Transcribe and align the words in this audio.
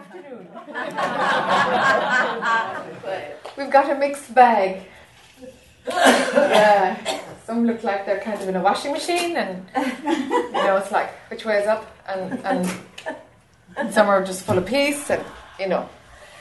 afternoon. 0.00 0.48
We've 3.56 3.70
got 3.70 3.90
a 3.90 3.94
mixed 3.96 4.34
bag. 4.34 4.82
yeah, 5.86 7.20
some 7.44 7.66
look 7.66 7.82
like 7.82 8.06
they're 8.06 8.20
kind 8.20 8.40
of 8.40 8.48
in 8.48 8.56
a 8.56 8.62
washing 8.62 8.92
machine, 8.92 9.36
and 9.36 9.66
you 9.76 10.52
know, 10.52 10.76
it's 10.76 10.92
like 10.92 11.10
which 11.30 11.44
way 11.44 11.58
is 11.58 11.66
up, 11.66 11.84
and 12.06 12.38
and, 12.44 12.70
and 13.76 13.92
some 13.92 14.08
are 14.08 14.24
just 14.24 14.44
full 14.44 14.58
of 14.58 14.66
peace, 14.66 15.10
and 15.10 15.24
you 15.58 15.68
know, 15.68 15.88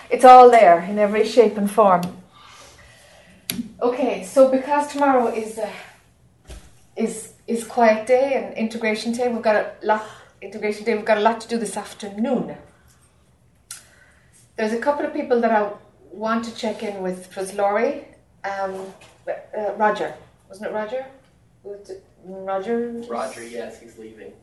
it's 0.10 0.26
all 0.26 0.50
there 0.50 0.80
in 0.82 1.00
every 1.00 1.26
shape 1.26 1.58
and 1.58 1.70
form. 1.72 2.02
Okay, 3.82 4.24
so 4.24 4.50
because 4.50 4.88
tomorrow 4.92 5.28
is 5.28 5.58
uh, 5.58 5.70
is 6.96 7.34
is 7.48 7.64
quiet 7.64 8.06
day 8.08 8.34
and 8.36 8.58
integration 8.58 9.12
day, 9.14 9.28
we've 9.30 9.42
got 9.42 9.56
a 9.56 9.74
lot 9.84 10.06
integration 10.42 10.86
day. 10.86 10.96
We've 10.96 11.06
got 11.06 11.18
a 11.18 11.22
lot 11.22 11.42
to 11.42 11.48
do 11.48 11.58
this 11.58 11.76
afternoon. 11.76 12.56
There's 14.60 14.74
a 14.74 14.78
couple 14.78 15.06
of 15.06 15.14
people 15.14 15.40
that 15.40 15.52
I 15.52 15.72
want 16.12 16.44
to 16.44 16.54
check 16.54 16.84
in 16.84 17.02
with. 17.02 17.32
It 17.32 17.38
was 17.38 17.54
Laurie, 17.54 18.04
um, 18.44 18.88
uh, 19.26 19.72
Roger, 19.78 20.14
wasn't 20.50 20.72
it 20.72 20.74
Roger? 20.74 21.06
Roger? 22.26 23.02
Roger, 23.08 23.48
yes, 23.48 23.80
he's 23.80 23.98
leaving. 23.98 24.34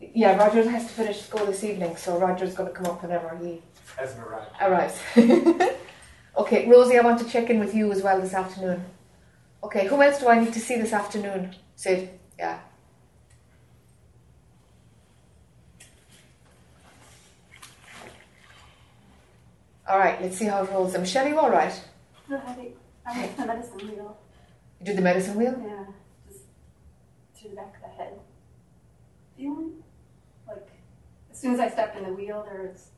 Yeah, 0.00 0.36
Roger 0.36 0.70
has 0.70 0.84
to 0.86 0.92
finish 0.92 1.22
school 1.22 1.44
this 1.44 1.64
evening, 1.64 1.96
so 1.96 2.20
Roger's 2.20 2.54
going 2.54 2.68
to 2.68 2.72
come 2.72 2.86
up 2.86 3.02
whenever 3.02 3.36
he 3.42 3.60
Hasn't 3.96 4.24
arrived. 4.24 4.52
arrives. 4.60 5.00
okay, 6.36 6.68
Rosie, 6.68 6.96
I 6.96 7.00
want 7.00 7.18
to 7.18 7.28
check 7.28 7.50
in 7.50 7.58
with 7.58 7.74
you 7.74 7.90
as 7.90 8.00
well 8.00 8.20
this 8.20 8.34
afternoon. 8.34 8.84
Okay, 9.64 9.88
who 9.88 10.00
else 10.00 10.20
do 10.20 10.28
I 10.28 10.38
need 10.38 10.52
to 10.52 10.60
see 10.60 10.76
this 10.76 10.92
afternoon? 10.92 11.56
Sid, 11.74 12.10
yeah. 12.38 12.60
All 19.88 19.98
right, 19.98 20.20
let's 20.20 20.36
see 20.36 20.44
how 20.44 20.62
it 20.64 20.70
rolls. 20.70 20.96
Michelle, 20.96 21.26
you 21.26 21.38
all 21.38 21.50
right? 21.50 21.72
No 22.28 22.38
headache. 22.38 22.76
I 23.06 23.20
like 23.22 23.36
the 23.36 23.46
medicine 23.46 23.78
wheel. 23.88 24.18
You 24.80 24.86
do 24.86 24.94
the 24.94 25.00
medicine 25.02 25.34
wheel? 25.36 25.54
Yeah, 25.64 25.84
just 26.28 26.40
to 27.42 27.48
the 27.48 27.56
back 27.56 27.74
of 27.76 27.82
the 27.82 27.88
head. 28.02 28.18
Feeling 29.36 29.82
like 30.46 30.68
as 31.30 31.38
soon 31.38 31.54
as 31.54 31.60
I 31.60 31.70
stepped 31.70 31.96
in 31.96 32.04
the 32.04 32.12
wheel, 32.12 32.44
there's 32.50 32.88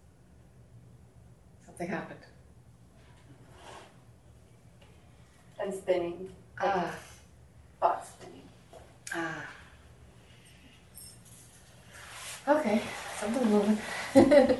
Something 1.64 1.88
happened. 1.88 2.18
and 5.62 5.74
spinning, 5.74 6.30
like 6.60 6.70
Ah, 6.74 6.94
thought 7.80 8.04
spinning. 8.06 8.42
ah. 9.14 9.46
Okay, 12.48 12.80
something's 13.18 13.46
moving. 13.46 13.78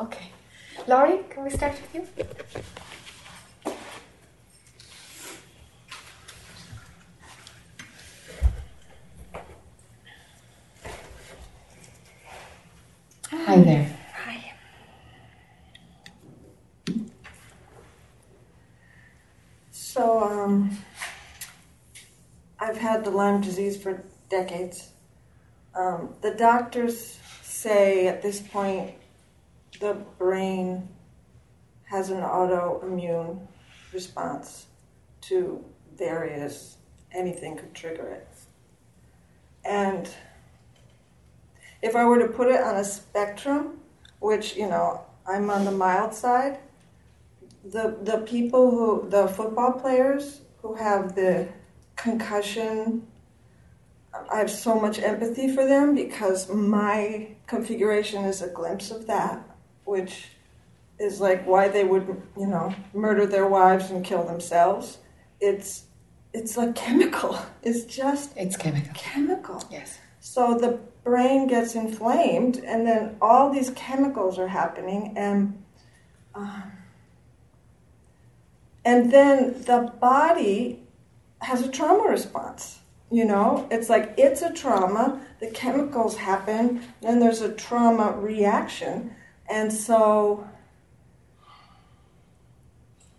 okay. 0.00 0.30
Laurie, 0.86 1.24
can 1.30 1.42
we 1.42 1.50
start 1.50 1.74
with 1.80 1.94
you? 1.94 2.26
Hi 13.30 13.60
there. 13.60 13.96
Hi. 14.14 14.52
So, 19.72 20.22
um, 20.22 20.78
I've 22.60 22.76
had 22.76 23.04
the 23.04 23.10
Lyme 23.10 23.40
disease 23.40 23.82
for 23.82 24.04
decades. 24.28 24.90
Um, 25.74 26.14
the 26.20 26.30
doctors 26.32 27.18
say 27.42 28.06
at 28.06 28.22
this 28.22 28.40
point 28.40 28.94
the 29.78 29.94
brain 30.18 30.88
has 31.84 32.10
an 32.10 32.20
autoimmune 32.20 33.46
response 33.92 34.66
to 35.22 35.64
various, 35.96 36.76
anything 37.12 37.56
could 37.56 37.74
trigger 37.74 38.06
it. 38.08 38.28
And 39.64 40.08
if 41.82 41.96
I 41.96 42.04
were 42.04 42.18
to 42.18 42.28
put 42.28 42.48
it 42.48 42.60
on 42.60 42.76
a 42.76 42.84
spectrum, 42.84 43.80
which, 44.20 44.56
you 44.56 44.68
know, 44.68 45.04
I'm 45.26 45.50
on 45.50 45.64
the 45.64 45.72
mild 45.72 46.14
side, 46.14 46.58
the 47.64 47.96
the 48.02 48.18
people 48.18 48.70
who 48.70 49.08
the 49.10 49.26
football 49.26 49.72
players 49.72 50.40
who 50.62 50.74
have 50.74 51.14
the 51.14 51.48
concussion 51.96 53.06
I 54.30 54.38
have 54.38 54.50
so 54.50 54.80
much 54.80 54.98
empathy 54.98 55.54
for 55.54 55.66
them 55.66 55.94
because 55.94 56.48
my 56.48 57.28
configuration 57.46 58.24
is 58.24 58.40
a 58.40 58.48
glimpse 58.48 58.90
of 58.90 59.06
that 59.08 59.45
which 59.86 60.28
is 60.98 61.20
like 61.20 61.46
why 61.46 61.68
they 61.68 61.84
would 61.84 62.06
you 62.36 62.46
know 62.46 62.74
murder 62.94 63.24
their 63.26 63.46
wives 63.46 63.90
and 63.90 64.04
kill 64.04 64.24
themselves 64.24 64.98
it's 65.40 65.84
it's 66.34 66.56
like 66.56 66.74
chemical 66.74 67.38
it's 67.62 67.84
just 67.84 68.36
It's 68.36 68.56
chemical. 68.56 68.92
chemical 68.94 69.62
Yes. 69.70 69.98
so 70.20 70.56
the 70.58 70.78
brain 71.04 71.46
gets 71.46 71.76
inflamed, 71.76 72.56
and 72.66 72.84
then 72.84 73.16
all 73.22 73.52
these 73.52 73.70
chemicals 73.70 74.40
are 74.40 74.48
happening, 74.48 75.14
and 75.16 75.62
um, 76.34 76.72
and 78.84 79.12
then 79.12 79.62
the 79.62 79.92
body 80.00 80.82
has 81.42 81.62
a 81.62 81.68
trauma 81.70 82.08
response. 82.08 82.80
You 83.10 83.24
know, 83.24 83.68
it's 83.70 83.88
like 83.88 84.14
it's 84.18 84.42
a 84.42 84.52
trauma. 84.52 85.20
The 85.40 85.50
chemicals 85.50 86.16
happen, 86.16 86.82
then 87.02 87.20
there's 87.20 87.40
a 87.40 87.52
trauma 87.52 88.10
reaction, 88.18 89.14
and 89.50 89.72
so 89.72 90.48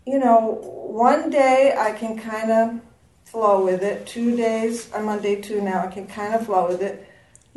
you 0.06 0.18
know, 0.18 0.58
one 0.62 1.28
day 1.28 1.74
I 1.78 1.92
can 1.92 2.18
kind 2.18 2.50
of 2.50 2.80
flow 3.26 3.62
with 3.62 3.82
it. 3.82 4.06
Two 4.06 4.34
days, 4.34 4.90
I'm 4.94 5.06
on 5.06 5.20
day 5.20 5.38
two 5.38 5.60
now. 5.60 5.84
I 5.84 5.88
can 5.88 6.06
kind 6.06 6.34
of 6.34 6.46
flow 6.46 6.66
with 6.68 6.80
it 6.80 7.08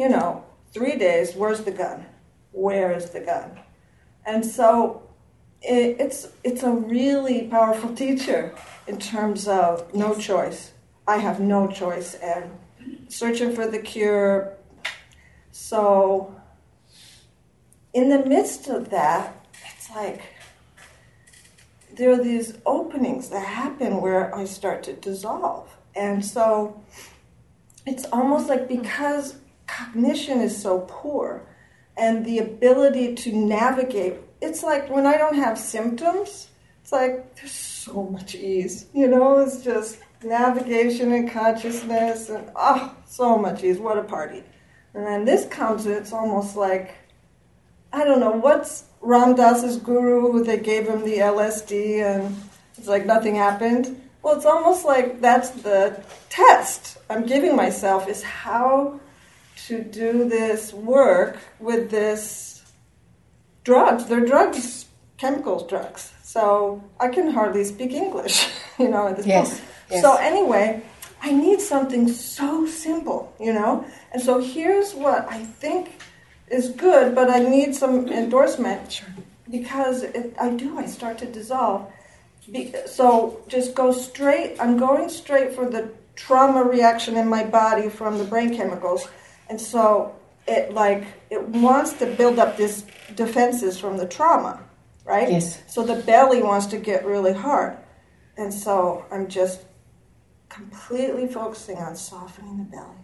you 0.01 0.09
know, 0.09 0.43
three 0.73 0.97
days, 0.97 1.35
where's 1.35 1.61
the 1.61 1.71
gun? 1.71 2.05
Where 2.51 2.91
is 2.91 3.11
the 3.11 3.19
gun? 3.19 3.59
And 4.25 4.43
so 4.43 5.03
it, 5.61 5.97
it's, 5.99 6.27
it's 6.43 6.63
a 6.63 6.71
really 6.71 7.43
powerful 7.43 7.93
teacher 8.03 8.55
in 8.87 8.97
terms 8.97 9.47
of 9.47 9.93
no 9.93 10.15
choice. 10.15 10.71
I 11.07 11.17
have 11.17 11.39
no 11.39 11.67
choice 11.67 12.15
and 12.15 12.57
searching 13.09 13.53
for 13.53 13.67
the 13.67 13.77
cure. 13.77 14.53
So, 15.51 16.35
in 17.93 18.09
the 18.09 18.25
midst 18.25 18.67
of 18.67 18.89
that, 18.89 19.45
it's 19.73 19.89
like 19.89 20.21
there 21.95 22.11
are 22.11 22.23
these 22.23 22.57
openings 22.65 23.29
that 23.29 23.45
happen 23.45 24.01
where 24.01 24.33
I 24.33 24.45
start 24.45 24.83
to 24.83 24.93
dissolve. 24.93 25.69
And 25.95 26.23
so 26.25 26.81
it's 27.85 28.05
almost 28.05 28.47
like 28.47 28.67
because 28.67 29.35
cognition 29.67 30.39
is 30.39 30.59
so 30.59 30.85
poor 30.87 31.45
and 31.97 32.25
the 32.25 32.39
ability 32.39 33.15
to 33.15 33.31
navigate 33.31 34.15
it's 34.41 34.63
like 34.63 34.89
when 34.89 35.05
i 35.05 35.17
don't 35.17 35.35
have 35.35 35.57
symptoms 35.57 36.49
it's 36.81 36.91
like 36.91 37.35
there's 37.35 37.51
so 37.51 38.03
much 38.03 38.35
ease 38.35 38.87
you 38.93 39.07
know? 39.07 39.39
It's 39.39 39.63
just 39.63 39.99
navigation 40.23 41.11
and 41.13 41.29
consciousness 41.29 42.29
and 42.29 42.49
oh 42.55 42.95
so 43.11 43.37
much 43.37 43.63
ease. 43.63 43.77
What 43.77 43.97
a 43.97 44.03
party. 44.03 44.43
And 44.93 45.05
then 45.05 45.25
this 45.25 45.45
comes 45.47 45.85
it's 45.85 46.13
almost 46.13 46.55
like 46.55 46.95
i 47.93 48.03
don't 48.03 48.19
know 48.19 48.31
what's 48.31 48.85
ram 49.01 49.35
Dass's 49.35 49.77
guru 49.77 50.31
who 50.31 50.43
they 50.43 50.57
gave 50.59 50.87
him 50.87 51.01
the 51.03 51.17
lsd 51.17 51.71
and 52.03 52.35
it's 52.77 52.87
like 52.87 53.05
nothing 53.05 53.35
happened 53.35 53.99
well 54.21 54.35
it's 54.35 54.45
almost 54.45 54.85
like 54.85 55.21
that's 55.21 55.49
the 55.49 56.01
test 56.29 56.97
i'm 57.09 57.25
giving 57.25 57.55
myself 57.55 58.07
is 58.07 58.21
how 58.23 58.99
to 59.67 59.83
do 59.83 60.27
this 60.27 60.73
work 60.73 61.37
with 61.59 61.91
this 61.91 62.63
drugs. 63.63 64.05
They're 64.05 64.25
drugs, 64.25 64.85
chemicals 65.17 65.67
drugs. 65.69 66.11
So 66.23 66.83
I 66.99 67.09
can 67.09 67.29
hardly 67.29 67.63
speak 67.63 67.91
English, 67.91 68.47
you 68.79 68.89
know, 68.89 69.07
at 69.09 69.17
this 69.17 69.27
Yes, 69.27 69.49
point. 69.49 69.69
yes. 69.91 70.01
So 70.01 70.15
anyway, 70.15 70.81
I 71.21 71.31
need 71.31 71.61
something 71.61 72.07
so 72.07 72.65
simple, 72.65 73.31
you 73.39 73.53
know? 73.53 73.85
And 74.11 74.21
so 74.21 74.39
here's 74.39 74.95
what 74.95 75.27
I 75.29 75.43
think 75.45 76.01
is 76.51 76.69
good, 76.69 77.15
but 77.15 77.29
I 77.29 77.39
need 77.39 77.75
some 77.75 78.07
endorsement. 78.09 78.91
Sure. 78.91 79.09
Because 79.49 80.03
it, 80.03 80.35
I 80.39 80.49
do, 80.51 80.77
I 80.77 80.85
start 80.85 81.17
to 81.19 81.25
dissolve. 81.25 81.91
Be, 82.51 82.73
so 82.85 83.43
just 83.47 83.75
go 83.75 83.91
straight, 83.91 84.57
I'm 84.59 84.77
going 84.77 85.09
straight 85.09 85.53
for 85.53 85.69
the 85.69 85.91
trauma 86.15 86.63
reaction 86.63 87.15
in 87.17 87.27
my 87.27 87.43
body 87.43 87.89
from 87.89 88.17
the 88.17 88.23
brain 88.23 88.55
chemicals. 88.55 89.07
And 89.49 89.59
so 89.59 90.15
it 90.47 90.73
like 90.73 91.05
it 91.29 91.47
wants 91.47 91.93
to 91.93 92.05
build 92.05 92.39
up 92.39 92.57
these 92.57 92.85
defenses 93.15 93.77
from 93.77 93.97
the 93.97 94.07
trauma, 94.07 94.61
right? 95.05 95.29
Yes. 95.29 95.61
So 95.67 95.83
the 95.83 96.01
belly 96.03 96.41
wants 96.41 96.67
to 96.67 96.77
get 96.77 97.05
really 97.05 97.33
hard. 97.33 97.77
And 98.37 98.53
so 98.53 99.05
I'm 99.11 99.27
just 99.27 99.61
completely 100.49 101.27
focusing 101.27 101.77
on 101.77 101.95
softening 101.95 102.57
the 102.57 102.63
belly. 102.63 102.97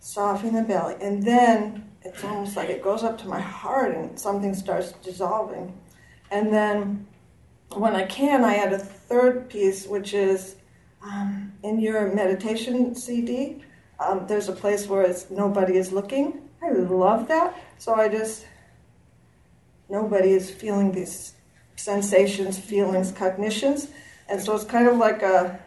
Softening 0.00 0.54
the 0.54 0.62
belly. 0.62 0.96
And 1.00 1.22
then 1.22 1.89
it's 2.02 2.24
almost 2.24 2.56
like 2.56 2.70
it 2.70 2.82
goes 2.82 3.02
up 3.02 3.18
to 3.18 3.28
my 3.28 3.40
heart 3.40 3.94
and 3.94 4.18
something 4.18 4.54
starts 4.54 4.92
dissolving. 5.02 5.78
And 6.30 6.52
then 6.52 7.06
when 7.74 7.94
I 7.94 8.04
can, 8.04 8.44
I 8.44 8.56
add 8.56 8.72
a 8.72 8.78
third 8.78 9.48
piece, 9.48 9.86
which 9.86 10.14
is 10.14 10.56
um, 11.02 11.52
in 11.62 11.80
your 11.80 12.12
meditation 12.14 12.94
CD. 12.94 13.62
Um, 13.98 14.26
there's 14.26 14.48
a 14.48 14.52
place 14.52 14.86
where 14.86 15.02
it's 15.02 15.30
nobody 15.30 15.76
is 15.76 15.92
looking. 15.92 16.48
I 16.62 16.70
love 16.70 17.28
that. 17.28 17.56
So 17.78 17.94
I 17.94 18.08
just 18.08 18.46
nobody 19.88 20.32
is 20.32 20.50
feeling 20.50 20.92
these 20.92 21.34
sensations, 21.76 22.58
feelings, 22.58 23.12
cognitions, 23.12 23.88
and 24.28 24.40
so 24.40 24.54
it's 24.54 24.64
kind 24.64 24.88
of 24.88 24.96
like 24.96 25.22
a 25.22 25.60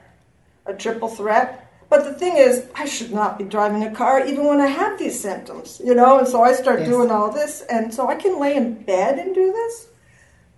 a 0.65 0.74
triple 0.74 1.09
threat. 1.09 1.62
But 1.94 2.06
the 2.06 2.13
thing 2.13 2.38
is, 2.38 2.66
I 2.74 2.86
should 2.86 3.13
not 3.13 3.38
be 3.38 3.44
driving 3.44 3.84
a 3.84 3.92
car 3.92 4.25
even 4.25 4.45
when 4.45 4.60
I 4.60 4.66
have 4.66 4.98
these 4.98 5.19
symptoms, 5.19 5.80
you 5.86 5.94
know. 5.94 6.18
And 6.18 6.28
so 6.28 6.42
I 6.42 6.54
start 6.54 6.80
Yes. 6.80 6.90
doing 6.90 7.12
all 7.12 7.31
this, 7.31 7.62
and 7.69 7.94
so 7.94 8.10
I 8.10 8.16
can 8.16 8.40
lay 8.40 8.56
in 8.56 8.81
bed 8.81 9.19
and 9.19 9.36
do 9.36 9.51
this. 9.51 9.90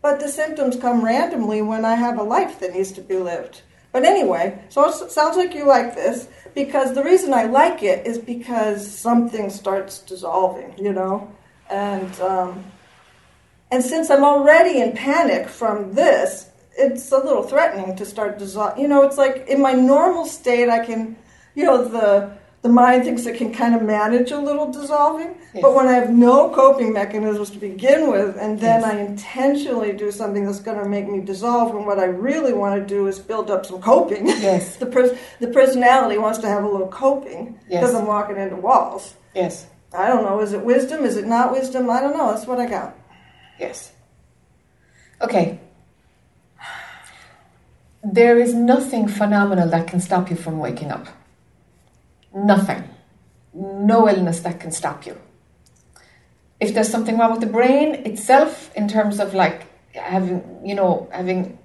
But 0.02 0.22
the 0.22 0.30
symptoms 0.30 0.78
come 0.78 1.04
randomly 1.04 1.62
when 1.62 1.84
I 1.84 1.96
have 1.96 2.18
a 2.18 2.24
life 2.24 2.62
that 2.62 2.74
needs 2.74 2.94
to 2.94 3.02
be 3.02 3.18
lived. 3.18 3.64
But 3.92 4.06
anyway, 4.06 4.58
so 4.70 4.88
it 4.88 5.12
sounds 5.12 5.36
like 5.36 5.54
you 5.54 5.66
like 5.66 5.94
this 5.94 6.30
because 6.54 6.94
the 6.96 7.04
reason 7.04 7.34
I 7.34 7.44
like 7.44 7.84
it 7.84 8.08
is 8.08 8.18
because 8.18 8.90
something 8.90 9.50
starts 9.50 10.00
dissolving, 10.00 10.74
you 10.78 10.94
know, 10.94 11.30
and 11.70 12.18
um, 12.22 12.64
and 13.72 13.84
since 13.84 14.10
I'm 14.10 14.24
already 14.24 14.80
in 14.80 14.94
panic 14.94 15.50
from 15.50 15.96
this, 15.96 16.50
it's 16.78 17.12
a 17.12 17.18
little 17.18 17.44
threatening 17.44 17.96
to 17.98 18.06
start 18.06 18.38
dissolving. 18.40 18.82
You 18.82 18.88
know, 18.88 19.04
it's 19.04 19.18
like 19.18 19.48
in 19.50 19.62
my 19.62 19.74
normal 19.74 20.26
state, 20.26 20.70
I 20.70 20.86
can, 20.86 21.18
you 21.56 21.63
know, 21.66 21.84
the 21.88 22.36
the 22.62 22.69
mind 22.69 23.04
thinks 23.04 23.28
it 23.28 23.38
can 23.38 23.54
kind 23.54 23.75
of 23.75 23.84
manage 23.84 24.31
a 24.31 24.40
little 24.40 24.72
dissolving. 24.72 25.36
Yes. 25.54 25.62
But 25.62 25.75
when 25.75 25.88
I 25.88 25.94
have 25.94 26.10
no 26.10 26.50
coping 26.50 26.94
mechanisms 26.94 27.52
to 27.52 27.60
begin 27.60 28.10
with, 28.10 28.38
and 28.38 28.60
then 28.60 28.81
Yes. 28.81 28.92
I 28.92 28.98
intentionally 29.02 29.94
do 29.94 30.12
something 30.12 30.46
that's 30.48 30.62
going 30.62 30.80
to 30.84 30.90
make 30.90 31.07
me 31.07 31.22
dissolve, 31.22 31.75
and 31.75 31.86
what 31.86 32.00
I 32.00 32.06
really 32.06 32.54
want 32.54 32.81
to 32.81 32.86
do 32.96 33.06
is 33.06 33.19
build 33.19 33.52
up 33.52 33.68
some 33.68 33.80
coping. 33.81 34.25
Yes. 34.28 34.75
the 34.84 34.88
pers- 34.88 35.16
the 35.40 35.48
personality 35.50 36.18
wants 36.18 36.40
to 36.40 36.48
have 36.48 36.63
a 36.63 36.68
little 36.68 36.88
coping 36.88 37.60
Yes. 37.69 37.81
because 37.81 37.94
I'm 37.94 38.08
walking 38.08 38.38
into 38.38 38.56
walls. 38.56 39.13
Yes. 39.36 39.68
I 39.94 40.08
don't 40.08 40.24
know. 40.24 40.40
Is 40.40 40.51
it 40.54 40.62
wisdom? 40.66 41.06
Is 41.06 41.18
it 41.18 41.28
not 41.28 41.51
wisdom? 41.51 41.88
I 41.90 42.01
don't 42.01 42.18
know. 42.18 42.31
That's 42.34 42.48
what 42.48 42.60
I 42.60 42.66
got. 42.68 42.96
Yes. 43.60 43.92
Okay. 45.22 45.60
There 48.04 48.38
is 48.40 48.54
nothing 48.56 49.08
phenomenal 49.08 49.69
that 49.69 49.88
can 49.88 50.00
stop 50.00 50.30
you 50.31 50.36
from 50.36 50.58
waking 50.60 50.90
up. 50.92 51.08
Nothing. 52.36 52.84
No 53.54 54.10
illness 54.10 54.42
that 54.42 54.60
can 54.60 54.72
stop 54.72 55.06
you. 55.06 55.18
If 56.60 56.74
there's 56.74 56.90
something 56.90 57.18
wrong 57.18 57.32
with 57.32 57.40
the 57.40 57.48
brain 57.48 57.96
itself, 58.06 58.72
in 58.76 58.88
terms 58.88 59.20
of 59.20 59.34
like 59.34 59.68
having, 59.94 60.44
you 60.64 60.76
know, 60.76 61.10
having 61.12 61.58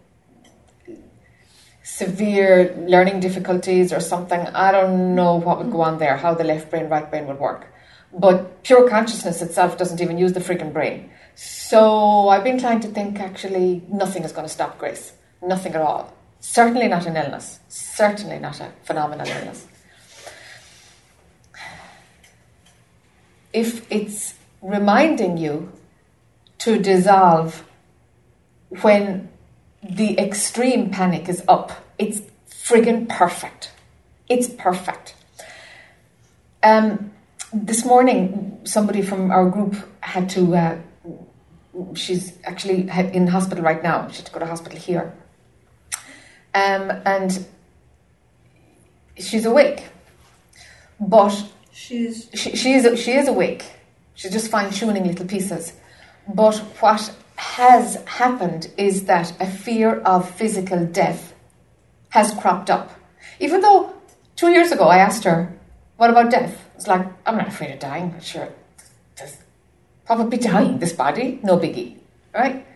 severe 1.82 2.74
learning 2.86 3.18
difficulties 3.20 3.92
or 3.92 4.00
something, 4.00 4.40
I 4.40 4.70
don't 4.70 5.14
know 5.14 5.34
what 5.34 5.58
would 5.58 5.72
go 5.72 5.82
on 5.82 5.98
there, 5.98 6.16
how 6.16 6.34
the 6.34 6.44
left 6.44 6.70
brain, 6.70 6.88
right 6.88 7.08
brain 7.10 7.26
would 7.26 7.40
work. 7.40 7.66
But 8.12 8.62
pure 8.62 8.88
consciousness 8.88 9.42
itself 9.42 9.76
doesn't 9.76 10.00
even 10.00 10.18
use 10.18 10.32
the 10.32 10.40
freaking 10.40 10.72
brain. 10.72 11.10
So 11.34 12.28
I've 12.28 12.44
been 12.44 12.58
trying 12.58 12.80
to 12.80 12.88
think 12.88 13.18
actually 13.20 13.82
nothing 13.88 14.24
is 14.24 14.32
going 14.32 14.46
to 14.46 14.52
stop 14.52 14.78
Grace. 14.78 15.12
Nothing 15.42 15.74
at 15.74 15.80
all. 15.80 16.14
Certainly 16.40 16.88
not 16.88 17.06
an 17.06 17.16
illness. 17.16 17.60
Certainly 17.68 18.38
not 18.38 18.60
a 18.60 18.72
phenomenal 18.82 19.26
illness. 19.26 19.66
If 23.52 23.90
it's 23.90 24.34
reminding 24.62 25.36
you 25.36 25.72
to 26.58 26.78
dissolve 26.78 27.64
when 28.82 29.28
the 29.82 30.18
extreme 30.18 30.90
panic 30.90 31.28
is 31.28 31.42
up, 31.48 31.72
it's 31.98 32.20
friggin' 32.48 33.08
perfect. 33.08 33.72
It's 34.28 34.48
perfect. 34.48 35.14
Um, 36.62 37.10
this 37.52 37.84
morning, 37.84 38.60
somebody 38.64 39.02
from 39.02 39.30
our 39.30 39.48
group 39.48 39.74
had 40.00 40.28
to. 40.30 40.54
Uh, 40.54 40.78
she's 41.94 42.38
actually 42.44 42.88
in 43.12 43.26
hospital 43.26 43.64
right 43.64 43.82
now. 43.82 44.08
She 44.08 44.18
had 44.18 44.26
to 44.26 44.32
go 44.32 44.38
to 44.38 44.46
hospital 44.46 44.78
here, 44.78 45.12
um, 46.54 46.92
and 47.04 47.44
she's 49.16 49.46
awake, 49.46 49.86
but 51.00 51.32
She's 51.72 52.28
she, 52.34 52.56
she 52.56 52.72
is 52.72 53.00
she 53.00 53.12
is 53.12 53.28
awake. 53.28 53.64
She's 54.14 54.32
just 54.32 54.50
fine 54.50 54.70
tuning 54.70 55.06
little 55.06 55.26
pieces. 55.26 55.72
But 56.28 56.58
what 56.80 57.14
has 57.36 57.96
happened 58.04 58.70
is 58.76 59.04
that 59.04 59.32
a 59.40 59.46
fear 59.46 60.00
of 60.00 60.28
physical 60.28 60.84
death 60.84 61.34
has 62.10 62.34
cropped 62.34 62.70
up. 62.70 62.90
Even 63.38 63.60
though 63.60 63.94
two 64.36 64.50
years 64.50 64.72
ago 64.72 64.84
I 64.88 64.98
asked 64.98 65.24
her, 65.24 65.52
"What 65.96 66.10
about 66.10 66.30
death?" 66.30 66.58
It's 66.76 66.86
like 66.86 67.06
I'm 67.26 67.36
not 67.36 67.48
afraid 67.48 67.72
of 67.72 67.78
dying. 67.78 68.14
Sure, 68.20 68.48
probably 70.06 70.38
dying. 70.38 70.78
This 70.78 70.92
body, 70.92 71.38
no 71.42 71.56
biggie, 71.56 71.96
right? 72.34 72.66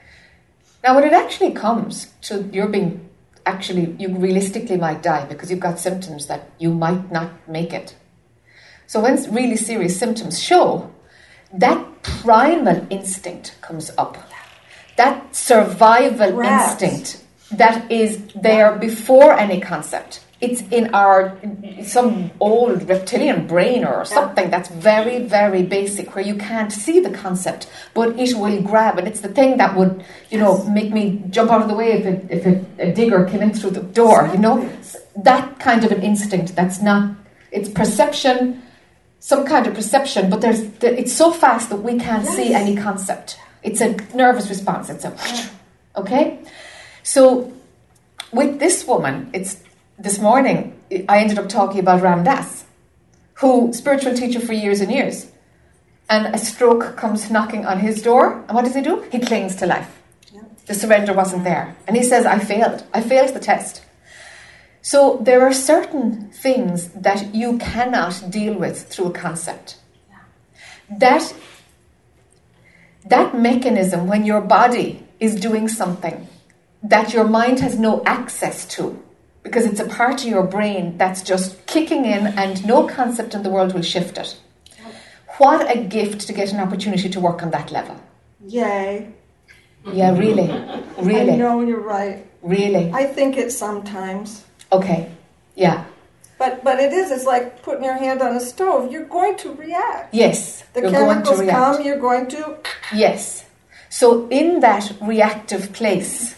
Now, 0.85 0.95
when 0.95 1.05
it 1.05 1.13
actually 1.13 1.53
comes 1.53 2.13
to 2.23 2.49
you're 2.53 2.69
being 2.69 3.09
actually 3.47 3.97
you 3.99 4.17
realistically 4.17 4.77
might 4.77 5.03
die 5.03 5.25
because 5.25 5.51
you've 5.51 5.61
got 5.69 5.81
symptoms 5.81 6.27
that 6.27 6.51
you 6.59 6.73
might 6.73 7.11
not 7.11 7.31
make 7.49 7.73
it. 7.73 7.97
So 8.87 9.01
when 9.01 9.15
really 9.33 9.57
serious 9.57 9.99
symptoms 9.99 10.43
show, 10.43 10.91
that 11.53 12.03
primal 12.03 12.87
instinct 12.91 13.57
comes 13.61 13.91
up. 13.97 14.17
That 14.97 15.35
survival 15.35 16.33
Rats. 16.33 16.83
instinct 16.83 17.25
that 17.59 17.91
is 17.91 18.23
there 18.35 18.77
before 18.77 19.33
any 19.33 19.61
concept. 19.61 20.21
It's 20.41 20.61
in 20.71 20.95
our 20.95 21.39
some 21.85 22.31
old 22.39 22.87
reptilian 22.89 23.47
brain 23.47 23.85
or 23.85 24.05
something 24.05 24.51
that's 24.51 24.69
very, 24.69 25.25
very 25.25 25.63
basic 25.63 26.15
where 26.15 26.25
you 26.25 26.35
can't 26.35 26.71
see 26.71 27.01
the 27.01 27.11
concept, 27.11 27.69
but 27.95 28.19
it 28.19 28.37
will 28.37 28.61
grab 28.61 28.99
and 28.99 29.09
it's 29.09 29.21
the 29.21 29.29
thing 29.29 29.57
that 29.57 29.75
would, 29.75 30.05
you 30.31 30.39
know, 30.39 30.63
make 30.65 30.93
me 30.93 31.23
jump 31.31 31.51
out 31.51 31.63
of 31.63 31.69
the 31.69 31.75
way 31.75 31.93
if 31.93 32.05
it, 32.05 32.27
if 32.31 32.47
it, 32.47 32.65
a 32.79 32.93
digger 32.93 33.25
came 33.25 33.43
in 33.43 33.55
through 33.55 33.71
the 33.71 33.83
door, 33.83 34.29
you 34.33 34.39
know? 34.39 34.69
That 35.17 35.59
kind 35.61 35.83
of 35.85 35.93
an 35.93 36.03
instinct 36.03 36.55
that's 36.57 36.83
not 36.83 37.15
it's 37.51 37.69
perception 37.69 38.63
some 39.25 39.47
kind 39.47 39.67
of 39.67 39.73
perception, 39.73 40.29
but 40.29 40.43
there's 40.43 40.63
the, 40.81 40.99
it's 41.01 41.15
so 41.15 41.31
fast 41.33 41.71
that 41.71 41.77
we 41.79 41.99
can't 41.99 42.27
see 42.27 42.53
any 42.53 42.77
concept. 42.77 43.39
It's 43.63 43.81
a 43.81 43.97
nervous 44.15 44.51
response. 44.51 44.91
It's 44.91 45.07
a 45.07 45.17
okay. 45.97 46.41
So 47.03 47.51
with 48.35 48.59
this 48.59 48.87
woman, 48.87 49.31
it's 49.33 49.63
this 49.99 50.19
morning 50.19 50.79
I 51.09 51.21
ended 51.21 51.39
up 51.39 51.49
talking 51.49 51.81
about 51.81 52.03
Ram 52.03 52.23
Dass, 52.23 52.67
who 53.41 53.73
spiritual 53.73 54.13
teacher 54.13 54.41
for 54.41 54.53
years 54.53 54.83
and 54.83 54.93
years, 54.93 55.29
and 56.11 56.35
a 56.35 56.39
stroke 56.39 56.95
comes 56.95 57.31
knocking 57.31 57.65
on 57.65 57.79
his 57.81 58.03
door, 58.03 58.45
and 58.47 58.55
what 58.55 58.67
does 58.67 58.75
he 58.75 58.83
do? 58.83 59.09
He 59.11 59.21
clings 59.21 59.57
to 59.57 59.65
life. 59.65 60.03
Yeah. 60.35 60.43
The 60.67 60.75
surrender 60.75 61.15
wasn't 61.15 61.45
there, 61.45 61.75
and 61.87 61.97
he 61.97 62.03
says, 62.03 62.27
"I 62.27 62.39
failed. 62.41 62.85
I 62.93 63.01
failed 63.01 63.33
the 63.33 63.41
test." 63.41 63.84
So 64.85 65.19
there 65.23 65.41
are 65.41 65.55
certain 65.55 66.29
things 66.29 66.89
that 66.89 67.35
you 67.35 67.57
cannot 67.57 68.31
deal 68.31 68.53
with 68.53 68.87
through 68.91 69.07
a 69.07 69.13
concept. 69.13 69.79
That 70.91 71.35
that 73.07 73.35
mechanism 73.35 74.07
when 74.07 74.27
your 74.27 74.43
body 74.43 75.03
is 75.21 75.37
doing 75.37 75.69
something 75.69 76.29
that 76.83 77.15
your 77.15 77.25
mind 77.25 77.61
has 77.61 77.79
no 77.79 78.03
access 78.05 78.67
to 78.77 79.03
because 79.43 79.65
it's 79.65 79.81
a 79.81 79.89
part 79.89 80.23
of 80.23 80.29
your 80.29 80.43
brain 80.43 80.99
that's 80.99 81.23
just 81.23 81.65
kicking 81.65 82.05
in 82.05 82.27
and 82.39 82.67
no 82.67 82.87
concept 82.87 83.35
in 83.35 83.43
the 83.43 83.49
world 83.49 83.73
will 83.73 83.89
shift 83.95 84.19
it. 84.19 84.39
What 85.39 85.75
a 85.75 85.81
gift 85.83 86.27
to 86.27 86.35
get 86.35 86.53
an 86.53 86.61
opportunity 86.61 87.09
to 87.09 87.21
work 87.21 87.43
on 87.43 87.51
that 87.53 87.73
level. 87.73 87.97
yay. 88.47 89.15
Yeah, 89.93 90.17
really. 90.17 90.49
Really. 90.99 91.33
I 91.33 91.37
know 91.37 91.61
you're 91.63 91.81
right. 91.81 92.27
Really. 92.43 92.91
I 92.93 93.05
think 93.05 93.39
it 93.39 93.51
sometimes. 93.51 94.45
Okay. 94.77 95.11
Yeah. 95.55 95.85
But 96.39 96.65
but 96.65 96.81
it 96.81 96.93
is. 96.93 97.11
It's 97.11 97.25
like 97.25 97.63
putting 97.63 97.85
your 97.85 97.97
hand 97.97 98.21
on 98.21 98.35
a 98.37 98.41
stove. 98.41 98.91
You're 98.91 99.07
going 99.19 99.37
to 99.39 99.53
react. 99.55 100.13
Yes. 100.13 100.65
The 100.73 100.83
you're 100.83 100.91
going 100.91 101.23
to 101.23 101.31
chemicals 101.31 101.51
come. 101.51 101.83
You're 101.83 102.01
going 102.01 102.27
to. 102.29 102.59
Yes. 102.93 103.45
So, 103.89 104.29
in 104.29 104.59
that 104.61 104.91
reactive 105.01 105.73
place, 105.73 106.35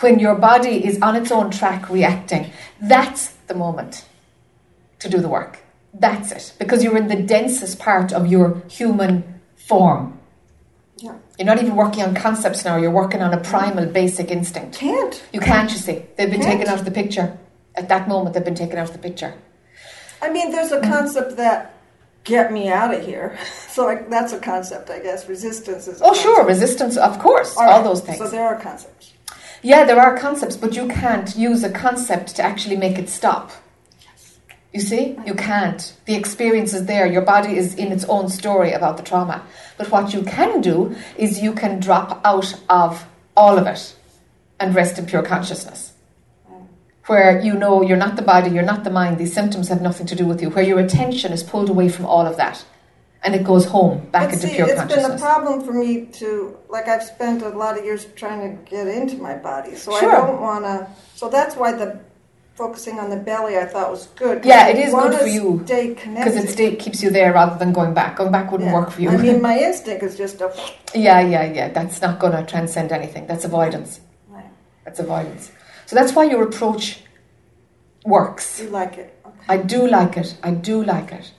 when 0.00 0.18
your 0.18 0.34
body 0.34 0.84
is 0.84 1.00
on 1.00 1.16
its 1.16 1.30
own 1.32 1.50
track 1.50 1.88
reacting, 1.88 2.52
that's 2.82 3.28
the 3.46 3.54
moment 3.54 4.04
to 4.98 5.08
do 5.08 5.18
the 5.18 5.28
work. 5.28 5.60
That's 5.94 6.30
it. 6.30 6.52
Because 6.58 6.84
you're 6.84 6.98
in 6.98 7.08
the 7.08 7.22
densest 7.22 7.78
part 7.78 8.12
of 8.12 8.26
your 8.26 8.62
human 8.68 9.40
form. 9.56 10.18
Yeah. 10.98 11.16
You're 11.38 11.46
not 11.46 11.62
even 11.62 11.74
working 11.74 12.02
on 12.02 12.14
concepts 12.14 12.64
now, 12.66 12.76
you're 12.76 12.90
working 12.90 13.22
on 13.22 13.32
a 13.32 13.40
primal 13.40 13.86
basic 13.86 14.30
instinct. 14.30 14.76
Can't. 14.76 15.22
You 15.32 15.40
can't, 15.40 15.70
you 15.70 15.78
see. 15.78 16.02
They've 16.16 16.30
been 16.30 16.42
Can't. 16.42 16.58
taken 16.58 16.68
out 16.68 16.78
of 16.78 16.84
the 16.84 16.90
picture. 16.90 17.38
At 17.74 17.88
that 17.88 18.08
moment, 18.08 18.34
they've 18.34 18.44
been 18.44 18.54
taken 18.54 18.78
out 18.78 18.88
of 18.88 18.92
the 18.92 18.98
picture. 18.98 19.34
I 20.22 20.30
mean, 20.30 20.50
there's 20.50 20.72
a 20.72 20.80
concept 20.80 21.36
that 21.36 21.74
get 22.24 22.52
me 22.52 22.68
out 22.68 22.92
of 22.94 23.04
here. 23.04 23.38
So 23.70 23.84
like, 23.84 24.10
that's 24.10 24.32
a 24.32 24.40
concept, 24.40 24.90
I 24.90 24.98
guess. 24.98 25.28
Resistance 25.28 25.86
is. 25.86 26.02
Oh, 26.02 26.12
sure, 26.12 26.44
resistance, 26.44 26.96
of 26.96 27.20
course, 27.20 27.56
all, 27.56 27.66
right, 27.66 27.84
those 27.84 28.00
things. 28.00 28.18
So 28.18 28.28
there 28.28 28.44
are 28.44 28.60
concepts. 28.60 29.12
yeah, 29.62 29.84
there 29.84 30.00
are 30.00 30.18
concepts, 30.18 30.56
but 30.56 30.74
you 30.74 30.88
can't 30.88 31.36
use 31.36 31.62
a 31.62 31.70
concept 31.70 32.34
to 32.36 32.42
actually 32.42 32.76
make 32.76 32.98
it 32.98 33.08
stop. 33.08 33.52
You 34.74 34.80
see, 34.80 35.16
you 35.24 35.34
can't. 35.34 35.94
The 36.06 36.16
experience 36.16 36.74
is 36.74 36.86
there. 36.86 37.06
Your 37.06 37.22
body 37.22 37.56
is 37.56 37.76
in 37.76 37.92
its 37.92 38.04
own 38.06 38.28
story 38.28 38.72
about 38.72 38.96
the 38.96 39.04
trauma. 39.04 39.44
But 39.78 39.88
what 39.92 40.12
you 40.12 40.22
can 40.22 40.60
do 40.60 40.96
is 41.16 41.40
you 41.40 41.52
can 41.52 41.78
drop 41.80 42.20
out 42.24 42.52
of 42.68 43.04
all 43.36 43.56
of 43.56 43.66
it 43.68 43.94
and 44.58 44.74
rest 44.74 44.98
in 44.98 45.06
pure 45.06 45.22
consciousness. 45.22 45.89
Where 47.10 47.40
you 47.40 47.54
know 47.54 47.82
you're 47.82 48.02
not 48.06 48.14
the 48.16 48.22
body, 48.22 48.50
you're 48.50 48.70
not 48.74 48.84
the 48.84 48.90
mind, 48.90 49.18
these 49.18 49.32
symptoms 49.32 49.66
have 49.68 49.82
nothing 49.82 50.06
to 50.06 50.14
do 50.14 50.24
with 50.30 50.40
you, 50.42 50.48
where 50.50 50.64
your 50.64 50.78
attention 50.78 51.32
is 51.32 51.42
pulled 51.42 51.68
away 51.68 51.88
from 51.88 52.06
all 52.06 52.24
of 52.24 52.36
that 52.36 52.64
and 53.22 53.34
it 53.34 53.44
goes 53.44 53.64
home 53.66 53.98
back 54.10 54.26
But 54.28 54.34
into 54.34 54.46
see, 54.46 54.54
pure 54.54 54.68
it's 54.68 54.94
been 54.94 55.10
a 55.10 55.18
problem 55.18 55.62
for 55.66 55.72
me 55.72 56.06
to 56.20 56.56
like. 56.68 56.88
I've 56.88 57.02
spent 57.02 57.42
a 57.42 57.50
lot 57.50 57.78
of 57.78 57.84
years 57.84 58.06
trying 58.16 58.40
to 58.56 58.70
get 58.70 58.86
into 58.86 59.16
my 59.16 59.34
body, 59.34 59.74
so 59.74 59.90
Sure. 59.98 60.16
I 60.16 60.26
don't 60.26 60.40
want 60.40 60.64
to. 60.64 60.86
So 61.14 61.28
that's 61.28 61.56
why 61.56 61.72
the 61.72 62.00
focusing 62.54 62.98
on 62.98 63.10
the 63.10 63.16
belly 63.16 63.58
I 63.58 63.64
thought 63.64 63.90
was 63.90 64.06
good. 64.24 64.44
Yeah, 64.44 64.68
it 64.68 64.78
is 64.78 64.92
good 64.92 65.14
for 65.18 65.26
you, 65.26 65.46
Because 65.66 66.36
it 66.36 66.48
stay, 66.50 66.76
keeps 66.76 67.02
you 67.02 67.10
there 67.10 67.32
rather 67.32 67.58
than 67.58 67.72
going 67.72 67.94
back. 67.94 68.16
Going 68.16 68.32
back 68.32 68.52
wouldn't 68.52 68.70
Yeah. 68.70 68.78
work 68.78 68.90
for 68.90 69.00
you. 69.02 69.10
I 69.10 69.16
mean, 69.16 69.42
my 69.50 69.58
instinct 69.58 70.02
is 70.02 70.16
just 70.16 70.40
a. 70.40 70.48
yeah, 70.94 71.20
yeah, 71.20 71.44
yeah. 71.44 71.68
That's 71.70 72.00
not 72.00 72.18
going 72.20 72.32
to 72.32 72.44
transcend 72.44 72.92
anything. 72.92 73.26
That's 73.26 73.44
avoidance. 73.44 74.00
That's 74.84 74.98
avoidance. 74.98 75.52
So 75.90 75.96
that's 75.96 76.12
why 76.12 76.22
your 76.22 76.44
approach 76.44 77.00
works. 78.04 78.60
You 78.60 78.68
like 78.68 78.96
it? 78.96 79.12
Okay. 79.26 79.44
I 79.48 79.56
do 79.56 79.88
like 79.88 80.16
it. 80.16 80.36
I 80.40 80.52
do 80.52 80.84
like 80.84 81.10
it. 81.10 81.32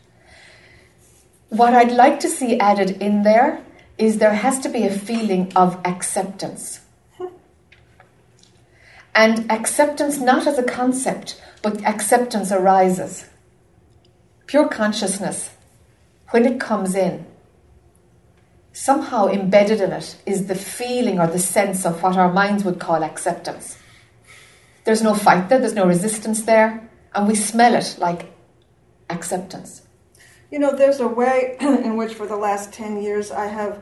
What 1.48 1.74
I'd 1.74 1.94
like 1.94 2.20
to 2.20 2.28
see 2.28 2.60
added 2.60 3.02
in 3.02 3.24
there 3.24 3.64
is 3.98 4.18
there 4.18 4.34
has 4.34 4.60
to 4.60 4.68
be 4.68 4.84
a 4.84 4.92
feeling 4.92 5.54
of 5.56 5.80
acceptance. 5.86 6.82
And 9.16 9.50
acceptance 9.50 10.20
not 10.20 10.46
as 10.46 10.60
a 10.60 10.64
concept, 10.64 11.42
but 11.62 11.82
acceptance 11.86 12.52
arises. 12.52 13.30
Pure 14.48 14.68
consciousness, 14.68 15.52
when 16.32 16.46
it 16.46 16.60
comes 16.60 16.94
in, 16.94 17.26
somehow 18.74 19.28
embedded 19.28 19.80
in 19.80 19.94
it 19.94 20.18
is 20.26 20.48
the 20.48 20.56
feeling 20.56 21.22
or 21.22 21.28
the 21.28 21.40
sense 21.40 21.86
of 21.86 22.04
what 22.04 22.18
our 22.18 22.34
minds 22.34 22.66
would 22.66 22.80
call 22.80 23.02
acceptance. 23.02 23.78
There's 24.84 25.02
no 25.02 25.14
fight 25.14 25.50
there, 25.50 25.60
there's 25.60 25.74
no 25.76 25.86
resistance 25.86 26.42
there, 26.44 26.90
and 27.14 27.28
we 27.28 27.36
smell 27.36 27.76
it 27.76 27.96
like 28.00 28.32
acceptance. 29.10 29.84
You 30.52 30.60
know, 30.60 30.76
there's 30.76 31.00
a 31.00 31.08
way 31.08 31.56
in 31.62 31.98
which, 31.98 32.14
for 32.14 32.28
the 32.28 32.36
last 32.36 32.74
ten 32.74 33.02
years, 33.02 33.32
I 33.32 33.46
have 33.48 33.82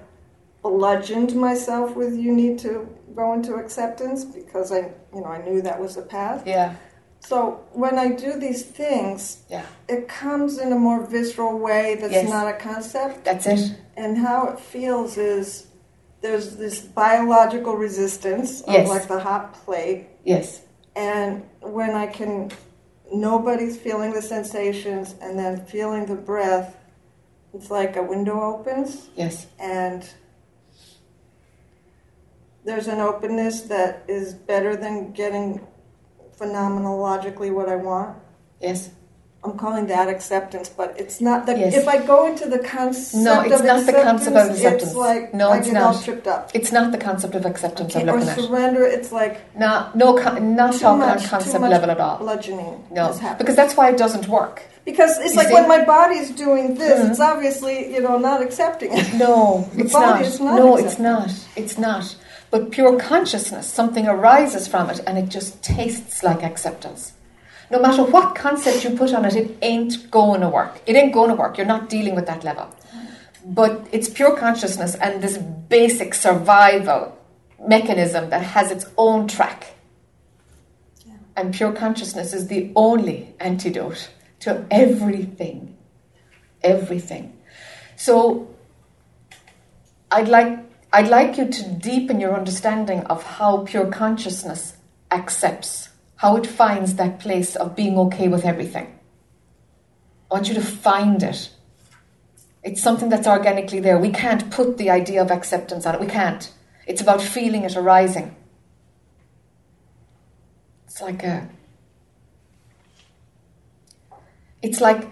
bludgeoned 0.61 1.35
myself 1.35 1.95
with 1.95 2.15
"you 2.15 2.33
need 2.33 2.59
to 2.59 2.87
go 3.15 3.33
into 3.33 3.55
acceptance" 3.55 4.25
because 4.25 4.71
I, 4.71 4.91
you 5.13 5.21
know, 5.21 5.25
I 5.27 5.41
knew 5.41 5.61
that 5.61 5.79
was 5.79 5.95
the 5.95 6.01
path. 6.03 6.43
Yeah, 6.45 6.75
So 7.21 7.61
when 7.73 7.97
I 7.97 8.09
do 8.11 8.39
these 8.39 8.63
things, 8.63 9.43
yeah, 9.49 9.65
it 9.87 10.07
comes 10.07 10.57
in 10.59 10.71
a 10.71 10.75
more 10.75 11.05
visceral 11.05 11.57
way 11.57 11.95
that's 11.95 12.13
Yes. 12.13 12.29
not 12.29 12.47
a 12.47 12.53
concept. 12.53 13.23
that's 13.25 13.45
it. 13.47 13.75
And 13.97 14.17
how 14.17 14.47
it 14.47 14.59
feels 14.59 15.17
is 15.17 15.67
there's 16.21 16.55
this 16.57 16.79
biological 16.81 17.75
resistance 17.75 18.61
of 18.61 18.87
like 18.87 19.07
the 19.07 19.19
hot 19.19 19.53
plate. 19.65 20.07
Yes, 20.23 20.61
And 20.95 21.43
when 21.61 21.91
I 21.91 22.07
can, 22.07 22.51
nobody's 23.13 23.77
feeling 23.77 24.11
the 24.13 24.21
sensations 24.21 25.15
and 25.21 25.37
then 25.37 25.65
feeling 25.65 26.05
the 26.05 26.15
breath, 26.15 26.75
it's 27.53 27.71
like 27.71 27.95
a 27.95 28.03
window 28.03 28.41
opens 28.41 29.09
yes, 29.15 29.47
and 29.59 30.07
there's 32.63 32.87
an 32.87 32.99
openness 32.99 33.61
that 33.61 34.03
is 34.07 34.33
better 34.33 34.75
than 34.75 35.11
getting 35.13 35.65
phenomenologically 36.37 37.51
what 37.51 37.67
I 37.67 37.75
want. 37.75 38.17
yes. 38.61 38.91
I'm 39.41 39.57
calling 39.57 39.87
that 39.87 40.09
acceptance, 40.09 40.67
but 40.67 40.93
it's 40.97 41.21
not 41.21 41.45
the. 41.45 41.57
Yes. 41.57 41.73
If 41.73 41.87
I 41.87 42.05
go 42.05 42.27
into 42.27 42.45
the 42.49 42.59
concept 42.59 43.23
No, 43.23 43.39
it's 43.39 43.61
of 43.61 43.65
not 43.65 43.85
the 43.85 43.93
concept 43.93 44.35
of 44.35 44.49
acceptance. 44.51 44.83
It's 44.83 44.95
like 44.95 45.33
No, 45.33 45.51
I 45.51 45.57
it's 45.59 45.67
all 45.69 45.73
not. 45.73 46.03
tripped 46.03 46.27
up. 46.27 46.51
It's 46.53 46.73
not 46.73 46.91
the 46.91 46.97
concept 46.97 47.35
of 47.35 47.45
acceptance 47.45 47.95
I'm 47.95 48.01
Okay, 48.01 48.09
or 48.11 48.15
looking 48.19 48.29
at. 48.29 48.37
surrender. 48.39 48.83
It's 48.85 49.13
like 49.13 49.39
No, 49.57 49.87
no, 49.95 50.11
not 50.39 50.73
talking 50.73 50.85
on 50.85 50.99
much, 50.99 51.23
too 51.23 51.29
concept 51.29 51.61
level 51.63 51.89
at 51.89 51.99
all. 52.01 52.17
bludgeoning. 52.17 52.83
No, 52.91 53.17
because 53.37 53.55
that's 53.55 53.77
why 53.77 53.89
it 53.89 53.97
doesn't 53.97 54.27
work. 54.27 54.61
because 54.83 55.17
it's 55.19 55.31
You 55.31 55.37
like 55.37 55.47
see? 55.49 55.53
when 55.53 55.67
my 55.69 55.85
body's 55.85 56.31
doing 56.31 56.73
this, 56.75 56.99
Mhm. 56.99 57.09
it's 57.11 57.19
obviously 57.21 57.93
you 57.93 58.01
know 58.01 58.17
not 58.17 58.41
accepting 58.41 58.91
it. 58.97 59.13
No, 59.13 59.69
it's 59.77 59.93
not. 59.93 60.19
not 60.41 60.55
No, 60.59 60.75
it's 60.75 60.99
not. 60.99 61.31
It's 61.55 61.77
not. 61.77 62.15
But 62.51 62.71
pure 62.71 62.97
consciousness, 62.99 63.67
something 63.67 64.05
arises 64.07 64.67
from 64.67 64.89
it 64.89 64.99
and 65.07 65.17
it 65.17 65.29
just 65.29 65.61
tastes 65.63 66.23
like 66.23 66.41
acceptance. 66.43 67.13
No 67.71 67.79
matter 67.79 68.03
what 68.03 68.35
concept 68.35 68.83
you 68.83 68.91
put 68.91 69.13
on 69.13 69.25
it, 69.25 69.35
it 69.35 69.57
ain't 69.61 70.09
going 70.09 70.41
to 70.41 70.49
work. 70.49 70.81
It 70.85 70.95
ain't 70.95 71.13
going 71.13 71.29
to 71.29 71.35
work. 71.35 71.57
You're 71.57 71.67
not 71.67 71.89
dealing 71.89 72.15
with 72.15 72.25
that 72.25 72.43
level. 72.43 72.73
But 73.45 73.87
it's 73.91 74.09
pure 74.09 74.35
consciousness 74.35 74.95
and 74.95 75.21
this 75.21 75.37
basic 75.37 76.13
survival 76.13 77.17
mechanism 77.67 78.29
that 78.31 78.41
has 78.41 78.71
its 78.71 78.85
own 78.97 79.27
track. 79.27 79.75
Yeah. 81.05 81.13
And 81.35 81.53
pure 81.53 81.71
consciousness 81.71 82.33
is 82.33 82.47
the 82.47 82.71
only 82.75 83.35
antidote 83.39 84.09
to 84.41 84.65
everything. 84.71 85.77
Everything. 86.63 87.37
So 87.95 88.53
I'd 90.11 90.27
like 90.27 90.59
I'd 90.91 91.07
like 91.07 91.37
you 91.37 91.47
to 91.47 91.69
deepen 91.69 92.19
your 92.19 92.35
understanding 92.35 93.01
of 93.01 93.23
how 93.23 93.63
pure 93.63 93.85
consciousness 93.91 94.75
accepts, 95.11 95.88
how 96.19 96.35
it 96.35 96.45
finds 96.45 96.95
that 96.95 97.17
place 97.17 97.55
of 97.55 97.77
being 97.77 97.97
okay 97.97 98.27
with 98.27 98.43
everything. 98.43 98.99
I 100.29 100.33
want 100.33 100.49
you 100.49 100.53
to 100.55 100.61
find 100.61 101.23
it. 101.23 101.49
It's 102.61 102.83
something 102.83 103.07
that's 103.07 103.25
organically 103.25 103.79
there. 103.79 103.97
We 103.97 104.09
can't 104.09 104.51
put 104.51 104.77
the 104.77 104.89
idea 104.89 105.21
of 105.21 105.31
acceptance 105.31 105.85
on 105.85 105.95
it. 105.95 106.01
We 106.01 106.07
can't. 106.07 106.51
It's 106.85 107.01
about 107.01 107.21
feeling 107.21 107.63
it 107.63 107.77
arising. 107.77 108.35
It's 110.87 110.99
like 110.99 111.23
a. 111.23 111.47
It's 114.61 114.81
like 114.81 115.07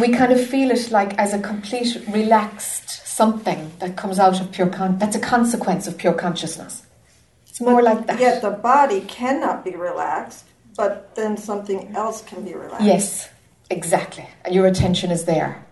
we 0.00 0.08
kind 0.08 0.32
of 0.32 0.44
feel 0.44 0.72
it 0.72 0.90
like 0.90 1.16
as 1.16 1.32
a 1.32 1.38
complete 1.38 1.96
relaxed 2.08 3.06
something 3.06 3.70
that 3.78 3.96
comes 3.96 4.18
out 4.18 4.40
of 4.40 4.50
pure 4.50 4.66
con. 4.68 4.98
That's 4.98 5.14
a 5.14 5.20
consequence 5.20 5.86
of 5.86 5.96
pure 5.96 6.14
consciousness. 6.14 6.82
It's 7.60 7.68
more 7.68 7.82
like 7.82 8.06
that. 8.06 8.18
Yet 8.18 8.40
the 8.40 8.50
body 8.50 9.02
cannot 9.02 9.64
be 9.64 9.72
relaxed, 9.76 10.46
but 10.78 11.14
then 11.14 11.36
something 11.36 11.94
else 11.94 12.22
can 12.22 12.42
be 12.42 12.54
relaxed. 12.54 12.86
Yes, 12.86 13.28
exactly. 13.68 14.26
And 14.46 14.54
your 14.54 14.66
attention 14.66 15.10
is 15.10 15.24
there. 15.26 15.62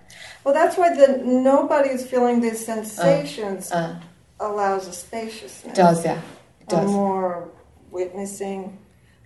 Well, 0.45 0.53
that's 0.53 0.77
why 0.77 0.95
the 0.95 1.23
nobody 1.25 1.89
is 1.89 2.07
feeling 2.07 2.41
these 2.43 2.65
sensations 2.65 3.73
Uh, 3.73 3.99
allows 4.39 4.87
a 4.87 4.93
spaciousness. 4.93 5.75
does, 5.75 6.05
yeah. 6.05 6.21
It 6.61 6.69
does. 6.69 6.91
more 6.91 7.49
witnessing. 7.91 8.77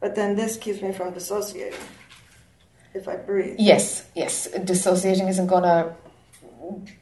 But 0.01 0.15
then 0.15 0.37
this 0.37 0.57
keeps 0.57 0.81
me 0.83 0.93
from 0.93 1.13
dissociating 1.13 1.79
if 2.95 3.09
I 3.09 3.17
breathe. 3.17 3.57
Yes, 3.59 4.05
yes. 4.15 4.47
Dissociating 4.65 5.27
isn't 5.29 5.49
going 5.49 5.65
to 5.65 5.93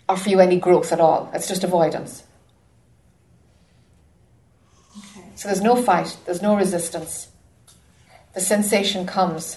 offer 0.09 0.31
you 0.31 0.41
any 0.41 0.59
growth 0.59 0.91
at 0.93 1.01
all. 1.01 1.31
It's 1.35 1.49
just 1.49 1.65
avoidance. 1.65 2.25
Okay. 4.99 5.30
So 5.41 5.49
there's 5.49 5.63
no 5.63 5.75
fight, 5.75 6.19
there's 6.27 6.43
no 6.43 6.55
resistance. 6.55 7.29
The 8.35 8.43
sensation 8.43 9.07
comes. 9.07 9.57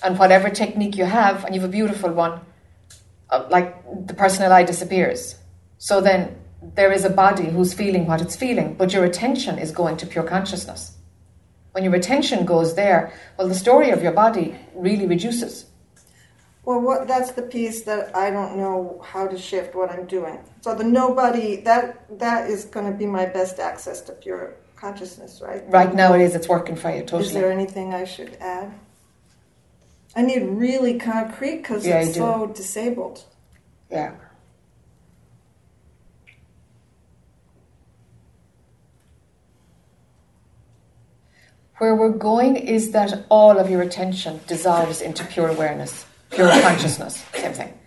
And 0.00 0.16
whatever 0.16 0.48
technique 0.48 0.96
you 0.96 1.06
have, 1.06 1.44
and 1.44 1.56
you 1.56 1.60
have 1.60 1.68
a 1.68 1.72
beautiful 1.72 2.12
one, 2.12 2.40
uh, 3.28 3.48
like 3.50 3.82
the 4.06 4.14
personal 4.14 4.52
I 4.52 4.62
disappears. 4.62 5.34
So 5.78 6.00
then 6.00 6.36
there 6.76 6.92
is 6.92 7.04
a 7.04 7.10
body 7.10 7.50
who's 7.50 7.74
feeling 7.74 8.06
what 8.06 8.20
it's 8.20 8.36
feeling, 8.36 8.74
but 8.74 8.92
your 8.92 9.04
attention 9.04 9.58
is 9.58 9.72
going 9.72 9.96
to 9.96 10.06
pure 10.06 10.22
consciousness. 10.22 10.96
When 11.72 11.82
your 11.82 11.96
attention 11.96 12.46
goes 12.46 12.76
there, 12.76 13.12
well, 13.36 13.48
the 13.48 13.56
story 13.56 13.90
of 13.90 14.04
your 14.04 14.12
body 14.12 14.54
really 14.72 15.08
reduces. 15.08 15.66
Well, 16.64 16.80
what 16.80 17.08
that's 17.08 17.32
the 17.32 17.42
piece 17.42 17.82
that 17.82 18.14
I 18.14 18.30
don't 18.30 18.56
know 18.56 19.02
how 19.04 19.26
to 19.26 19.36
shift 19.36 19.74
what 19.74 19.90
I'm 19.90 20.06
doing. 20.06 20.38
So 20.60 20.76
the 20.76 20.84
nobody 20.84 21.56
that 21.62 22.20
that 22.20 22.48
is 22.48 22.66
going 22.66 22.86
to 22.86 22.96
be 22.96 23.06
my 23.06 23.26
best 23.26 23.58
access 23.58 24.00
to 24.02 24.12
pure 24.12 24.54
consciousness, 24.82 25.40
right? 25.40 25.62
Right 25.68 25.94
now, 25.94 26.12
it 26.14 26.20
is, 26.20 26.34
it's 26.34 26.48
working 26.48 26.74
for 26.76 26.90
you 26.90 27.02
totally. 27.02 27.26
Is 27.26 27.32
there 27.32 27.52
anything 27.52 27.94
I 27.94 28.04
should 28.04 28.36
add? 28.40 28.74
I 30.16 30.22
need 30.22 30.42
really 30.42 30.98
concrete 30.98 31.58
because 31.58 31.86
Yeah, 31.86 32.00
it's 32.02 32.16
so 32.16 32.48
disabled. 32.48 33.24
Yeah. 33.90 34.12
Where 41.78 41.94
we're 41.96 42.10
going 42.10 42.56
is 42.56 42.92
that 42.92 43.24
all 43.28 43.58
of 43.58 43.68
your 43.70 43.82
attention 43.82 44.40
dissolves 44.46 45.00
into 45.00 45.24
pure 45.24 45.48
awareness, 45.48 46.06
pure 46.30 46.48
consciousness, 46.48 47.24
same 47.34 47.52
thing. 47.52 47.78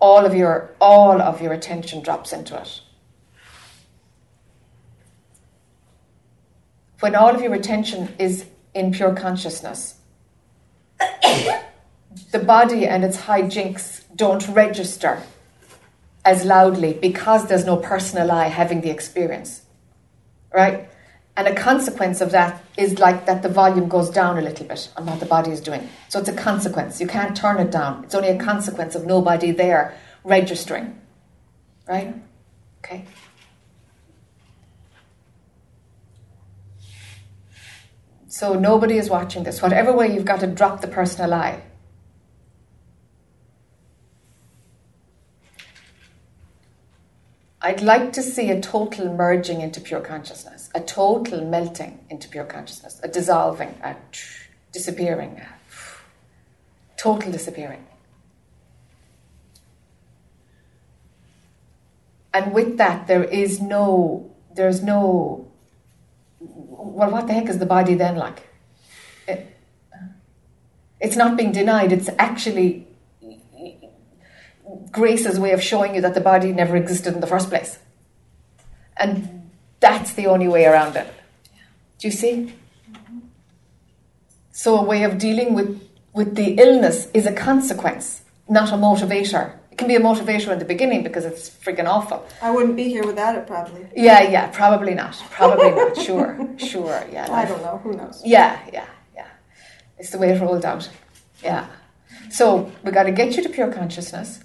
all 0.00 0.24
of 0.24 0.34
your 0.34 0.74
all 0.80 1.20
of 1.20 1.40
your 1.42 1.52
attention 1.52 2.02
drops 2.02 2.32
into 2.32 2.60
it. 2.60 2.80
When 7.00 7.14
all 7.14 7.34
of 7.34 7.40
your 7.40 7.54
attention 7.54 8.14
is 8.18 8.44
in 8.74 8.92
pure 8.92 9.14
consciousness, 9.14 9.94
the 10.98 12.38
body 12.38 12.86
and 12.86 13.04
its 13.04 13.18
hijinks 13.18 14.02
don't 14.14 14.46
register 14.48 15.22
as 16.24 16.44
loudly 16.44 16.92
because 16.94 17.46
there's 17.46 17.64
no 17.64 17.76
personal 17.76 18.30
I 18.30 18.48
having 18.48 18.80
the 18.80 18.90
experience. 18.90 19.62
Right? 20.52 20.90
And 21.36 21.46
a 21.46 21.54
consequence 21.54 22.20
of 22.20 22.32
that 22.32 22.64
is 22.76 22.98
like 22.98 23.26
that 23.26 23.42
the 23.42 23.48
volume 23.48 23.88
goes 23.88 24.10
down 24.10 24.38
a 24.38 24.42
little 24.42 24.66
bit 24.66 24.90
on 24.96 25.06
what 25.06 25.20
the 25.20 25.26
body 25.26 25.52
is 25.52 25.60
doing. 25.60 25.88
So 26.08 26.18
it's 26.18 26.28
a 26.28 26.34
consequence. 26.34 27.00
You 27.00 27.06
can't 27.06 27.36
turn 27.36 27.58
it 27.58 27.70
down. 27.70 28.02
It's 28.02 28.14
only 28.16 28.30
a 28.30 28.38
consequence 28.38 28.96
of 28.96 29.06
nobody 29.06 29.52
there 29.52 29.96
registering. 30.24 31.00
Right? 31.86 32.12
Okay. 32.84 33.04
So 38.38 38.54
nobody 38.54 38.98
is 38.98 39.10
watching 39.10 39.42
this. 39.42 39.60
Whatever 39.60 39.92
way 39.92 40.14
you've 40.14 40.24
got 40.24 40.38
to 40.38 40.46
drop 40.46 40.80
the 40.80 40.86
personal 40.86 41.34
I. 41.34 41.60
I'd 47.60 47.82
like 47.82 48.12
to 48.12 48.22
see 48.22 48.52
a 48.52 48.60
total 48.60 49.12
merging 49.12 49.60
into 49.60 49.80
pure 49.80 50.00
consciousness, 50.00 50.70
a 50.72 50.80
total 50.80 51.44
melting 51.44 51.98
into 52.10 52.28
pure 52.28 52.44
consciousness, 52.44 53.00
a 53.02 53.08
dissolving, 53.08 53.74
a 53.82 53.96
disappearing, 54.70 55.40
a 55.40 56.96
total 56.96 57.32
disappearing. 57.32 57.84
And 62.32 62.54
with 62.54 62.78
that, 62.78 63.08
there 63.08 63.24
is 63.24 63.60
no, 63.60 64.30
there's 64.54 64.80
no, 64.80 65.47
well, 66.40 67.10
what 67.10 67.26
the 67.26 67.32
heck 67.32 67.48
is 67.48 67.58
the 67.58 67.66
body 67.66 67.94
then 67.94 68.16
like? 68.16 68.48
It, 69.26 69.56
it's 71.00 71.16
not 71.16 71.36
being 71.36 71.52
denied, 71.52 71.92
it's 71.92 72.08
actually 72.18 72.88
Grace's 74.90 75.38
way 75.38 75.52
of 75.52 75.62
showing 75.62 75.94
you 75.94 76.00
that 76.00 76.14
the 76.14 76.20
body 76.20 76.52
never 76.52 76.76
existed 76.76 77.14
in 77.14 77.20
the 77.20 77.26
first 77.26 77.48
place. 77.48 77.78
And 78.96 79.50
that's 79.80 80.12
the 80.12 80.26
only 80.26 80.48
way 80.48 80.66
around 80.66 80.96
it. 80.96 81.06
Do 81.98 82.08
you 82.08 82.12
see? 82.12 82.54
So, 84.52 84.76
a 84.76 84.82
way 84.82 85.04
of 85.04 85.18
dealing 85.18 85.54
with, 85.54 85.80
with 86.12 86.34
the 86.34 86.54
illness 86.54 87.08
is 87.14 87.26
a 87.26 87.32
consequence, 87.32 88.22
not 88.48 88.70
a 88.70 88.76
motivator. 88.76 89.52
Can 89.78 89.88
be 89.88 89.94
a 89.94 90.00
motivator 90.00 90.52
in 90.52 90.58
the 90.58 90.64
beginning 90.64 91.02
because 91.02 91.24
it's 91.24 91.48
freaking 91.48 91.86
awful. 91.86 92.26
I 92.42 92.50
wouldn't 92.50 92.76
be 92.76 92.88
here 92.88 93.06
without 93.06 93.36
it, 93.36 93.46
probably. 93.46 93.86
Yeah, 93.94 94.22
yeah, 94.22 94.48
probably 94.48 94.94
not. 94.94 95.14
Probably 95.30 95.70
not. 95.70 95.96
Sure, 96.06 96.36
sure. 96.58 97.06
Yeah. 97.12 97.32
I 97.32 97.44
don't 97.44 97.62
know. 97.62 97.78
Who 97.84 97.92
knows? 97.92 98.20
Yeah, 98.24 98.60
yeah, 98.72 98.86
yeah. 99.14 99.28
It's 99.96 100.10
the 100.10 100.18
way 100.18 100.30
it 100.30 100.40
rolled 100.40 100.64
out. 100.64 100.90
Yeah. 101.42 101.66
So 102.30 102.70
we 102.82 102.90
got 102.90 103.04
to 103.04 103.12
get 103.12 103.36
you 103.36 103.42
to 103.44 103.48
pure 103.48 103.72
consciousness 103.72 104.40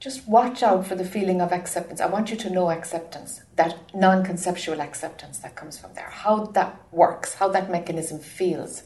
just 0.00 0.28
watch 0.28 0.62
out 0.62 0.86
for 0.86 0.94
the 0.94 1.04
feeling 1.04 1.40
of 1.40 1.52
acceptance. 1.52 2.00
I 2.00 2.06
want 2.06 2.30
you 2.30 2.36
to 2.36 2.50
know 2.50 2.70
acceptance, 2.70 3.40
that 3.56 3.76
non 3.94 4.24
conceptual 4.24 4.80
acceptance 4.80 5.38
that 5.40 5.56
comes 5.56 5.78
from 5.78 5.94
there, 5.94 6.10
how 6.10 6.46
that 6.46 6.80
works, 6.92 7.34
how 7.34 7.48
that 7.48 7.70
mechanism 7.70 8.20
feels. 8.20 8.84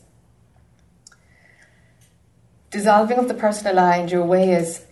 Dissolving 2.72 3.18
of 3.18 3.28
the 3.28 3.34
personal 3.34 3.78
I 3.78 3.98
and 3.98 4.10
your 4.10 4.24
way 4.24 4.52
is 4.52 4.86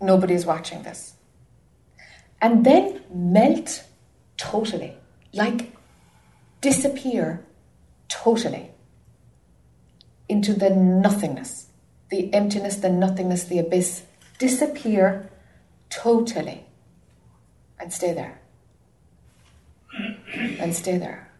nobody 0.00 0.32
is 0.32 0.46
watching 0.46 0.82
this. 0.82 1.12
And 2.40 2.64
then 2.64 3.02
melt 3.12 3.84
totally, 4.38 4.96
like 5.34 5.76
disappear 6.62 7.44
totally 8.08 8.70
into 10.30 10.54
the 10.54 10.70
nothingness, 10.70 11.66
the 12.08 12.32
emptiness, 12.32 12.76
the 12.76 12.88
nothingness, 12.88 13.44
the 13.44 13.58
abyss. 13.58 14.02
Disappear 14.38 15.30
totally 15.90 16.64
and 17.78 17.92
stay 17.92 18.14
there. 18.14 18.40
And 20.58 20.74
stay 20.74 20.96
there. 20.96 21.30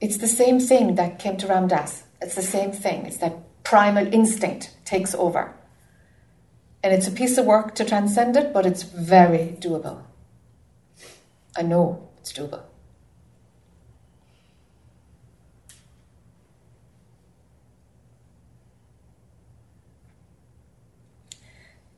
It's 0.00 0.16
the 0.16 0.28
same 0.28 0.60
thing 0.60 0.94
that 0.94 1.18
came 1.18 1.36
to 1.36 1.46
Ram 1.46 1.68
Dass. 1.68 2.04
It's 2.24 2.36
the 2.36 2.42
same 2.42 2.72
thing. 2.72 3.04
It's 3.04 3.18
that 3.18 3.36
primal 3.64 4.12
instinct 4.12 4.74
takes 4.86 5.14
over. 5.14 5.54
And 6.82 6.92
it's 6.92 7.06
a 7.06 7.10
piece 7.10 7.36
of 7.36 7.44
work 7.44 7.74
to 7.74 7.84
transcend 7.84 8.34
it, 8.36 8.52
but 8.52 8.64
it's 8.64 8.82
very 8.82 9.56
doable. 9.60 10.02
I 11.54 11.62
know 11.62 12.08
it's 12.18 12.32
doable. 12.32 12.62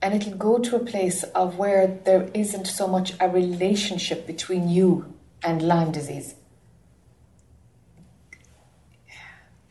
and 0.02 0.14
it'll 0.14 0.36
go 0.36 0.58
to 0.58 0.76
a 0.76 0.84
place 0.84 1.24
of 1.34 1.58
where 1.58 1.88
there 2.04 2.30
isn't 2.32 2.66
so 2.66 2.86
much 2.86 3.14
a 3.18 3.28
relationship 3.28 4.24
between 4.24 4.68
you 4.68 5.12
and 5.42 5.60
Lyme 5.60 5.90
disease. 5.90 6.36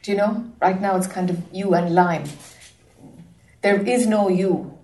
Do 0.06 0.12
you 0.12 0.18
know? 0.18 0.46
Right 0.62 0.80
now 0.80 0.98
it's 0.98 1.08
kind 1.08 1.32
of 1.32 1.42
you 1.52 1.74
and 1.74 1.96
Lyme. 1.96 2.26
There 3.64 3.82
is 3.82 4.06
no 4.06 4.30
you. 4.30 4.78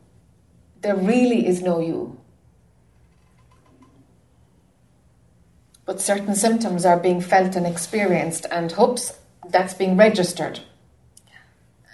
There 0.81 0.95
really 0.95 1.45
is 1.45 1.62
no 1.62 1.79
you. 1.79 2.19
But 5.86 6.01
certain 6.01 6.34
symptoms 6.34 6.88
are 6.88 6.97
being 6.97 7.21
felt 7.21 7.55
and 7.55 7.67
experienced, 7.67 8.47
and 8.49 8.71
hopes 8.71 9.13
that's 9.47 9.75
being 9.75 9.95
registered. 9.95 10.62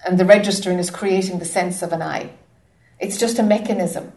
And 0.06 0.18
the 0.18 0.24
registering 0.24 0.80
is 0.80 0.90
creating 0.90 1.40
the 1.40 1.46
sense 1.46 1.82
of 1.82 1.92
an 1.92 2.02
I. 2.02 2.30
It's 2.98 3.18
just 3.18 3.40
a 3.40 3.44
mechanism. 3.44 4.14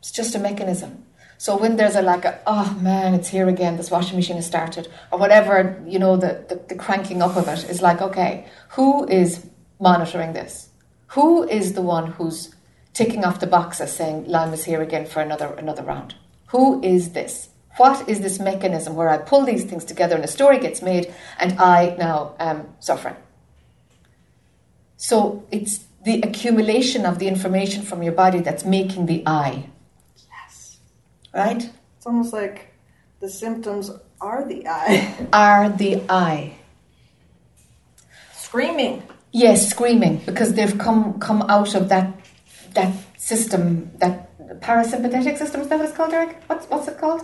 It's 0.00 0.12
just 0.12 0.34
a 0.34 0.38
mechanism. 0.38 1.06
So 1.40 1.56
when 1.56 1.76
there's 1.76 1.94
a 1.94 2.02
like 2.02 2.24
a 2.24 2.40
oh 2.48 2.76
man, 2.80 3.14
it's 3.14 3.28
here 3.28 3.48
again, 3.48 3.76
this 3.76 3.92
washing 3.92 4.16
machine 4.16 4.36
has 4.36 4.46
started, 4.46 4.88
or 5.12 5.18
whatever, 5.20 5.80
you 5.86 6.00
know, 6.00 6.16
the, 6.16 6.44
the, 6.48 6.60
the 6.68 6.74
cranking 6.74 7.22
up 7.22 7.36
of 7.36 7.46
it 7.46 7.70
is 7.70 7.80
like, 7.80 8.02
okay, 8.02 8.48
who 8.70 9.06
is 9.06 9.46
monitoring 9.80 10.32
this? 10.32 10.68
Who 11.08 11.48
is 11.48 11.74
the 11.74 11.82
one 11.82 12.10
who's 12.10 12.54
ticking 12.92 13.24
off 13.24 13.38
the 13.38 13.46
boxes 13.46 13.92
saying 13.92 14.24
Lyme 14.26 14.52
is 14.52 14.64
here 14.64 14.82
again 14.82 15.06
for 15.06 15.20
another 15.20 15.46
another 15.54 15.84
round? 15.84 16.16
Who 16.48 16.82
is 16.82 17.12
this? 17.12 17.50
What 17.76 18.08
is 18.08 18.20
this 18.20 18.40
mechanism 18.40 18.96
where 18.96 19.08
I 19.08 19.18
pull 19.18 19.44
these 19.44 19.64
things 19.64 19.84
together 19.84 20.16
and 20.16 20.24
a 20.24 20.28
story 20.28 20.58
gets 20.58 20.82
made 20.82 21.14
and 21.38 21.56
I 21.60 21.94
now 21.96 22.34
am 22.40 22.74
suffering? 22.80 23.14
So 24.96 25.46
it's 25.52 25.86
the 26.04 26.20
accumulation 26.22 27.06
of 27.06 27.20
the 27.20 27.28
information 27.28 27.82
from 27.82 28.02
your 28.02 28.12
body 28.12 28.40
that's 28.40 28.64
making 28.64 29.06
the 29.06 29.22
I. 29.24 29.70
Yes. 31.34 31.46
Right? 31.46 31.70
It's 31.96 32.06
almost 32.06 32.32
like 32.32 32.74
the 33.20 33.28
symptoms 33.28 33.90
are 34.20 34.46
the 34.46 34.66
I. 34.66 35.26
Are 35.32 35.68
the 35.68 36.02
I. 36.08 36.54
Screaming. 38.32 39.02
Yes, 39.32 39.68
screaming 39.70 40.22
because 40.24 40.54
they've 40.54 40.76
come 40.78 41.18
come 41.20 41.42
out 41.42 41.74
of 41.74 41.88
that 41.90 42.18
that 42.74 42.92
system, 43.18 43.90
that 43.98 44.28
parasympathetic 44.60 45.36
system. 45.36 45.60
Is 45.60 45.68
that 45.68 45.78
what 45.78 45.88
it's 45.88 45.96
called, 45.96 46.12
Eric? 46.12 46.42
What's 46.46 46.66
what's 46.66 46.88
it 46.88 46.98
called? 46.98 47.22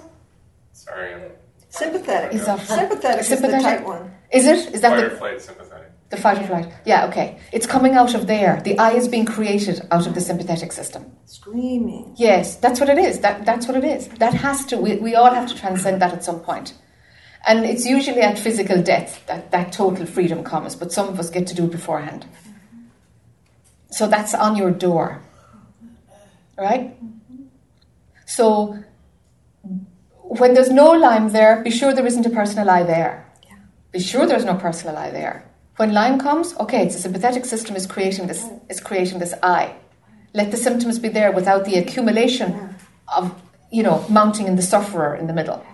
Sorry, 0.73 1.31
Sympathetic. 1.75 2.35
Is 2.35 2.47
that 2.47 2.61
sympathetic, 2.61 3.25
sympathetic? 3.25 3.57
is 3.57 3.63
the 3.65 3.69
tight 3.69 3.85
one. 3.85 4.15
Is 4.31 4.47
it? 4.47 4.75
Is 4.75 4.81
that 4.83 4.91
fight 4.91 5.05
or 5.05 5.09
the, 5.09 5.17
flight 5.17 5.41
sympathetic. 5.41 5.91
The 6.15 6.21
fight 6.21 6.39
or 6.39 6.47
flight? 6.47 6.73
Yeah, 6.85 7.07
okay. 7.07 7.39
It's 7.53 7.67
coming 7.67 7.95
out 7.95 8.15
of 8.15 8.27
there. 8.27 8.61
The 8.63 8.79
I 8.79 8.93
is 8.93 9.09
being 9.09 9.27
created 9.27 9.87
out 9.91 10.07
of 10.07 10.15
the 10.15 10.21
sympathetic 10.21 10.73
system. 10.73 11.11
Screaming. 11.27 12.15
Yes, 12.17 12.57
that's 12.57 12.81
what 12.81 12.89
it 12.89 12.99
is. 12.99 13.21
That 13.21 13.45
that's 13.45 13.67
what 13.67 13.77
it 13.77 13.85
is. 13.85 14.09
That 14.09 14.35
has 14.35 14.65
to. 14.67 14.77
We, 14.77 14.97
we 14.97 15.15
all 15.15 15.33
have 15.33 15.49
to 15.49 15.55
transcend 15.55 16.01
that 16.03 16.13
at 16.13 16.25
some 16.25 16.41
point. 16.41 16.75
And 17.47 17.65
it's 17.65 17.85
usually 17.85 18.23
at 18.23 18.39
physical 18.39 18.83
death 18.83 19.25
that 19.27 19.51
that 19.51 19.73
total 19.73 20.07
freedom 20.07 20.45
comes, 20.45 20.75
but 20.75 20.93
some 20.93 21.09
of 21.09 21.21
us 21.21 21.29
get 21.29 21.47
to 21.49 21.55
do 21.55 21.65
it 21.65 21.73
beforehand. 21.73 22.27
So 23.91 24.07
that's 24.07 24.35
on 24.35 24.57
your 24.57 24.71
door. 24.71 25.21
Right? 26.57 26.97
So 28.27 28.83
when 30.23 30.55
there's 30.55 30.71
no 30.71 30.93
Lyme 30.93 31.29
there, 31.31 31.63
be 31.63 31.71
sure 31.71 31.93
there 31.93 32.07
isn't 32.07 32.27
a 32.27 32.31
personal 32.31 32.71
I 32.71 32.83
there. 32.83 33.27
Yeah. 33.47 33.57
Be 33.93 34.01
sure 34.01 34.27
there's 34.27 34.45
no 34.45 34.55
personal 34.55 34.97
I 34.97 35.11
there. 35.11 35.45
When 35.77 35.93
Lyme 35.93 36.21
comes, 36.21 36.55
okay, 36.61 36.85
it's 36.85 36.95
the 36.95 37.01
sympathetic 37.01 37.45
system 37.45 37.75
is 37.75 37.87
creating 37.87 38.29
this 38.29 38.47
is 38.69 38.81
creating 38.81 39.19
this 39.19 39.35
I. 39.43 39.75
Let 40.33 40.51
the 40.51 40.57
symptoms 40.57 40.99
be 40.99 41.09
there 41.09 41.33
without 41.33 41.65
the 41.65 41.77
accumulation 41.77 42.77
of 43.09 43.35
you 43.73 43.83
know 43.83 44.05
mounting 44.09 44.47
in 44.47 44.57
the 44.57 44.63
sufferer 44.63 45.17
in 45.17 45.27
the 45.27 45.33
middle. 45.33 45.65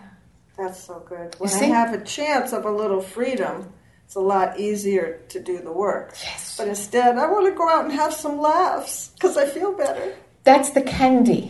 That's 0.57 0.83
so 0.83 1.03
good. 1.07 1.35
When 1.39 1.51
I 1.51 1.65
have 1.65 1.95
a 1.95 2.05
chance 2.05 2.53
of 2.53 2.65
a 2.65 2.71
little 2.71 3.01
freedom, 3.01 3.73
it's 4.05 4.15
a 4.15 4.21
lot 4.21 4.59
easier 4.59 5.21
to 5.29 5.41
do 5.41 5.59
the 5.59 5.73
work. 5.73 6.15
Yes. 6.23 6.57
But 6.57 6.69
instead, 6.69 7.17
I 7.17 7.27
want 7.31 7.47
to 7.47 7.57
go 7.57 7.69
out 7.69 7.85
and 7.85 7.93
have 7.93 8.13
some 8.13 8.41
laughs 8.41 9.11
because 9.15 9.37
I 9.37 9.47
feel 9.47 9.73
better. 9.77 10.15
That's 10.43 10.71
the 10.71 10.81
candy 10.83 11.49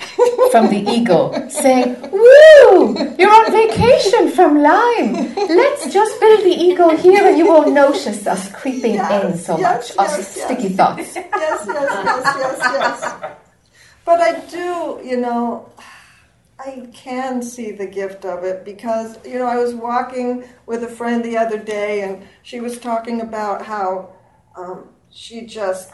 from 0.50 0.68
the 0.68 0.84
ego 0.90 1.48
saying, 1.48 1.96
Woo! 2.10 2.96
You're 3.18 3.32
on 3.32 3.52
vacation 3.52 4.30
from 4.32 4.60
Lyme. 4.60 5.34
Let's 5.36 5.92
just 5.92 6.18
build 6.20 6.40
the 6.40 6.56
ego 6.58 6.96
here 6.96 7.24
and 7.26 7.38
you 7.38 7.46
won't 7.46 7.72
notice 7.72 8.26
us 8.26 8.50
creeping 8.52 8.94
Yes, 8.94 9.24
in 9.34 9.38
so 9.38 9.58
yes, 9.58 9.96
much, 9.96 10.06
us 10.06 10.18
yes, 10.18 10.36
yes. 10.36 10.44
sticky 10.44 10.68
thoughts. 10.70 11.14
Yes, 11.14 11.28
yes, 11.34 11.66
yes, 11.66 12.36
yes, 12.38 12.58
yes. 12.58 13.32
But 14.04 14.20
I 14.20 14.40
do, 14.46 15.00
you 15.08 15.18
know, 15.18 15.70
I 16.58 16.88
can 16.92 17.42
see 17.42 17.70
the 17.70 17.86
gift 17.86 18.24
of 18.24 18.42
it 18.44 18.64
because, 18.64 19.24
you 19.24 19.38
know, 19.38 19.46
I 19.46 19.56
was 19.56 19.72
walking 19.74 20.44
with 20.66 20.82
a 20.82 20.88
friend 20.88 21.24
the 21.24 21.36
other 21.38 21.58
day 21.58 22.02
and 22.02 22.26
she 22.42 22.58
was 22.60 22.78
talking 22.78 23.20
about 23.20 23.62
how 23.64 24.10
um, 24.56 24.88
she 25.10 25.46
just 25.46 25.92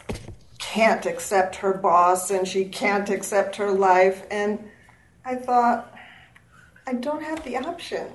can't 0.73 1.05
accept 1.05 1.55
her 1.57 1.73
boss 1.73 2.29
and 2.29 2.47
she 2.47 2.65
can't 2.65 3.09
accept 3.09 3.55
her 3.55 3.71
life. 3.71 4.25
And 4.29 4.51
I 5.23 5.35
thought, 5.35 5.93
I 6.85 6.93
don't 6.93 7.23
have 7.23 7.43
the 7.43 7.55
option. 7.57 8.05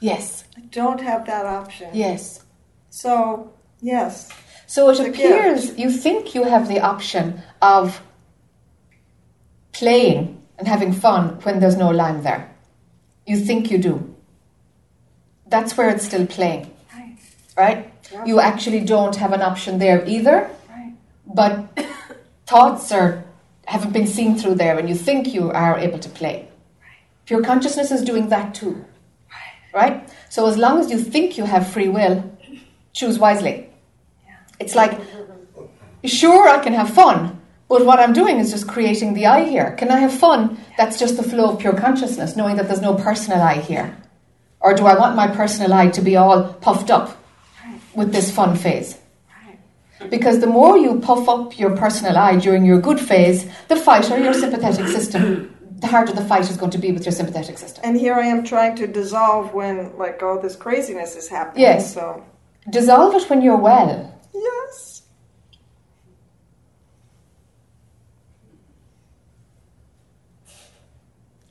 Yes, 0.00 0.44
I 0.56 0.60
don't 0.78 1.00
have 1.00 1.26
that 1.26 1.46
option. 1.46 1.88
yes. 1.94 2.44
So, 2.90 3.52
yes. 3.80 4.30
So 4.66 4.90
it 4.90 5.00
appears 5.00 5.78
you 5.78 5.90
think 5.90 6.34
you 6.34 6.44
have 6.44 6.68
the 6.68 6.80
option 6.80 7.40
of 7.62 8.02
playing 9.72 10.42
and 10.58 10.68
having 10.68 10.92
fun 10.92 11.38
when 11.44 11.60
there's 11.60 11.76
no 11.76 11.90
Lyme 11.90 12.22
there. 12.22 12.42
You 13.26 13.36
think 13.38 13.70
you 13.70 13.78
do. 13.78 14.14
That's 15.46 15.76
where 15.76 15.88
it's 15.90 16.04
still 16.04 16.26
playing, 16.26 16.70
Right. 16.94 17.16
right? 17.56 17.92
Yeah. 18.12 18.24
You 18.26 18.40
actually 18.40 18.80
don't 18.80 19.16
have 19.16 19.32
an 19.32 19.42
option 19.42 19.78
there 19.78 20.04
either. 20.06 20.50
Right. 20.68 20.92
but 21.26 21.52
thoughts 22.52 22.92
are 22.92 23.24
haven't 23.64 23.92
been 23.92 24.06
seen 24.06 24.36
through 24.36 24.56
there 24.56 24.78
and 24.78 24.88
you 24.88 24.94
think 24.94 25.32
you 25.32 25.50
are 25.50 25.78
able 25.78 25.98
to 25.98 26.10
play. 26.20 26.48
Pure 27.24 27.42
consciousness 27.42 27.90
is 27.90 28.02
doing 28.02 28.28
that 28.28 28.54
too. 28.54 28.84
Right. 29.72 30.06
So 30.28 30.46
as 30.46 30.58
long 30.58 30.78
as 30.80 30.90
you 30.90 30.98
think 30.98 31.38
you 31.38 31.44
have 31.44 31.66
free 31.74 31.88
will 31.88 32.16
choose 32.92 33.18
wisely. 33.18 33.70
It's 34.60 34.74
like 34.74 35.00
sure 36.04 36.48
i 36.48 36.58
can 36.58 36.74
have 36.74 36.90
fun 36.90 37.40
but 37.68 37.86
what 37.88 38.00
i'm 38.00 38.12
doing 38.12 38.38
is 38.38 38.50
just 38.50 38.66
creating 38.68 39.14
the 39.14 39.26
i 39.26 39.44
here. 39.54 39.68
Can 39.80 39.90
i 39.96 39.98
have 40.04 40.12
fun? 40.12 40.40
That's 40.76 40.98
just 40.98 41.16
the 41.16 41.28
flow 41.32 41.46
of 41.50 41.60
pure 41.60 41.78
consciousness 41.84 42.36
knowing 42.36 42.56
that 42.56 42.66
there's 42.68 42.88
no 42.88 42.94
personal 42.94 43.40
i 43.40 43.54
here. 43.70 43.96
Or 44.60 44.74
do 44.74 44.84
i 44.92 44.98
want 45.02 45.16
my 45.22 45.28
personal 45.40 45.72
i 45.72 45.86
to 45.98 46.02
be 46.02 46.16
all 46.16 46.52
puffed 46.66 46.90
up 46.90 47.16
with 47.94 48.12
this 48.12 48.30
fun 48.30 48.56
phase 48.56 48.98
because 50.10 50.40
the 50.40 50.46
more 50.46 50.76
you 50.78 51.00
puff 51.00 51.28
up 51.28 51.58
your 51.58 51.76
personal 51.76 52.16
I 52.16 52.36
during 52.36 52.64
your 52.64 52.80
good 52.80 53.00
phase, 53.00 53.46
the 53.68 53.76
fighter 53.76 54.18
your 54.18 54.34
sympathetic 54.34 54.86
system, 54.88 55.54
the 55.80 55.86
harder 55.86 56.12
the 56.12 56.24
fight 56.24 56.48
is 56.50 56.56
going 56.56 56.70
to 56.72 56.78
be 56.78 56.92
with 56.92 57.04
your 57.04 57.12
sympathetic 57.12 57.58
system. 57.58 57.82
And 57.84 57.96
here 57.98 58.14
I 58.14 58.26
am 58.26 58.44
trying 58.44 58.76
to 58.76 58.86
dissolve 58.86 59.52
when 59.54 59.96
like 59.98 60.22
all 60.22 60.38
this 60.40 60.56
craziness 60.56 61.16
is 61.16 61.28
happening. 61.28 61.62
Yes. 61.62 61.92
So 61.94 62.24
Dissolve 62.70 63.14
it 63.16 63.28
when 63.28 63.42
you're 63.42 63.56
well. 63.56 64.14
yes. 64.32 65.02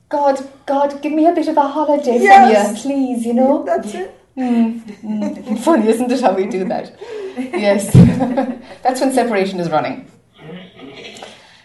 God, 0.09 0.45
God, 0.65 1.01
give 1.01 1.13
me 1.13 1.25
a 1.25 1.33
bit 1.33 1.47
of 1.47 1.57
a 1.57 1.61
holiday 1.67 2.19
Yes. 2.19 2.67
from 2.67 2.75
you, 2.75 2.81
please, 2.81 3.25
you 3.25 3.33
know? 3.33 3.63
That's 3.63 3.93
it. 3.93 4.20
Mm, 4.37 4.81
mm. 5.01 5.59
Funny, 5.63 5.87
isn't 5.89 6.11
it, 6.11 6.21
how 6.21 6.33
we 6.33 6.45
do 6.47 6.63
that? 6.65 6.95
Yes. 7.37 7.91
That's 8.83 9.01
when 9.01 9.13
separation 9.13 9.59
is 9.59 9.69
running. 9.69 10.09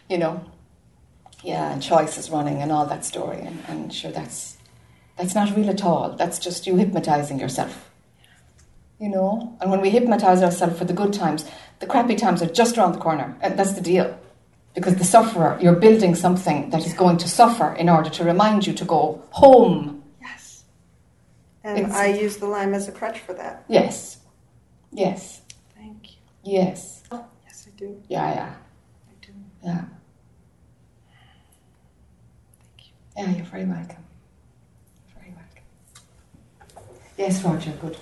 You 0.08 0.18
know? 0.18 0.44
Yeah, 1.42 1.72
and 1.72 1.82
choice 1.82 2.18
is 2.18 2.30
running 2.30 2.60
and 2.62 2.72
all 2.72 2.86
that 2.86 3.04
story. 3.04 3.38
And, 3.40 3.62
and 3.68 3.94
sure, 3.94 4.10
that's, 4.10 4.56
that's 5.16 5.34
not 5.34 5.54
real 5.56 5.70
at 5.70 5.84
all. 5.84 6.10
That's 6.16 6.40
just 6.40 6.66
you 6.66 6.74
hypnotizing 6.76 7.38
yourself. 7.38 7.88
You 8.98 9.08
know? 9.08 9.56
And 9.60 9.70
when 9.70 9.80
we 9.80 9.90
hypnotize 9.90 10.42
ourselves 10.42 10.76
for 10.76 10.84
the 10.84 10.92
good 10.92 11.12
times, 11.12 11.44
the 11.78 11.86
crappy 11.86 12.16
times 12.16 12.42
are 12.42 12.46
just 12.46 12.76
around 12.76 12.92
the 12.92 12.98
corner. 12.98 13.36
And 13.42 13.56
that's 13.56 13.74
the 13.74 13.80
deal. 13.80 14.18
Because 14.74 14.96
the 14.96 15.04
sufferer, 15.04 15.56
you're 15.60 15.76
building 15.76 16.16
something 16.16 16.70
that 16.70 16.84
is 16.84 16.94
going 16.94 17.18
to 17.18 17.28
suffer 17.28 17.72
in 17.74 17.88
order 17.88 18.10
to 18.10 18.24
remind 18.24 18.66
you 18.66 18.72
to 18.72 18.84
go 18.84 19.22
home. 19.30 20.02
Yes. 21.66 21.76
And 21.78 21.86
It's- 21.88 21.98
I 22.00 22.06
use 22.06 22.36
the 22.36 22.46
Lyme 22.46 22.74
as 22.74 22.86
a 22.86 22.92
crutch 22.92 23.18
for 23.18 23.34
that. 23.34 23.64
Yes. 23.66 24.18
Yes. 24.92 25.42
Thank 25.74 26.12
you. 26.12 26.18
Yes. 26.44 27.02
Oh, 27.10 27.26
yes, 27.44 27.66
I 27.66 27.70
do. 27.76 28.00
Yeah, 28.06 28.32
yeah, 28.34 28.54
I 29.08 29.26
do. 29.26 29.32
yeah. 29.64 29.84
Thank 32.60 32.86
you. 32.86 32.92
Yeah, 33.16 33.30
you're 33.36 33.44
very 33.46 33.64
welcome. 33.64 34.04
Very 35.18 35.34
welcome. 35.34 36.84
Yes, 37.16 37.42
Roger, 37.42 37.72
good. 37.80 37.96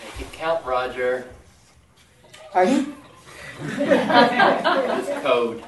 Make 0.00 0.20
it 0.20 0.32
count, 0.32 0.64
Roger. 0.64 1.26
Pardon? 2.52 2.94
It's 3.60 5.22
code. 5.22 5.62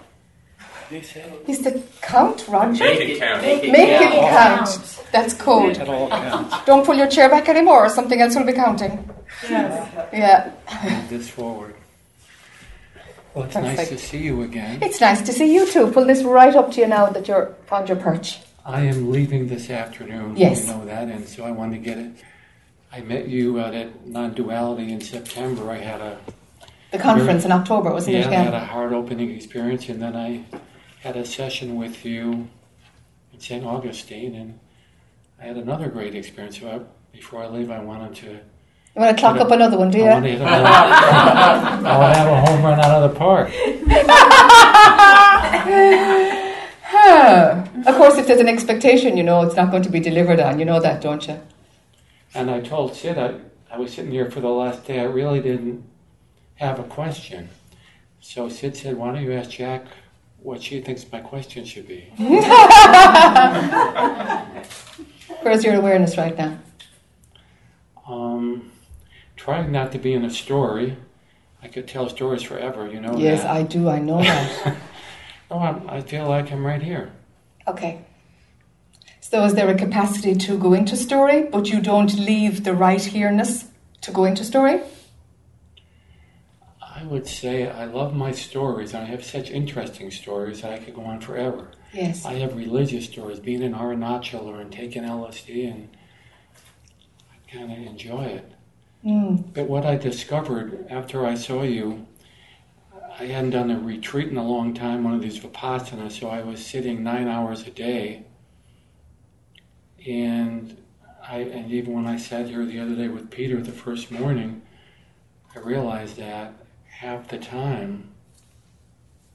He's 1.47 1.63
the 1.65 1.83
Count, 2.01 2.47
Roger? 2.47 2.85
Make 2.85 3.01
it 3.01 3.19
count. 3.19 3.43
Make 3.43 3.65
it 3.65 3.73
Make 3.73 3.89
it 3.89 4.13
count. 4.13 4.69
count. 4.69 5.05
That's 5.11 5.35
code. 5.35 5.77
It 5.77 5.89
all 5.89 6.09
counts. 6.09 6.65
Don't 6.65 6.87
pull 6.87 6.95
your 6.95 7.09
chair 7.09 7.29
back 7.29 7.49
anymore, 7.49 7.87
or 7.87 7.89
something 7.89 8.21
else 8.21 8.37
will 8.37 8.45
be 8.45 8.53
counting. 8.53 9.09
Yes. 9.49 10.09
Yeah. 10.13 10.53
Move 10.85 11.09
this 11.11 11.29
forward. 11.29 11.75
Well, 13.35 13.45
it's 13.47 13.55
nice 13.57 13.89
to 13.89 13.99
see 13.99 14.19
you 14.19 14.43
again. 14.43 14.83
It's 14.83 15.01
nice 15.01 15.23
to 15.23 15.33
see 15.33 15.53
you 15.53 15.67
too. 15.71 15.91
Pull 15.91 16.05
this 16.07 16.23
right 16.23 16.55
up 16.55 16.71
to 16.73 16.81
you 16.81 16.87
now 16.87 17.07
that 17.07 17.27
you're 17.29 17.55
on 17.71 17.87
your 17.87 17.97
perch. 17.97 18.39
I 18.65 18.83
am 18.83 19.11
leaving 19.11 19.49
this 19.49 19.69
afternoon. 19.69 20.37
Yes. 20.37 20.67
You 20.67 20.73
know 20.73 20.85
that, 20.87 21.09
and 21.09 21.27
so 21.29 21.45
I 21.45 21.51
wanted 21.51 21.79
to 21.79 21.83
get 21.85 21.99
it. 21.99 22.13
I 22.93 23.01
met 23.01 23.29
you 23.29 23.59
out 23.61 23.75
at 23.75 24.07
Non-Duality 24.07 24.93
in 24.93 25.01
September. 25.01 25.71
I 25.71 25.79
had 25.79 26.01
a 26.01 26.19
The 26.93 26.99
conference 26.99 27.45
in 27.45 27.53
October, 27.53 27.93
wasn't 27.93 28.17
yeah, 28.17 28.23
it 28.23 28.27
I 28.29 28.43
had 28.43 28.55
a 28.55 28.65
heart-opening 28.65 29.31
experience, 29.31 29.89
and 29.89 30.01
then 30.01 30.17
I 30.17 30.45
had 31.01 31.17
a 31.17 31.25
session 31.25 31.77
with 31.77 32.05
you 32.05 32.49
in 33.33 33.41
St. 33.41 33.65
Augustine, 33.65 34.35
and 34.35 34.59
I 35.41 35.45
had 35.47 35.57
another 35.57 35.89
great 35.89 36.15
experience. 36.15 36.61
So 36.61 36.69
I, 36.69 36.81
before 37.13 37.43
I 37.43 37.49
leave, 37.49 37.71
I 37.71 37.81
wanted 37.81 38.15
to. 38.17 38.31
You 38.31 38.41
want 39.03 39.17
to 39.17 39.21
clock 39.21 39.39
up 39.39 39.51
another 39.51 39.77
one, 39.77 39.91
do 39.91 40.03
I 40.05 40.13
want 40.13 40.25
to 40.25 40.31
you? 40.31 40.37
another, 40.37 40.49
I 40.49 41.99
want 41.99 42.15
to 42.15 42.21
have 42.21 42.29
a 42.29 42.41
home 42.47 42.63
run 42.63 42.79
out 42.81 43.03
of 43.03 43.13
the 43.13 43.19
park. 43.19 43.51
Huh. 46.89 47.65
Of 47.85 47.97
course, 47.97 48.17
if 48.17 48.27
there's 48.29 48.39
an 48.41 48.47
expectation, 48.49 49.17
you 49.17 49.25
know 49.25 49.43
it's 49.43 49.57
not 49.57 49.71
going 49.73 49.83
to 49.83 49.91
be 49.91 49.99
delivered 50.01 50.39
on. 50.39 50.59
You 50.61 50.65
know 50.65 50.79
that, 50.81 51.03
don't 51.03 51.27
you? 51.27 51.41
And 52.33 52.49
I 52.51 52.61
told 52.61 52.95
Sid, 52.95 53.19
I, 53.19 53.41
I 53.71 53.77
was 53.79 53.93
sitting 53.93 54.13
here 54.13 54.31
for 54.31 54.41
the 54.41 54.49
last 54.49 54.87
day, 54.87 55.01
I 55.01 55.05
really 55.05 55.41
didn't 55.41 55.85
have 56.57 56.79
a 56.79 56.85
question. 56.85 57.49
So 58.21 58.49
Sid 58.49 58.77
said, 58.77 58.97
Why 58.97 59.13
don't 59.13 59.23
you 59.23 59.33
ask 59.33 59.51
Jac 59.51 59.87
what 60.43 60.63
she 60.63 60.81
thinks 60.81 61.11
my 61.11 61.21
question 61.21 61.65
should 61.65 61.87
be? 61.89 62.13
Where's 65.43 65.65
your 65.65 65.75
awareness 65.75 66.17
right 66.19 66.37
now? 66.37 66.59
Um, 68.09 68.71
trying 69.37 69.71
not 69.73 69.93
to 69.93 69.99
be 69.99 70.13
in 70.13 70.25
a 70.25 70.31
story. 70.31 70.97
I 71.63 71.69
could 71.69 71.89
tell 71.89 72.09
stories 72.09 72.43
forever, 72.43 72.89
you 72.89 73.01
know. 73.01 73.17
yes, 73.17 73.43
that. 73.43 73.51
I 73.51 73.63
do. 73.63 73.89
I 73.89 73.99
know 74.01 74.23
that. 74.23 74.77
No, 75.49 75.59
I'm, 75.61 75.89
I 75.89 76.01
feel 76.01 76.29
like 76.29 76.51
I'm 76.51 76.67
right 76.67 76.83
here. 76.83 77.13
okay. 77.69 78.01
So, 79.21 79.45
is 79.45 79.55
there 79.55 79.69
a 79.71 79.77
capacity 79.77 80.35
to 80.35 80.59
go 80.59 80.73
into 80.73 80.97
story, 80.97 81.45
but 81.45 81.69
you 81.69 81.81
don't 81.81 82.13
leave 82.19 82.65
the 82.65 82.75
right 82.75 83.01
here-ness 83.01 83.67
to 84.01 84.11
go 84.11 84.25
into 84.25 84.43
story? 84.45 84.81
I 87.07 87.09
would 87.09 87.29
say 87.29 87.71
I 87.71 87.85
love 87.85 88.17
my 88.17 88.33
stories, 88.33 88.93
and 88.93 89.05
I 89.05 89.07
have 89.07 89.25
such 89.25 89.51
interesting 89.53 90.11
stories 90.11 90.63
that 90.63 90.73
I 90.73 90.79
could 90.79 90.97
go 90.97 91.05
on 91.05 91.21
forever. 91.21 91.69
Yes. 91.93 92.25
I 92.25 92.35
have 92.35 92.57
religious 92.57 93.05
stories, 93.05 93.39
being 93.39 93.63
in 93.63 93.75
Arunachala 93.75 94.61
and 94.61 94.73
taking 94.73 95.05
LSD, 95.05 95.71
and 95.71 95.89
I 97.31 97.53
kind 97.53 97.71
of 97.71 97.79
enjoy 97.79 98.25
it. 98.25 98.53
Mm. 99.05 99.55
But 99.55 99.69
what 99.69 99.87
I 99.87 99.95
discovered 99.95 100.89
after 100.91 101.25
I 101.25 101.37
saw 101.37 101.63
you, 101.63 102.09
I 103.21 103.27
hadn't 103.27 103.51
done 103.51 103.71
a 103.71 103.79
retreat 103.79 104.29
in 104.29 104.37
a 104.37 104.47
long 104.47 104.75
time, 104.75 105.05
one 105.05 105.15
of 105.15 105.21
these 105.21 105.39
Vipassana, 105.39 106.11
so 106.11 106.29
I 106.29 106.43
was 106.43 106.65
sitting 106.65 107.05
nine 107.05 107.29
hours 107.29 107.69
a 107.69 107.71
day. 107.71 108.25
And 110.05 110.77
I 111.23 111.39
and 111.39 111.71
even 111.71 111.95
when 111.95 112.07
I 112.09 112.17
sat 112.17 112.49
here 112.49 112.65
the 112.67 112.81
other 112.81 112.97
day 112.97 113.07
with 113.07 113.31
Peter 113.31 113.63
the 113.63 113.71
first 113.71 114.11
morning, 114.11 114.63
I 115.55 115.61
realized 115.61 116.17
that 116.17 116.66
half 116.99 117.29
the 117.29 117.39
time 117.39 118.09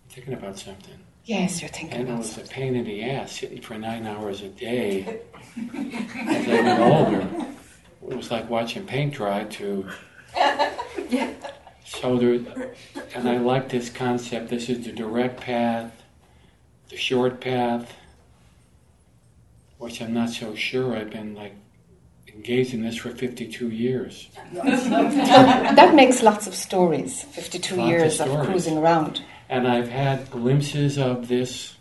I'm 0.04 0.10
thinking 0.10 0.34
about 0.34 0.58
something. 0.58 1.00
Yes, 1.26 1.62
you're 1.62 1.70
thinking 1.70 2.00
And 2.00 2.10
it 2.10 2.18
was 2.18 2.38
a 2.38 2.42
pain 2.42 2.76
in 2.76 2.86
the 2.86 3.04
ass 3.04 3.32
sitting 3.40 3.62
for 3.62 3.78
nine 3.78 4.08
hours 4.08 4.42
a 4.42 4.50
day 4.50 5.22
as 5.76 6.48
I 6.48 6.62
got 6.64 6.80
older. 6.80 7.28
It 8.10 8.18
was 8.18 8.32
like 8.32 8.50
watching 8.50 8.86
paint 8.86 9.14
dry 9.14 9.44
to. 9.46 9.88
So 11.84 12.18
there, 12.18 12.74
and 13.14 13.28
I 13.28 13.38
like 13.38 13.68
this 13.70 13.90
concept. 13.90 14.50
This 14.50 14.70
is 14.70 14.86
the 14.86 14.94
direct 14.94 15.42
path, 15.42 15.92
the 16.90 16.96
short 16.96 17.42
path, 17.42 17.94
which 19.78 20.02
I'm 20.02 20.14
not 20.14 20.30
so 20.30 20.56
sure. 20.56 20.96
I've 20.96 21.10
been 21.10 21.36
like 21.36 21.54
engaged 22.36 22.74
in 22.74 22.82
this 22.82 22.98
for 22.98 23.10
52 23.10 23.70
years. 23.70 24.30
That 24.54 25.94
makes 25.96 26.22
lots 26.24 26.48
of 26.48 26.56
stories. 26.56 27.24
52 27.24 27.76
Lots 27.76 27.90
years 27.90 28.20
of, 28.20 28.28
stories. 28.28 28.48
cruising 28.48 28.78
around. 28.78 29.22
And 29.50 29.68
I've 29.68 29.90
had 29.90 30.30
glimpses 30.32 30.98
of 30.98 31.28
this 31.28 31.76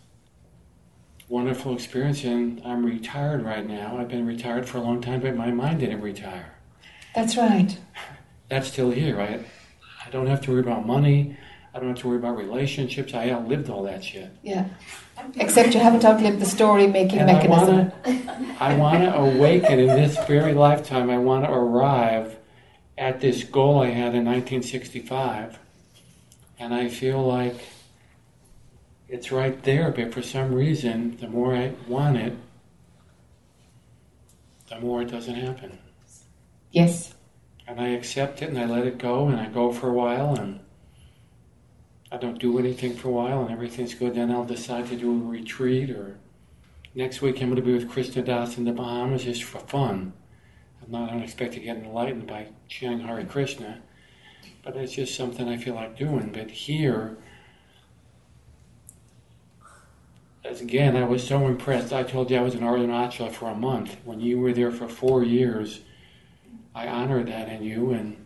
wonderful 1.29 1.75
experience, 1.75 2.25
and 2.25 2.61
I'm 2.65 2.85
retired 2.85 3.45
right 3.45 3.67
now. 3.67 3.97
I've 3.99 4.09
been 4.09 4.27
retired 4.27 4.69
for 4.69 4.79
a 4.79 4.81
long 4.81 5.01
time, 5.01 5.21
but 5.21 5.37
my 5.37 5.51
mind 5.51 5.81
didn't 5.81 6.01
retire. 6.01 6.55
That's 7.15 7.37
right. 7.37 7.79
That's 8.49 8.67
still 8.69 8.91
here, 8.91 9.17
right? 9.17 9.47
I 10.05 10.11
don't 10.11 10.27
have 10.27 10.41
to 10.43 10.51
worry 10.51 10.61
about 10.61 10.85
money. 10.87 11.37
I 11.73 11.79
don't 11.79 11.89
have 11.89 11.99
to 11.99 12.09
worry 12.09 12.19
about 12.19 12.37
relationships. 12.37 13.15
I 13.15 13.31
outlived 13.31 13.71
all 13.71 13.85
that 13.85 14.03
shit. 14.03 14.31
Yeah. 14.43 14.69
Except 15.37 15.75
you 15.75 15.81
haven't 15.81 16.05
outlived 16.05 16.41
the 16.41 16.47
story 16.47 16.87
making 16.87 17.21
And 17.21 17.27
mechanism. 17.27 17.93
I 18.61 18.75
wanna 18.77 19.13
awaken 19.13 19.79
in 19.79 19.89
this 19.89 20.17
very 20.27 20.53
lifetime. 20.53 21.11
I 21.11 21.19
wanna 21.19 21.51
arrive 21.51 22.37
at 22.99 23.21
this 23.21 23.45
goal 23.45 23.81
I 23.81 23.91
had 23.91 24.15
in 24.15 24.25
1965, 24.25 25.59
and 26.59 26.75
I 26.75 26.89
feel 26.89 27.25
like 27.25 27.61
it's 29.09 29.31
right 29.31 29.63
there. 29.63 29.93
But 29.93 30.13
for 30.13 30.23
some 30.23 30.53
reason, 30.53 31.19
the 31.19 31.29
more 31.29 31.55
I 31.55 31.73
want 31.87 32.17
it, 32.17 32.37
the 34.69 34.81
more 34.81 35.03
it 35.03 35.11
doesn't 35.11 35.35
happen. 35.35 35.79
Yes. 36.73 37.15
And 37.67 37.81
I 37.81 37.89
accept 37.89 38.43
it 38.43 38.49
and 38.49 38.59
I 38.59 38.67
let 38.67 38.87
it 38.87 38.99
go 38.99 39.29
and 39.29 39.39
I 39.39 39.47
go 39.47 39.73
for 39.73 39.89
a 39.89 39.93
while 39.93 40.35
and 40.37 40.61
I 42.13 42.17
don't 42.17 42.39
do 42.39 42.59
anything 42.59 42.95
for 42.97 43.09
a 43.09 43.13
while 43.13 43.43
and 43.43 43.53
everything's 43.53 43.95
good. 43.95 44.15
Then 44.15 44.31
I'll 44.31 44.45
decide 44.45 44.89
to 44.89 44.97
do 44.97 45.13
a 45.13 45.29
retreat 45.29 45.91
or 45.91 46.19
next 46.95 47.23
week 47.23 47.41
I'm 47.41 47.49
going 47.49 47.57
to 47.57 47.63
be 47.63 47.73
with 47.73 47.89
Krishna 47.89 48.23
Das 48.23 48.59
in 48.59 48.65
the 48.65 48.73
Bahamas 48.73 49.25
just 49.25 49.45
for 49.45 49.61
fun. 49.61 50.13
I'm 50.83 50.91
not 50.91 51.11
unexpected 51.11 51.61
to 51.61 51.65
get 51.67 51.77
enlightened 51.77 52.27
by 52.27 52.49
chanting 52.69 53.07
Hare 53.07 53.25
Krishna, 53.25 53.81
but 54.65 54.77
it's 54.77 54.95
just 54.95 55.15
something 55.15 55.49
I 55.49 55.57
feel 55.57 55.75
like 55.75 55.97
doing. 55.97 56.33
But 56.33 56.51
here, 56.51 57.19
as 60.45 60.61
again, 60.61 60.97
I 60.97 61.05
was 61.05 61.25
so 61.25 61.47
impressed. 61.47 61.93
I 61.93 62.03
told 62.03 62.31
you 62.31 62.39
I 62.39 62.43
was 62.43 62.55
in 62.55 62.61
Arunachala 62.61 63.31
for 63.31 63.51
a 63.51 63.55
month. 63.55 63.97
When 64.05 64.21
you 64.21 64.41
were 64.41 64.53
there 64.53 64.73
for 64.73 64.89
four 64.89 65.23
years, 65.23 65.83
I 66.75 66.89
honor 66.89 67.23
that 67.23 67.49
in 67.49 67.63
you, 67.63 67.91
and 67.91 68.20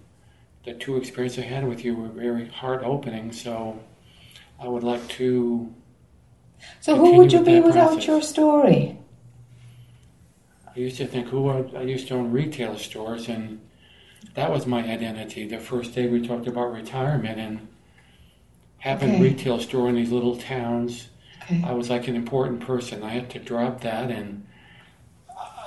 the 0.65 0.75
two 0.75 0.97
experiences 0.97 1.41
I 1.45 1.47
had 1.47 1.69
with 1.69 1.85
you 1.85 1.95
were 1.95 2.09
very 2.09 2.49
heart 2.49 2.83
opening. 2.83 3.33
So 3.33 3.79
I 4.61 4.69
would 4.69 4.83
like 4.83 5.07
to. 5.09 5.73
So 6.81 6.97
who 6.97 7.17
would 7.17 7.33
you 7.33 7.43
be 7.43 7.61
without 7.61 7.89
process. 7.93 8.07
your 8.07 8.23
story? 8.23 8.99
I 10.75 10.79
used 10.81 10.97
to 10.97 11.07
think 11.07 11.29
who 11.29 11.49
I, 11.51 11.59
I 11.77 11.83
used 11.83 12.09
to 12.09 12.15
own 12.15 12.33
retail 12.33 12.77
stores, 12.79 13.29
and 13.29 13.61
that 14.35 14.51
was 14.51 14.67
my 14.67 14.83
identity. 14.83 15.47
The 15.47 15.59
first 15.59 15.95
day 15.95 16.09
we 16.09 16.27
talked 16.27 16.47
about 16.49 16.73
retirement 16.73 17.39
and 17.39 17.69
having 18.79 19.11
Okay. 19.11 19.19
a 19.19 19.23
retail 19.23 19.61
store 19.61 19.89
in 19.89 19.95
these 19.95 20.11
little 20.11 20.37
towns, 20.37 21.09
Okay. 21.43 21.63
I 21.65 21.73
was 21.73 21.91
like 21.91 22.09
an 22.09 22.17
important 22.17 22.61
person. 22.61 23.03
I 23.03 23.11
had 23.11 23.29
to 23.31 23.39
drop 23.39 23.83
that, 23.83 24.11
and 24.11 24.47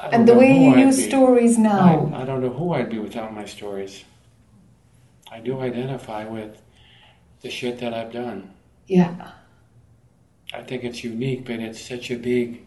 I 0.02 0.10
And 0.12 0.28
the 0.28 0.34
way 0.34 0.58
you 0.64 0.72
I'd 0.74 0.80
use 0.80 0.98
be. 0.98 1.04
stories 1.04 1.58
I, 1.58 1.62
now. 1.62 2.12
I 2.16 2.26
don't 2.26 2.42
know 2.42 2.50
who 2.50 2.74
I'd 2.74 2.90
be 2.90 2.98
without 2.98 3.34
my 3.34 3.46
stories. 3.46 4.04
I 5.32 5.40
do 5.40 5.60
identify 5.60 6.26
with 6.26 6.62
the 7.42 7.50
shit 7.50 7.80
that 7.80 7.94
I've 7.94 8.12
done. 8.12 8.52
Yeah. 8.88 9.32
I 10.54 10.62
think 10.64 10.84
it's 10.84 11.04
unique, 11.04 11.46
but 11.46 11.60
it's 11.60 11.82
such 11.82 12.10
a 12.12 12.16
big 12.18 12.66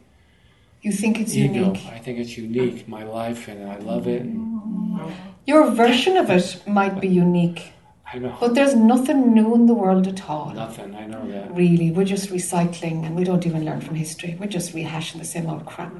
You 0.83 0.92
think 0.92 1.18
it's 1.20 1.35
ego. 1.35 1.55
unique. 1.55 1.87
I 1.87 1.99
think 1.99 2.18
it's 2.18 2.37
unique, 2.37 2.87
my 2.88 3.05
life, 3.05 3.49
and 3.49 3.68
I 3.70 3.79
love 3.79 4.07
it. 4.07 4.23
And 4.23 5.12
Your 5.46 5.70
version 5.70 6.16
of 6.16 6.31
it 6.31 6.62
might 6.66 7.01
be 7.01 7.09
unique, 7.09 7.73
I 8.12 8.18
know 8.18 8.37
but 8.40 8.55
there's 8.55 8.75
nothing 8.75 9.33
new 9.33 9.55
in 9.55 9.66
the 9.66 9.75
world 9.75 10.07
at 10.07 10.29
all. 10.29 10.53
nothing. 10.53 10.94
I 10.94 11.07
know 11.07 11.27
that. 11.31 11.55
Really, 11.55 11.90
we're 11.90 12.05
just 12.16 12.29
recycling 12.31 13.07
and 13.07 13.16
we 13.16 13.25
don't 13.25 13.46
even 13.46 13.64
learn 13.64 13.81
from 13.81 13.94
history. 13.94 14.37
We're 14.38 14.46
just 14.59 14.75
rehashing 14.75 15.18
the 15.18 15.25
same 15.25 15.46
old 15.49 15.64
crap. 15.64 15.94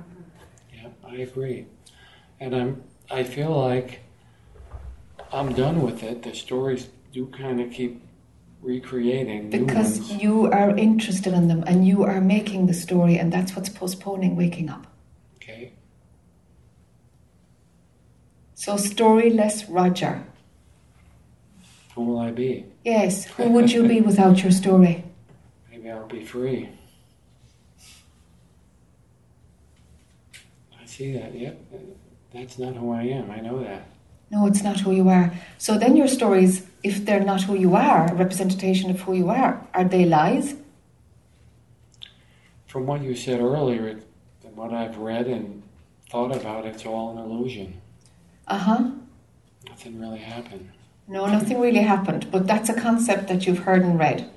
Yeah, 0.75 0.89
I 1.09 1.15
agree. 1.29 1.67
And 2.41 2.55
I'm. 2.55 2.83
I 3.11 3.23
feel 3.25 3.51
like 3.69 4.01
I'm 5.33 5.53
done 5.53 5.83
with 5.83 6.03
it. 6.03 6.23
The 6.23 6.35
stories 6.35 6.89
do 7.13 7.27
kind 7.27 7.61
of 7.61 7.71
keep 7.71 8.03
recreating 8.63 9.49
new 9.49 9.65
Because 9.65 10.11
you 10.13 10.47
are 10.47 10.77
interested 10.77 11.33
in 11.33 11.49
them 11.49 11.65
and 11.67 11.87
you 11.87 12.03
are 12.03 12.21
making 12.21 12.67
the 12.67 12.75
story, 12.75 13.17
and 13.17 13.33
that's 13.33 13.55
what's 13.55 13.69
postponing 13.69 14.37
waking 14.37 14.69
up. 14.69 14.87
Okay. 15.37 15.73
So, 18.55 18.75
storyless 18.75 19.65
Roger. 19.69 20.25
Who 21.95 22.05
will 22.05 22.19
I 22.19 22.31
be? 22.31 22.67
Yes, 22.85 23.25
who 23.25 23.51
would 23.51 23.73
you 23.73 23.87
be 23.87 24.01
without 24.11 24.43
your 24.43 24.53
story? 24.53 25.05
Maybe 25.71 25.91
I'll 25.91 26.07
be 26.07 26.25
free. 26.25 26.69
I 30.81 30.87
see 30.87 31.13
that. 31.13 31.35
Yep. 31.35 31.61
That's 32.35 32.59
not 32.59 32.75
who 32.77 32.93
I 32.93 33.03
am. 33.03 33.31
I 33.31 33.41
know 33.41 33.63
that. 33.63 33.87
No, 34.31 34.47
it's 34.47 34.63
not 34.63 34.81
who 34.81 34.93
you 34.93 35.09
are. 35.09 35.33
So 35.59 35.77
then 35.79 35.97
your 35.97 36.07
stories, 36.09 36.65
if 36.85 37.05
they're 37.05 37.25
not 37.25 37.43
who 37.43 37.55
you 37.55 37.75
are, 37.75 38.07
a 38.11 38.15
representation 38.15 38.91
of 38.91 39.01
who 39.01 39.15
you 39.15 39.29
are, 39.29 39.67
are 39.75 39.85
they 39.85 40.05
lies? 40.05 40.55
From 42.67 42.87
what 42.87 43.03
you 43.03 43.15
said 43.17 43.41
earlier, 43.41 43.89
it- 43.89 44.07
and 44.45 44.57
what 44.57 44.73
I've 44.73 44.97
read 44.99 45.27
and 45.27 45.63
thought 46.11 46.35
about, 46.35 46.65
it's 46.65 46.87
all 46.87 47.11
an 47.13 47.19
illusion. 47.19 47.81
Uh 48.47 48.59
huh. 48.59 48.91
Nothing 49.69 50.01
really 50.01 50.19
happened. 50.19 50.71
No, 51.09 51.27
nothing 51.27 51.61
really 51.61 51.83
happened, 51.83 52.31
but 52.31 52.47
that's 52.47 52.69
a 52.69 52.75
concept 52.75 53.27
that 53.29 53.47
you've 53.47 53.61
heard 53.61 53.83
and 53.83 53.99
read. 53.99 54.31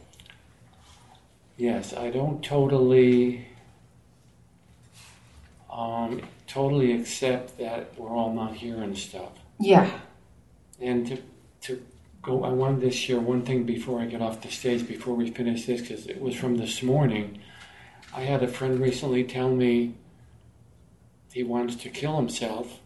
Yes, 1.57 1.93
I 1.93 2.09
don't 2.09 2.43
totally, 2.43 3.47
um, 5.71 6.21
totally 6.47 6.93
accept 6.93 7.57
that 7.59 7.97
we're 7.97 8.09
all 8.09 8.33
not 8.33 8.55
here 8.55 8.81
and 8.81 8.97
stuff. 8.97 9.31
Yeah. 9.63 9.89
And 10.81 11.07
to, 11.07 11.17
to 11.61 11.85
go, 12.21 12.43
I 12.43 12.49
wanted 12.49 12.81
to 12.81 12.91
share 12.91 13.19
one 13.19 13.43
thing 13.43 13.63
before 13.63 14.01
I 14.01 14.05
get 14.05 14.21
off 14.21 14.41
the 14.41 14.49
stage, 14.49 14.85
before 14.85 15.15
we 15.15 15.31
finish 15.31 15.65
this, 15.65 15.79
because 15.79 16.05
it 16.05 16.19
was 16.19 16.35
from 16.35 16.57
this 16.57 16.83
morning. 16.83 17.39
I 18.13 18.21
had 18.21 18.43
a 18.43 18.47
friend 18.47 18.79
recently 18.81 19.23
tell 19.23 19.49
me 19.49 19.95
he 21.31 21.43
wants 21.43 21.77
to 21.77 21.89
kill 21.89 22.17
himself. 22.17 22.81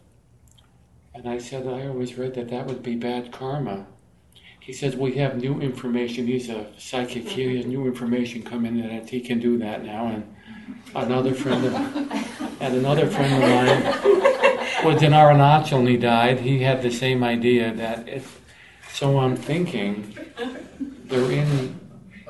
And 1.12 1.28
I 1.28 1.38
said, 1.38 1.66
I 1.66 1.88
always 1.88 2.16
read 2.16 2.34
that 2.34 2.48
that 2.50 2.66
would 2.66 2.84
be 2.84 2.94
bad 2.94 3.32
karma. 3.32 3.86
He 4.60 4.72
says, 4.72 4.94
We 4.94 5.14
have 5.14 5.36
new 5.36 5.60
information. 5.60 6.28
He's 6.28 6.48
a 6.48 6.66
psychic. 6.78 7.28
He 7.28 7.56
has 7.56 7.66
new 7.66 7.86
information 7.86 8.42
coming 8.42 8.78
in 8.78 8.88
that 8.88 9.10
he 9.10 9.20
can 9.20 9.40
do 9.40 9.58
that 9.58 9.84
now. 9.84 10.06
And 10.06 10.36
another 10.94 11.34
friend 11.34 11.64
of, 11.64 11.74
and 12.60 12.76
another 12.76 13.08
friend 13.08 13.42
of 13.42 13.50
mine 13.50 14.17
Arunachal 14.96 15.88
he 15.88 15.96
died. 15.96 16.40
He 16.40 16.60
had 16.60 16.82
the 16.82 16.90
same 16.90 17.22
idea 17.22 17.72
that 17.74 18.08
if, 18.08 18.40
so 18.92 19.18
I'm 19.18 19.36
thinking 19.36 20.16
they're 21.04 21.30
in 21.30 21.80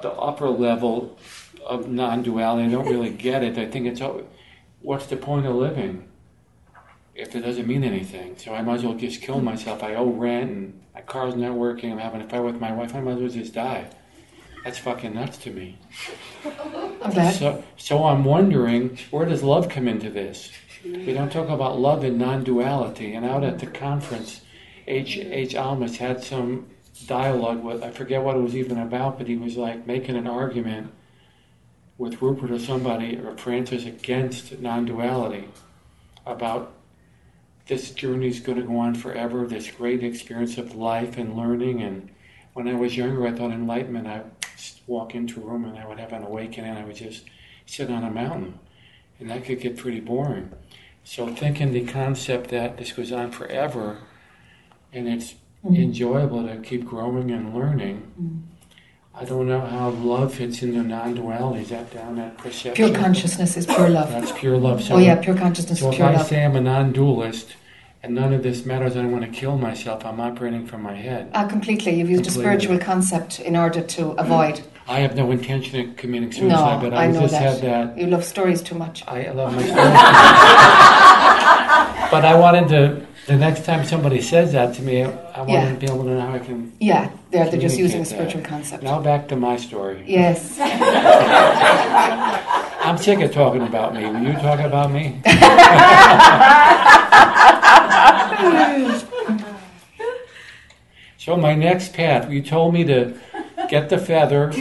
the 0.03 0.11
upper 0.13 0.49
level 0.49 1.19
of 1.65 1.89
non-duality. 1.89 2.69
I 2.69 2.71
don't 2.71 2.89
really 2.89 3.11
get 3.11 3.43
it. 3.43 3.59
I 3.59 3.67
think 3.67 3.87
it's 3.87 4.01
what's 4.81 5.07
the 5.07 5.17
point 5.17 5.47
of 5.47 5.55
living 5.55 6.09
if 7.15 7.35
it 7.35 7.41
doesn't 7.41 7.67
mean 7.67 7.85
anything? 7.85 8.37
So 8.39 8.55
I 8.55 8.63
might 8.63 8.77
as 8.77 8.85
well 8.85 8.95
just 8.95 9.23
kill 9.23 9.41
myself. 9.41 9.83
I 9.83 9.95
owe 9.95 10.11
rent 10.11 10.51
and 10.51 10.81
my 10.95 11.01
car's 11.01 11.35
not 11.35 11.55
working. 11.55 11.93
I'm 11.93 11.99
having 11.99 12.23
a 12.23 12.29
fight 12.29 12.41
with 12.41 12.61
my 12.61 12.73
wife. 12.73 12.95
I 12.95 13.01
might 13.01 13.13
as 13.13 13.21
well 13.21 13.29
just 13.29 13.55
die. 13.55 13.91
That's 14.65 14.79
fucking 14.79 15.15
nuts 15.15 15.39
to 15.39 15.51
me. 15.51 15.79
So, 17.13 17.65
so 17.77 18.05
I'm 18.05 18.25
wondering, 18.25 18.99
where 19.11 19.25
does 19.25 19.43
love 19.43 19.69
come 19.69 19.87
into 19.89 20.11
this? 20.11 20.51
We 20.85 21.13
don't 21.13 21.33
talk 21.33 21.49
about 21.49 21.79
love 21.79 22.05
and 22.05 22.19
non-duality. 22.19 23.15
And 23.15 23.25
out 23.25 23.45
at 23.45 23.59
the 23.59 23.67
conference, 23.67 24.43
H. 24.87 25.19
H. 25.19 25.55
Almaas 25.55 25.97
had 25.97 26.23
some 26.23 26.67
dialogue 27.07 27.63
with, 27.63 27.83
I 27.83 27.91
forget 27.91 28.23
what 28.23 28.37
it 28.37 28.41
was 28.41 28.57
even 28.57 28.79
about, 28.79 29.19
but 29.19 29.29
he 29.29 29.37
was 29.37 29.57
like 29.57 29.87
making 29.87 30.17
an 30.17 30.27
argument 30.27 30.93
with 31.97 32.23
Rupert 32.23 32.51
or 32.53 32.59
somebody, 32.61 33.17
or 33.17 33.37
Francis 33.37 33.85
against 33.85 34.61
non-duality, 34.61 35.49
about 36.27 36.73
this 37.67 37.91
journey 37.91 38.29
is 38.29 38.39
going 38.39 38.59
to 38.59 38.65
go 38.65 38.79
on 38.79 38.95
forever, 38.95 39.47
this 39.47 39.71
great 39.71 40.05
experience 40.05 40.59
of 40.59 40.77
life 40.77 41.19
and 41.19 41.37
learning. 41.37 41.83
And 41.83 42.09
when 42.55 42.69
I 42.69 42.75
was 42.75 42.97
younger, 42.97 43.27
I 43.27 43.33
thought 43.33 43.51
enlightenment, 43.51 44.07
I 44.07 44.23
s- 44.55 44.81
walk 44.87 45.17
into 45.17 45.43
a 45.43 45.45
room 45.45 45.65
and 45.65 45.77
I 45.77 45.87
would 45.87 45.99
have 45.99 46.13
an 46.13 46.23
awakening. 46.23 46.71
I 46.77 46.85
would 46.85 46.97
just 46.97 47.25
sit 47.67 47.91
on 47.91 48.05
a 48.05 48.11
mountain, 48.11 48.59
and 49.21 49.31
that 49.31 49.45
could 49.45 49.61
get 49.61 49.77
pretty 49.77 50.01
boring. 50.01 50.51
So 51.05 51.27
thinking 51.35 51.73
the 51.73 51.85
concept 51.85 52.51
that 52.51 52.77
this 52.77 52.93
goes 52.93 53.13
on 53.13 53.31
forever, 53.31 53.99
and 54.93 55.09
it's 55.09 55.35
enjoyable 55.65 56.47
to 56.47 56.57
keep 56.59 56.85
growing 56.85 57.31
and 57.31 57.55
learning. 57.55 58.47
I 59.15 59.25
don't 59.25 59.49
know 59.49 59.61
how 59.61 59.89
love 59.91 60.35
fits 60.35 60.63
into 60.63 60.83
non-duality. 60.83 61.63
Is 61.63 61.71
that 61.71 61.93
down 61.93 62.19
at 62.19 62.39
perception? 62.39 62.75
Pure 62.75 62.95
consciousness 63.03 63.57
is 63.57 63.67
pure 63.67 63.89
love. 63.89 64.11
That's 64.13 64.31
pure 64.33 64.57
love. 64.57 64.83
So 64.83 64.95
Oh 64.95 64.99
yeah, 64.99 65.17
pure 65.17 65.37
consciousness 65.37 65.81
so 65.81 65.89
is 65.89 65.95
if 65.95 65.97
pure 65.99 66.09
I 66.09 66.15
love. 66.17 66.27
say 66.27 66.45
I'm 66.45 66.55
a 66.55 66.61
non-dualist 66.61 67.57
and 68.05 68.15
none 68.15 68.33
of 68.33 68.45
this 68.45 68.65
matters, 68.65 68.93
I 68.97 69.03
don't 69.03 69.11
want 69.11 69.25
to 69.25 69.31
kill 69.31 69.59
myself. 69.59 70.07
I'm 70.07 70.21
operating 70.21 70.67
from 70.67 70.83
my 70.83 70.95
head. 70.95 71.31
Ah, 71.35 71.49
completely. 71.49 71.95
You've 71.99 72.11
used 72.11 72.25
Completely. 72.27 72.55
a 72.55 72.59
spiritual 72.61 72.79
concept 72.79 73.41
in 73.41 73.57
order 73.57 73.81
to 73.81 74.11
avoid. 74.13 74.61
I 74.89 75.01
have 75.01 75.15
no 75.15 75.31
intention 75.31 75.91
of 75.91 75.97
committing 75.97 76.31
No, 76.31 76.37
suicide, 76.37 76.81
but 76.81 76.95
I, 76.95 77.09
I 77.09 77.13
just 77.13 77.33
that. 77.33 77.43
had 77.43 77.61
that. 77.63 77.99
You 77.99 78.07
love 78.07 78.25
stories 78.25 78.63
too 78.63 78.75
much. 78.75 79.07
I 79.07 79.31
love 79.33 79.53
my 79.55 79.63
stories. 79.63 79.77
but 82.11 82.25
I 82.25 82.35
wanted 82.35 82.69
to. 82.69 83.07
The 83.27 83.37
next 83.37 83.67
time 83.67 83.85
somebody 83.85 84.23
says 84.23 84.53
that 84.53 84.75
to 84.77 84.83
me, 84.83 85.03
I 85.03 85.09
want 85.41 85.51
Yeah. 85.51 85.69
to 85.69 85.75
be 85.75 85.87
able 85.87 86.05
to 86.05 86.11
know 86.15 86.21
how 86.21 86.33
I 86.33 86.39
can. 86.39 86.73
Yeah, 86.81 87.11
they're, 87.31 87.51
they're 87.51 87.61
just 87.61 87.77
using 87.79 88.01
a 88.01 88.05
spiritual 88.07 88.41
that. 88.41 88.49
concept. 88.49 88.83
Now 88.83 89.01
back 89.03 89.29
to 89.29 89.37
my 89.37 89.59
story. 89.59 90.03
Yes. 90.07 90.59
I'm 92.81 92.97
sick 92.97 93.21
of 93.21 93.31
talking 93.33 93.61
about 93.61 93.93
me. 93.95 94.07
Will 94.07 94.23
you 94.23 94.33
talk 94.33 94.61
about 94.61 94.91
me? 94.91 95.21
so 101.19 101.37
my 101.37 101.55
next 101.55 101.93
path, 101.93 102.31
you 102.31 102.41
told 102.43 102.73
me 102.73 102.85
to 102.85 103.13
get 103.69 103.91
the 103.91 103.99
feather 103.99 104.53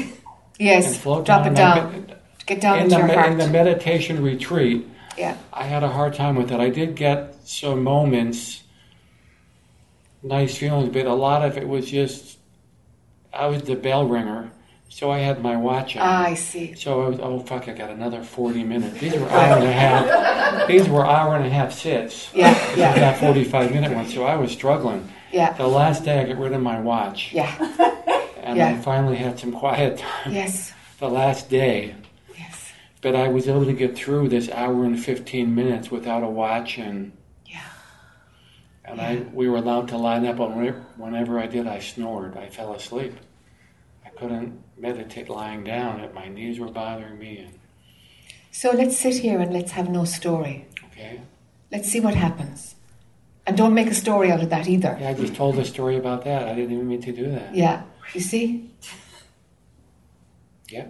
Yes. 0.60 0.98
float 0.98 1.26
Drop 1.26 1.44
down. 1.44 1.54
it 1.54 1.56
down. 1.56 2.12
Get 2.46 2.62
down 2.62 2.80
In 2.80 2.90
the, 2.90 2.98
your 2.98 3.08
heart. 3.08 3.32
in 3.32 3.38
the 3.38 3.48
meditation 3.48 4.22
retreat, 4.24 4.88
Yeah. 5.18 5.36
I 5.52 5.64
had 5.64 5.84
a 5.84 5.90
hard 5.90 6.14
time 6.14 6.36
with 6.36 6.52
it. 6.52 6.60
I 6.60 6.70
did 6.70 6.96
get 6.96 7.36
some 7.48 7.84
moments, 7.84 8.64
nice 10.24 10.58
feelings, 10.58 10.90
but 10.90 11.06
a 11.06 11.14
lot 11.14 11.44
of 11.46 11.58
it 11.58 11.68
was 11.68 11.90
just, 11.90 12.38
I 13.34 13.48
was 13.48 13.64
the 13.64 13.76
bell 13.76 14.08
ringer, 14.08 14.50
so 14.90 15.12
I 15.12 15.20
had 15.20 15.42
my 15.44 15.58
watch 15.58 15.96
on. 15.98 16.02
Ah, 16.04 16.24
I 16.28 16.34
see. 16.36 16.74
So 16.76 17.04
I 17.04 17.10
was, 17.10 17.20
oh 17.22 17.40
fuck, 17.40 17.68
I 17.68 17.74
got 17.74 17.90
another 17.90 18.24
40 18.24 18.64
minutes. 18.64 19.00
These 19.00 19.14
were 19.16 19.30
hour 19.30 19.58
and 19.58 19.66
a 19.68 19.72
half, 19.74 20.68
these 20.68 20.88
were 20.88 21.06
hour 21.06 21.36
and 21.36 21.46
a 21.46 21.50
half 21.50 21.74
sits. 21.74 22.34
Yeah, 22.34 22.58
I 22.58 22.76
yeah, 22.76 22.96
got 23.00 23.18
45 23.20 23.72
minute 23.72 23.92
ones, 23.94 24.14
so 24.14 24.24
I 24.24 24.36
was 24.38 24.52
struggling. 24.52 25.08
yeah, 25.32 25.54
The 25.54 25.68
last 25.68 26.06
day 26.06 26.20
I 26.22 26.24
got 26.24 26.38
rid 26.38 26.54
of 26.54 26.62
my 26.62 26.80
watch, 26.80 27.34
yeah. 27.34 27.52
and 28.48 28.62
I 28.62 28.78
finally 28.82 29.18
had 29.18 29.38
some 29.40 29.52
quiet 29.52 29.98
time 30.06 30.34
Yes, 30.34 30.74
the 31.00 31.10
last 31.10 31.50
day. 31.50 31.96
yes. 32.38 32.72
But 33.02 33.16
I 33.16 33.28
was 33.28 33.48
able 33.48 33.66
to 33.66 33.74
get 33.74 33.96
through 33.96 34.30
this 34.30 34.50
hour 34.50 34.84
and 34.86 35.00
15 35.00 35.54
minutes 35.54 35.92
without 35.92 36.24
a 36.24 36.28
watch, 36.28 36.78
and 36.78 37.12
Yeah. 37.46 37.60
and 38.86 39.00
I 39.02 39.18
we 39.34 39.48
were 39.50 39.58
allowed 39.58 39.88
to 39.90 39.98
line 39.98 40.26
up. 40.26 40.40
And 40.40 40.74
whenever 40.98 41.40
I 41.40 41.48
did, 41.48 41.68
I 41.68 41.80
snored. 41.80 42.36
I 42.38 42.48
fell 42.50 42.74
asleep. 42.74 43.14
I 44.06 44.10
couldn't 44.10 44.60
meditate 44.78 45.30
lying 45.30 45.64
down. 45.64 46.00
It, 46.00 46.14
my 46.14 46.28
knees 46.28 46.60
were 46.60 46.70
bothering 46.72 47.18
me. 47.20 47.40
And, 47.40 47.54
So 48.52 48.72
let's 48.72 48.98
sit 48.98 49.18
here 49.18 49.40
and 49.40 49.54
let's 49.54 49.72
have 49.72 49.90
no 49.90 50.06
story. 50.06 50.66
okay. 50.92 51.22
Let's 51.72 51.90
see 51.90 52.00
what 52.00 52.16
happens. 52.16 52.76
And 53.46 53.56
don't 53.58 53.74
make 53.74 53.88
a 53.88 53.94
story 53.94 54.32
out 54.32 54.42
of 54.42 54.50
that 54.50 54.68
either. 54.68 54.98
Yeah, 55.00 55.10
I 55.10 55.14
just 55.14 55.36
told 55.36 55.58
a 55.60 55.66
story 55.66 55.96
about 55.98 56.24
that. 56.26 56.48
I 56.50 56.54
didn't 56.56 56.74
even 56.74 56.88
mean 56.88 57.02
to 57.02 57.12
do 57.14 57.30
that. 57.32 57.54
Yeah. 57.56 57.84
You 58.14 58.22
see? 58.22 58.70
Yeah. 60.70 60.88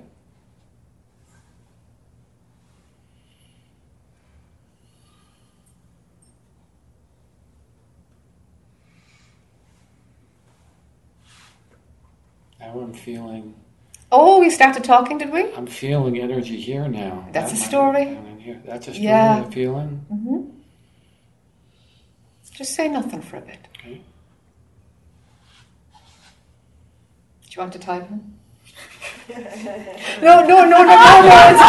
Now 12.59 12.79
I'm 12.79 12.93
feeling 12.93 13.53
Oh, 14.09 14.39
we 14.39 14.49
started 14.49 14.83
talking, 14.85 15.17
did 15.17 15.31
we? 15.33 15.53
I'm 15.53 15.67
feeling 15.67 16.17
energy 16.17 16.59
here 16.59 16.87
now. 16.87 17.27
That's 17.33 17.51
That 17.51 17.59
a 17.59 17.63
story? 17.63 18.17
here. 18.39 18.61
That's 18.65 18.87
a 18.87 18.91
story. 18.91 19.05
Yeah. 19.05 19.45
A 19.45 19.51
feeling. 19.51 20.05
Mm-hmm. 20.11 20.49
Just 22.51 22.73
say 22.73 22.87
nothing 22.87 23.21
for 23.21 23.37
a 23.37 23.41
bit. 23.41 23.67
Okay. 23.77 24.01
Do 27.43 27.46
you 27.57 27.61
want 27.61 27.73
to 27.73 27.79
type 27.79 28.07
in? 28.11 28.33
no, 30.21 30.41
no, 30.41 30.45
no, 30.45 30.65
no, 30.65 30.65
no, 30.65 30.83
no. 30.83 30.83
It's 31.49 31.61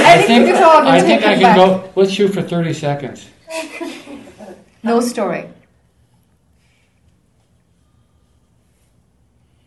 I 0.00 0.14
Anything 0.16 0.44
think, 0.46 0.56
at 0.56 0.62
all. 0.62 0.88
I 0.88 1.00
think 1.00 1.22
I 1.22 1.34
can 1.34 1.42
back. 1.42 1.56
go. 1.56 1.92
Let's 1.94 2.10
shoot 2.12 2.32
for 2.32 2.42
30 2.42 2.72
seconds. 2.72 3.28
No 4.82 5.00
story. 5.00 5.48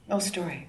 No 0.10 0.20
story. 0.20 0.68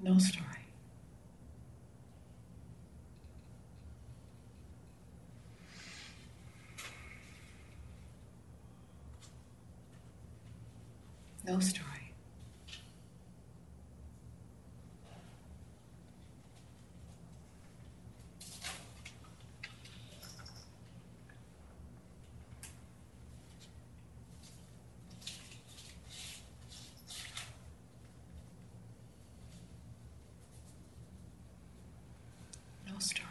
No 0.00 0.18
story. 0.18 0.53
No 11.46 11.58
story. 11.60 11.84
No 32.86 32.98
story. 32.98 33.28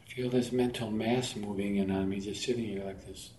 feel 0.15 0.29
this 0.29 0.51
mental 0.51 0.91
mass 0.91 1.35
moving 1.35 1.77
in 1.77 1.89
on 1.89 2.09
me, 2.09 2.19
just 2.19 2.43
sitting 2.43 2.65
here 2.65 2.83
like 2.83 3.05
this. 3.05 3.31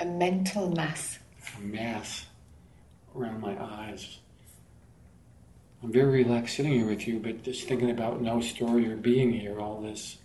A 0.00 0.06
mental 0.06 0.70
mass. 0.70 1.18
A 1.58 1.60
mass 1.60 2.24
around 3.14 3.40
my 3.40 3.62
eyes. 3.62 4.18
I'm 5.82 5.92
very 5.92 6.24
relaxed 6.24 6.56
sitting 6.56 6.72
here 6.72 6.86
with 6.86 7.06
you, 7.06 7.18
but 7.18 7.42
just 7.42 7.68
thinking 7.68 7.90
about 7.90 8.22
no 8.22 8.40
story 8.40 8.90
or 8.90 8.96
being 8.96 9.32
here, 9.32 9.60
all 9.60 9.82
this. 9.82 10.18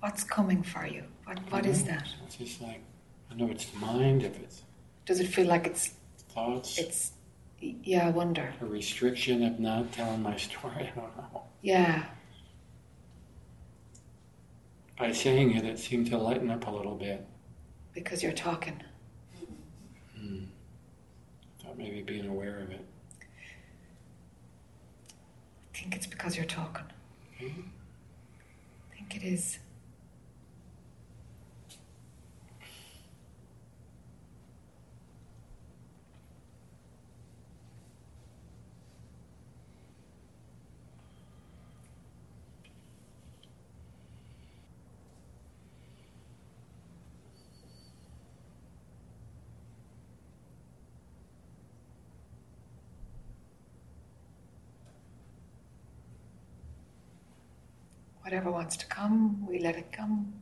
What's 0.00 0.24
coming 0.24 0.62
for 0.62 0.86
you? 0.86 1.04
What, 1.24 1.38
what 1.50 1.64
is 1.64 1.84
that? 1.84 2.06
It's 2.26 2.36
just 2.36 2.60
like, 2.60 2.82
I 3.30 3.34
know 3.36 3.48
it's 3.50 3.66
the 3.66 3.78
mind, 3.78 4.24
if 4.24 4.38
it's 4.40 4.62
Does 5.06 5.20
it 5.20 5.28
feel 5.28 5.46
like 5.46 5.66
it's 5.66 5.94
thoughts, 6.34 6.78
it's 6.78 7.12
yeah, 7.60 8.08
I 8.08 8.10
wonder. 8.10 8.52
a 8.60 8.66
restriction 8.66 9.42
of 9.44 9.58
not 9.58 9.90
telling 9.92 10.22
my 10.22 10.36
story. 10.36 10.90
I 10.96 11.00
don't 11.00 11.16
know. 11.16 11.44
Yeah. 11.62 12.04
By 14.98 15.12
saying 15.12 15.56
it, 15.56 15.64
it 15.64 15.78
seemed 15.78 16.06
to 16.08 16.18
lighten 16.18 16.50
up 16.50 16.66
a 16.66 16.70
little 16.70 16.94
bit. 16.94 17.26
Because 17.92 18.22
you're 18.22 18.32
talking. 18.32 18.80
I 20.16 20.46
Thought 21.62 21.78
maybe 21.78 22.02
being 22.02 22.28
aware 22.28 22.60
of 22.60 22.70
it. 22.70 22.84
I 25.74 25.76
think 25.78 25.96
it's 25.96 26.06
because 26.06 26.36
you're 26.36 26.44
talking. 26.46 26.84
Okay. 27.34 27.54
I 28.92 28.94
think 28.96 29.16
it 29.16 29.24
is. 29.24 29.58
Whatever 58.34 58.50
wants 58.50 58.76
to 58.78 58.86
come, 58.86 59.46
we 59.46 59.60
let 59.60 59.76
it 59.76 59.92
come. 59.92 60.32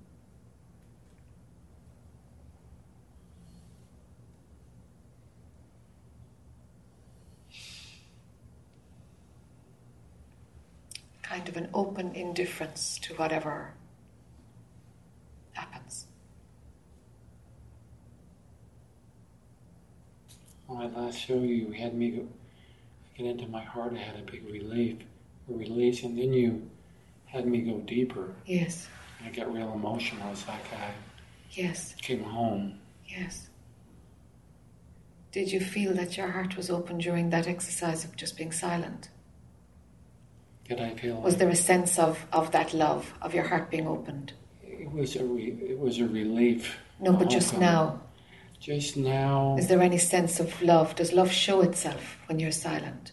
Kind 11.23 11.51
of 11.51 11.59
an 11.59 11.69
open 11.75 12.15
indifference 12.15 12.99
to 13.03 13.13
whatever 13.17 13.75
happens. 15.53 16.07
When 20.67 20.81
I 20.81 20.87
last 20.87 21.19
showed 21.19 21.43
you, 21.43 21.67
you 21.67 21.73
had 21.73 21.93
me 21.95 22.25
get 23.19 23.27
into 23.27 23.47
my 23.49 23.63
heart. 23.63 23.93
I 23.93 23.99
had 23.99 24.17
a 24.17 24.23
big 24.23 24.47
relief, 24.51 24.97
a 25.51 25.53
release, 25.53 26.05
and 26.05 26.17
then 26.17 26.33
you 26.33 26.71
had 27.33 27.47
me 27.47 27.63
go 27.63 27.79
deeper. 27.79 28.35
Yes, 28.47 28.89
I 29.25 29.31
got 29.31 29.53
real 29.53 29.73
emotional. 29.73 30.31
It's 30.33 30.47
like 30.47 30.65
I 30.73 30.91
yes, 31.51 31.95
came 32.01 32.23
home. 32.23 32.79
yes. 33.07 33.49
Did 35.33 35.51
you 35.51 35.61
feel 35.61 35.95
that 35.95 36.19
your 36.19 36.29
heart 36.29 36.59
was 36.59 36.69
open 36.69 36.99
during 36.99 37.31
that 37.31 37.49
exercise 37.49 38.05
of 38.05 38.15
just 38.17 38.37
being 38.37 38.53
silent? 38.53 39.09
Did 40.69 40.79
I 40.79 40.91
feel 40.95 41.23
Was 41.23 41.35
like 41.35 41.39
there 41.41 41.49
a 41.49 41.57
sense 41.57 41.99
of, 41.99 42.27
of 42.33 42.51
that 42.53 42.75
love, 42.75 43.15
of 43.23 43.33
your 43.35 43.45
heart 43.45 43.71
being 43.71 43.87
opened? 43.87 44.35
it 44.63 44.93
was 44.93 45.17
a 45.17 45.25
re, 45.25 45.57
it 45.71 45.79
was 45.79 46.01
a 46.01 46.07
relief? 46.07 46.77
No, 47.01 47.15
but 47.15 47.31
just 47.31 47.57
now. 47.57 48.01
Just 48.61 48.97
now, 48.97 49.57
Is 49.59 49.69
there 49.69 49.81
any 49.81 49.97
sense 49.99 50.39
of 50.39 50.61
love? 50.63 50.95
Does 50.97 51.13
love 51.15 51.33
show 51.33 51.63
itself 51.63 52.19
when 52.27 52.39
you're 52.39 52.53
silent? 52.53 53.12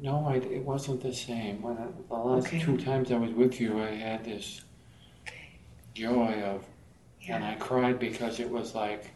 No, 0.00 0.26
I, 0.26 0.36
it 0.36 0.64
wasn't 0.64 1.02
the 1.02 1.12
same. 1.12 1.60
When 1.62 1.76
I, 1.76 1.86
the 2.08 2.14
last 2.14 2.46
Okay. 2.46 2.60
two 2.60 2.76
times 2.78 3.12
I 3.12 3.16
was 3.16 3.32
with 3.32 3.60
you, 3.60 3.82
I 3.82 3.90
had 3.90 4.24
this 4.24 4.62
joy 5.94 6.42
of, 6.42 6.64
and 7.28 7.44
I 7.44 7.54
cried 7.56 7.98
because 7.98 8.40
it 8.40 8.48
was 8.48 8.74
like 8.74 9.10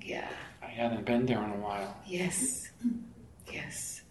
Yeah. 0.00 0.28
I 0.62 0.66
hadn't 0.66 1.04
been 1.04 1.26
there 1.26 1.42
in 1.42 1.50
a 1.50 1.56
while. 1.56 1.96
Yes. 2.06 2.68
Yes. 3.52 4.02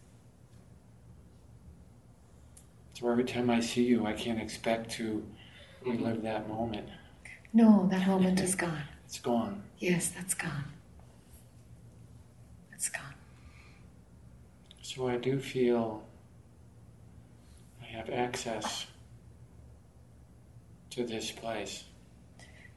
So 2.94 3.10
every 3.10 3.24
time 3.24 3.50
I 3.50 3.60
see 3.60 3.84
you, 3.84 4.06
I 4.06 4.14
can't 4.14 4.42
expect 4.42 4.92
to 4.94 5.24
relive 5.86 6.24
that 6.24 6.50
moment. 6.50 6.90
No, 7.54 7.88
that 7.92 8.08
moment 8.08 8.40
is 8.40 8.56
gone. 8.56 8.82
It's 9.06 9.20
gone. 9.20 9.64
Yes, 9.78 10.10
that's 10.10 10.34
gone. 10.34 10.66
It's 12.74 12.90
gone. 12.90 13.14
So 14.82 15.08
I 15.08 15.18
do 15.18 15.40
feel 15.40 16.04
have 17.98 18.10
access 18.12 18.86
to 20.92 21.04
this 21.04 21.32
place. 21.32 21.84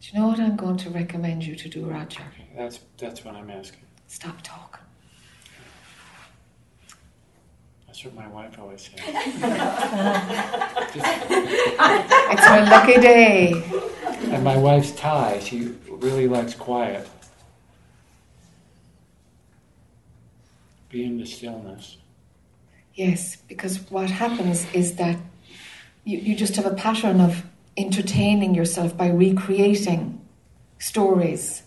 Do 0.00 0.08
you 0.12 0.18
know 0.20 0.28
what 0.28 0.40
I'm 0.40 0.56
going 0.56 0.78
to 0.78 0.90
recommend 0.90 1.44
you 1.44 1.54
to 1.56 1.68
do, 1.68 1.84
Roger? 1.84 2.22
Okay, 2.32 2.48
that's 2.56 2.80
that's 2.96 3.22
what 3.24 3.34
I'm 3.34 3.50
asking. 3.50 3.82
Stop 4.06 4.38
talking. 4.42 4.80
That's 7.86 8.02
what 8.04 8.14
my 8.14 8.28
wife 8.28 8.58
always 8.58 8.80
says. 8.82 9.00
It's 12.32 12.46
my 12.46 12.70
lucky 12.70 13.00
day. 13.00 13.52
and 14.32 14.42
my 14.42 14.56
wife's 14.56 14.92
Thai. 14.92 15.40
She 15.40 15.74
really 15.88 16.28
likes 16.28 16.54
quiet. 16.54 17.08
Be 20.88 21.04
in 21.04 21.18
the 21.18 21.26
stillness. 21.26 21.98
Yes, 23.00 23.36
because 23.48 23.90
what 23.90 24.10
happens 24.10 24.66
is 24.74 24.96
that 24.96 25.16
you, 26.04 26.18
you 26.18 26.36
just 26.36 26.56
have 26.56 26.66
a 26.66 26.74
pattern 26.74 27.18
of 27.18 27.46
entertaining 27.74 28.54
yourself 28.54 28.94
by 28.94 29.08
recreating 29.08 30.20
stories. 30.78 31.62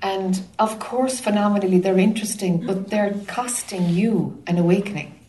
And 0.00 0.40
of 0.58 0.78
course, 0.78 1.20
phenomenally, 1.20 1.80
they're 1.80 1.98
interesting, 1.98 2.64
but 2.64 2.88
they're 2.88 3.12
costing 3.26 3.90
you 3.90 4.42
an 4.46 4.56
awakening. 4.56 5.20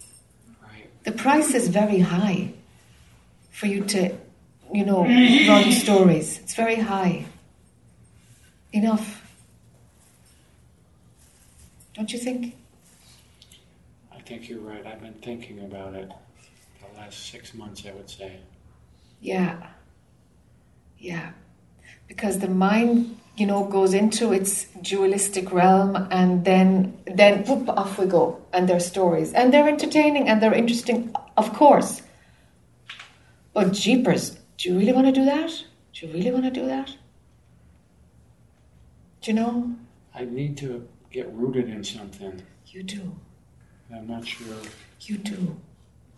Right. 0.63 0.87
The 1.03 1.11
price 1.11 1.53
is 1.53 1.67
very 1.67 1.99
high 1.99 2.53
for 3.51 3.65
you 3.67 3.83
to, 3.83 4.15
you 4.73 4.85
know, 4.85 5.03
run 5.03 5.69
stories. 5.83 6.39
It's 6.39 6.55
very 6.55 6.77
high. 6.77 7.25
Enough. 8.71 9.21
Don't 11.93 12.13
you 12.13 12.19
think? 12.19 12.55
I 14.25 14.27
think 14.27 14.49
you're 14.49 14.59
right. 14.59 14.83
I've 14.87 15.01
been 15.01 15.13
thinking 15.21 15.59
about 15.59 15.93
it 15.93 16.09
the 16.81 16.99
last 16.99 17.29
six 17.29 17.53
months, 17.53 17.83
I 17.87 17.91
would 17.91 18.09
say. 18.09 18.39
Yeah. 19.21 19.67
Yeah. 20.97 21.33
Because 22.07 22.39
the 22.39 22.47
mind, 22.47 23.19
you 23.37 23.45
know, 23.45 23.65
goes 23.65 23.93
into 23.93 24.33
its 24.33 24.65
dualistic 24.81 25.51
realm 25.51 26.07
and 26.09 26.43
then 26.43 26.97
then 27.05 27.43
whoop, 27.43 27.69
off 27.69 27.99
we 27.99 28.07
go. 28.07 28.41
And 28.51 28.67
their 28.67 28.79
stories. 28.79 29.31
And 29.31 29.53
they're 29.53 29.67
entertaining 29.67 30.27
and 30.27 30.41
they're 30.41 30.55
interesting, 30.55 31.15
of 31.37 31.53
course. 31.53 32.01
But 33.53 33.73
jeepers, 33.73 34.39
do 34.57 34.69
you 34.69 34.79
really 34.79 34.91
want 34.91 35.05
to 35.05 35.11
do 35.11 35.25
that? 35.25 35.51
Do 35.93 36.07
you 36.07 36.13
really 36.13 36.31
want 36.31 36.45
to 36.45 36.51
do 36.51 36.65
that? 36.65 36.97
Do 39.21 39.29
you 39.29 39.33
know? 39.33 39.75
I 40.15 40.25
need 40.25 40.57
to 40.57 40.87
get 41.11 41.31
rooted 41.31 41.69
in 41.69 41.83
something. 41.83 42.41
You 42.65 42.81
do. 42.81 43.15
I'm 43.93 44.07
not 44.07 44.25
sure. 44.27 44.55
You 45.01 45.17
do. 45.17 45.55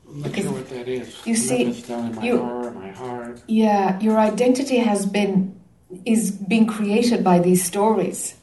I'm 0.08 0.22
not 0.22 0.24
Because 0.32 0.44
sure 0.46 0.54
what 0.54 0.70
that 0.70 0.88
is. 0.88 1.08
you 1.26 1.34
I 1.34 1.36
don't 1.38 1.46
see, 1.48 1.64
it's 1.64 1.88
down 1.88 2.06
in 2.08 2.16
my 2.16 2.24
you- 2.24 2.42
heart, 2.42 2.76
my 2.76 2.92
heart. 2.92 3.42
Yeah, 3.48 4.00
your 4.00 4.18
identity 4.18 4.78
has 4.78 5.06
been 5.06 5.60
is 6.06 6.32
being 6.32 6.66
created 6.68 7.24
by 7.24 7.40
these 7.40 7.64
stories. 7.64 8.36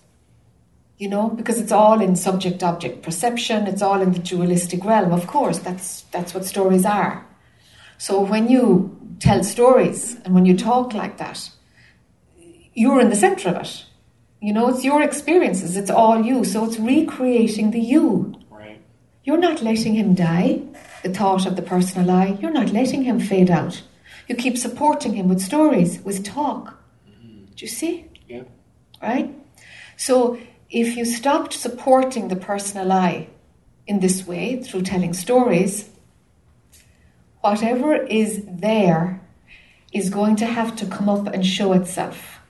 You 0.96 1.08
know, 1.08 1.28
because 1.28 1.58
it's 1.58 1.72
all 1.72 2.00
in 2.00 2.14
subject 2.16 2.62
object 2.62 3.02
perception, 3.02 3.66
it's 3.66 3.82
all 3.82 4.00
in 4.00 4.12
the 4.12 4.18
dualistic 4.20 4.84
realm. 4.84 5.12
Of 5.12 5.26
course, 5.26 5.58
that's 5.58 6.02
that's 6.12 6.32
what 6.34 6.44
stories 6.44 6.84
are. 6.84 7.26
So 7.98 8.20
when 8.20 8.48
you 8.48 8.96
tell 9.18 9.42
stories 9.42 10.16
and 10.24 10.34
when 10.34 10.46
you 10.46 10.56
talk 10.56 10.94
like 10.94 11.16
that, 11.18 11.50
you're 12.74 13.00
in 13.00 13.08
the 13.10 13.16
center 13.16 13.48
of 13.50 13.56
it. 13.62 13.84
You 14.40 14.52
know, 14.52 14.68
it's 14.68 14.84
your 14.84 15.02
experiences, 15.02 15.76
it's 15.76 15.90
all 15.90 16.22
you. 16.22 16.44
So 16.44 16.64
it's 16.64 16.78
recreating 16.78 17.70
the 17.70 17.80
you. 17.80 18.34
You're 19.24 19.38
not 19.38 19.62
letting 19.62 19.94
him 19.94 20.14
die, 20.14 20.60
the 21.02 21.08
thought 21.08 21.46
of 21.46 21.56
the 21.56 21.62
personal 21.62 22.10
I. 22.10 22.38
You're 22.40 22.50
not 22.50 22.72
letting 22.72 23.04
him 23.04 23.18
fade 23.18 23.50
out. 23.50 23.82
You 24.28 24.34
keep 24.34 24.58
supporting 24.58 25.14
him 25.14 25.28
with 25.28 25.40
stories, 25.40 26.00
with 26.02 26.24
talk. 26.24 26.78
Do 27.56 27.64
you 27.64 27.68
see? 27.68 28.06
Yep. 28.28 28.50
Right? 29.02 29.34
So 29.96 30.38
if 30.70 30.96
you 30.96 31.04
stopped 31.04 31.54
supporting 31.54 32.28
the 32.28 32.36
personal 32.36 32.92
I 32.92 33.28
in 33.86 34.00
this 34.00 34.26
way, 34.26 34.62
through 34.62 34.82
telling 34.82 35.14
stories, 35.14 35.88
whatever 37.40 37.94
is 37.94 38.42
there 38.46 39.20
is 39.92 40.10
going 40.10 40.36
to 40.36 40.46
have 40.46 40.74
to 40.76 40.86
come 40.86 41.08
up 41.08 41.26
and 41.28 41.46
show 41.46 41.72
itself. 41.72 42.40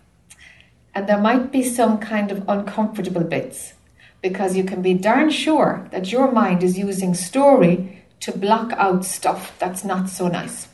And 0.94 1.08
there 1.08 1.18
might 1.18 1.52
be 1.52 1.62
some 1.62 1.98
kind 1.98 2.32
of 2.32 2.44
uncomfortable 2.48 3.24
bits 3.24 3.74
because 4.24 4.56
you 4.56 4.64
can 4.64 4.80
be 4.80 4.94
darn 4.94 5.28
sure 5.28 5.86
that 5.90 6.10
your 6.10 6.32
mind 6.32 6.62
is 6.62 6.78
using 6.78 7.12
story 7.12 8.02
to 8.20 8.32
block 8.32 8.72
out 8.72 9.04
stuff 9.04 9.54
that's 9.58 9.84
not 9.84 10.08
so 10.08 10.28
nice. 10.28 10.66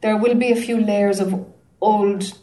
There 0.00 0.16
will 0.16 0.34
be 0.34 0.50
a 0.50 0.56
few 0.66 0.80
layers 0.80 1.20
of 1.20 1.28
old 1.80 2.36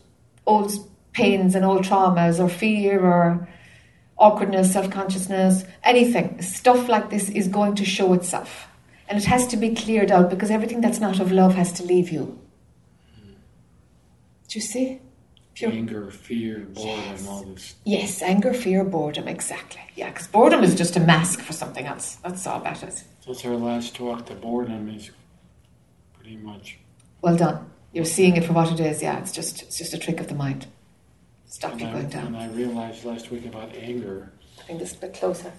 old 0.46 0.72
pains 1.12 1.54
and 1.54 1.66
old 1.66 1.84
traumas 1.84 2.40
or 2.40 2.48
fear 2.48 3.06
or 3.06 3.50
awkwardness, 4.18 4.72
self-consciousness, 4.72 5.66
anything. 5.84 6.42
Stuff 6.42 6.88
like 6.88 7.10
this 7.10 7.28
is 7.30 7.50
going 7.50 7.76
to 7.76 7.84
show 7.84 8.14
itself. 8.14 8.68
And 9.10 9.18
it 9.18 9.26
has 9.26 9.48
to 9.48 9.58
be 9.58 9.76
cleared 9.76 10.12
out 10.12 10.30
because 10.30 10.50
everything 10.50 10.80
that's 10.80 11.02
not 11.02 11.20
of 11.20 11.34
love 11.34 11.56
has 11.56 11.74
to 11.74 11.84
leave 11.84 12.10
you. 12.10 12.40
Do 14.48 14.60
you 14.60 14.62
see? 14.62 15.02
Pure. 15.58 15.72
anger, 15.72 16.12
fear, 16.12 16.60
boredom, 16.60 17.00
Yes. 17.00 17.28
all 17.28 17.42
this. 17.42 17.76
Yes, 17.84 18.22
anger, 18.22 18.54
fear, 18.54 18.84
boredom, 18.84 19.28
exactly. 19.28 19.82
Yeah, 19.96 20.10
because 20.10 20.28
boredom 20.28 20.64
is 20.64 20.76
just 20.76 20.96
a 20.96 21.00
mask 21.00 21.40
for 21.40 21.52
something 21.52 21.84
else. 21.88 22.18
That's 22.24 22.46
all 22.46 22.60
that 22.60 22.84
is. 22.84 23.06
Since 23.22 23.44
our 23.44 23.56
last 23.56 23.96
talk, 23.96 24.28
the 24.28 24.36
boredom 24.36 24.88
is 24.90 25.10
pretty 26.14 26.38
much. 26.38 26.78
Well 27.22 27.36
done. 27.36 27.72
You're 27.92 28.06
seeing 28.06 28.36
it 28.38 28.44
for 28.44 28.54
what 28.54 28.72
it 28.72 28.80
is. 28.80 29.02
Yeah, 29.02 29.18
it's 29.18 29.32
just 29.32 29.64
it's 29.64 29.80
just 29.80 29.96
a 29.96 29.98
trick 29.98 30.20
of 30.20 30.28
the 30.28 30.36
mind. 30.36 30.68
Stop 31.48 31.72
and 31.72 31.82
you 31.82 31.88
I, 31.88 31.92
going 31.92 32.10
down. 32.10 32.28
And. 32.28 32.38
I 32.38 32.48
realized 32.50 33.04
last 33.04 33.32
week 33.32 33.48
about 33.48 33.76
anger. 33.76 34.32
Bring 34.68 34.78
this 34.78 34.94
a 34.94 34.98
bit 34.98 35.16
closer. 35.16 35.52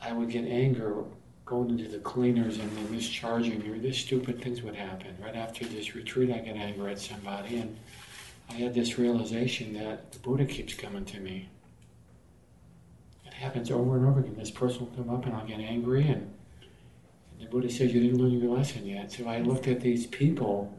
I 0.00 0.12
would 0.12 0.30
get 0.30 0.44
anger 0.44 1.04
going 1.52 1.68
into 1.68 1.86
the 1.86 1.98
cleaners 1.98 2.58
and 2.58 2.76
then 2.78 2.90
discharging 2.90 3.68
or 3.70 3.78
this 3.78 3.98
stupid 3.98 4.40
things 4.42 4.62
would 4.62 4.74
happen. 4.74 5.14
Right 5.22 5.36
after 5.36 5.66
this 5.66 5.94
retreat, 5.94 6.30
I 6.30 6.38
get 6.38 6.56
angry 6.56 6.92
at 6.92 6.98
somebody, 6.98 7.58
and 7.58 7.76
I 8.48 8.54
had 8.54 8.72
this 8.72 8.98
realization 8.98 9.74
that 9.74 10.12
the 10.12 10.18
Buddha 10.20 10.46
keeps 10.46 10.72
coming 10.72 11.04
to 11.04 11.20
me. 11.20 11.50
It 13.26 13.34
happens 13.34 13.70
over 13.70 13.98
and 13.98 14.06
over 14.06 14.20
again. 14.20 14.34
This 14.34 14.50
person 14.50 14.80
will 14.80 14.96
come 14.96 15.14
up 15.14 15.26
and 15.26 15.34
I'll 15.34 15.46
get 15.46 15.60
angry, 15.60 16.08
and, 16.08 16.22
and 17.32 17.40
the 17.40 17.46
Buddha 17.50 17.68
says, 17.68 17.92
You 17.92 18.00
didn't 18.00 18.22
learn 18.22 18.30
your 18.30 18.56
lesson 18.56 18.86
yet. 18.86 19.12
So 19.12 19.28
I 19.28 19.40
looked 19.40 19.68
at 19.68 19.82
these 19.82 20.06
people 20.06 20.72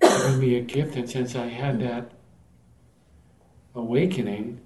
giving 0.00 0.40
me 0.40 0.56
a 0.56 0.62
gift, 0.62 0.96
and 0.96 1.08
since 1.08 1.36
I 1.36 1.46
had 1.46 1.78
that 1.78 2.10
awakening, 3.76 4.60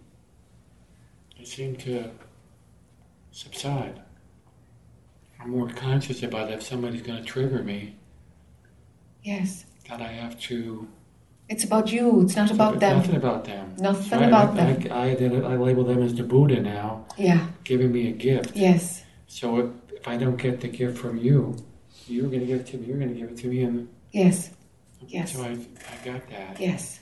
it 1.39 1.47
seemed 1.47 1.79
to 1.81 2.11
subside. 3.33 4.02
I'm 5.43 5.51
more 5.51 5.69
conscious 5.69 6.23
about 6.23 6.51
if 6.53 6.63
somebody's 6.63 7.03
going 7.03 7.19
to 7.19 7.25
trigger 7.25 7.63
me, 7.63 7.97
Yes. 9.23 9.65
that 9.89 10.01
I 10.01 10.09
have 10.09 10.39
to. 10.43 10.89
It's 11.49 11.65
about 11.65 11.91
you. 11.93 12.23
It's 12.23 12.37
not 12.37 12.51
about 12.51 12.81
them. 12.81 12.97
Nothing 12.99 13.17
about 13.17 13.45
them. 13.45 13.75
Nothing 13.79 14.23
about 14.23 14.51
I, 14.59 14.73
them. 14.75 14.93
I, 14.93 15.51
I, 15.51 15.53
I 15.53 15.57
label 15.57 15.85
them 15.85 16.03
as 16.03 16.15
the 16.15 16.23
Buddha 16.23 16.61
now, 16.61 17.05
Yeah. 17.19 17.47
giving 17.65 17.93
me 17.93 18.09
a 18.09 18.13
gift. 18.13 18.57
Yes. 18.57 19.05
So 19.27 19.59
if, 19.59 19.71
if 20.01 20.09
I 20.09 20.17
don't 20.17 20.37
get 20.37 20.61
the 20.61 20.69
gift 20.69 20.99
from 20.99 21.19
you, 21.19 21.57
you're 22.07 22.29
going 22.29 22.41
to 22.41 22.47
give 22.47 22.61
it 22.61 22.67
to 22.69 22.79
me. 22.79 22.87
You're 22.87 22.99
going 22.99 23.13
to 23.13 23.19
give 23.21 23.31
it 23.31 23.37
to 23.39 23.49
me, 23.49 23.63
and 23.63 23.89
Yes. 24.13 24.51
Yes. 25.07 25.33
so 25.35 25.43
I, 25.43 25.51
I 25.51 26.05
got 26.05 26.29
that. 26.31 26.61
Yes. 26.61 27.01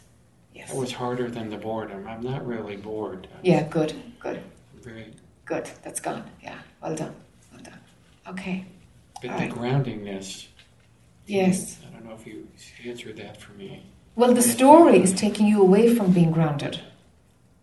Yes. 0.54 0.70
That 0.70 0.76
was 0.76 0.92
harder 0.92 1.30
than 1.30 1.50
the 1.50 1.56
boredom. 1.58 2.06
I'm 2.08 2.22
not 2.22 2.46
really 2.46 2.76
bored. 2.76 3.28
I'm 3.34 3.40
Yeah. 3.42 3.62
Good. 3.68 3.94
Good. 4.18 4.42
Very, 4.80 5.12
Good. 5.44 5.68
That's 5.82 6.00
gone. 6.00 6.24
Yeah. 6.42 6.58
Well 6.82 6.94
done. 6.96 7.14
Okay. 8.28 8.64
but 9.20 9.30
All 9.30 9.38
the 9.38 9.46
right. 9.46 9.52
groundingness. 9.52 10.46
Yes. 11.26 11.78
I 11.86 11.92
don't 11.92 12.04
know 12.06 12.14
if 12.14 12.26
you 12.26 12.48
answered 12.84 13.16
that 13.16 13.40
for 13.40 13.52
me. 13.52 13.84
Well, 14.16 14.34
the 14.34 14.42
story 14.42 15.02
is 15.02 15.12
taking 15.12 15.46
you 15.46 15.62
away 15.62 15.94
from 15.94 16.12
being 16.12 16.32
grounded 16.32 16.80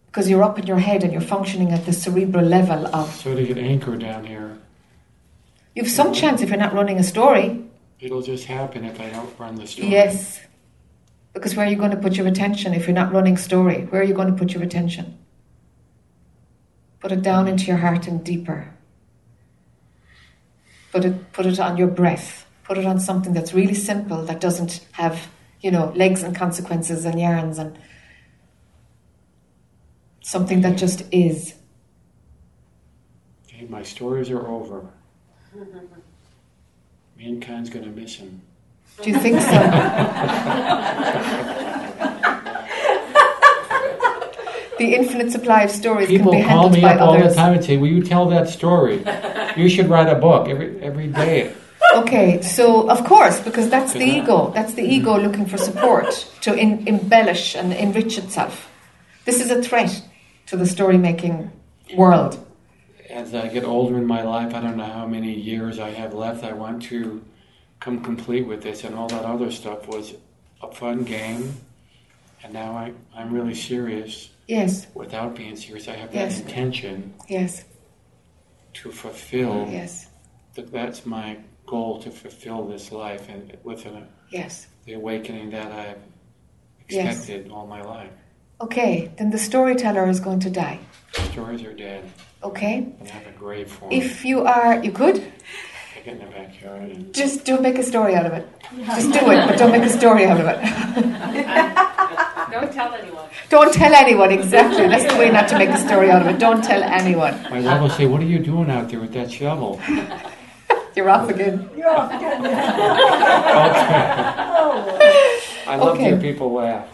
because 0.07 0.29
you're 0.29 0.43
up 0.43 0.57
in 0.57 0.65
your 0.65 0.79
head 0.79 1.03
and 1.03 1.11
you're 1.11 1.21
functioning 1.21 1.71
at 1.71 1.85
the 1.85 1.93
cerebral 1.93 2.45
level 2.45 2.87
of. 2.95 3.13
So 3.15 3.35
to 3.35 3.43
get 3.45 3.57
anchored 3.57 3.99
down 3.99 4.25
here, 4.25 4.57
You've 5.77 5.91
some 5.91 6.11
chance 6.11 6.41
if 6.41 6.49
you're 6.49 6.57
not 6.57 6.73
running 6.73 6.97
a 6.97 7.03
story. 7.03 7.63
it'll 7.99 8.23
just 8.23 8.45
happen 8.45 8.83
if 8.83 8.99
I 8.99 9.11
don't 9.11 9.37
run 9.37 9.57
the 9.57 9.67
story. 9.67 9.89
Yes. 9.89 10.39
Because 11.33 11.55
where 11.55 11.67
are 11.67 11.69
you 11.69 11.75
going 11.75 11.91
to 11.91 11.97
put 11.97 12.15
your 12.15 12.25
attention 12.25 12.73
if 12.73 12.87
you're 12.87 12.95
not 12.95 13.13
running 13.13 13.37
story? 13.37 13.85
Where 13.85 14.01
are 14.01 14.03
you 14.03 14.15
going 14.15 14.31
to 14.31 14.33
put 14.33 14.55
your 14.55 14.63
attention? 14.63 15.19
Put 16.99 17.11
it 17.11 17.21
down 17.21 17.45
mm-hmm. 17.45 17.49
into 17.49 17.65
your 17.65 17.77
heart 17.77 18.07
and 18.07 18.23
deeper. 18.23 18.73
Put 20.91 21.05
it 21.05 21.31
put 21.33 21.45
it 21.45 21.59
on 21.59 21.77
your 21.77 21.87
breath. 21.87 22.45
Put 22.63 22.77
it 22.77 22.85
on 22.85 22.99
something 22.99 23.33
that's 23.33 23.53
really 23.53 23.73
simple 23.73 24.23
that 24.25 24.41
doesn't 24.41 24.85
have, 24.93 25.27
you 25.61 25.71
know, 25.71 25.91
legs 25.95 26.23
and 26.23 26.35
consequences 26.35 27.05
and 27.05 27.19
yarns 27.19 27.57
and 27.57 27.77
something 30.21 30.61
that 30.61 30.77
just 30.77 31.03
is. 31.11 31.55
Okay, 33.47 33.65
my 33.69 33.83
stories 33.83 34.29
are 34.29 34.47
over. 34.47 34.89
Mankind's 37.17 37.69
gonna 37.69 37.87
miss 37.87 38.15
him. 38.15 38.41
Do 39.01 39.09
you 39.09 39.17
think 39.17 39.39
so? 39.41 39.47
the 44.77 44.93
infinite 44.95 45.31
supply 45.31 45.63
of 45.63 45.71
stories 45.71 46.07
People 46.07 46.31
can 46.31 46.41
be 46.41 46.47
handled 46.47 46.81
by 46.81 46.95
others. 46.95 46.97
People 46.99 47.05
call 47.05 47.15
me 47.15 47.17
up 47.17 47.23
all 47.23 47.29
the 47.29 47.35
time 47.35 47.53
and 47.53 47.63
say, 47.63 47.77
"Will 47.77 47.87
you 47.87 48.03
tell 48.03 48.27
that 48.29 48.49
story? 48.49 49.03
You 49.57 49.69
should 49.69 49.89
write 49.89 50.09
a 50.09 50.15
book 50.15 50.47
every 50.47 50.81
every 50.81 51.07
day." 51.07 51.51
Okay, 51.95 52.41
so 52.41 52.89
of 52.89 53.03
course, 53.05 53.39
because 53.39 53.69
that's 53.69 53.93
the 53.93 54.03
ego. 54.03 54.51
That's 54.53 54.73
the 54.73 54.83
ego 54.83 55.17
looking 55.17 55.45
for 55.45 55.57
support 55.57 56.27
to 56.41 56.53
in, 56.53 56.87
embellish 56.87 57.55
and 57.55 57.73
enrich 57.73 58.17
itself. 58.17 58.69
This 59.25 59.41
is 59.41 59.49
a 59.51 59.61
threat 59.61 60.03
to 60.47 60.57
the 60.57 60.65
story 60.65 60.97
making 60.97 61.51
world. 61.95 62.37
As 63.09 63.33
I 63.33 63.47
get 63.47 63.63
older 63.63 63.97
in 63.97 64.05
my 64.05 64.21
life, 64.23 64.53
I 64.53 64.59
don't 64.61 64.77
know 64.77 64.91
how 64.99 65.07
many 65.07 65.33
years 65.33 65.79
I 65.79 65.91
have 65.91 66.13
left. 66.13 66.43
I 66.43 66.53
want 66.53 66.83
to 66.83 67.21
come 67.79 68.03
complete 68.03 68.45
with 68.45 68.61
this, 68.63 68.83
and 68.83 68.95
all 68.95 69.07
that 69.07 69.23
other 69.23 69.51
stuff 69.51 69.87
was 69.87 70.13
a 70.61 70.71
fun 70.71 71.03
game. 71.03 71.55
And 72.43 72.53
now 72.53 72.71
I, 72.71 72.93
I'm 73.15 73.33
really 73.33 73.55
serious. 73.55 74.29
Yes, 74.47 74.87
Without 74.93 75.35
being 75.35 75.55
serious, 75.55 75.87
I 75.87 75.95
have 75.95 76.11
that 76.13 76.31
Yes. 76.31 76.39
intention 76.39 77.13
yes, 77.27 77.65
to 78.81 78.91
fulfill. 78.91 79.67
yes, 79.69 80.07
Th- 80.55 80.67
That's 80.71 81.05
my 81.05 81.37
goal 81.65 81.99
to 82.01 82.09
fulfill 82.11 82.65
this 82.67 82.91
life, 82.91 83.27
and 83.29 83.55
with 83.63 83.85
an, 83.85 84.07
yes. 84.31 84.67
the 84.85 84.93
awakening 84.93 85.49
that 85.51 85.71
I've 85.71 85.97
Yes. 86.89 87.17
expected 87.17 87.51
all 87.51 87.67
my 87.67 87.81
life. 87.81 88.11
Okay, 88.61 89.11
then 89.17 89.29
the 89.29 89.37
storyteller 89.37 90.07
is 90.07 90.19
going 90.21 90.39
to 90.39 90.49
die. 90.49 90.79
Stories 91.31 91.61
are 91.63 91.73
dead. 91.73 92.03
Okay? 92.43 92.75
and 92.99 93.07
have 93.09 93.27
a 93.27 93.31
grave 93.37 93.69
for 93.69 93.85
'em. 93.85 93.91
If 93.91 94.23
you 94.23 94.45
are, 94.45 94.81
you 94.83 94.91
could 94.91 95.17
I 95.17 95.99
get 96.05 96.13
in 96.13 96.19
the 96.19 96.25
backyard 96.31 96.83
and 96.91 97.13
just 97.13 97.43
don't 97.45 97.61
make 97.61 97.77
a 97.77 97.83
story 97.83 98.15
out 98.15 98.25
of 98.25 98.33
it. 98.33 98.47
Just 98.85 99.11
do 99.11 99.31
it, 99.31 99.47
but 99.47 99.57
don't 99.57 99.71
make 99.71 99.83
a 99.83 99.89
story 99.89 100.25
out 100.25 100.39
of 100.39 100.47
it. 100.47 100.59
Don't 102.51 102.71
tell 102.73 102.93
anyone. 102.93 103.29
Don't 103.49 103.73
tell 103.73 103.93
anyone 103.93 104.31
exactly. 104.31 104.87
That's 104.87 105.11
the 105.11 105.19
way 105.19 105.29
not 105.31 105.47
to 105.49 105.57
make 105.57 105.69
a 105.69 105.77
story 105.77 106.09
out 106.11 106.21
of 106.21 106.27
it. 106.27 106.39
Don't 106.39 106.63
tell 106.63 106.81
anyone. 106.83 107.33
my 107.51 107.59
love 107.59 107.81
will 107.81 107.89
say, 107.89 108.05
"What 108.05 108.21
are 108.21 108.25
you 108.25 108.39
doing 108.39 108.69
out 108.69 108.89
there 108.89 108.99
with 108.99 109.13
that 109.13 109.31
shovel?" 109.31 109.79
You're 110.95 111.09
off 111.11 111.29
again. 111.29 111.69
You're 111.77 111.89
off 111.89 112.11
again. 112.13 112.45
Okay. 112.45 114.33
Oh, 114.59 114.97
I 115.67 115.75
love 115.75 115.95
to 115.97 116.01
Okay. 116.01 116.03
hear 116.05 116.17
people 116.19 116.51
laugh. 116.53 116.87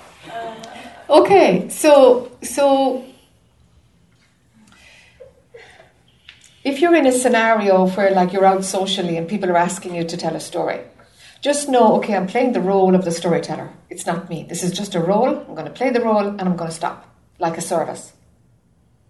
Okay, 1.10 1.70
so 1.70 2.32
so 2.42 3.04
if 6.64 6.80
you're 6.82 6.96
in 6.96 7.06
a 7.06 7.12
scenario 7.12 7.88
where 7.88 8.12
like 8.12 8.34
you're 8.34 8.46
out 8.46 8.64
socially 8.64 9.18
and 9.18 9.28
people 9.28 9.50
are 9.50 9.58
asking 9.58 9.96
you 9.96 10.04
to 10.06 10.18
tell 10.18 10.36
a 10.36 10.40
story, 10.40 10.80
just 11.44 11.68
know, 11.68 11.98
okay, 11.98 12.16
I'm 12.16 12.26
playing 12.26 12.54
the 12.54 12.62
role 12.62 12.96
of 12.96 13.04
the 13.04 13.12
storyteller. 13.12 13.70
It's 13.90 14.06
not 14.06 14.30
me. 14.30 14.46
This 14.48 14.64
is 14.64 14.72
just 14.72 14.96
a 14.96 15.02
role. 15.02 15.28
I'm 15.28 15.56
going 15.56 15.66
to 15.66 15.72
play 15.72 15.90
the 15.90 16.00
role 16.00 16.26
and 16.26 16.42
I'm 16.42 16.56
going 16.56 16.70
to 16.70 16.76
stop, 16.76 17.14
like 17.38 17.58
a 17.58 17.62
service. 17.62 18.14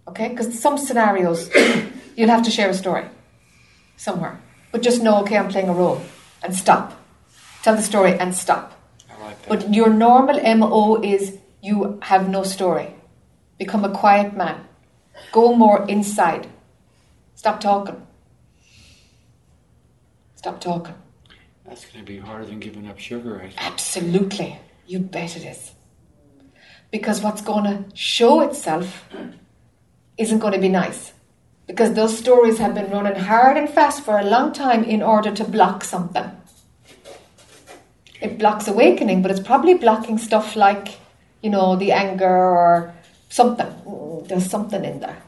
Okay, 0.08 0.30
because 0.30 0.58
some 0.58 0.76
scenarios 0.76 1.48
you'll 2.16 2.28
have 2.28 2.42
to 2.42 2.50
share 2.50 2.68
a 2.68 2.74
story 2.74 3.04
somewhere, 3.96 4.40
but 4.72 4.82
just 4.82 5.00
know, 5.00 5.22
okay, 5.22 5.38
I'm 5.38 5.48
playing 5.48 5.68
a 5.68 5.72
role 5.72 6.02
and 6.42 6.54
stop. 6.56 7.00
Tell 7.62 7.76
the 7.76 7.82
story 7.82 8.18
and 8.18 8.34
stop. 8.34 8.72
I 9.08 9.22
like 9.22 9.40
that. 9.42 9.48
But 9.48 9.72
your 9.72 9.90
normal 9.90 10.40
MO 10.56 11.00
is 11.02 11.38
you 11.62 12.00
have 12.02 12.28
no 12.28 12.42
story. 12.42 12.92
Become 13.58 13.84
a 13.84 13.90
quiet 13.90 14.36
man. 14.36 14.66
Go 15.30 15.54
more 15.54 15.86
inside. 15.88 16.48
Stop 17.36 17.60
talking. 17.60 18.04
Stop 20.34 20.60
talking. 20.60 20.94
That's 21.66 21.84
going 21.86 22.04
to 22.04 22.12
be 22.12 22.18
harder 22.18 22.44
than 22.44 22.60
giving 22.60 22.88
up 22.88 22.98
sugar. 22.98 23.38
I 23.38 23.48
think. 23.48 23.54
Absolutely. 23.58 24.58
You 24.86 24.98
bet 24.98 25.36
it 25.36 25.44
is. 25.44 25.72
Because 26.90 27.22
what's 27.22 27.42
going 27.42 27.64
to 27.64 27.96
show 27.96 28.40
itself 28.42 29.08
isn't 30.18 30.38
going 30.38 30.52
to 30.52 30.60
be 30.60 30.68
nice. 30.68 31.12
Because 31.66 31.94
those 31.94 32.16
stories 32.16 32.58
have 32.58 32.74
been 32.74 32.90
running 32.90 33.16
hard 33.16 33.56
and 33.56 33.68
fast 33.68 34.04
for 34.04 34.18
a 34.18 34.24
long 34.24 34.52
time 34.52 34.84
in 34.84 35.02
order 35.02 35.32
to 35.32 35.44
block 35.44 35.82
something. 35.82 36.30
It 38.20 38.38
blocks 38.38 38.68
awakening, 38.68 39.22
but 39.22 39.30
it's 39.30 39.40
probably 39.40 39.74
blocking 39.74 40.18
stuff 40.18 40.56
like, 40.56 40.88
you 41.42 41.50
know, 41.50 41.76
the 41.76 41.92
anger 41.92 42.26
or 42.26 42.94
something. 43.30 43.66
There's 44.28 44.48
something 44.48 44.84
in 44.84 45.00
there. 45.00 45.22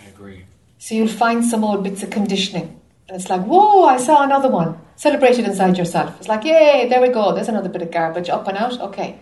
I 0.00 0.06
agree. 0.06 0.44
So 0.78 0.94
you'll 0.94 1.08
find 1.08 1.44
some 1.44 1.64
old 1.64 1.84
bits 1.84 2.02
of 2.02 2.10
conditioning. 2.10 2.79
And 3.10 3.20
it's 3.20 3.28
like, 3.28 3.42
whoa, 3.42 3.82
I 3.86 3.96
saw 3.96 4.22
another 4.22 4.48
one. 4.48 4.78
Celebrate 4.94 5.36
it 5.36 5.44
inside 5.44 5.76
yourself. 5.76 6.16
It's 6.18 6.28
like, 6.28 6.44
yay, 6.44 6.86
there 6.88 7.00
we 7.00 7.08
go. 7.08 7.34
There's 7.34 7.48
another 7.48 7.68
bit 7.68 7.82
of 7.82 7.90
garbage 7.90 8.28
up 8.28 8.46
and 8.46 8.56
out. 8.56 8.80
Okay. 8.80 9.18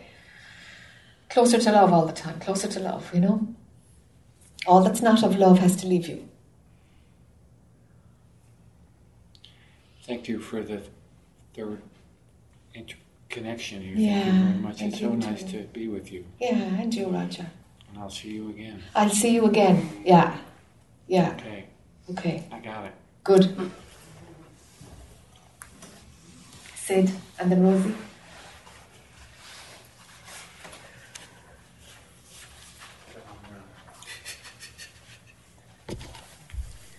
Closer 1.31 1.59
to 1.59 1.73
love 1.73 1.91
all 1.91 2.05
the 2.05 2.13
time. 2.13 2.39
Closer 2.39 2.69
to 2.69 2.81
love, 2.81 3.11
you 3.15 3.21
know? 3.21 3.49
All 4.67 4.83
that's 4.83 5.01
not 5.01 5.23
of 5.23 5.39
love 5.39 5.61
has 5.61 5.75
to 5.77 5.87
leave 5.87 6.07
you. 6.07 6.29
Thank 10.03 10.29
you 10.29 10.39
for 10.39 10.63
the 10.63 10.83
third 11.55 11.81
inter- 12.75 12.99
connection 13.31 13.81
here. 13.81 13.95
Yeah, 13.97 14.23
Thank 14.23 14.35
you 14.35 14.43
very 14.43 14.59
much. 14.63 14.83
It's 14.83 15.01
so 15.01 15.15
nice 15.15 15.43
too. 15.45 15.63
to 15.63 15.65
be 15.69 15.89
with 15.89 16.13
you. 16.13 16.27
Yeah, 16.39 16.51
and 16.57 16.95
you, 16.95 17.09
Roger. 17.09 17.47
And 17.89 17.99
I'll 18.03 18.11
see 18.11 18.33
you 18.33 18.51
again. 18.51 18.83
I'll 18.95 19.09
see 19.09 19.35
you 19.35 19.47
again. 19.47 19.89
Yeah. 20.05 20.37
Yeah. 21.07 21.31
Okay, 21.39 21.65
Okay. 22.11 22.45
I 22.53 22.59
got 22.59 22.85
it. 22.85 22.93
Good. 23.29 23.45
Sid 26.77 27.11
and 27.39 27.53
then 27.53 27.63
Rosie. 27.63 27.95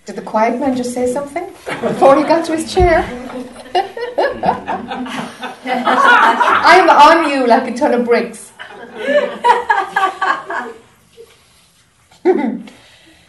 Did 0.06 0.16
the 0.18 0.22
quiet 0.22 0.60
man 0.60 0.78
just 0.78 0.94
say 0.94 1.12
something 1.12 1.48
before 1.66 2.16
he 2.16 2.22
got 2.22 2.46
to 2.46 2.56
his 2.56 2.72
chair? 2.72 3.00
I'm 5.66 6.90
on 6.92 7.32
you 7.32 7.48
like 7.48 7.74
a 7.74 7.76
ton 7.76 7.96
of 7.96 8.06
bricks. 8.06 8.52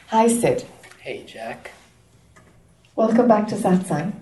Hi, 0.08 0.28
Sid. 0.28 0.66
Hey, 1.00 1.24
Jac. 1.26 1.70
Welcome 3.00 3.28
back 3.28 3.48
to 3.48 3.54
Satsang. 3.54 4.12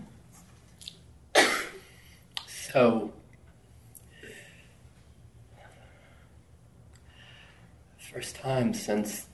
So, 2.46 3.12
first 7.98 8.36
time 8.36 8.72
since 8.72 9.26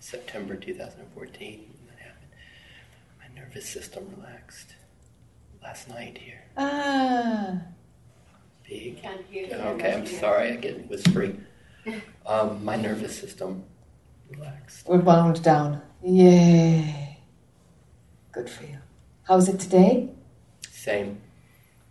September 0.00 0.56
2014 0.56 1.74
that 1.88 1.98
happened, 1.98 2.30
my 3.20 3.38
nervous 3.38 3.68
system 3.68 4.10
relaxed 4.16 4.76
last 5.62 5.90
night 5.90 6.16
here. 6.16 6.42
Ah, 6.56 7.58
Big. 8.66 9.02
Can't 9.02 9.26
hear. 9.30 9.48
Okay, 9.52 9.92
I'm 9.92 10.06
sorry, 10.06 10.52
I 10.52 10.56
get 10.56 10.88
whispery. 10.88 11.36
Um, 12.24 12.64
my 12.64 12.76
nervous 12.76 13.16
system 13.16 13.62
relaxed. 14.30 14.88
we're 14.88 15.00
wound 15.00 15.42
down. 15.44 15.82
Yay. 16.02 17.05
Good 18.36 18.50
for 18.50 18.64
you. 18.64 18.76
How's 19.22 19.48
it 19.48 19.58
today? 19.58 20.10
Same. 20.68 21.22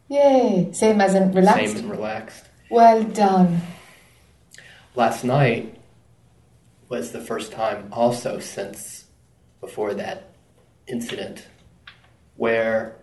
Yay. 0.10 0.70
Same 0.74 1.02
as 1.02 1.16
in 1.16 1.32
relaxed? 1.32 1.74
Same 1.74 1.78
and 1.78 1.90
relaxed. 1.90 2.46
Well 2.70 3.04
done. 3.04 3.62
Last 4.94 5.24
night 5.24 5.82
was 6.88 7.12
the 7.12 7.20
first 7.20 7.52
time, 7.52 7.90
also 7.92 8.38
since 8.38 9.06
before 9.60 9.96
that 9.96 10.36
incident, 10.86 11.48
where 12.36 12.96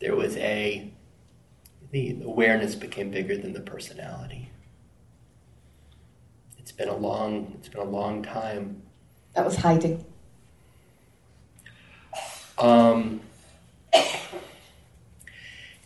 there 0.00 0.14
was 0.14 0.36
a 0.36 0.92
the 1.90 2.22
awareness 2.22 2.76
became 2.76 3.10
bigger 3.10 3.36
than 3.36 3.52
the 3.52 3.60
personality. 3.60 4.52
It's 6.56 6.70
been 6.70 6.88
a 6.88 6.96
long 6.96 7.54
it's 7.58 7.68
been 7.68 7.82
a 7.82 7.90
long 7.90 8.22
time. 8.22 8.82
That 9.34 9.44
was 9.44 9.56
hiding. 9.56 10.04
Um, 12.58 13.20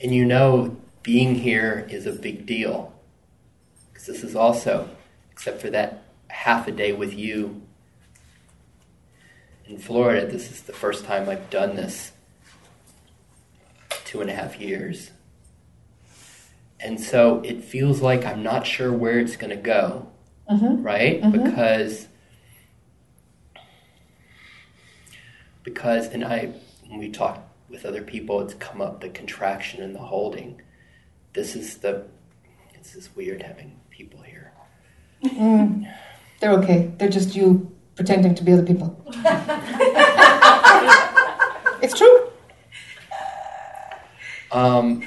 and 0.01 0.15
you 0.15 0.25
know, 0.25 0.77
being 1.03 1.35
here 1.35 1.87
is 1.91 2.07
a 2.07 2.13
big 2.13 2.47
deal. 2.47 2.93
Because 3.93 4.07
this 4.07 4.23
is 4.23 4.37
also, 4.37 4.89
except 5.33 5.61
for 5.61 5.71
that 5.71 6.03
half 6.29 6.69
a 6.69 6.73
day 6.73 6.93
with 6.93 7.15
you 7.15 7.63
in 9.67 9.79
Florida, 9.79 10.27
this 10.27 10.51
is 10.51 10.63
the 10.63 10.73
first 10.73 11.05
time 11.05 11.29
I've 11.29 11.51
done 11.51 11.77
this. 11.77 12.13
Two 14.05 14.21
and 14.21 14.31
a 14.31 14.35
half 14.35 14.59
years. 14.61 15.11
And 16.81 17.01
so 17.01 17.41
it 17.45 17.63
feels 17.65 18.01
like 18.01 18.25
I'm 18.25 18.43
not 18.43 18.67
sure 18.67 18.93
where 18.93 19.19
it's 19.19 19.37
going 19.37 19.51
to 19.51 19.57
go, 19.63 20.09
Mm-hmm. 20.51 20.83
right? 20.83 21.21
Mhm. 21.21 21.33
Because 21.45 22.07
because 25.69 26.09
and 26.09 26.25
I 26.25 26.55
when 26.89 26.99
we 26.99 27.11
talk 27.11 27.43
with 27.69 27.85
other 27.85 28.03
people, 28.03 28.41
it's 28.41 28.55
come 28.55 28.81
up 28.81 29.01
the 29.01 29.11
contraction 29.11 29.83
and 29.83 29.95
the 29.95 30.01
holding. 30.01 30.63
This 31.35 31.55
is 31.55 31.77
the 31.79 32.05
it's 32.75 32.95
just 32.95 33.15
weird 33.15 33.43
having 33.43 33.79
people 33.91 34.23
here. 34.23 34.53
Mm. 35.25 35.93
They're 36.41 36.53
okay. 36.53 36.91
They're 36.97 37.11
just 37.11 37.35
you 37.35 37.71
pretending 37.97 38.35
to 38.37 38.45
be 38.45 38.53
other 38.53 38.65
people. 38.65 38.99
it's 41.83 41.99
true. 41.99 42.31
Um, 44.51 45.07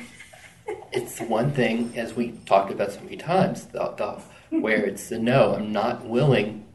it's 0.91 1.19
one 1.21 1.51
thing, 1.51 1.93
as 1.97 2.13
we 2.13 2.33
talked 2.45 2.71
about 2.71 2.91
so 2.91 2.99
many 3.01 3.17
times, 3.17 3.65
the, 3.65 3.79
the, 3.97 4.21
where 4.59 4.85
it's 4.85 5.09
the 5.09 5.17
no, 5.17 5.55
I'm 5.55 5.71
not 5.71 6.05
willing 6.05 6.67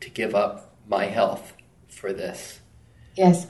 to 0.00 0.08
give 0.08 0.34
up 0.34 0.74
my 0.88 1.04
health 1.04 1.52
for 1.88 2.14
this. 2.14 2.61
Yes. 3.14 3.46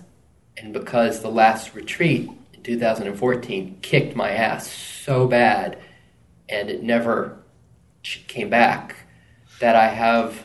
And 0.56 0.72
because 0.72 1.20
the 1.20 1.30
last 1.30 1.74
retreat 1.74 2.30
in 2.52 2.62
2014 2.62 3.78
kicked 3.82 4.16
my 4.16 4.30
ass 4.30 4.70
so 4.70 5.26
bad 5.26 5.78
and 6.48 6.68
it 6.68 6.82
never 6.82 7.38
came 8.02 8.50
back, 8.50 8.96
that 9.62 9.76
I 9.76 9.86
have, 9.86 10.44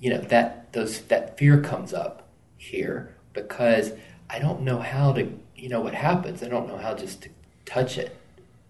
you 0.00 0.10
know, 0.10 0.20
that 0.20 0.72
those 0.72 1.00
that 1.02 1.36
fear 1.36 1.60
comes 1.60 1.92
up 1.92 2.28
here 2.56 3.16
because 3.32 3.92
I 4.30 4.38
don't 4.38 4.62
know 4.62 4.78
how 4.78 5.12
to, 5.12 5.28
you 5.56 5.68
know, 5.68 5.80
what 5.80 5.92
happens. 5.92 6.42
I 6.42 6.48
don't 6.48 6.68
know 6.68 6.76
how 6.76 6.94
just 6.94 7.22
to 7.22 7.30
touch 7.64 7.98
it. 7.98 8.16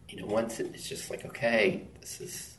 You 0.08 0.20
know, 0.20 0.26
once 0.26 0.58
it, 0.58 0.70
it's 0.72 0.88
just 0.88 1.10
like, 1.10 1.26
okay, 1.26 1.82
this 2.00 2.20
is. 2.20 2.54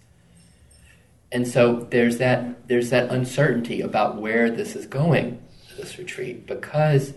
And 1.31 1.47
so 1.47 1.87
there's 1.89 2.19
that 2.19 2.67
there's 2.67 2.91
that 2.91 3.09
uncertainty 3.09 3.81
about 3.81 4.17
where 4.21 4.51
this 4.51 4.75
is 4.75 4.85
going, 4.85 5.41
this 5.79 5.97
retreat, 5.97 6.45
because 6.45 7.13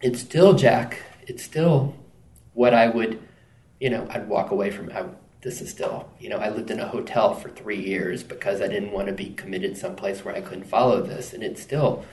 it's 0.00 0.20
still 0.20 0.54
Jac. 0.54 1.02
It's 1.26 1.42
still 1.42 1.94
what 2.54 2.74
I 2.74 2.88
would, 2.88 3.20
you 3.80 3.90
know, 3.90 4.06
I'd 4.10 4.28
walk 4.28 4.50
away 4.50 4.70
from. 4.70 4.90
I, 4.90 5.04
this 5.42 5.60
is 5.60 5.70
still, 5.70 6.08
you 6.18 6.28
know, 6.28 6.38
I 6.38 6.48
lived 6.48 6.70
in 6.70 6.80
a 6.80 6.88
hotel 6.88 7.34
for 7.34 7.48
three 7.48 7.80
years 7.80 8.24
because 8.24 8.60
I 8.60 8.66
didn't 8.66 8.90
want 8.90 9.06
to 9.06 9.12
be 9.12 9.30
committed 9.30 9.76
someplace 9.78 10.24
where 10.24 10.34
I 10.34 10.40
couldn't 10.40 10.64
follow 10.64 11.00
this, 11.02 11.32
and 11.32 11.42
it's 11.42 11.62
still, 11.62 12.04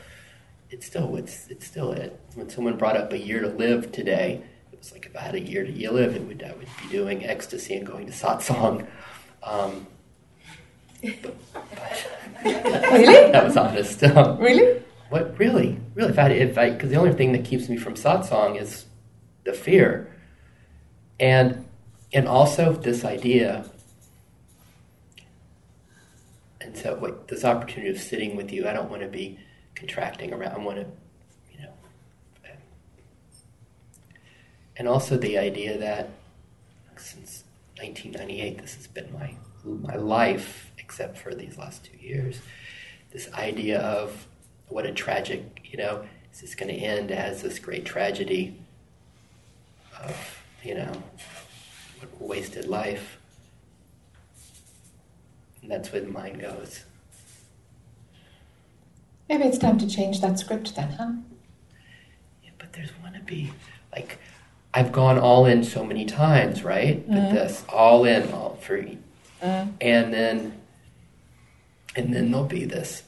it's 0.69 0.85
still, 0.85 1.15
it's 1.15 1.47
it's 1.47 1.65
still 1.65 1.91
it. 1.91 2.19
When 2.35 2.49
someone 2.49 2.77
brought 2.77 2.97
up 2.97 3.13
a 3.13 3.17
year 3.17 3.41
to 3.41 3.47
live 3.47 3.91
today, 3.91 4.41
it 4.71 4.77
was 4.77 4.91
like 4.91 5.05
if 5.05 5.15
I 5.15 5.21
had 5.21 5.35
a 5.35 5.39
year 5.39 5.63
to 5.65 5.91
live, 5.91 6.15
it 6.15 6.21
would 6.27 6.43
I 6.43 6.53
would 6.53 6.67
be 6.83 6.89
doing 6.91 7.25
ecstasy 7.25 7.75
and 7.75 7.85
going 7.85 8.05
to 8.05 8.11
satsang. 8.11 8.87
Um, 9.43 9.87
Really? 12.43 13.31
that 13.31 13.43
was 13.43 13.57
honest. 13.57 14.03
Um, 14.03 14.37
Really? 14.39 14.81
What 15.15 15.39
really, 15.39 15.79
really? 15.93 16.09
If 16.09 16.19
I, 16.19 16.29
if 16.29 16.57
I, 16.57 16.69
because 16.71 16.89
the 16.89 16.97
only 16.97 17.13
thing 17.13 17.31
that 17.31 17.45
keeps 17.45 17.69
me 17.69 17.77
from 17.77 17.93
satsang 17.93 18.61
is 18.61 18.85
the 19.45 19.53
fear, 19.53 20.13
and 21.21 21.65
and 22.11 22.27
also 22.27 22.73
this 22.73 23.05
idea. 23.05 23.63
And 26.59 26.75
so, 26.75 27.17
this 27.27 27.45
opportunity 27.45 27.91
of 27.91 27.97
sitting 27.97 28.35
with 28.35 28.51
you, 28.51 28.67
I 28.67 28.73
don't 28.73 28.89
want 28.89 29.03
to 29.03 29.07
be 29.07 29.39
contracting 29.73 30.33
around. 30.33 30.53
I 30.53 30.57
want 30.57 30.79
to, 30.79 30.85
you 31.53 31.61
know, 31.61 31.73
and 34.75 34.85
also 34.85 35.15
the 35.15 35.37
idea 35.37 35.77
that 35.77 36.09
since 36.97 37.45
1998, 37.77 38.57
this 38.57 38.75
has 38.75 38.87
been 38.87 39.13
my 39.13 39.33
my 39.63 39.95
life, 39.95 40.73
except 40.77 41.17
for 41.17 41.33
these 41.33 41.57
last 41.57 41.85
two 41.85 41.97
years. 42.05 42.41
This 43.13 43.31
idea 43.31 43.79
of 43.79 44.27
what 44.67 44.85
a 44.85 44.91
tragic, 44.91 45.61
you 45.71 45.77
know, 45.77 46.05
is 46.33 46.41
this 46.41 46.55
going 46.55 46.73
to 46.73 46.79
end 46.79 47.11
as 47.11 47.41
this 47.41 47.59
great 47.59 47.85
tragedy 47.85 48.57
of, 50.01 50.41
you 50.63 50.75
know, 50.75 51.03
wasted 52.19 52.65
life? 52.67 53.17
And 55.61 55.71
that's 55.71 55.91
where 55.91 56.01
the 56.01 56.07
mind 56.11 56.41
goes. 56.41 56.83
Maybe 59.29 59.45
it's 59.45 59.57
time 59.57 59.77
to 59.79 59.87
change 59.87 60.21
that 60.21 60.37
script 60.37 60.75
then, 60.75 60.91
huh? 60.91 61.11
Yeah, 62.43 62.51
but 62.59 62.73
there's 62.73 62.91
to 63.15 63.21
be 63.25 63.51
like 63.91 64.19
I've 64.73 64.91
gone 64.91 65.17
all 65.17 65.45
in 65.45 65.63
so 65.63 65.83
many 65.85 66.05
times, 66.05 66.63
right? 66.63 67.07
With 67.07 67.31
this, 67.31 67.63
all 67.69 68.05
in, 68.05 68.31
all 68.31 68.55
free, 68.61 68.97
Mm. 69.41 69.73
and 69.81 70.13
then 70.13 70.53
and 71.95 72.13
then 72.13 72.31
there'll 72.31 72.45
be 72.47 72.65
this 72.65 73.03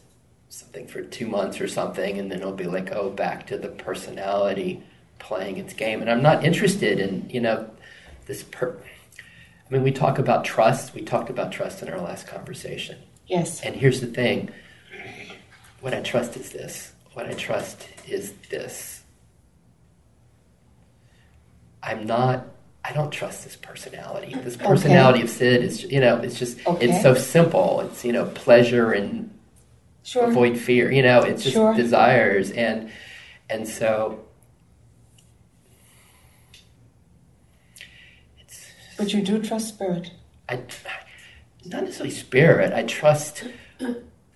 something 0.58 0.88
for 0.88 1.02
two 1.02 1.28
months 1.28 1.62
or 1.62 1.68
something, 1.68 2.18
and 2.18 2.32
then 2.32 2.40
it'll 2.40 2.52
be 2.52 2.66
like, 2.66 2.92
oh, 2.92 3.10
back 3.10 3.48
to 3.48 3.58
the 3.58 3.68
personality 3.70 4.84
playing 5.20 5.58
its 5.58 5.74
game, 5.74 6.02
and 6.02 6.10
I'm 6.10 6.22
not 6.22 6.44
interested 6.44 7.00
in 7.00 7.30
you 7.30 7.40
know 7.42 7.70
this. 8.26 8.44
Per- 8.44 8.78
I 9.18 9.74
mean, 9.74 9.84
we 9.84 9.92
talk 9.92 10.18
about 10.18 10.46
trust. 10.46 10.94
We 10.94 11.02
talked 11.02 11.30
about 11.30 11.52
trust 11.52 11.82
in 11.82 11.90
our 11.90 12.00
last 12.00 12.26
conversation. 12.28 12.98
Yes. 13.28 13.62
And 13.62 13.76
here's 13.76 14.00
the 14.02 14.08
thing 14.08 14.50
what 15.82 15.94
I 15.94 16.02
trust 16.02 16.36
is 16.38 16.50
this. 16.52 16.94
What 17.14 17.28
I 17.28 17.34
trust 17.34 17.88
is 18.08 18.34
this. 18.50 19.02
I'm 21.84 22.06
not. 22.06 22.46
I 22.84 22.94
don't 22.94 23.12
trust 23.12 23.44
this 23.44 23.58
personality. 23.58 24.34
This 24.34 24.56
personality 24.56 25.22
of 25.22 25.30
Sid 25.30 25.62
is, 25.62 25.84
you 25.84 26.00
know, 26.00 26.18
it's 26.20 26.40
just, 26.40 26.66
Okay. 26.66 26.88
it's 26.88 27.02
so 27.02 27.14
simple. 27.16 27.82
It's, 27.82 28.06
you 28.06 28.14
know, 28.14 28.26
pleasure 28.28 28.94
and 28.94 29.30
Sure. 30.08 30.24
avoid 30.24 30.58
fear. 30.58 30.90
You 30.90 31.02
know, 31.02 31.22
it's 31.24 31.44
just 31.44 31.56
Sure. 31.56 31.74
desires, 31.74 32.52
and 32.52 32.90
and 33.50 33.68
so 33.68 34.22
it's 38.40 38.72
But 38.98 39.14
you 39.14 39.22
do 39.22 39.42
trust 39.42 39.68
spirit. 39.68 40.12
I, 40.48 40.62
not 41.66 41.84
necessarily 41.84 42.16
spirit. 42.16 42.72
I 42.72 42.84
trust 42.84 43.44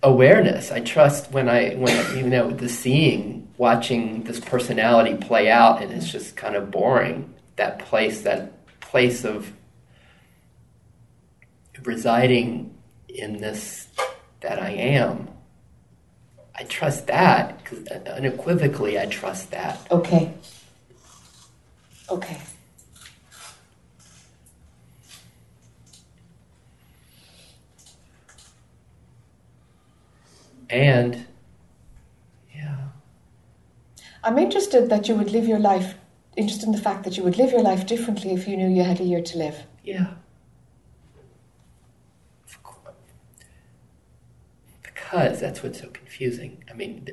awareness. 0.02 0.70
I 0.70 0.80
trust 0.80 1.32
when 1.32 1.48
I 1.48 1.70
when 1.76 2.18
you 2.18 2.24
know 2.24 2.50
the 2.50 2.68
seeing, 2.68 3.48
watching 3.56 4.24
this 4.24 4.40
personality 4.40 5.14
play 5.14 5.50
out, 5.50 5.82
and 5.82 5.90
it's 5.90 6.12
just 6.12 6.36
kind 6.36 6.54
of 6.54 6.70
boring. 6.70 7.32
That 7.56 7.78
place, 7.78 8.20
that 8.22 8.52
place 8.80 9.24
of 9.24 9.54
residing 11.82 12.74
in 13.08 13.38
this 13.38 13.88
that 14.42 14.60
I 14.60 14.72
am. 14.72 15.28
I 16.54 16.64
trust 16.64 17.06
that 17.06 17.62
because 17.62 17.86
unequivocally, 18.06 18.98
I 18.98 19.06
trust 19.06 19.50
that. 19.52 19.86
Okay. 19.90 20.32
Okay. 22.10 22.38
And 30.68 31.26
yeah, 32.54 32.76
I'm 34.24 34.38
interested 34.38 34.88
that 34.88 35.06
you 35.06 35.14
would 35.14 35.30
live 35.30 35.46
your 35.46 35.58
life, 35.58 35.94
interested 36.36 36.66
in 36.66 36.72
the 36.72 36.80
fact 36.80 37.04
that 37.04 37.16
you 37.18 37.22
would 37.24 37.36
live 37.36 37.50
your 37.50 37.62
life 37.62 37.86
differently 37.86 38.32
if 38.32 38.48
you 38.48 38.56
knew 38.56 38.68
you 38.68 38.82
had 38.82 38.98
a 39.00 39.04
year 39.04 39.20
to 39.22 39.38
live. 39.38 39.56
Yeah. 39.84 40.14
Of 42.46 42.62
course. 42.62 42.94
Because 45.12 45.40
that's 45.40 45.62
what's 45.62 45.78
so 45.78 45.88
confusing. 45.88 46.64
I 46.70 46.72
mean, 46.72 47.06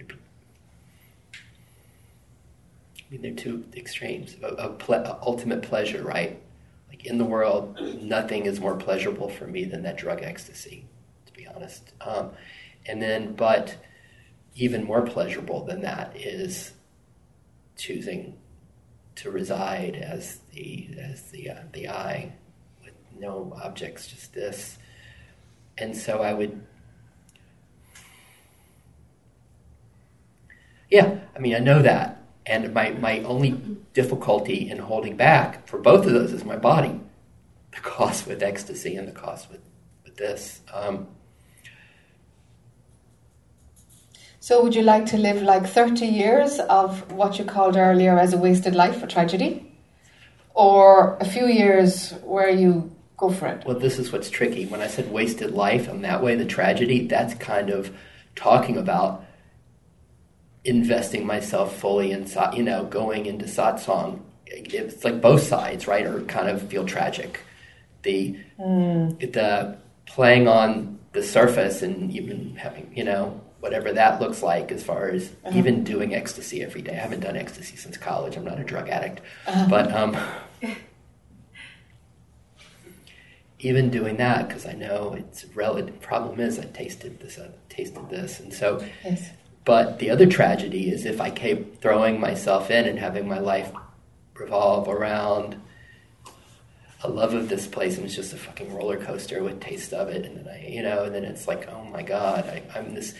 I 0.00 0.04
mean, 3.10 3.22
they're 3.22 3.32
two 3.32 3.64
extremes 3.74 4.36
of, 4.42 4.78
ple- 4.78 5.18
ultimate 5.20 5.62
pleasure, 5.62 6.04
right? 6.04 6.40
Like 6.88 7.04
in 7.04 7.18
the 7.18 7.24
world, 7.24 7.80
nothing 8.00 8.46
is 8.46 8.60
more 8.60 8.76
pleasurable 8.76 9.28
for 9.28 9.48
me 9.48 9.64
than 9.64 9.82
that 9.82 9.98
drug 9.98 10.22
ecstasy, 10.22 10.84
to 11.26 11.32
be 11.32 11.48
honest. 11.48 11.94
Um, 12.00 12.30
and 12.86 13.02
then, 13.02 13.34
but 13.34 13.76
even 14.54 14.84
more 14.84 15.02
pleasurable 15.02 15.64
than 15.64 15.80
that 15.80 16.16
is 16.16 16.74
choosing 17.76 18.36
to 19.16 19.32
reside 19.32 19.96
as 19.96 20.38
the 20.52 20.90
as 20.96 21.22
the 21.30 21.50
uh, 21.50 21.62
the 21.72 21.88
I, 21.88 22.34
with 22.84 22.94
no 23.18 23.52
objects, 23.60 24.06
just 24.06 24.32
this. 24.32 24.78
And 25.80 25.96
so 25.96 26.22
I 26.22 26.32
would, 26.34 26.64
yeah. 30.90 31.20
I 31.36 31.38
mean, 31.38 31.54
I 31.54 31.60
know 31.60 31.82
that, 31.82 32.22
and 32.46 32.74
my 32.74 32.90
my 32.90 33.20
only 33.20 33.52
difficulty 33.94 34.70
in 34.70 34.78
holding 34.78 35.16
back 35.16 35.68
for 35.68 35.78
both 35.78 36.04
of 36.06 36.12
those 36.12 36.32
is 36.32 36.44
my 36.44 36.56
body, 36.56 37.00
the 37.72 37.80
cost 37.80 38.26
with 38.26 38.42
ecstasy 38.42 38.96
and 38.96 39.06
the 39.06 39.12
cost 39.12 39.50
with 39.50 39.60
with 40.04 40.16
this. 40.16 40.60
Um, 40.72 41.08
So, 44.48 44.62
would 44.62 44.74
you 44.74 44.80
like 44.82 45.04
to 45.06 45.18
live 45.18 45.42
like 45.42 45.66
30 45.66 46.06
years 46.06 46.58
of 46.58 47.12
what 47.12 47.38
you 47.38 47.44
called 47.44 47.76
earlier 47.76 48.18
as 48.18 48.32
a 48.32 48.38
wasted 48.38 48.74
life, 48.74 49.02
a 49.02 49.06
tragedy? 49.06 49.78
Or 50.54 51.18
a 51.20 51.26
few 51.26 51.46
years 51.46 52.12
where 52.24 52.48
you 52.48 52.90
go 53.18 53.30
for 53.30 53.46
it? 53.48 53.66
Well, 53.66 53.78
this 53.78 53.98
is 53.98 54.10
what's 54.10 54.30
tricky. 54.30 54.64
When 54.64 54.80
I 54.80 54.86
said 54.86 55.12
wasted 55.12 55.50
life, 55.50 55.88
and 55.88 56.02
that 56.04 56.22
way 56.22 56.34
the 56.36 56.46
tragedy, 56.46 57.06
that's 57.06 57.34
kind 57.34 57.68
of 57.68 57.94
talking 58.34 58.78
about 58.78 59.24
investing 60.64 61.26
myself 61.26 61.76
fully 61.76 62.12
in, 62.12 62.26
sa- 62.26 62.52
you 62.52 62.62
know, 62.62 62.84
going 62.84 63.26
into 63.26 63.44
satsang. 63.44 64.20
It's 64.46 65.04
like 65.04 65.20
both 65.20 65.42
sides, 65.42 65.86
right, 65.86 66.06
or 66.06 66.22
kind 66.22 66.48
of 66.48 66.62
feel 66.62 66.86
tragic. 66.86 67.40
The 68.02 68.38
mm. 68.58 69.32
the 69.32 69.76
playing 70.06 70.48
on 70.48 70.98
the 71.12 71.22
surface 71.22 71.82
and 71.82 72.10
even 72.12 72.56
having, 72.56 72.90
you 72.94 73.04
know, 73.04 73.40
whatever 73.60 73.92
that 73.92 74.20
looks 74.20 74.42
like 74.42 74.70
as 74.70 74.82
far 74.84 75.08
as 75.08 75.30
uh-huh. 75.44 75.58
even 75.58 75.84
doing 75.84 76.14
ecstasy 76.14 76.62
every 76.62 76.80
day. 76.80 76.92
I 76.92 77.00
haven't 77.00 77.20
done 77.20 77.36
ecstasy 77.36 77.76
since 77.76 77.96
college. 77.96 78.36
I'm 78.36 78.44
not 78.44 78.60
a 78.60 78.64
drug 78.64 78.88
addict, 78.88 79.20
uh-huh. 79.46 79.66
but 79.68 79.92
um, 79.92 80.16
even 83.60 83.90
doing 83.90 84.16
that 84.18 84.48
because 84.48 84.66
I 84.66 84.72
know 84.72 85.14
it's 85.18 85.44
relative. 85.54 86.00
Problem 86.00 86.40
is, 86.40 86.58
I 86.58 86.64
tasted 86.64 87.20
this, 87.20 87.38
I 87.38 87.48
tasted 87.68 88.08
this, 88.08 88.40
and 88.40 88.52
so. 88.52 88.84
Yes. 89.04 89.30
But 89.64 89.98
the 89.98 90.08
other 90.08 90.24
tragedy 90.26 90.88
is 90.88 91.04
if 91.04 91.20
I 91.20 91.28
keep 91.30 91.82
throwing 91.82 92.18
myself 92.18 92.70
in 92.70 92.86
and 92.86 92.98
having 92.98 93.28
my 93.28 93.38
life 93.38 93.70
revolve 94.34 94.88
around 94.88 95.60
a 97.02 97.08
love 97.08 97.34
of 97.34 97.48
this 97.48 97.66
place 97.66 97.96
and 97.96 98.06
it's 98.06 98.14
just 98.14 98.32
a 98.32 98.36
fucking 98.36 98.74
roller 98.74 98.96
coaster 98.96 99.42
with 99.42 99.60
taste 99.60 99.92
of 99.92 100.08
it, 100.08 100.24
and 100.24 100.38
then 100.38 100.48
I, 100.48 100.66
you 100.66 100.82
know, 100.82 101.04
and 101.04 101.14
then 101.14 101.24
it's 101.24 101.46
like, 101.46 101.68
oh 101.68 101.84
my 101.84 102.02
god, 102.02 102.46
I, 102.46 102.62
I'm 102.74 102.94
this. 102.94 103.14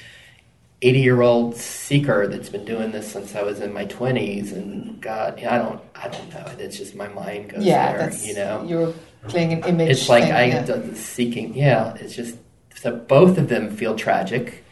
80 0.80 1.00
year 1.00 1.22
old 1.22 1.56
seeker 1.56 2.28
that's 2.28 2.50
been 2.50 2.64
doing 2.64 2.92
this 2.92 3.10
since 3.10 3.34
I 3.34 3.42
was 3.42 3.58
in 3.58 3.72
my 3.72 3.84
20s 3.86 4.52
and 4.52 5.00
God 5.00 5.42
I 5.42 5.58
don't 5.58 5.80
I 5.96 6.06
don't 6.06 6.30
know 6.30 6.46
it's 6.56 6.78
just 6.78 6.94
my 6.94 7.08
mind 7.08 7.50
goes 7.50 7.64
Yeah, 7.64 7.96
there 7.96 8.14
you 8.24 8.34
know 8.34 8.64
you're 8.64 8.94
playing 9.26 9.52
an 9.52 9.64
image. 9.64 9.90
it's 9.90 10.08
like 10.08 10.24
thing, 10.24 10.32
I 10.32 10.44
yeah. 10.46 10.94
seeking. 10.94 11.54
Yeah, 11.54 11.94
it's 11.94 12.14
just 12.14 12.36
so 12.74 12.94
both 12.96 13.38
of 13.38 13.48
them 13.48 13.74
feel 13.76 13.96
tragic, 13.96 14.64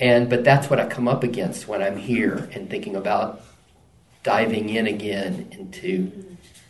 and 0.00 0.28
but 0.30 0.44
that's 0.44 0.70
what 0.70 0.80
I 0.80 0.86
come 0.86 1.08
up 1.08 1.22
against 1.22 1.68
when 1.68 1.82
I'm 1.82 1.96
here 1.96 2.48
and 2.54 2.68
thinking 2.70 2.96
about 2.96 3.42
diving 4.22 4.68
in 4.68 4.86
again 4.86 5.48
into 5.52 6.10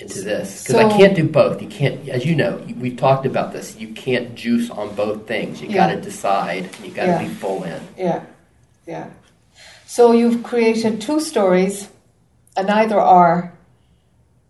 into 0.00 0.22
this 0.22 0.64
because 0.66 0.84
I 0.84 0.96
can't 0.96 1.14
do 1.14 1.28
both. 1.28 1.62
You 1.62 1.68
can't, 1.68 2.08
as 2.08 2.26
you 2.26 2.34
know, 2.34 2.60
we've 2.76 2.96
talked 2.96 3.24
about 3.26 3.52
this. 3.52 3.76
You 3.76 3.88
can't 3.88 4.34
juice 4.34 4.68
on 4.70 4.94
both 4.94 5.28
things. 5.28 5.60
You 5.62 5.68
Yeah. 5.68 5.74
got 5.88 5.94
to 5.94 6.00
decide. 6.00 6.68
You 6.82 6.90
got 6.90 7.02
to 7.06 7.08
Yeah. 7.12 7.22
be 7.22 7.28
full 7.28 7.62
in. 7.62 7.80
Yeah, 7.96 8.22
yeah. 8.86 9.06
So 9.86 10.12
you've 10.12 10.42
created 10.42 11.00
two 11.00 11.20
stories, 11.20 11.88
and 12.56 12.68
either 12.70 13.00
or, 13.00 13.52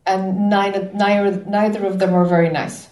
and 0.06 0.50
neither, 0.50 0.90
neither, 0.94 1.44
neither 1.44 1.86
of 1.86 1.98
them 1.98 2.14
are 2.14 2.24
very 2.24 2.48
nice. 2.50 2.88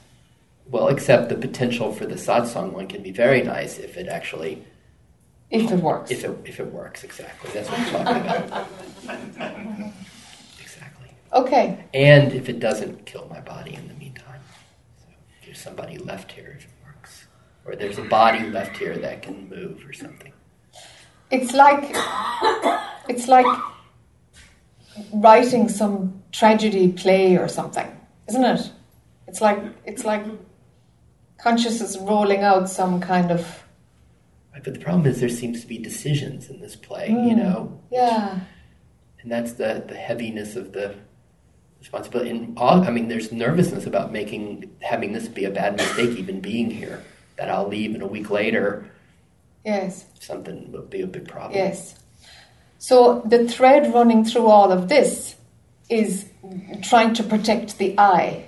Well, 0.70 0.88
except 0.88 1.28
the 1.28 1.34
potential 1.34 1.92
for 1.92 2.06
the 2.06 2.14
satsang 2.14 2.72
one 2.72 2.86
can 2.86 3.02
be 3.02 3.11
very 3.11 3.42
nice 3.42 3.78
if 3.78 3.96
it 3.96 4.06
actually 4.06 4.64
If 5.50 5.70
it 5.72 5.80
works. 5.80 6.11
if 6.12 6.24
it 6.24 6.30
if 6.44 6.61
it 6.61 6.72
works 6.72 7.02
exactly. 7.02 7.50
That's 7.52 7.68
what 7.68 7.80
I'm 7.80 7.90
talking 7.90 8.22
about. 8.46 8.68
exactly. 10.61 11.08
Okay. 11.32 11.84
And 11.92 12.32
if 12.32 12.48
it 12.48 12.61
doesn't 12.61 13.04
kill 13.04 13.26
my 13.28 13.40
body 13.40 13.74
in 13.74 13.88
the 13.88 13.94
meantime. 13.94 14.40
So 15.00 15.06
if 15.40 15.46
there's 15.46 15.61
somebody 15.61 15.98
left 15.98 16.30
here 16.30 16.54
if 16.56 16.64
it 16.66 16.70
works. 16.86 17.26
Or 17.64 17.74
there's 17.74 17.98
a 17.98 18.04
body 18.04 18.46
left 18.50 18.76
here 18.76 18.96
that 18.98 19.22
can 19.22 19.48
move 19.48 19.84
or 19.84 19.92
something. 19.92 20.32
It's 21.32 21.52
like 21.52 21.82
it's 23.08 23.26
like 23.26 23.46
writing 25.12 25.68
some 25.68 26.22
tragedy 26.32 26.93
play 26.93 27.36
or 27.36 27.49
something, 27.49 27.86
isn't 28.28 28.45
it? 28.45 28.70
It's 29.26 29.41
like 29.41 29.62
it's 29.84 30.05
like 30.05 30.24
consciousness 31.38 31.97
rolling 31.99 32.43
out 32.43 32.68
some 32.68 33.01
kind 33.01 33.30
of 33.30 33.64
Right, 34.53 34.64
But 34.64 34.74
the 34.74 34.80
problem 34.80 35.07
is 35.07 35.20
there 35.20 35.28
seems 35.28 35.61
to 35.61 35.66
be 35.68 35.78
decisions 35.78 36.51
in 36.51 36.61
this 36.61 36.74
play, 36.76 37.09
you 37.11 37.34
mm, 37.34 37.36
know, 37.36 37.80
yeah. 37.91 38.41
and 39.22 39.30
that's 39.30 39.53
the, 39.53 39.84
the 39.86 39.95
heaviness 39.95 40.57
of 40.57 40.72
the 40.72 40.97
responsibility. 41.78 42.30
And 42.30 42.59
all, 42.59 42.82
I 42.84 42.91
mean, 42.91 43.09
there's 43.09 43.30
nervousness 43.32 43.86
about 43.86 44.12
making 44.12 44.70
having 44.82 45.12
this 45.12 45.28
be 45.28 45.45
a 45.45 45.51
bad 45.51 45.76
mistake, 45.76 46.18
even 46.18 46.41
being 46.41 46.70
here. 46.70 47.03
That 47.36 47.49
I'll 47.51 47.68
leave 47.68 47.95
and 47.95 48.03
a 48.03 48.07
week 48.07 48.28
later 48.30 48.84
Yes. 49.64 50.07
something 50.18 50.72
will 50.72 50.82
be 50.82 51.03
a 51.03 51.07
big 51.07 51.28
problem. 51.28 51.55
Yes. 51.55 51.95
So 52.80 53.20
the 53.26 53.46
thread 53.46 53.92
running 53.92 54.24
through 54.24 54.46
all 54.46 54.72
of 54.72 54.88
this 54.88 55.36
is 55.90 56.30
trying 56.82 57.12
to 57.12 57.22
protect 57.22 57.76
the 57.76 57.94
I. 57.98 58.46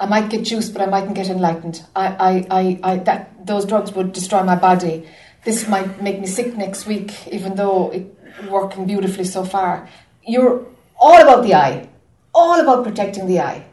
I 0.00 0.06
might 0.06 0.30
get 0.30 0.42
juiced, 0.42 0.72
but 0.72 0.80
I 0.80 0.86
mightn't 0.86 1.14
get 1.14 1.28
enlightened. 1.28 1.84
I, 1.94 2.06
I, 2.06 2.46
I, 2.50 2.80
I, 2.82 2.96
that 3.00 3.46
those 3.46 3.66
drugs 3.66 3.92
would 3.92 4.14
destroy 4.14 4.42
my 4.44 4.56
body. 4.56 5.06
This 5.44 5.68
might 5.68 6.02
make 6.02 6.20
me 6.20 6.26
sick 6.26 6.56
next 6.56 6.86
week, 6.86 7.12
even 7.28 7.54
though 7.54 7.90
it's 7.90 8.48
working 8.48 8.86
beautifully 8.86 9.24
so 9.24 9.44
far. 9.44 9.86
You're 10.26 10.64
all 10.98 11.20
about 11.20 11.44
the 11.44 11.54
I, 11.54 11.90
all 12.32 12.58
about 12.60 12.82
protecting 12.82 13.26
the 13.26 13.40
I. 13.40 13.66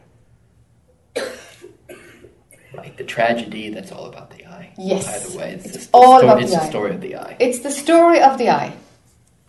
Like 2.73 2.97
the 2.97 3.05
tragedy, 3.05 3.69
that's 3.69 3.93
all 3.93 4.07
about 4.07 4.31
the. 4.31 4.38
Yes. 4.79 5.07
Either 5.07 5.37
way, 5.37 5.51
it's, 5.53 5.65
It's 5.65 5.73
just 5.75 5.89
all 5.93 6.19
sto- 6.19 6.27
about 6.27 6.41
it's 6.41 6.51
the 6.51 6.57
the 6.59 6.67
story 6.69 6.91
of 6.95 7.01
the 7.01 7.15
I. 7.17 7.35
It's 7.39 7.59
the 7.59 7.71
story 7.71 8.21
of 8.21 8.37
the 8.37 8.49
I. 8.49 8.73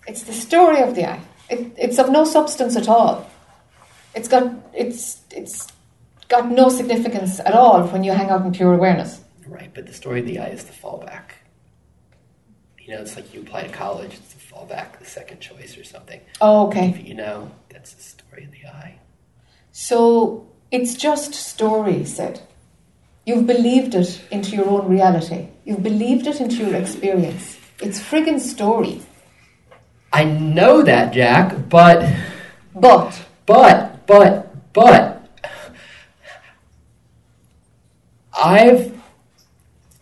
It's 0.08 0.22
the 0.24 0.32
story 0.32 0.82
of 0.82 0.94
the 0.96 1.08
I. 1.08 1.20
It, 1.48 1.72
it's 1.78 1.98
of 1.98 2.10
no 2.10 2.24
substance 2.24 2.76
at 2.76 2.88
all. 2.88 3.30
It's 4.14 4.28
got 4.28 4.52
it's 4.74 5.20
it's 5.30 5.68
got 6.28 6.50
no 6.50 6.68
significance 6.68 7.38
at 7.40 7.54
all 7.54 7.86
when 7.88 8.02
you 8.04 8.12
hang 8.12 8.28
out 8.30 8.44
in 8.44 8.52
pure 8.52 8.74
awareness. 8.74 9.20
Right, 9.46 9.70
but 9.72 9.86
the 9.86 9.92
story 9.92 10.20
of 10.20 10.26
the 10.26 10.38
I 10.40 10.48
is 10.48 10.64
the 10.64 10.72
fallback. 10.72 11.22
You 12.80 12.94
know, 12.96 13.02
it's 13.02 13.14
like 13.16 13.32
you 13.32 13.40
apply 13.42 13.62
to 13.64 13.72
college, 13.72 14.14
it's 14.14 14.34
the 14.34 14.40
fallback, 14.40 14.98
the 14.98 15.04
second 15.04 15.40
choice 15.40 15.78
or 15.78 15.84
something. 15.84 16.20
Oh, 16.40 16.66
okay. 16.68 17.00
You 17.00 17.14
know, 17.14 17.50
that's 17.68 17.92
the 17.94 18.02
story 18.02 18.44
of 18.44 18.50
the 18.50 18.66
I. 18.66 18.98
So 19.72 20.48
it's 20.72 20.94
just 20.94 21.34
story, 21.34 22.04
Sid. 22.04 22.40
You've 23.30 23.46
believed 23.46 23.94
it 23.94 24.20
into 24.32 24.56
your 24.56 24.68
own 24.68 24.88
reality. 24.88 25.46
You've 25.64 25.84
believed 25.84 26.26
it 26.26 26.40
into 26.40 26.56
your 26.66 26.74
experience. 26.74 27.56
It's 27.80 28.00
friggin' 28.00 28.40
story. 28.40 29.02
I 30.12 30.24
know 30.24 30.82
that, 30.82 31.12
Jac, 31.12 31.68
but, 31.68 32.12
But 32.74 33.24
but, 33.46 34.04
but, 34.08 34.72
but, 34.72 35.28
I've, 38.36 39.00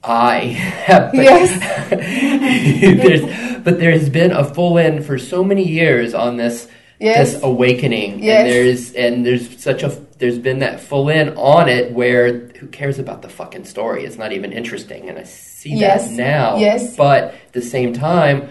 I 0.03 0.39
have, 0.87 1.11
Yes. 1.29 1.51
there's, 1.91 3.63
but 3.63 3.79
there's 3.79 4.09
been 4.09 4.33
a 4.33 4.43
full 4.43 4.79
in 4.79 5.03
for 5.03 5.19
so 5.19 5.45
many 5.45 5.69
years 5.69 6.15
on 6.15 6.39
this, 6.39 6.67
Yes. 6.99 7.33
this 7.35 7.43
awakening, 7.43 8.23
Yes. 8.23 8.41
and 8.41 8.51
there's, 8.51 8.93
and 8.95 9.27
there's 9.27 9.63
such 9.63 9.83
a, 9.83 9.89
there's 10.19 10.39
been 10.39 10.59
that 10.61 10.81
full 10.81 11.09
in 11.09 11.31
on 11.37 11.69
it 11.69 11.93
where 11.93 12.49
who 12.59 12.67
cares 12.67 12.99
about 12.99 13.23
the 13.23 13.29
fucking 13.29 13.65
story? 13.65 14.05
It's 14.05 14.19
not 14.19 14.33
even 14.33 14.53
interesting, 14.53 15.09
and 15.09 15.19
I 15.19 15.23
see 15.23 15.75
Yes. 15.75 16.09
that 16.09 16.17
now. 16.17 16.57
Yes. 16.57 16.97
But 16.97 17.25
at 17.35 17.53
the 17.53 17.63
same 17.63 17.93
time, 17.93 18.49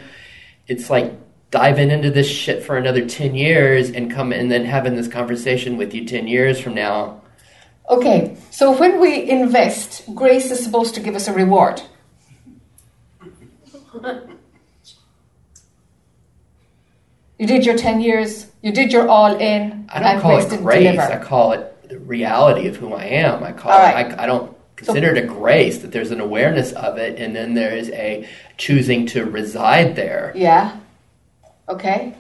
it's 0.68 0.90
like 0.90 1.14
diving 1.52 1.92
into 1.92 2.10
this 2.12 2.28
shit 2.30 2.64
for 2.64 2.78
another 2.78 3.06
10 3.06 3.36
years 3.36 3.90
and 3.90 4.12
come 4.12 4.32
and 4.34 4.52
then 4.52 4.66
having 4.66 4.96
this 4.96 5.08
conversation 5.08 5.78
with 5.78 5.94
you 5.94 6.06
10 6.06 6.28
years 6.28 6.60
from 6.60 6.74
now 6.74 7.22
okay, 7.90 8.36
so 8.52 8.78
when 8.78 9.00
we 9.00 9.30
invest, 9.30 10.04
grace 10.14 10.52
is 10.52 10.62
supposed 10.64 10.94
to 10.96 11.00
give 11.02 11.16
us 11.16 11.28
a 11.28 11.34
reward. 11.34 11.82
You 17.38 17.46
did 17.46 17.66
your 17.66 17.78
10 17.78 18.02
years, 18.02 18.48
you 18.62 18.72
did 18.72 18.92
your 18.92 19.08
all 19.08 19.36
in, 19.38 19.88
i 19.90 20.00
don't 20.00 20.14
and 20.14 20.22
call 20.22 20.38
it 20.40 20.62
grace 20.62 21.00
i 21.00 21.18
call 21.20 21.52
it 21.54 21.88
the 21.88 22.00
reality 22.00 22.68
of 22.68 22.76
who 22.76 22.94
i 22.94 23.04
am 23.06 23.44
i 23.44 23.52
call 23.52 23.72
All 23.72 23.80
it 23.80 23.94
right. 23.94 24.20
I, 24.20 24.24
I 24.24 24.26
don't 24.26 24.58
consider 24.76 25.16
it 25.16 25.24
a 25.24 25.28
grace 25.28 25.78
that 25.80 25.92
there's 25.92 26.12
an 26.12 26.20
awareness 26.20 26.74
of 26.74 26.98
it 26.98 27.18
and 27.20 27.36
then 27.36 27.54
there's 27.54 27.90
a 27.92 28.28
choosing 28.58 29.06
to 29.08 29.24
reside 29.24 29.96
there 29.96 30.34
Yeah. 30.36 30.78
Okay. 31.70 32.14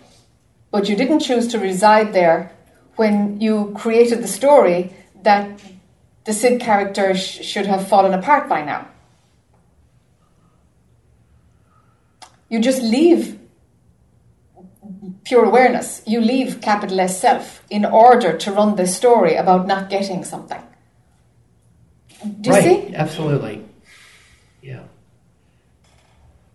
But 0.71 0.89
you 0.89 0.95
didn't 0.95 1.19
choose 1.19 1.47
to 1.49 1.59
reside 1.59 2.13
there 2.13 2.51
when 2.97 3.39
you 3.39 3.73
created 3.77 4.21
the 4.21 4.27
story 4.27 4.93
that 5.23 5.61
the 6.25 6.33
Sid 6.33 6.59
character 6.59 7.15
sh- 7.15 7.45
should 7.45 7.65
have 7.65 7.87
fallen 7.87 8.13
apart 8.13 8.49
by 8.49 8.61
now. 8.63 8.87
You 12.49 12.59
just 12.59 12.81
leave 12.81 13.36
pure 15.27 15.45
awareness. 15.45 16.01
You 16.05 16.21
leave 16.21 16.61
capital 16.61 16.99
S 16.99 17.19
self 17.19 17.61
in 17.69 17.83
order 17.85 18.37
to 18.37 18.51
run 18.51 18.75
this 18.75 18.95
story 18.95 19.35
about 19.35 19.67
not 19.67 19.89
getting 19.89 20.23
something. 20.23 20.61
Do 22.41 22.49
you 22.49 22.55
right 22.55 22.63
see? 22.63 22.95
absolutely 22.95 23.63
yeah 24.61 24.83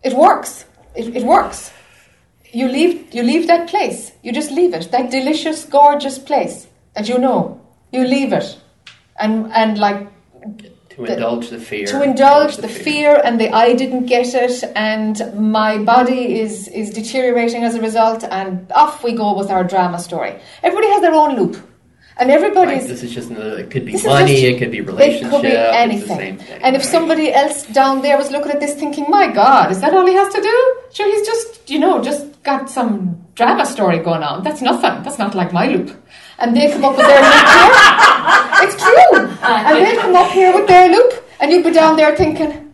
It 0.02 0.14
works. 0.14 0.64
It, 0.94 1.16
it 1.16 1.22
works. 1.22 1.70
You 2.52 2.66
leave 2.68 3.14
you 3.14 3.22
leave 3.22 3.46
that 3.46 3.68
place. 3.68 4.12
You 4.22 4.32
just 4.32 4.50
leave 4.50 4.74
it. 4.74 4.90
That 4.90 5.10
delicious, 5.10 5.64
gorgeous 5.64 6.18
place 6.18 6.66
that 6.94 7.08
you 7.08 7.18
know. 7.18 7.60
You 7.92 8.02
leave 8.04 8.32
it. 8.32 8.58
And 9.16 9.52
and 9.52 9.78
like 9.78 10.08
to 10.96 11.02
The- 11.02 11.12
indulge 11.14 11.48
the 11.50 11.58
fear 11.58 11.86
to 11.86 12.02
indulge 12.02 12.56
the 12.58 12.68
fear 12.68 13.20
and 13.24 13.40
the 13.40 13.48
I 13.64 13.74
didn't 13.74 14.06
get 14.06 14.34
it 14.34 14.64
and 14.76 15.14
my 15.56 15.78
body 15.78 16.22
is 16.40 16.68
is 16.68 16.90
deteriorating 16.90 17.62
as 17.64 17.74
a 17.74 17.80
result 17.80 18.24
and 18.38 18.52
off 18.82 19.02
we 19.04 19.12
go 19.12 19.28
with 19.40 19.50
our 19.50 19.64
drama 19.64 19.98
story. 19.98 20.32
Everybody 20.62 20.88
has 20.92 21.00
their 21.02 21.14
own 21.14 21.36
loop. 21.36 21.56
And 22.18 22.30
everybody's 22.30 22.86
this 22.86 23.02
is 23.02 23.12
just 23.14 23.30
another 23.30 23.58
it 23.60 23.70
could 23.70 23.86
be 23.86 23.92
money 24.04 24.32
just- 24.34 24.44
it 24.50 24.58
could 24.58 24.70
be 24.70 24.80
relationship 24.82 25.26
it 25.28 25.30
could 25.30 25.42
be 25.42 25.56
anything. 25.84 26.18
thing, 26.18 26.38
and 26.64 26.76
if 26.76 26.82
right? 26.82 26.90
somebody 26.96 27.32
else 27.32 27.62
down 27.80 28.02
there 28.02 28.18
was 28.18 28.30
looking 28.30 28.52
at 28.52 28.60
this 28.60 28.74
thinking, 28.74 29.06
my 29.08 29.26
God, 29.28 29.72
is 29.72 29.80
that 29.80 29.94
all 29.94 30.06
he 30.06 30.12
has 30.22 30.30
to 30.34 30.40
do? 30.42 30.56
Sure, 30.92 31.06
he's 31.12 31.26
just, 31.26 31.70
you 31.70 31.78
know, 31.78 32.02
just 32.02 32.22
got 32.42 32.68
some 32.68 32.94
drama 33.34 33.64
story 33.64 33.98
going 33.98 34.22
on. 34.22 34.42
That's 34.42 34.60
nothing. 34.60 35.02
That's 35.04 35.18
not 35.18 35.34
like 35.34 35.54
my 35.54 35.66
loop. 35.68 35.88
And 36.42 36.56
they 36.56 36.70
come 36.72 36.84
up 36.84 36.96
with 36.96 37.06
their 37.06 37.22
loop 37.22 37.48
here. 37.56 38.64
It's 38.64 38.76
true. 38.82 39.28
Uh, 39.42 39.62
and 39.66 39.86
they 39.86 39.96
come 39.96 40.14
up 40.16 40.30
here 40.32 40.52
with 40.52 40.66
their 40.66 40.88
loop, 40.88 41.24
and 41.40 41.50
you'd 41.52 41.64
be 41.64 41.70
down 41.72 41.96
there 41.96 42.14
thinking, 42.16 42.72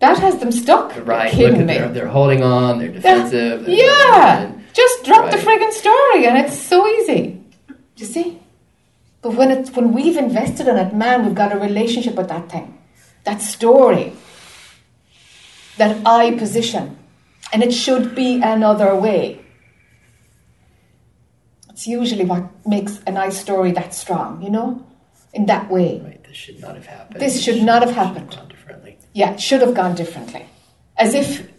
that 0.00 0.18
has 0.18 0.38
them 0.38 0.50
stuck. 0.50 0.94
You're 0.96 1.04
right 1.04 1.26
look 1.26 1.34
kidding 1.34 1.60
at 1.60 1.66
me. 1.66 1.74
they're, 1.78 1.88
they're 1.88 2.08
holding 2.08 2.42
on 2.42 2.78
they're 2.80 2.88
defensive 2.88 3.64
they're- 3.66 3.74
Yeah, 3.86 4.40
and- 4.42 4.64
just 4.72 5.04
drop 5.04 5.30
the 5.30 5.36
Right. 5.36 5.46
friggin' 5.60 5.72
story, 5.72 6.26
and 6.26 6.36
it's 6.38 6.58
so 6.58 6.86
easy. 6.88 7.40
You 7.96 8.06
see? 8.06 8.40
But 9.20 9.34
when 9.34 9.50
it's 9.52 9.70
when 9.76 9.92
we've 9.92 10.16
invested 10.16 10.66
in 10.66 10.76
it, 10.76 10.92
man, 10.94 11.24
we've 11.24 11.34
got 11.36 11.52
a 11.52 11.58
relationship 11.58 12.16
with 12.16 12.28
that 12.28 12.50
thing, 12.50 12.76
that 13.24 13.40
story, 13.42 14.12
that 15.76 15.98
I 16.04 16.32
position, 16.32 16.96
and 17.52 17.62
it 17.62 17.72
should 17.72 18.14
be 18.16 18.40
another 18.42 18.96
way. 18.96 19.41
It's 21.72 21.86
usually 21.86 22.24
what 22.26 22.44
makes 22.66 23.00
a 23.06 23.12
nice 23.12 23.38
story 23.40 23.72
that 23.72 23.94
strong, 23.94 24.42
you 24.42 24.50
know, 24.50 24.84
in 25.32 25.46
that 25.46 25.70
way. 25.70 26.00
Right, 26.04 26.22
this 26.22 26.36
should 26.36 26.60
not 26.60 26.74
have 26.74 26.86
happened. 26.86 27.20
This 27.20 27.36
It 27.36 27.42
should 27.42 27.62
not 27.62 27.80
have 27.82 27.90
should 27.90 27.96
happened. 27.96 28.30
gone 28.30 28.48
differently. 28.48 28.98
Yeah, 29.14 29.32
it 29.32 29.40
should 29.40 29.62
have 29.62 29.74
gone 29.74 29.94
differently. 29.94 30.46
As 30.98 31.14
if 31.14 31.50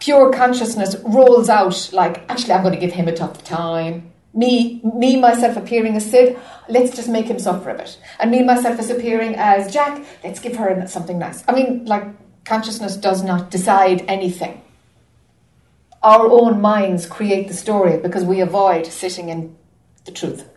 pure 0.00 0.32
consciousness 0.32 0.96
rolls 1.04 1.48
out 1.48 1.90
like, 1.92 2.28
actually, 2.28 2.54
I'm 2.54 2.62
going 2.62 2.74
to 2.74 2.80
give 2.80 2.92
him 2.92 3.06
a 3.06 3.14
tough 3.14 3.44
time. 3.44 4.12
Me, 4.34 4.80
me, 4.82 5.18
myself 5.18 5.56
appearing 5.56 5.96
as 5.96 6.10
Sid, 6.10 6.36
let's 6.68 6.94
just 6.94 7.08
make 7.08 7.26
him 7.26 7.38
suffer 7.38 7.70
a 7.70 7.74
bit. 7.74 7.96
And 8.18 8.30
me, 8.32 8.42
myself, 8.42 8.78
as 8.78 8.90
appearing 8.90 9.34
as 9.36 9.72
Jac, 9.72 10.04
let's 10.24 10.40
give 10.40 10.56
her 10.56 10.86
something 10.88 11.18
nice. 11.18 11.42
I 11.48 11.54
mean, 11.54 11.84
like, 11.86 12.04
consciousness 12.44 12.96
does 12.96 13.22
not 13.22 13.50
decide 13.50 14.04
anything. 14.08 14.60
Our 16.06 16.30
own 16.30 16.60
minds 16.60 17.04
create 17.04 17.48
the 17.48 17.54
story 17.54 17.96
because 17.96 18.22
we 18.22 18.40
avoid 18.40 18.86
sitting 18.86 19.28
in 19.28 19.56
the 20.04 20.12
truth. 20.12 20.48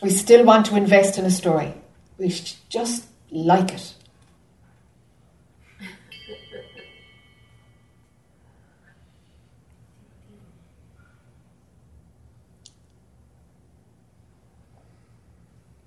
We 0.00 0.10
still 0.10 0.44
want 0.44 0.66
to 0.66 0.76
invest 0.76 1.18
in 1.18 1.24
a 1.24 1.32
story. 1.32 1.74
We 2.16 2.28
just 2.68 3.08
like 3.32 3.72
it. 3.72 3.94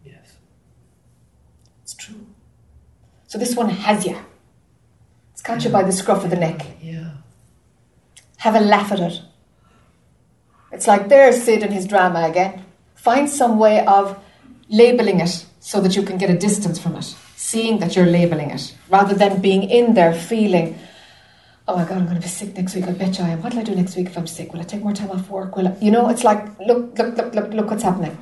Yes. 0.03 0.35
It's 1.83 1.93
true. 1.93 2.25
So 3.27 3.37
this 3.37 3.55
one 3.55 3.69
has 3.69 4.05
you. 4.05 4.17
It's 5.43 5.49
got 5.49 5.65
you 5.65 5.71
by 5.71 5.83
the 5.83 5.91
scruff 5.91 6.23
of 6.23 6.29
the 6.29 6.37
neck. 6.37 6.65
Yeah. 6.81 7.15
Have 8.37 8.55
a 8.55 8.61
laugh 8.61 8.93
at 8.93 9.01
it. 9.01 9.21
It's 10.71 10.87
like 10.87 11.09
there's 11.09 11.43
Sid 11.43 11.63
and 11.63 11.73
his 11.73 11.85
drama 11.85 12.29
again. 12.29 12.63
Find 12.95 13.29
some 13.29 13.59
way 13.59 13.85
of 13.85 14.17
labeling 14.69 15.19
it 15.19 15.45
so 15.59 15.81
that 15.81 15.97
you 15.97 16.03
can 16.03 16.17
get 16.17 16.29
a 16.29 16.37
distance 16.37 16.79
from 16.79 16.95
it, 16.95 17.13
seeing 17.35 17.79
that 17.79 17.93
you're 17.93 18.05
labeling 18.05 18.51
it, 18.51 18.73
rather 18.89 19.13
than 19.13 19.41
being 19.41 19.63
in 19.63 19.95
there 19.95 20.13
feeling, 20.13 20.79
oh 21.67 21.75
my 21.75 21.83
God, 21.83 21.97
I'm 21.97 22.05
going 22.05 22.15
to 22.15 22.21
be 22.21 22.27
sick 22.29 22.55
next 22.55 22.73
week. 22.73 22.87
I 22.87 22.93
bet 22.93 23.19
you 23.19 23.25
I 23.25 23.31
am. 23.31 23.41
What'll 23.41 23.59
I 23.59 23.63
do 23.63 23.75
next 23.75 23.97
week 23.97 24.07
if 24.07 24.17
I'm 24.17 24.27
sick? 24.27 24.53
Will 24.53 24.61
I 24.61 24.63
take 24.63 24.81
more 24.81 24.93
time 24.93 25.11
off 25.11 25.29
work? 25.29 25.57
Will 25.57 25.67
I? 25.67 25.75
You 25.81 25.91
know, 25.91 26.07
it's 26.07 26.23
like, 26.23 26.57
look, 26.61 26.97
look, 26.97 27.17
look, 27.17 27.35
look, 27.35 27.53
look 27.53 27.69
what's 27.69 27.83
happening. 27.83 28.17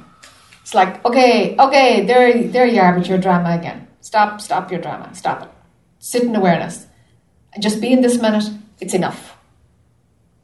It's 0.64 0.74
like, 0.74 1.06
okay, 1.06 1.56
okay, 1.60 2.04
there, 2.04 2.48
there 2.48 2.66
you 2.66 2.82
are 2.82 2.98
with 2.98 3.08
your 3.08 3.20
drama 3.20 3.52
again. 3.60 3.88
Stop, 4.00 4.42
stop 4.42 4.72
your 4.72 4.82
drama. 4.82 5.14
Stop 5.14 5.44
it. 5.44 5.50
Sit 6.00 6.24
in 6.24 6.36
awareness. 6.36 6.88
And 7.54 7.62
just 7.62 7.82
be 7.82 7.92
in 7.92 8.02
this 8.02 8.22
minute. 8.22 8.50
It's 8.80 8.94
enough. 8.94 9.38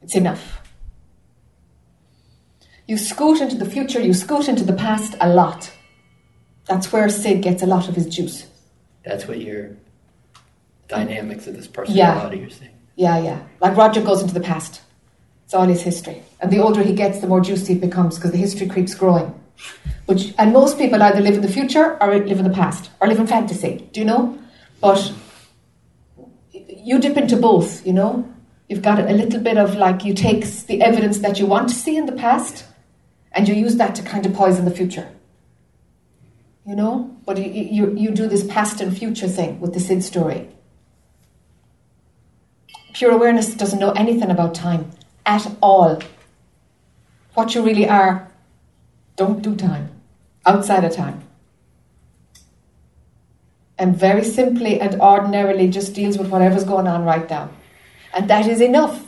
It's 0.02 0.14
enough. 0.14 0.60
You 2.86 2.96
scoot 2.96 3.40
into 3.40 3.56
the 3.56 3.68
future, 3.68 4.00
you 4.00 4.14
scoot 4.14 4.48
into 4.48 4.64
the 4.64 4.72
past 4.72 5.14
a 5.20 5.28
lot. 5.28 5.70
That's 6.64 6.90
where 6.92 7.08
Sid 7.08 7.42
gets 7.42 7.62
a 7.62 7.66
lot 7.66 7.88
of 7.88 7.94
his 7.94 8.06
juice. 8.06 8.46
That's 9.04 9.26
what 9.26 9.40
your 9.40 9.76
dynamics 10.88 11.46
of 11.46 11.56
this 11.56 11.66
personality 11.66 12.38
you're 12.38 12.50
saying. 12.50 12.72
Yeah, 12.96 13.18
yeah. 13.18 13.42
Like 13.60 13.76
Roger 13.76 14.02
goes 14.02 14.22
into 14.22 14.34
the 14.34 14.40
past. 14.40 14.80
It's 15.44 15.54
all 15.54 15.66
his 15.66 15.82
history. 15.82 16.22
And 16.40 16.50
the 16.50 16.58
older 16.58 16.82
he 16.82 16.94
gets, 16.94 17.20
the 17.20 17.26
more 17.26 17.40
juicy 17.40 17.74
it 17.74 17.80
becomes 17.80 18.16
because 18.16 18.32
the 18.32 18.38
history 18.38 18.68
keeps 18.68 18.94
growing. 18.94 19.34
Which, 20.06 20.34
and 20.38 20.52
most 20.52 20.78
people 20.78 21.02
either 21.02 21.20
live 21.20 21.34
in 21.34 21.42
the 21.42 21.48
future 21.48 22.02
or 22.02 22.18
live 22.18 22.38
in 22.38 22.44
the 22.44 22.54
past 22.54 22.90
or 23.00 23.08
live 23.08 23.18
in 23.18 23.26
fantasy. 23.26 23.88
Do 23.92 24.00
you 24.00 24.06
know? 24.06 24.38
But 24.80 25.12
you 26.84 26.98
dip 26.98 27.16
into 27.16 27.36
both, 27.36 27.86
you 27.86 27.92
know. 27.92 28.28
You've 28.68 28.82
got 28.82 28.98
a 28.98 29.12
little 29.12 29.40
bit 29.40 29.56
of 29.56 29.76
like 29.76 30.04
you 30.04 30.14
take 30.14 30.44
the 30.66 30.82
evidence 30.82 31.18
that 31.18 31.38
you 31.38 31.46
want 31.46 31.68
to 31.70 31.74
see 31.74 31.96
in 31.96 32.06
the 32.06 32.12
past 32.12 32.64
and 33.32 33.48
you 33.48 33.54
use 33.54 33.76
that 33.76 33.94
to 33.94 34.02
kind 34.02 34.26
of 34.26 34.34
poison 34.34 34.64
the 34.64 34.70
future. 34.70 35.08
You 36.66 36.76
know? 36.76 37.16
But 37.24 37.38
you, 37.38 37.50
you, 37.50 37.96
you 37.96 38.10
do 38.10 38.26
this 38.26 38.46
past 38.46 38.80
and 38.80 38.96
future 38.96 39.28
thing 39.28 39.58
with 39.60 39.72
the 39.72 39.80
Sid 39.80 40.04
story. 40.04 40.48
Pure 42.92 43.12
awareness 43.12 43.54
doesn't 43.54 43.78
know 43.78 43.92
anything 43.92 44.30
about 44.30 44.54
time 44.54 44.90
at 45.24 45.46
all. 45.62 46.00
What 47.34 47.54
you 47.54 47.62
really 47.62 47.88
are, 47.88 48.30
don't 49.16 49.40
do 49.40 49.54
time, 49.54 49.90
outside 50.44 50.84
of 50.84 50.94
time. 50.94 51.22
And 53.78 53.96
very 53.96 54.24
simply 54.24 54.80
and 54.80 55.00
ordinarily 55.00 55.68
just 55.68 55.94
deals 55.94 56.18
with 56.18 56.28
whatever's 56.28 56.64
going 56.64 56.88
on 56.88 57.04
right 57.04 57.28
now. 57.30 57.50
And 58.12 58.28
that 58.28 58.46
is 58.46 58.60
enough. 58.60 59.04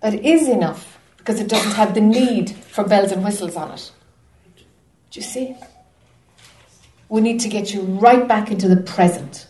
That 0.00 0.14
is 0.14 0.48
enough 0.48 0.98
because 1.16 1.40
it 1.40 1.48
doesn't 1.48 1.72
have 1.72 1.94
the 1.94 2.00
need 2.00 2.50
for 2.50 2.84
bells 2.84 3.12
and 3.12 3.24
whistles 3.24 3.56
on 3.56 3.72
it. 3.72 3.92
Do 5.10 5.20
you 5.20 5.22
see? 5.26 5.56
We 7.08 7.20
need 7.20 7.40
to 7.40 7.48
get 7.48 7.74
you 7.74 7.82
right 7.82 8.26
back 8.26 8.50
into 8.50 8.68
the 8.68 8.80
present. 8.80 9.48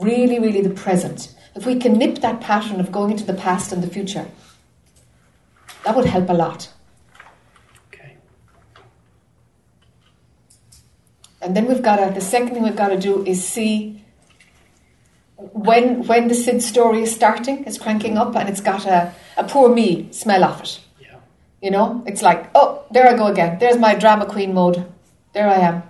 Really, 0.00 0.40
really 0.40 0.60
the 0.60 0.74
present. 0.74 1.32
If 1.54 1.66
we 1.66 1.76
can 1.76 1.92
nip 1.94 2.18
that 2.18 2.40
pattern 2.40 2.80
of 2.80 2.90
going 2.90 3.12
into 3.12 3.24
the 3.24 3.34
past 3.34 3.70
and 3.72 3.82
the 3.82 3.86
future, 3.86 4.26
that 5.84 5.94
would 5.94 6.06
help 6.06 6.28
a 6.28 6.32
lot. 6.32 6.68
And 11.44 11.54
then 11.54 11.66
we've 11.66 11.82
got 11.82 11.96
to, 11.96 12.12
the 12.12 12.22
second 12.22 12.54
thing 12.54 12.62
we've 12.62 12.74
got 12.74 12.88
to 12.88 12.98
do 12.98 13.22
is 13.26 13.46
see 13.46 14.02
when 15.36 16.06
when 16.06 16.28
the 16.28 16.34
Sid 16.34 16.62
story 16.62 17.02
is 17.02 17.14
starting, 17.14 17.64
it's 17.66 17.76
cranking 17.76 18.16
up, 18.16 18.34
and 18.34 18.48
it's 18.48 18.62
got 18.62 18.86
a, 18.86 19.12
a 19.36 19.44
poor 19.44 19.68
me 19.68 20.08
smell 20.10 20.42
of 20.42 20.62
it. 20.62 20.80
Yeah. 21.00 21.16
You 21.60 21.70
know, 21.70 22.02
it's 22.06 22.22
like, 22.22 22.48
oh, 22.54 22.84
there 22.90 23.06
I 23.06 23.14
go 23.14 23.26
again. 23.26 23.58
There's 23.58 23.76
my 23.76 23.94
drama 23.94 24.24
queen 24.24 24.54
mode. 24.54 24.86
There 25.34 25.48
I 25.48 25.56
am. 25.56 25.82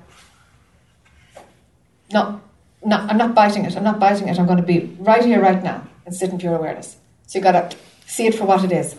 No, 2.12 2.40
no, 2.84 2.96
I'm 2.96 3.16
not 3.16 3.34
biting 3.34 3.64
it. 3.64 3.76
I'm 3.76 3.84
not 3.84 4.00
biting 4.00 4.28
it. 4.28 4.38
I'm 4.38 4.46
going 4.46 4.58
to 4.58 4.64
be 4.64 4.96
right 4.98 5.24
here, 5.24 5.40
right 5.40 5.62
now, 5.62 5.86
and 6.04 6.14
sit 6.14 6.30
in 6.30 6.38
pure 6.38 6.56
awareness. 6.56 6.96
So 7.26 7.38
you 7.38 7.44
got 7.44 7.70
to 7.70 7.76
see 8.06 8.26
it 8.26 8.34
for 8.34 8.44
what 8.44 8.64
it 8.64 8.72
is. 8.72 8.96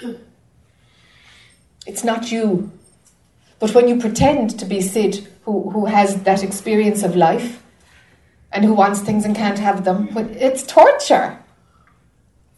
It's 1.86 2.04
not 2.04 2.30
you. 2.30 2.70
But 3.58 3.74
when 3.74 3.88
you 3.88 3.98
pretend 3.98 4.58
to 4.58 4.64
be 4.64 4.80
Sid, 4.80 5.26
who, 5.42 5.70
who 5.70 5.86
has 5.86 6.22
that 6.22 6.42
experience 6.42 7.02
of 7.02 7.16
life, 7.16 7.62
and 8.52 8.64
who 8.64 8.72
wants 8.72 9.00
things 9.00 9.24
and 9.24 9.36
can't 9.36 9.58
have 9.58 9.84
them, 9.84 10.08
it's 10.16 10.62
torture. 10.62 11.38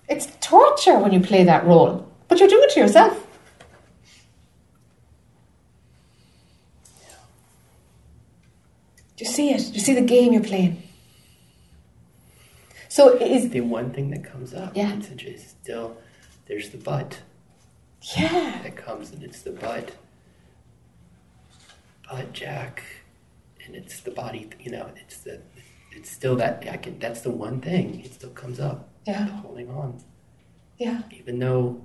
It's 0.08 0.28
torture 0.40 0.98
when 0.98 1.12
you 1.12 1.20
play 1.20 1.44
that 1.44 1.64
role, 1.64 2.08
but 2.28 2.38
you're 2.38 2.48
doing 2.48 2.64
it 2.64 2.74
to 2.74 2.80
yourself. 2.80 3.26
Do 9.16 9.24
you 9.24 9.30
see 9.30 9.50
it? 9.50 9.66
Do 9.66 9.72
you 9.74 9.80
see 9.80 9.94
the 9.94 10.00
game 10.00 10.32
you're 10.32 10.42
playing? 10.42 10.82
So 12.88 13.16
is 13.16 13.50
the 13.50 13.60
one 13.60 13.92
thing 13.92 14.10
that 14.10 14.24
comes 14.24 14.54
up. 14.54 14.74
Yeah. 14.74 14.98
It's 14.98 15.48
still 15.48 15.96
there's 16.46 16.70
the 16.70 16.78
but 16.78 17.20
yeah. 18.16 18.60
that 18.62 18.76
comes 18.76 19.10
and 19.12 19.22
it's 19.22 19.42
the 19.42 19.52
but. 19.52 19.92
But 22.10 22.32
Jac, 22.32 22.82
and 23.64 23.76
it's 23.76 24.00
the 24.00 24.10
body. 24.10 24.50
You 24.58 24.72
know, 24.72 24.90
it's 24.96 25.18
the 25.18 25.40
it's 25.92 26.10
still 26.10 26.36
that 26.36 26.66
I 26.70 26.76
can. 26.76 26.98
That's 26.98 27.20
the 27.20 27.30
one 27.30 27.60
thing. 27.60 28.00
It 28.04 28.14
still 28.14 28.30
comes 28.30 28.58
up. 28.60 28.88
Yeah. 29.06 29.26
Holding 29.26 29.70
on, 29.70 30.02
Yeah. 30.78 31.02
even 31.12 31.38
though 31.38 31.80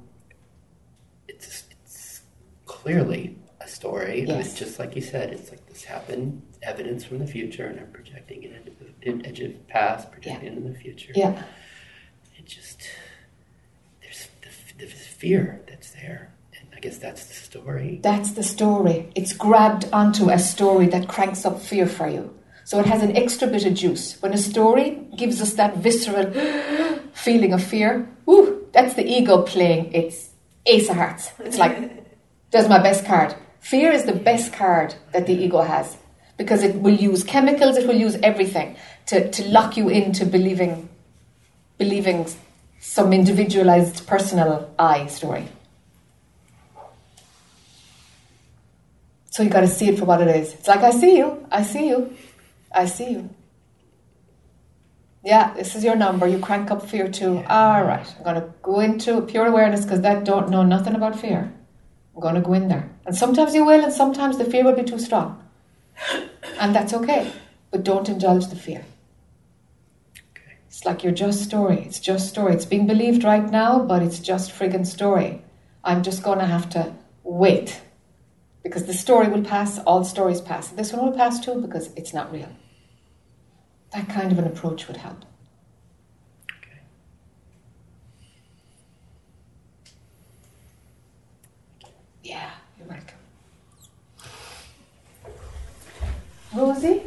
it's 1.28 1.64
it's 1.72 2.22
clearly 2.66 3.38
a 3.62 3.68
story. 3.68 4.26
Yes. 4.28 4.48
It's 4.48 4.60
just 4.60 4.80
like 4.80 4.96
you 4.96 5.02
said. 5.02 5.32
It's 5.32 5.50
like 5.52 5.66
this 5.68 5.84
happened. 5.84 6.42
Evidence 6.64 7.04
from 7.06 7.20
the 7.20 7.28
future, 7.28 7.68
and 7.68 7.80
I'm 7.80 7.92
projecting 7.92 8.42
it 8.44 8.52
into 9.04 9.20
the 9.22 9.28
edge 9.28 9.40
of 9.42 9.68
past, 9.68 10.12
projecting 10.12 10.48
it 10.48 10.58
into 10.58 10.70
the 10.70 10.80
future. 10.80 11.12
Yeah. 11.16 11.44
It 12.38 12.46
just 12.46 12.82
there's 14.02 14.28
the, 14.42 14.86
the 14.86 14.92
fear 14.92 15.62
that's 15.68 15.92
there, 15.92 16.34
guess 16.86 16.98
that's 17.00 17.26
the 17.26 17.34
story. 17.34 18.00
That's 18.04 18.32
the 18.32 18.44
story. 18.44 19.10
It's 19.16 19.34
grabbed 19.34 19.86
onto 19.92 20.30
a 20.30 20.38
story 20.38 20.88
that 20.88 21.08
cranks 21.08 21.46
up 21.46 21.60
fear 21.60 21.88
for 21.88 22.08
you. 22.08 22.32
So 22.64 22.80
it 22.80 22.86
has 22.86 23.02
an 23.02 23.16
extra 23.16 23.48
bit 23.48 23.66
of 23.66 23.74
juice. 23.74 24.22
When 24.22 24.34
a 24.34 24.38
story 24.38 24.88
gives 25.18 25.42
us 25.42 25.54
that 25.54 25.78
visceral 25.78 26.28
feeling 27.14 27.54
of 27.54 27.64
fear, 27.64 28.08
woo, 28.26 28.68
that's 28.72 28.94
the 28.94 29.06
ego 29.06 29.42
playing 29.42 29.94
its 29.94 30.30
ace 30.66 30.90
of 30.90 30.96
hearts. 30.96 31.32
It's 31.40 31.58
like, 31.58 31.76
there's 32.52 32.70
my 32.70 32.82
best 32.82 33.06
card. 33.06 33.36
Fear 33.60 33.92
is 33.92 34.06
the 34.06 34.14
best 34.30 34.54
card 34.54 34.94
that 35.12 35.26
the 35.26 35.34
ego 35.34 35.62
has 35.62 35.98
because 36.38 36.62
it 36.64 36.76
will 36.76 36.94
use 36.94 37.24
chemicals, 37.24 37.78
it 37.78 37.88
will 37.88 38.02
use 38.08 38.16
everything 38.22 38.76
to, 39.08 39.32
to 39.32 39.44
lock 39.50 39.78
you 39.78 39.90
into 39.90 40.26
believing, 40.26 40.90
believing 41.78 42.28
some 42.80 43.14
individualized 43.14 44.06
personal 44.06 44.70
I 44.78 45.08
story. 45.08 45.48
So 49.36 49.44
you 49.44 49.50
got 49.50 49.62
to 49.62 49.68
see 49.68 49.90
it 49.90 50.00
for 50.00 50.06
what 50.06 50.22
it 50.22 50.34
is. 50.34 50.54
It's 50.54 50.66
like, 50.66 50.80
I 50.80 50.92
see 50.92 51.18
you, 51.18 51.46
I 51.52 51.62
see 51.62 51.90
you, 51.90 52.16
I 52.72 52.86
see 52.86 53.10
you. 53.10 53.30
Yeah, 55.26 55.54
this 55.56 55.76
is 55.76 55.84
your 55.84 55.98
number. 55.98 56.26
You 56.26 56.40
crank 56.40 56.72
up 56.72 56.88
fear 56.88 57.10
too. 57.10 57.44
All 57.50 57.84
right, 57.84 58.08
I'm 58.18 58.24
going 58.24 58.36
to 58.36 58.54
go 58.62 58.80
into 58.80 59.20
pure 59.24 59.46
awareness 59.46 59.84
because 59.84 60.00
that 60.04 60.24
don't 60.24 60.50
know 60.50 60.64
nothing 60.64 60.96
about 60.96 61.20
fear. 61.20 61.54
I'm 62.16 62.22
going 62.22 62.36
to 62.36 62.40
go 62.40 62.54
in 62.54 62.70
there. 62.70 62.90
And 63.06 63.14
sometimes 63.14 63.54
you 63.54 63.66
will, 63.66 63.84
and 63.84 63.92
sometimes 63.92 64.38
the 64.38 64.46
fear 64.46 64.64
will 64.64 64.72
be 64.72 64.84
too 64.84 65.00
strong. 65.00 65.44
And 66.58 66.74
that's 66.74 66.94
okay. 66.94 67.30
But 67.72 67.84
don't 67.84 68.08
indulge 68.08 68.48
the 68.48 68.56
fear. 68.56 68.86
Okay. 70.32 70.60
It's 70.70 70.86
like 70.86 71.04
your 71.04 71.12
just 71.12 71.44
story. 71.44 71.80
It's 71.80 72.00
just 72.00 72.30
story. 72.30 72.54
It's 72.54 72.64
being 72.64 72.88
believed 72.88 73.26
right 73.26 73.52
now, 73.52 73.80
but 73.80 74.02
it's 74.02 74.20
just 74.20 74.58
friggin' 74.58 74.88
story. 74.88 75.42
I'm 75.84 76.04
just 76.04 76.24
going 76.24 76.40
to 76.40 76.46
have 76.46 76.70
to 76.70 76.94
wait. 77.26 77.82
Because 78.66 78.86
the 78.88 78.96
story 78.96 79.28
will 79.28 79.44
pass, 79.44 79.78
all 79.86 80.04
stories 80.04 80.42
pass. 80.42 80.70
This 80.70 80.92
one 80.92 81.06
will 81.06 81.16
pass 81.16 81.40
too 81.40 81.62
because 81.62 81.94
it's 81.96 82.16
not 82.16 82.32
real. 82.34 82.50
That 83.94 84.10
kind 84.10 84.32
of 84.32 84.40
an 84.40 84.48
approach 84.48 84.88
would 84.88 84.98
help. 84.98 85.24
Okay. 86.64 86.80
Yeah, 92.24 92.50
you're 92.80 92.88
welcome. 92.88 93.20
Rosie? 96.56 97.04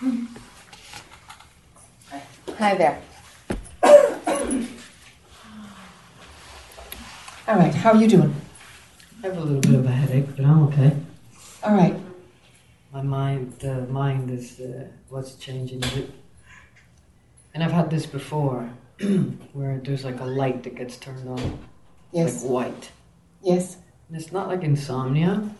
Hi 0.00 0.24
there. 2.76 3.00
All 7.48 7.56
right, 7.56 7.74
how 7.74 7.90
are 7.92 7.96
you 7.96 8.06
doing? 8.06 8.32
I 9.24 9.26
have 9.26 9.36
a 9.38 9.40
little 9.40 9.60
bit 9.60 9.74
of 9.74 9.86
a 9.86 9.90
headache, 9.90 10.36
but 10.36 10.44
I'm 10.44 10.62
okay. 10.68 10.94
All 11.64 11.74
right. 11.74 11.96
My 12.92 13.02
mind, 13.02 13.54
the 13.58 13.86
mind 13.86 14.30
is 14.30 14.60
uh, 14.60 14.84
what's 15.08 15.34
changing. 15.34 15.82
It. 15.82 16.10
And 17.54 17.64
I've 17.64 17.72
had 17.72 17.90
this 17.90 18.06
before, 18.06 18.70
where 19.52 19.80
there's 19.82 20.04
like 20.04 20.20
a 20.20 20.24
light 20.26 20.62
that 20.62 20.76
gets 20.76 20.96
turned 20.96 21.28
on, 21.28 21.58
Yes. 22.12 22.42
like 22.44 22.52
white. 22.52 22.92
Yes. 23.42 23.78
And 24.08 24.16
it's 24.16 24.30
not 24.30 24.46
like 24.46 24.62
insomnia, 24.62 25.50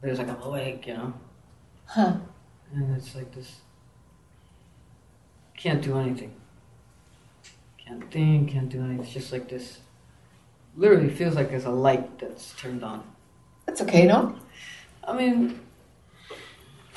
but 0.00 0.10
it's 0.10 0.18
like 0.18 0.28
I'm 0.28 0.42
awake, 0.42 0.88
you 0.88 0.94
know. 0.94 1.14
Huh. 1.86 2.14
And 2.74 2.96
it's 2.96 3.14
like 3.14 3.34
this. 3.34 3.60
Can't 5.56 5.82
do 5.82 5.98
anything. 5.98 6.32
Can't 7.78 8.10
think. 8.10 8.52
Can't 8.52 8.68
do 8.68 8.80
anything. 8.80 9.00
It's 9.00 9.12
just 9.12 9.32
like 9.32 9.48
this. 9.48 9.80
Literally 10.76 11.10
feels 11.10 11.34
like 11.34 11.50
there's 11.50 11.64
a 11.64 11.70
light 11.70 12.18
that's 12.18 12.54
turned 12.54 12.84
on. 12.84 13.02
That's 13.66 13.82
okay, 13.82 14.06
no? 14.06 14.36
I 15.02 15.12
mean, 15.12 15.60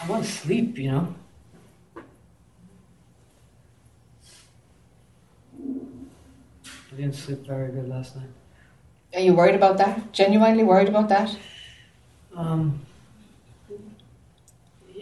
I 0.02 0.08
want 0.08 0.24
to 0.24 0.32
sleep, 0.32 0.78
you 0.78 0.92
know. 0.92 1.16
I 6.94 6.96
didn't 6.96 7.16
sleep 7.16 7.46
very 7.48 7.72
good 7.72 7.90
last 7.90 8.16
night. 8.16 8.30
Are 9.16 9.20
you 9.20 9.34
worried 9.34 9.56
about 9.56 9.78
that? 9.78 10.14
Genuinely 10.14 10.64
worried 10.64 10.88
about 10.88 11.10
that? 11.10 11.36
Um, 12.36 12.82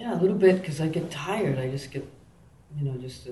yeah, 0.02 0.14
a 0.18 0.20
little 0.24 0.38
bit 0.46 0.56
because 0.62 0.82
I 0.82 0.88
get 0.88 1.06
tired. 1.12 1.58
I 1.60 1.70
just 1.70 1.92
get, 1.92 2.04
you 2.78 2.84
know, 2.86 2.96
just 3.08 3.28
uh, 3.28 3.32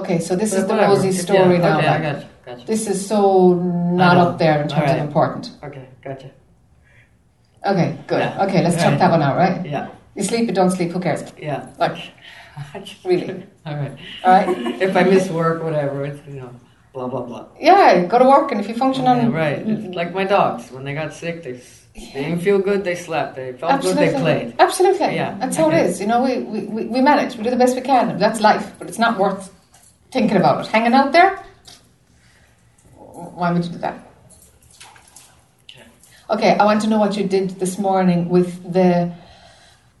Okay, 0.00 0.18
so 0.18 0.36
this 0.36 0.50
But 0.50 0.58
is 0.60 0.66
the 0.66 0.74
whatever. 0.74 0.92
Rosie 0.94 1.08
Yeah, 1.08 1.22
story 1.26 1.58
now. 1.58 1.78
Okay, 1.78 1.86
I 1.88 1.92
right? 1.94 2.02
got 2.12 2.22
you. 2.22 2.28
Got 2.44 2.58
you. 2.60 2.66
This 2.66 2.86
is 2.92 2.98
so 3.12 3.54
not 4.02 4.16
up 4.18 4.38
there 4.38 4.60
in 4.62 4.68
terms 4.68 4.90
Alright. 4.90 4.98
of 5.00 5.06
important. 5.08 5.44
Okay, 5.68 5.86
gotcha. 6.04 6.30
Okay, 7.64 7.88
good. 8.06 8.20
Yeah. 8.20 8.44
Okay, 8.44 8.60
let's 8.62 8.76
Alright. 8.76 8.98
that 8.98 9.10
one 9.10 9.22
out, 9.22 9.36
right? 9.36 9.64
Yeah, 9.66 9.88
You 10.14 10.22
sleep, 10.22 10.46
you 10.48 10.52
don't 10.60 10.70
sleep, 10.70 10.90
who 10.92 11.00
cares? 11.00 11.22
yeah. 11.38 11.60
Like, 11.78 11.96
really. 13.04 13.42
All 13.66 13.76
right. 13.76 13.94
All 14.24 14.30
right? 14.32 14.48
If 14.86 14.94
I 14.96 15.02
miss 15.04 15.28
work, 15.30 15.62
whatever, 15.62 16.04
it's, 16.04 16.20
you 16.28 16.40
know, 16.40 16.50
blah, 16.92 17.08
blah, 17.08 17.22
blah. 17.22 17.46
Yeah, 17.58 18.04
go 18.04 18.18
to 18.18 18.28
work, 18.28 18.52
and 18.52 18.60
if 18.60 18.68
you 18.68 18.74
function 18.74 19.06
on. 19.08 19.16
Yeah, 19.16 19.36
right. 19.44 19.58
It's 19.66 19.94
like 19.96 20.12
my 20.14 20.24
dogs. 20.24 20.70
When 20.70 20.84
they 20.84 20.94
got 20.94 21.12
sick, 21.14 21.42
they, 21.42 21.58
they 21.96 22.22
didn't 22.24 22.40
feel 22.40 22.58
good, 22.58 22.84
they 22.84 22.94
slept. 22.94 23.36
They 23.36 23.52
felt 23.52 23.72
Absolutely. 23.72 24.06
good, 24.06 24.14
they 24.16 24.20
played. 24.20 24.54
Absolutely. 24.58 25.14
Yeah. 25.16 25.36
That's 25.38 25.56
how 25.56 25.70
it 25.70 25.74
Okay. 25.74 26.00
You 26.00 26.06
know, 26.06 26.22
we, 26.22 26.38
we, 26.42 26.84
we 26.84 27.00
manage. 27.00 27.36
We 27.36 27.42
do 27.44 27.50
the 27.50 27.56
best 27.56 27.74
we 27.74 27.80
can. 27.82 28.18
That's 28.18 28.40
life, 28.40 28.72
but 28.78 28.88
it's 28.88 28.98
not 28.98 29.18
worth 29.18 29.52
thinking 30.12 30.36
about 30.36 30.64
it. 30.64 30.66
Hanging 30.68 30.94
out 30.94 31.12
there? 31.12 31.36
Why 33.38 33.50
would 33.52 33.64
you 33.64 33.72
do 33.72 33.78
that? 33.78 33.96
Okay, 36.28 36.56
I 36.58 36.64
want 36.64 36.80
to 36.82 36.88
know 36.88 36.98
what 36.98 37.16
you 37.16 37.24
did 37.26 37.50
this 37.60 37.78
morning 37.78 38.28
with 38.28 38.72
the. 38.72 39.12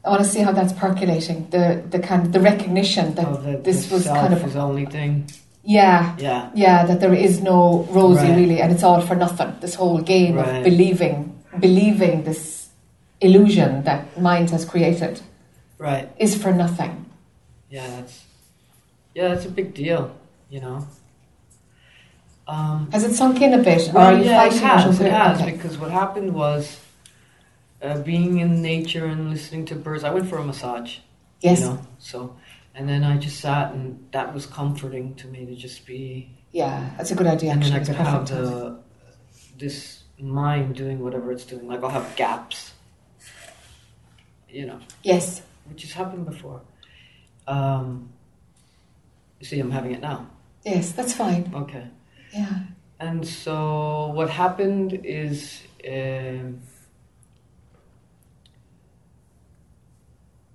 I 0.04 0.08
want 0.10 0.22
to 0.22 0.28
see 0.28 0.40
how 0.40 0.52
that's 0.52 0.72
percolating. 0.72 1.48
The 1.50 1.82
the 1.88 1.98
kind 2.00 2.26
of 2.26 2.32
the 2.32 2.40
recognition 2.40 3.14
that 3.14 3.26
Oh, 3.26 3.36
the, 3.36 3.58
this 3.58 3.86
the 3.86 3.94
was 3.94 4.06
kind 4.06 4.32
of 4.34 4.44
is 4.44 4.56
only 4.56 4.86
thing. 4.86 5.28
yeah 5.64 6.16
Yeah. 6.18 6.50
yeah 6.54 6.84
that 6.86 7.00
there 7.00 7.14
is 7.14 7.40
no 7.42 7.86
Rosie 7.90 8.22
Right. 8.28 8.36
really, 8.36 8.60
and 8.60 8.72
it's 8.72 8.82
all 8.82 9.00
for 9.00 9.14
nothing. 9.16 9.54
This 9.60 9.74
whole 9.76 10.00
game 10.00 10.38
of 10.38 10.64
believing 10.64 11.35
believing 11.60 12.24
this 12.24 12.68
illusion 13.20 13.82
that 13.84 14.20
mind 14.20 14.50
has 14.50 14.64
created 14.64 15.20
Right. 15.78 16.10
is 16.18 16.40
for 16.40 16.52
nothing. 16.52 17.06
Yeah, 17.70 17.86
that's 17.88 18.24
yeah, 19.14 19.28
that's 19.28 19.46
a 19.46 19.50
big 19.50 19.74
deal. 19.74 20.14
You 20.50 20.60
know. 20.60 20.86
Um, 22.48 22.88
Has 22.92 23.02
it 23.02 23.14
sunk 23.14 23.40
in 23.42 23.52
a 23.54 23.62
bit, 23.62 23.88
or 23.88 23.92
well, 23.94 24.06
are 24.14 24.18
you 24.18 24.24
yeah, 24.24 24.44
it 24.46 24.52
has. 24.52 25.00
It 25.00 25.10
has 25.10 25.40
Okay. 25.40 25.52
because 25.52 25.76
what 25.78 25.90
happened 25.90 26.32
was 26.32 26.78
uh, 27.82 27.98
being 28.02 28.38
in 28.38 28.62
nature 28.62 29.04
and 29.06 29.30
listening 29.30 29.64
to 29.66 29.74
birds. 29.74 30.04
I 30.04 30.10
went 30.10 30.28
for 30.28 30.38
a 30.38 30.44
massage. 30.44 30.98
Yes. 31.40 31.60
You 31.60 31.66
know, 31.66 31.80
so 31.98 32.36
and 32.74 32.88
then 32.88 33.02
I 33.04 33.16
just 33.16 33.40
sat 33.40 33.72
and 33.72 34.06
that 34.12 34.32
was 34.32 34.46
comforting 34.46 35.14
to 35.16 35.26
me 35.26 35.44
to 35.46 35.54
just 35.56 35.84
be 35.86 36.30
Yeah, 36.52 36.90
that's 36.96 37.10
a 37.10 37.14
good 37.16 37.26
idea. 37.26 37.50
and 37.52 37.62
then 37.62 37.72
Actually, 37.72 37.94
I 37.94 37.98
could 37.98 38.06
have 38.06 38.28
the 38.28 38.78
this 39.58 40.04
mind 40.18 40.74
doing 40.76 41.00
whatever 41.00 41.30
it's 41.32 41.44
doing. 41.44 41.66
Like 41.68 41.82
I'll 41.82 41.90
have 41.90 42.14
gaps, 42.16 42.72
you 44.48 44.66
know, 44.66 44.80
Yes. 45.02 45.42
which 45.68 45.82
has 45.82 45.92
happened 45.92 46.24
before. 46.26 46.62
Um, 47.46 48.10
you 49.40 49.46
see, 49.46 49.60
I'm 49.60 49.70
having 49.70 49.92
it 49.92 50.00
now. 50.00 50.26
Yes, 50.64 50.92
that's 50.92 51.12
fine. 51.12 51.52
Okay, 51.54 51.86
Yeah. 52.32 52.60
and 52.98 53.26
so 53.26 54.08
what 54.14 54.30
happened 54.30 55.00
is, 55.04 55.62
um, 55.86 56.60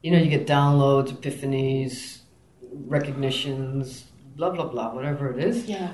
you 0.02 0.12
know, 0.12 0.18
you 0.18 0.30
get 0.30 0.48
downloads, 0.48 1.12
epiphanies, 1.14 2.20
recognitions, 2.88 4.06
blah 4.36 4.50
blah 4.50 4.66
blah, 4.68 4.94
whatever 4.94 5.32
it 5.32 5.44
is. 5.44 5.66
Yeah. 5.66 5.94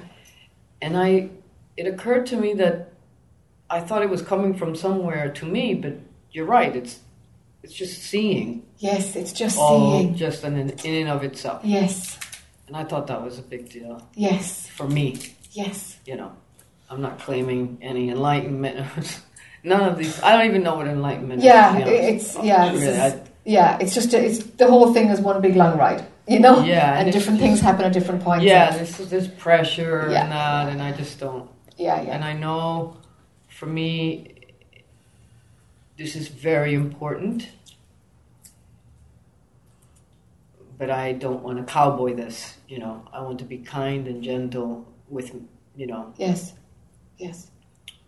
and 0.82 0.96
I 0.98 1.30
it 1.76 1.88
occurred 1.88 2.26
to 2.28 2.38
me 2.38 2.54
that 2.54 2.94
I 3.70 3.80
thought 3.82 4.02
it 4.02 4.10
was 4.10 4.22
coming 4.22 4.54
from 4.54 4.76
somewhere 4.76 5.30
to 5.34 5.46
me, 5.46 5.74
but 5.74 5.94
you're 6.32 6.46
right. 6.46 6.76
It's 6.76 7.00
it's 7.64 7.74
just 7.74 8.02
seeing, 8.04 8.64
Yes, 8.78 9.16
it's 9.16 9.34
just 9.34 9.58
all 9.58 10.00
seeing. 10.00 10.16
just 10.16 10.44
in 10.44 10.56
in 10.86 10.94
and 11.02 11.10
of 11.10 11.24
itself, 11.24 11.62
Yes. 11.64 12.18
and 12.68 12.78
I 12.78 12.84
thought 12.86 13.08
that 13.08 13.22
was 13.24 13.40
a 13.40 13.42
big 13.42 13.70
deal 13.70 14.02
Yes. 14.16 14.68
for 14.68 14.88
me. 14.88 15.18
Yes. 15.52 15.98
You 16.06 16.16
know, 16.16 16.32
I'm 16.90 17.02
not 17.02 17.20
claiming 17.20 17.78
any 17.82 18.10
enlightenment. 18.10 18.86
None 19.64 19.82
of 19.82 19.98
these. 19.98 20.22
I 20.22 20.38
don't 20.38 20.46
even 20.48 20.64
know 20.64 20.76
what 20.76 20.88
enlightenment 20.88 21.42
Yeah, 21.44 21.76
is. 21.78 21.84
to 21.84 21.86
be 21.90 21.98
honest. 21.98 22.36
it's 22.36 22.46
yeah, 22.46 22.70
Really, 22.72 22.86
is- 22.86 22.98
I- 23.00 23.22
yeah. 23.44 23.78
It's 23.82 23.94
just 23.94 24.14
it's 24.14 24.40
the 24.62 24.68
whole 24.68 24.94
thing 24.94 25.10
is 25.10 25.20
one 25.20 25.42
big 25.42 25.56
long 25.58 25.78
ride, 25.78 26.06
you 26.28 26.40
know. 26.40 26.64
Yeah, 26.64 26.92
and 27.00 27.08
and 27.08 27.12
different 27.12 27.40
things 27.40 27.60
happen 27.60 27.84
at 27.86 27.92
different 27.92 28.24
points. 28.24 28.46
yeah, 28.46 28.70
there's, 28.72 28.96
this 29.10 29.28
pressure 29.28 30.08
Yeah. 30.12 30.22
and 30.24 30.32
that, 30.32 30.68
and 30.72 30.82
I 30.82 30.92
just 30.98 31.20
don't. 31.20 31.50
yeah, 31.78 32.02
yeah. 32.02 32.16
And 32.16 32.24
I 32.24 32.34
know 32.34 32.96
for 33.58 33.66
me, 33.66 34.36
this 35.98 36.16
is 36.16 36.28
very 36.28 36.76
important. 36.76 37.50
But 40.78 40.92
I 40.92 41.14
don't 41.14 41.42
want 41.42 41.58
to 41.58 41.64
cowboy 41.64 42.14
this, 42.14 42.58
you 42.70 42.78
know. 42.78 43.04
I 43.12 43.22
want 43.22 43.40
to 43.40 43.46
be 43.46 43.58
kind 43.58 44.08
and 44.08 44.24
gentle 44.24 44.88
with, 45.10 45.34
you 45.76 45.88
know, 45.88 46.14
yes. 46.18 46.54
Yes. 47.18 47.50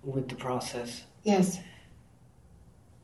with 0.04 0.30
the 0.30 0.36
process. 0.36 1.04
Yes. 1.24 1.60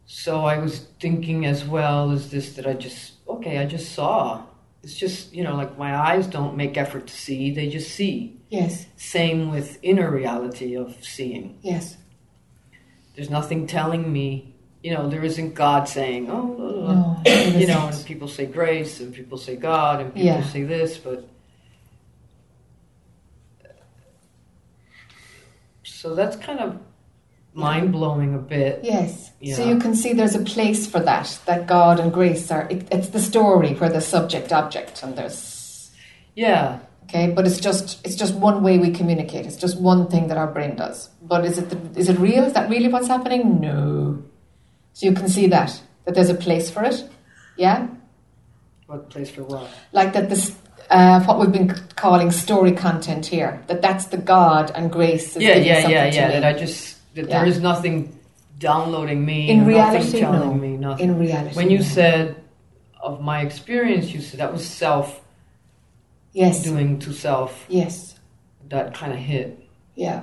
So 0.05 0.45
I 0.45 0.59
was 0.59 0.85
thinking 0.99 1.47
as 1.47 1.65
well 1.65 2.11
as 2.11 2.29
this 2.29 2.53
that 2.57 2.67
I 2.67 2.73
just, 2.73 3.13
okay, 3.27 3.57
I 3.57 3.65
just 3.65 3.93
saw. 3.93 4.43
It's 4.83 4.93
just, 4.95 5.33
you 5.33 5.43
know, 5.43 5.55
like 5.55 5.79
my 5.79 5.95
eyes 5.95 6.27
don't 6.27 6.55
make 6.55 6.77
effort 6.77 7.07
to 7.07 7.13
see, 7.15 7.49
they 7.49 7.69
just 7.69 7.89
see. 7.89 8.39
Yes. 8.49 8.85
Same 8.97 9.49
with 9.49 9.79
inner 9.81 10.11
reality 10.11 10.75
of 10.75 11.03
seeing. 11.03 11.57
Yes. 11.63 11.97
There's 13.15 13.29
nothing 13.29 13.65
telling 13.67 14.11
me, 14.11 14.53
you 14.83 14.93
know, 14.93 15.09
there 15.09 15.23
isn't 15.23 15.53
God 15.55 15.87
saying, 15.87 16.29
oh, 16.29 16.47
blah, 16.55 16.71
blah, 16.71 16.81
blah." 16.81 17.23
No. 17.23 17.57
you 17.59 17.67
know, 17.67 17.87
and 17.87 18.05
people 18.05 18.27
say 18.27 18.45
grace 18.45 18.99
and 18.99 19.13
people 19.13 19.37
say 19.37 19.55
God 19.55 20.01
and 20.01 20.13
people 20.13 20.27
Yeah. 20.27 20.43
say 20.43 20.63
this, 20.63 20.97
but 20.97 21.27
so 25.83 26.13
that's 26.15 26.35
kind 26.35 26.59
of 26.59 26.79
mind 27.53 27.91
blowing 27.91 28.33
a 28.35 28.37
bit. 28.37 28.81
Yes. 28.83 29.31
So 29.55 29.65
you 29.67 29.77
can 29.79 29.95
see 29.95 30.13
there's 30.13 30.35
a 30.35 30.43
place 30.43 30.85
for 30.87 30.99
that. 30.99 31.39
That 31.45 31.67
God 31.67 31.99
and 31.99 32.11
grace 32.11 32.51
are. 32.51 32.67
It, 32.69 32.87
it's 32.91 33.09
the 33.09 33.19
story 33.19 33.73
where 33.75 33.89
the 33.89 34.01
subject 34.01 34.51
object 34.51 35.01
and 35.03 35.15
there's 35.17 35.91
Yeah, 36.35 36.79
okay, 37.05 37.31
but 37.31 37.45
it's 37.47 37.59
just 37.59 38.05
it's 38.05 38.15
just 38.15 38.35
one 38.35 38.61
way 38.63 38.77
we 38.77 38.91
communicate. 38.91 39.45
It's 39.45 39.55
just 39.57 39.79
one 39.79 40.07
thing 40.07 40.27
that 40.27 40.37
our 40.37 40.47
brain 40.47 40.75
does. 40.75 41.09
But 41.21 41.45
is 41.45 41.57
it 41.57 41.69
the, 41.69 41.99
is 41.99 42.09
it 42.09 42.19
real? 42.19 42.43
Is 42.43 42.53
that 42.53 42.69
really 42.69 42.87
what's 42.89 43.07
happening? 43.07 43.59
No. 43.61 44.23
So 44.93 45.05
you 45.07 45.13
can 45.13 45.27
see 45.27 45.47
that 45.47 45.81
that 46.05 46.15
there's 46.15 46.29
a 46.29 46.35
place 46.35 46.69
for 46.69 46.83
it. 46.83 47.03
Yeah. 47.57 47.87
what 48.87 49.09
place 49.09 49.29
for 49.31 49.43
what? 49.43 49.67
like 49.93 50.13
that 50.13 50.29
this 50.29 50.55
uh, 50.89 51.19
what 51.23 51.39
we've 51.39 51.51
been 51.51 51.69
calling 51.95 52.29
story 52.31 52.71
content 52.73 53.25
here 53.25 53.63
that 53.67 53.81
that's 53.81 54.05
the 54.07 54.17
god 54.17 54.71
and 54.75 54.91
grace 54.91 55.35
is 55.35 55.41
Yeah, 55.41 55.53
giving 55.55 55.67
yeah, 55.67 55.81
something 55.81 55.91
yeah, 55.95 56.09
to 56.09 56.15
yeah. 56.15 56.27
me. 56.27 56.33
That 56.33 56.43
I 56.43 56.53
just 56.59 56.97
that 57.15 57.27
there 57.29 57.45
Yeah. 57.45 57.51
is 57.53 57.59
nothing 57.61 57.95
downloading 58.59 59.25
me. 59.25 59.49
in 59.49 59.65
reality 59.65 60.03
nothing 60.05 60.19
telling 60.21 60.39
no 60.49 60.53
me 60.53 60.77
nothing. 60.77 61.09
in 61.09 61.17
reality 61.19 61.55
when 61.55 61.69
you 61.71 61.79
no. 61.79 61.83
said 61.97 62.35
of 63.01 63.21
my 63.21 63.41
experience, 63.41 64.11
you 64.13 64.19
said 64.21 64.39
that 64.41 64.51
was 64.51 64.65
self 64.65 65.21
yes 66.35 66.61
doing 66.63 66.99
to 66.99 67.11
self. 67.13 67.51
yes 67.69 68.19
That 68.69 68.93
kind 68.93 69.11
of 69.13 69.19
hit. 69.19 69.49
yeah 69.95 70.21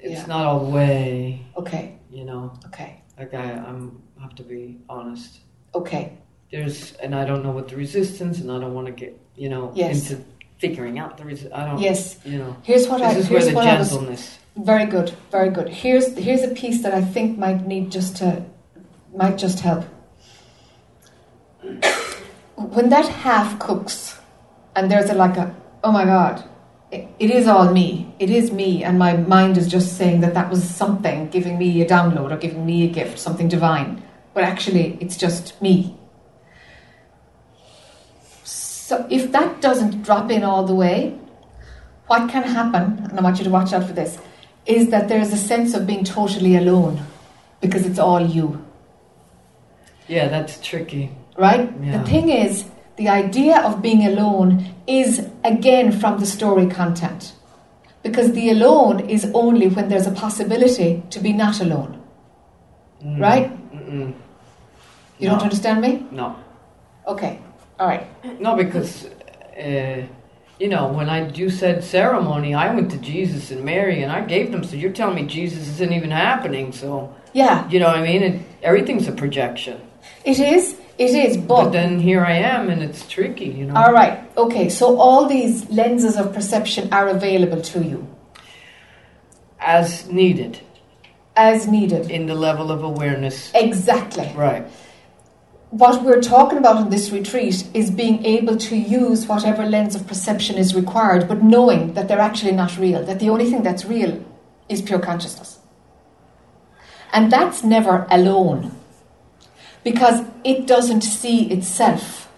It's 0.00 0.20
Yeah. 0.22 0.26
not 0.26 0.42
all 0.46 0.60
the 0.66 0.70
way, 0.70 1.42
okay 1.56 1.84
you 2.10 2.24
know. 2.24 2.52
okay 2.68 2.90
Like 3.18 3.34
I, 3.34 3.44
I'm 3.68 4.00
have 4.22 4.34
to 4.36 4.42
be 4.42 4.62
honest. 4.88 5.40
okay 5.74 6.04
There's, 6.52 6.92
and 7.02 7.14
I 7.14 7.24
don't 7.28 7.42
know 7.44 7.50
what 7.58 7.66
the 7.68 7.76
resistance, 7.76 8.36
and 8.40 8.48
I 8.50 8.58
don't 8.62 8.72
want 8.78 8.86
to 8.86 8.92
get, 9.02 9.12
you 9.36 9.48
know, 9.52 9.64
Yes. 9.74 10.10
into 10.10 10.24
figuring 10.58 10.98
out 11.02 11.12
the 11.18 11.24
resistance. 11.24 11.54
I 11.60 11.62
don't, 11.66 11.78
yes 11.88 12.00
you 12.24 12.38
know. 12.42 12.52
here's 12.68 12.86
what 12.88 12.98
This 13.00 13.14
i 13.16 13.18
is 13.20 13.30
where 13.30 13.44
the 13.44 13.58
i 13.58 13.78
was 13.78 13.90
gentleness. 13.90 14.38
very 14.72 14.86
good 14.86 15.08
very 15.30 15.50
good 15.58 15.68
here's 15.82 16.06
here's 16.26 16.42
a 16.50 16.52
piece 16.62 16.78
that 16.84 16.92
i 17.00 17.02
think 17.14 17.38
might 17.44 17.60
need 17.72 17.84
just 17.98 18.16
to 18.20 18.28
might 19.20 19.38
just 19.44 19.58
help 19.68 19.84
when 22.74 22.88
that 22.90 23.08
half 23.08 23.58
cooks 23.58 24.18
and 24.74 24.90
there's 24.90 25.10
a 25.10 25.14
like 25.14 25.36
a 25.36 25.54
oh 25.84 25.92
my 25.92 26.04
god 26.04 26.44
it, 26.90 27.08
it 27.18 27.30
is 27.30 27.46
all 27.46 27.70
me. 27.70 28.14
It 28.18 28.30
is 28.30 28.50
me. 28.50 28.82
And 28.82 28.98
my 28.98 29.16
mind 29.16 29.58
is 29.58 29.68
just 29.68 29.96
saying 29.96 30.20
that 30.20 30.34
that 30.34 30.50
was 30.50 30.64
something 30.64 31.28
giving 31.28 31.58
me 31.58 31.82
a 31.82 31.86
download 31.86 32.30
or 32.32 32.36
giving 32.36 32.64
me 32.64 32.84
a 32.84 32.88
gift 32.88 33.18
something 33.18 33.48
divine. 33.48 34.02
But 34.34 34.44
actually 34.44 34.96
it's 35.00 35.16
just 35.16 35.60
me. 35.60 35.96
So 38.44 39.06
if 39.10 39.32
that 39.32 39.60
doesn't 39.60 40.02
drop 40.02 40.30
in 40.30 40.44
all 40.44 40.64
the 40.64 40.74
way 40.74 41.18
what 42.06 42.30
can 42.30 42.42
happen 42.42 43.04
and 43.04 43.18
i 43.18 43.22
want 43.22 43.36
you 43.36 43.44
to 43.44 43.50
watch 43.50 43.74
out 43.74 43.84
for 43.84 43.92
this 43.92 44.18
is 44.64 44.88
that 44.88 45.08
there's 45.08 45.30
a 45.30 45.36
sense 45.36 45.74
of 45.74 45.86
being 45.86 46.04
totally 46.04 46.56
alone 46.56 46.98
because 47.60 47.84
it's 47.84 47.98
all 47.98 48.20
you. 48.20 48.64
Yeah, 50.06 50.28
that's 50.28 50.58
tricky. 50.60 51.10
Right? 51.38 51.72
Yeah. 51.82 51.98
The 51.98 52.04
thing 52.10 52.28
is, 52.28 52.64
the 52.96 53.08
idea 53.08 53.60
of 53.62 53.80
being 53.80 54.04
alone 54.06 54.74
is 54.86 55.26
again 55.44 55.92
from 55.92 56.18
the 56.20 56.26
story 56.26 56.66
content. 56.66 57.32
Because 58.02 58.32
the 58.32 58.50
alone 58.50 59.00
is 59.08 59.30
only 59.34 59.68
when 59.68 59.88
there's 59.88 60.06
a 60.06 60.12
possibility 60.12 61.02
to 61.10 61.20
be 61.20 61.32
not 61.32 61.60
alone. 61.60 62.00
Mm. 63.04 63.20
Right? 63.20 63.72
Mm-mm. 63.74 64.14
You 65.18 65.28
No. 65.28 65.34
don't 65.34 65.42
understand 65.42 65.80
me? 65.80 66.06
No, 66.10 66.36
Okay. 67.06 67.38
All 67.80 67.86
right. 67.88 68.06
no, 68.40 68.56
because 68.56 69.06
uh, 69.56 70.02
you 70.58 70.68
know, 70.68 70.88
when 70.88 71.08
I 71.08 71.20
do 71.28 71.48
said 71.50 71.84
ceremony, 71.84 72.54
I 72.54 72.74
went 72.74 72.90
to 72.90 72.98
Jesus 72.98 73.50
and 73.52 73.64
Mary, 73.64 74.02
and 74.02 74.10
I 74.10 74.20
gave 74.22 74.50
them. 74.50 74.64
So 74.64 74.74
you're 74.76 74.92
telling 74.92 75.14
me 75.14 75.22
Jesus 75.26 75.68
isn't 75.68 75.92
even 75.92 76.10
happening? 76.10 76.72
So 76.72 77.14
Yeah, 77.32 77.68
you 77.70 77.78
know 77.78 77.86
what 77.86 77.96
I 77.98 78.02
mean? 78.02 78.22
And 78.24 78.44
everything's 78.62 79.06
a 79.08 79.12
projection. 79.12 79.80
it 80.24 80.38
is. 80.40 80.76
It 80.98 81.10
is. 81.14 81.36
But 81.36 81.64
But 81.64 81.70
then 81.72 82.00
here 82.00 82.24
I 82.24 82.32
am, 82.34 82.70
and 82.70 82.82
it's 82.82 83.06
tricky. 83.08 83.46
You 83.46 83.66
know. 83.66 83.74
all 83.76 83.92
right. 83.92 84.18
Okay. 84.36 84.68
So 84.68 84.98
all 84.98 85.26
these 85.26 85.68
lenses 85.70 86.16
of 86.16 86.32
perception 86.34 86.92
are 86.92 87.08
available 87.08 87.62
to 87.62 87.82
you 87.84 88.06
As 89.60 90.08
needed 90.10 90.60
as 91.38 91.68
needed. 91.68 92.10
in 92.10 92.26
the 92.26 92.34
level 92.34 92.70
of 92.72 92.82
awareness. 92.82 93.52
Exactly. 93.54 94.30
Right. 94.36 94.66
What 95.70 96.02
we're 96.02 96.20
talking 96.20 96.58
about 96.58 96.80
in 96.82 96.90
this 96.90 97.10
retreat 97.10 97.64
is 97.74 97.90
being 97.90 98.24
able 98.24 98.56
to 98.56 98.76
use 98.76 99.26
whatever 99.26 99.64
lens 99.66 99.94
of 99.94 100.06
perception 100.06 100.56
is 100.56 100.74
required, 100.74 101.28
but 101.28 101.42
knowing 101.42 101.94
that 101.94 102.08
they're 102.08 102.18
actually 102.30 102.52
not 102.52 102.76
real, 102.78 103.04
that 103.04 103.20
the 103.20 103.30
only 103.30 103.48
thing 103.50 103.62
that's 103.62 103.84
real 103.84 104.24
is 104.68 104.82
pure 104.82 104.98
consciousness. 104.98 105.58
And 107.12 107.30
that's 107.30 107.62
never 107.62 108.06
alone 108.10 108.72
because 109.90 110.22
it 110.44 110.66
doesn't 110.66 111.00
see 111.00 111.50
itself. 111.50 112.30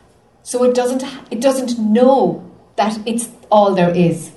So 0.43 0.63
it 0.65 0.75
doesn't 0.75 1.03
it 1.31 1.41
doesn't 1.41 1.79
know 1.79 2.49
that 2.77 2.99
it's 3.07 3.29
all 3.51 3.75
there 3.75 3.95
is. 3.95 4.31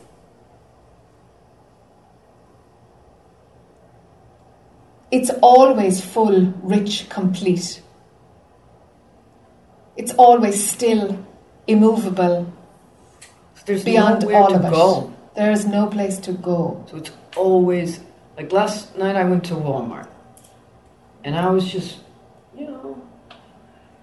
It's 5.12 5.30
always 5.42 6.02
full, 6.04 6.54
rich, 6.64 7.08
complete. 7.10 7.82
It's 9.96 10.14
always 10.14 10.58
still, 10.68 11.24
immovable, 11.68 12.52
There's 13.66 13.84
beyond 13.84 14.24
all 14.24 14.50
to 14.50 14.56
of 14.56 15.06
it. 15.06 15.36
There 15.36 15.52
is 15.52 15.68
no 15.68 15.86
place 15.86 16.18
to 16.26 16.32
go. 16.32 16.84
So 16.90 16.98
it's 16.98 17.12
always 17.38 18.00
like 18.38 18.52
last 18.52 18.98
night 18.98 19.16
I 19.16 19.24
went 19.24 19.44
to 19.46 19.54
Walmart 19.54 20.08
and 21.24 21.36
I 21.36 21.48
was 21.52 21.72
just, 21.72 22.00
you 22.58 22.66
know, 22.66 23.02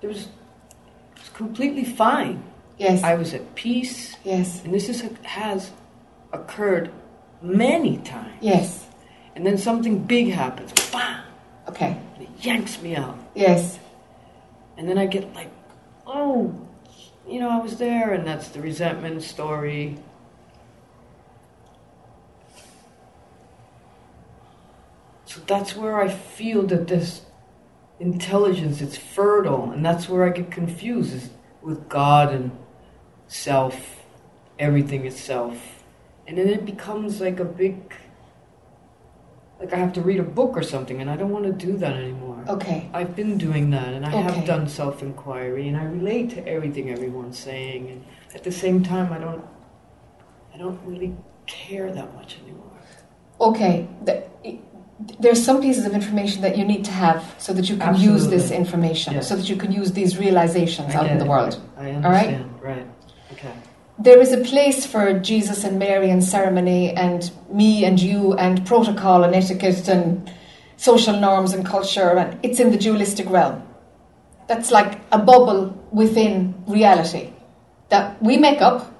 it 0.02 0.06
was 0.06 0.22
it 0.22 1.18
was 1.20 1.28
completely 1.34 1.84
fine. 1.84 2.42
Yes, 2.78 3.02
I 3.02 3.14
was 3.14 3.34
at 3.34 3.54
peace, 3.54 4.16
yes, 4.24 4.64
and 4.64 4.72
this 4.72 4.88
is 4.88 5.02
has 5.22 5.70
occurred 6.32 6.90
many 7.42 7.98
times. 7.98 8.34
yes. 8.40 8.86
And 9.36 9.46
then 9.46 9.56
something 9.58 9.98
big 10.04 10.30
happens, 10.32 10.72
bam, 10.90 11.22
Okay, 11.68 11.96
and 12.16 12.22
it 12.24 12.30
yanks 12.44 12.82
me 12.82 12.96
out. 12.96 13.16
yes, 13.34 13.78
And 14.76 14.88
then 14.88 14.98
I 14.98 15.06
get 15.06 15.32
like, 15.34 15.50
oh, 16.06 16.52
you 17.28 17.38
know, 17.38 17.48
I 17.48 17.58
was 17.58 17.78
there, 17.78 18.12
and 18.12 18.26
that's 18.26 18.48
the 18.48 18.60
resentment 18.60 19.22
story. 19.22 19.96
So 25.26 25.40
that's 25.46 25.76
where 25.76 26.00
I 26.00 26.08
feel 26.08 26.62
that 26.66 26.88
this 26.88 27.22
intelligence, 28.00 28.80
it's 28.80 28.96
fertile, 28.96 29.70
and 29.70 29.84
that's 29.84 30.08
where 30.08 30.24
I 30.24 30.30
get 30.30 30.50
confused 30.50 31.14
is 31.14 31.30
with 31.62 31.88
God 31.88 32.32
and 32.34 32.50
self, 33.28 34.00
everything 34.58 35.06
itself. 35.06 35.84
And 36.26 36.38
then 36.38 36.48
it 36.48 36.64
becomes 36.64 37.20
like 37.20 37.38
a 37.40 37.44
big, 37.44 37.76
like 39.58 39.72
I 39.72 39.76
have 39.76 39.92
to 39.94 40.00
read 40.00 40.18
a 40.18 40.22
book 40.24 40.56
or 40.56 40.62
something, 40.62 41.00
and 41.00 41.10
I 41.10 41.16
don't 41.16 41.30
want 41.30 41.44
to 41.44 41.52
do 41.52 41.76
that 41.78 41.94
anymore. 41.94 42.44
okay, 42.48 42.88
I've 42.94 43.14
been 43.14 43.36
doing 43.36 43.70
that, 43.70 43.92
and 43.92 44.04
I 44.06 44.08
Okay. 44.08 44.22
have 44.22 44.46
done 44.46 44.66
self 44.68 45.02
inquiry, 45.02 45.68
and 45.68 45.76
I 45.76 45.84
relate 45.84 46.30
to 46.30 46.46
everything 46.48 46.90
everyone's 46.90 47.38
saying, 47.38 47.90
and 47.90 48.04
at 48.34 48.42
the 48.44 48.52
same 48.52 48.82
time, 48.82 49.12
I 49.12 49.18
don't, 49.18 49.44
I 50.54 50.56
don't 50.58 50.80
really 50.86 51.14
care 51.46 51.92
that 51.92 52.14
much 52.14 52.38
anymore. 52.42 52.66
okay. 53.40 53.86
The, 54.04 54.24
there's 55.18 55.42
some 55.42 55.60
pieces 55.62 55.86
of 55.86 55.92
information 55.94 56.42
that 56.42 56.58
you 56.58 56.64
need 56.64 56.84
to 56.84 56.90
have 56.90 57.34
so 57.38 57.52
that 57.52 57.68
you 57.70 57.76
can 57.76 57.94
use 57.96 58.28
this 58.28 58.50
information, 58.50 59.14
Yes. 59.14 59.28
so 59.28 59.36
that 59.36 59.48
you 59.48 59.56
can 59.56 59.72
use 59.72 59.92
these 59.92 60.18
realizations 60.18 60.94
I 60.94 60.98
out 60.98 61.06
in 61.06 61.18
the 61.18 61.24
it. 61.24 61.28
world. 61.28 61.60
I 61.78 61.84
right? 61.84 61.94
understand. 61.94 62.50
right? 62.62 62.86
Okay. 63.32 63.52
There 63.98 64.20
is 64.20 64.32
a 64.32 64.38
place 64.38 64.86
for 64.86 65.18
Jesus 65.18 65.64
and 65.64 65.78
Mary 65.78 66.10
and 66.10 66.22
ceremony 66.24 66.92
and 66.92 67.30
me 67.52 67.84
and 67.84 68.00
you 68.00 68.34
and 68.34 68.64
protocol 68.66 69.24
and 69.24 69.34
etiquette 69.34 69.88
and 69.88 70.30
social 70.76 71.18
norms 71.18 71.52
and 71.52 71.64
culture, 71.64 72.16
and 72.16 72.38
it's 72.42 72.60
in 72.60 72.70
the 72.70 72.78
dualistic 72.78 73.28
realm. 73.28 73.62
That's 74.48 74.70
like 74.70 75.00
a 75.12 75.18
bubble 75.18 75.74
within 75.92 76.54
reality 76.66 77.32
that 77.90 78.20
we 78.22 78.36
make 78.36 78.60
up, 78.62 78.90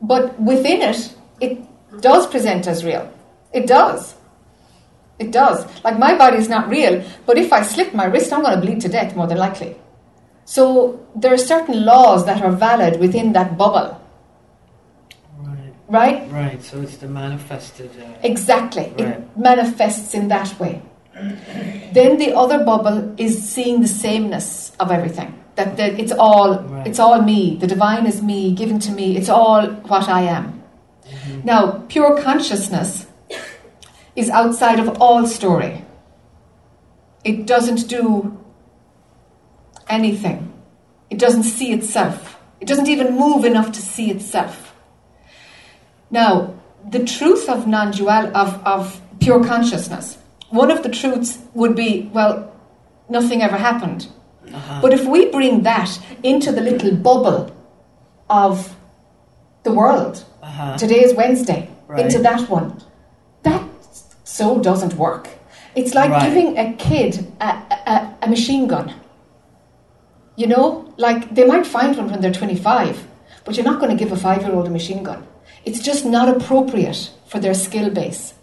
but 0.00 0.40
within 0.40 0.80
it, 0.82 1.14
it 1.40 1.58
does 2.00 2.26
present 2.26 2.66
as 2.66 2.84
real. 2.84 3.10
It 3.52 3.66
does. 3.66 4.14
It 5.20 5.30
does. 5.32 5.58
Like 5.84 5.98
my 5.98 6.16
body 6.16 6.38
is 6.38 6.48
not 6.48 6.68
real, 6.68 7.04
but 7.26 7.36
if 7.36 7.52
I 7.52 7.62
slip 7.62 7.92
my 7.94 8.06
wrist, 8.06 8.32
I'm 8.32 8.42
going 8.42 8.54
to 8.58 8.60
bleed 8.66 8.80
to 8.80 8.88
death 8.88 9.14
more 9.14 9.26
than 9.26 9.36
likely. 9.38 9.76
So 10.46 11.06
there 11.14 11.32
are 11.34 11.38
certain 11.38 11.84
laws 11.84 12.24
that 12.26 12.42
are 12.42 12.50
valid 12.50 12.98
within 12.98 13.32
that 13.34 13.56
bubble, 13.56 14.00
Right. 15.46 15.74
right? 15.88 16.32
Right. 16.32 16.62
So 16.62 16.80
it's 16.80 16.96
the 16.96 17.06
manifested. 17.08 17.90
Uh, 18.00 18.06
Exactly. 18.22 18.92
It 18.98 19.36
manifests 19.36 20.14
in 20.14 20.28
that 20.28 20.58
way. 20.58 20.82
then 21.92 22.16
the 22.18 22.32
other 22.34 22.64
bubble 22.64 23.14
is 23.18 23.32
seeing 23.46 23.82
the 23.82 23.88
sameness 23.88 24.72
of 24.80 24.90
everything. 24.90 25.34
That, 25.56 25.76
that 25.76 26.00
it's 26.00 26.12
all 26.12 26.58
Right. 26.60 26.86
it's 26.86 26.98
all 26.98 27.20
me. 27.20 27.56
The 27.60 27.66
divine 27.66 28.06
is 28.06 28.22
me, 28.22 28.54
given 28.54 28.78
to 28.80 28.90
me. 28.92 29.16
It's 29.18 29.28
all 29.28 29.66
what 29.92 30.08
I 30.08 30.22
am. 30.22 30.62
Mm-hmm. 31.04 31.40
Now, 31.44 31.82
pure 31.88 32.16
consciousness 32.22 33.06
is 34.16 34.30
outside 34.30 34.78
of 34.78 35.00
all 35.00 35.26
story. 35.26 35.84
It 37.24 37.46
doesn't 37.46 37.88
do 37.88 38.36
anything. 39.88 40.52
It 41.10 41.18
doesn't 41.18 41.42
see 41.44 41.72
itself. 41.72 42.38
It 42.60 42.68
doesn't 42.68 42.88
even 42.88 43.16
move 43.16 43.44
enough 43.44 43.72
to 43.72 43.80
see 43.82 44.10
itself. 44.10 44.74
Now, 46.10 46.54
the 46.88 47.04
truth 47.04 47.48
of 47.48 47.66
non-dual 47.66 48.36
of, 48.36 48.64
of 48.66 49.00
pure 49.20 49.44
consciousness, 49.44 50.18
one 50.50 50.70
of 50.70 50.82
the 50.82 50.88
truths 50.88 51.38
would 51.54 51.76
be, 51.76 52.10
well, 52.12 52.52
nothing 53.08 53.42
ever 53.42 53.56
happened. 53.56 54.08
uh-huh. 54.52 54.80
But 54.82 54.92
if 54.92 55.04
we 55.06 55.26
bring 55.30 55.62
that 55.62 55.98
into 56.22 56.52
the 56.52 56.60
little 56.60 56.94
bubble 56.96 57.54
of 58.28 58.76
the 59.62 59.72
world, 59.72 60.24
Uh-huh. 60.42 60.76
today 60.78 61.00
is 61.04 61.14
Wednesday, 61.14 61.68
Right. 61.86 62.00
into 62.06 62.18
that 62.20 62.48
one, 62.48 62.80
so 64.36 64.60
doesn't 64.70 64.94
work. 64.94 65.24
It's 65.74 65.94
like 65.94 66.10
Right. 66.10 66.22
giving 66.26 66.48
a 66.58 66.66
kid 66.74 67.12
a, 67.40 67.50
a, 67.94 68.14
a 68.22 68.28
machine 68.28 68.66
gun. 68.68 68.86
You 70.36 70.46
know, 70.46 70.66
like 70.96 71.34
they 71.34 71.44
might 71.44 71.66
find 71.66 71.96
one 71.96 72.10
when 72.10 72.20
they're 72.20 72.32
25, 72.32 73.06
but 73.44 73.56
you're 73.56 73.70
not 73.72 73.80
going 73.80 73.96
to 73.96 74.02
give 74.02 74.12
a 74.12 74.16
five 74.16 74.42
year 74.42 74.54
old 74.54 74.66
a 74.66 74.70
machine 74.70 75.02
gun. 75.02 75.26
It's 75.64 75.80
just 75.80 76.04
not 76.06 76.28
appropriate 76.34 77.10
for 77.26 77.38
their 77.40 77.54
skill 77.54 77.90
base. 77.90 78.34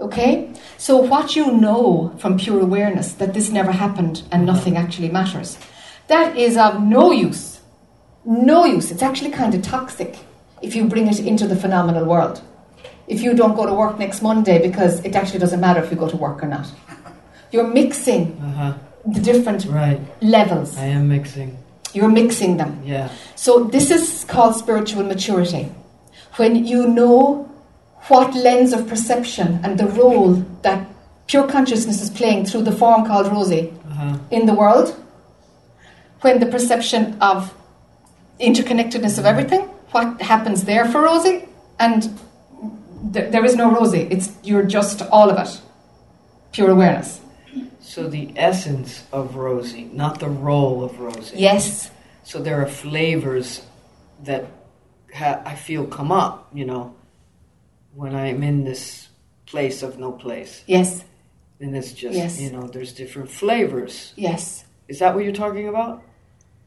Okay? 0.00 0.52
So, 0.76 0.96
what 0.96 1.34
you 1.36 1.46
know 1.52 2.14
from 2.18 2.38
pure 2.38 2.60
awareness 2.60 3.12
that 3.14 3.34
this 3.34 3.50
never 3.50 3.72
happened 3.72 4.22
and 4.32 4.46
nothing 4.46 4.76
actually 4.76 5.10
matters, 5.10 5.58
that 6.06 6.36
is 6.36 6.56
of 6.56 6.82
no 6.82 7.10
use. 7.12 7.60
No 8.24 8.64
use. 8.64 8.90
It's 8.92 9.02
actually 9.02 9.30
kind 9.30 9.54
of 9.54 9.62
toxic 9.62 10.16
if 10.62 10.74
you 10.76 10.84
bring 10.86 11.08
it 11.08 11.20
into 11.20 11.46
the 11.46 11.56
phenomenal 11.56 12.04
world. 12.04 12.42
If 13.08 13.22
you 13.22 13.32
don't 13.34 13.56
go 13.56 13.64
to 13.66 13.74
work 13.74 13.98
next 13.98 14.22
Monday 14.22 14.58
because 14.68 15.00
it 15.04 15.16
actually 15.16 15.38
doesn't 15.44 15.60
matter 15.60 15.80
if 15.82 15.90
you 15.90 15.96
go 15.96 16.08
to 16.08 16.16
work 16.16 16.42
or 16.44 16.48
not. 16.48 16.66
You're 17.52 17.66
mixing 17.80 18.22
Uh-huh. 18.48 18.72
the 19.14 19.20
different 19.20 19.64
Right. 19.66 20.00
levels, 20.20 20.76
I 20.76 20.86
am 20.98 21.08
mixing. 21.08 21.56
you're 21.94 22.10
mixing 22.22 22.58
them. 22.58 22.72
Yeah. 22.84 23.08
So 23.44 23.50
this 23.64 23.90
is 23.90 24.24
called 24.32 24.54
spiritual 24.56 25.04
maturity. 25.04 25.64
When 26.36 26.52
you 26.72 26.86
know 26.86 27.46
what 28.08 28.34
lens 28.34 28.72
of 28.76 28.86
perception 28.92 29.48
and 29.64 29.78
the 29.78 29.86
role 30.02 30.30
that 30.62 30.78
pure 31.26 31.46
consciousness 31.46 31.98
is 32.02 32.10
playing 32.10 32.44
through 32.46 32.62
the 32.64 32.72
form 32.82 33.00
called 33.06 33.26
Rosie 33.32 33.72
Uh-huh. 33.90 34.14
in 34.30 34.44
the 34.46 34.54
world, 34.54 34.88
when 36.20 36.38
the 36.40 36.46
perception 36.46 37.16
of 37.20 37.54
interconnectedness 38.40 39.18
of 39.18 39.24
everything, 39.26 39.62
what 39.92 40.20
happens 40.20 40.64
there 40.64 40.84
for 40.84 41.00
Rosie, 41.02 41.44
and 41.78 42.00
th- 43.12 43.30
there 43.32 43.44
is 43.44 43.54
no 43.56 43.70
Rosie. 43.72 44.06
It's 44.10 44.32
you're 44.42 44.62
just 44.64 45.02
all 45.10 45.30
of 45.30 45.38
it, 45.38 45.60
pure 46.52 46.70
awareness. 46.70 47.20
So 47.80 48.08
the 48.08 48.32
essence 48.36 49.04
of 49.12 49.36
Rosie, 49.36 49.88
not 49.92 50.20
the 50.20 50.28
role 50.28 50.84
of 50.84 50.98
Rosie. 51.00 51.38
Yes, 51.38 51.90
So 52.22 52.38
there 52.40 52.60
are 52.60 52.66
flavors 52.66 53.62
that 54.24 54.44
ha- 55.14 55.40
I 55.46 55.54
feel 55.54 55.86
come 55.86 56.12
up, 56.12 56.48
you 56.52 56.66
know, 56.66 56.94
when 57.94 58.14
I'm 58.14 58.42
in 58.42 58.64
this 58.64 59.08
place 59.46 59.82
of 59.82 59.98
no 59.98 60.12
place. 60.12 60.62
yes, 60.66 61.02
And 61.60 61.74
it's 61.74 61.92
just, 61.92 62.14
Yes. 62.14 62.38
you 62.40 62.50
know, 62.52 62.68
there's 62.68 62.92
different 62.92 63.30
flavors. 63.30 64.12
yes. 64.16 64.64
Is 64.88 64.98
that 65.00 65.14
what 65.14 65.24
you're 65.24 65.32
talking 65.34 65.68
about? 65.68 66.02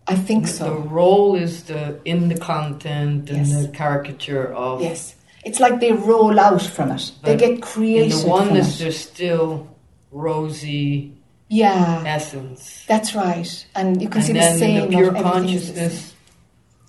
I 0.08 0.16
think 0.16 0.44
The 0.46 0.52
so. 0.52 0.66
The 0.66 0.90
role 0.90 1.36
is 1.36 1.64
the 1.64 2.00
in 2.06 2.28
the 2.30 2.38
content 2.38 3.30
and 3.30 3.48
Yes. 3.48 3.62
the 3.62 3.68
caricature 3.70 4.52
of. 4.54 4.82
Yes. 4.82 5.16
It's 5.44 5.60
like 5.60 5.80
they 5.80 5.92
roll 5.92 6.40
out 6.40 6.62
from 6.62 6.92
it. 6.92 7.12
They 7.24 7.34
But 7.34 7.40
get 7.40 7.50
In 7.52 7.62
created 7.62 8.12
the 8.20 8.28
oneness, 8.28 8.80
there's 8.80 8.98
still 9.00 9.68
Rosie 10.12 11.14
Yeah, 11.50 12.04
essence. 12.06 12.84
that's 12.88 13.16
right. 13.16 13.66
And 13.76 14.02
you 14.02 14.08
can 14.10 14.18
and 14.20 14.26
see 14.28 14.34
the 14.34 14.58
same 14.58 14.84
in 14.84 14.90
the 14.92 14.98
pure 14.98 15.14
consciousness, 15.14 16.14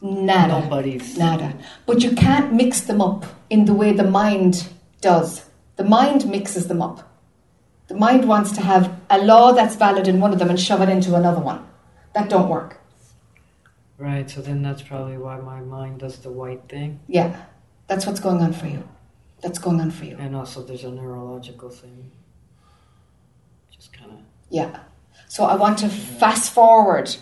Nada. 0.02 0.60
nobody's. 0.60 1.16
Nada. 1.16 1.54
But 1.86 2.02
you 2.02 2.12
can't 2.12 2.52
mix 2.52 2.82
them 2.82 3.00
up 3.00 3.24
in 3.48 3.64
the 3.64 3.74
way 3.74 3.92
the 3.92 4.04
mind 4.04 4.68
does. 5.00 5.44
The 5.76 5.84
mind 5.84 6.26
mixes 6.28 6.68
them 6.68 6.82
up. 6.82 7.08
The 7.88 7.94
mind 7.94 8.26
wants 8.28 8.52
to 8.52 8.60
have 8.62 8.94
a 9.10 9.18
law 9.18 9.52
that's 9.52 9.76
valid 9.76 10.06
in 10.08 10.20
one 10.20 10.32
of 10.32 10.38
them 10.38 10.50
and 10.50 10.58
shove 10.60 10.80
it 10.82 10.88
into 10.88 11.14
another 11.14 11.40
one. 11.40 11.64
That 12.14 12.28
don't 12.28 12.48
work. 12.48 12.78
Right, 13.98 14.28
so 14.28 14.40
then 14.42 14.62
that's 14.62 14.82
probably 14.82 15.16
why 15.16 15.38
my 15.40 15.60
mind 15.60 16.00
does 16.00 16.18
the 16.18 16.30
white 16.30 16.68
thing. 16.68 17.00
Yeah. 17.06 17.36
That's 17.92 18.06
what's 18.06 18.20
going 18.20 18.40
on 18.40 18.54
for 18.54 18.66
you. 18.66 18.82
That's 19.42 19.58
going 19.58 19.78
on 19.78 19.90
for 19.90 20.06
you. 20.06 20.16
And 20.18 20.34
also 20.34 20.62
there's 20.62 20.84
a 20.84 20.90
neurological 20.90 21.68
thing. 21.68 22.10
Just 23.70 23.92
kind 23.92 24.12
of. 24.12 24.18
Yeah. 24.48 24.80
So 25.28 25.44
I 25.44 25.56
want 25.56 25.76
to 25.80 25.90
fast 25.90 26.54
forward 26.54 27.14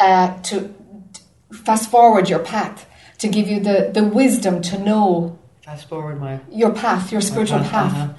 uh, 0.00 0.40
to 0.42 0.74
fast 1.52 1.88
forward 1.88 2.28
your 2.28 2.40
path 2.40 2.84
to 3.18 3.28
give 3.28 3.46
you 3.46 3.60
the, 3.60 3.90
the 3.94 4.02
wisdom 4.02 4.60
to 4.62 4.78
know 4.78 5.38
Fast 5.64 5.88
forward 5.88 6.20
my. 6.20 6.40
your 6.50 6.72
path, 6.72 7.12
your 7.12 7.20
spiritual 7.20 7.58
my 7.60 7.68
path. 7.68 7.94
uh-huh. 7.94 8.12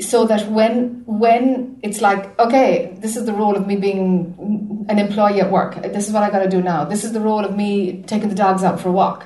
so 0.00 0.24
that 0.26 0.50
when 0.50 1.02
when 1.06 1.78
it's 1.82 2.00
like 2.00 2.38
okay 2.38 2.96
this 3.02 3.16
is 3.18 3.26
the 3.26 3.32
role 3.34 3.54
of 3.54 3.66
me 3.66 3.76
being 3.76 4.86
an 4.88 4.98
employee 4.98 5.40
at 5.42 5.50
work 5.50 5.74
this 5.96 6.06
is 6.08 6.12
what 6.14 6.22
i 6.22 6.30
got 6.30 6.42
to 6.42 6.48
do 6.56 6.62
now 6.62 6.84
this 6.92 7.02
is 7.04 7.12
the 7.12 7.20
role 7.20 7.44
of 7.44 7.52
me 7.56 8.02
taking 8.06 8.28
the 8.28 8.34
dogs 8.34 8.62
out 8.62 8.78
for 8.80 8.88
a 8.90 8.92
walk 8.92 9.20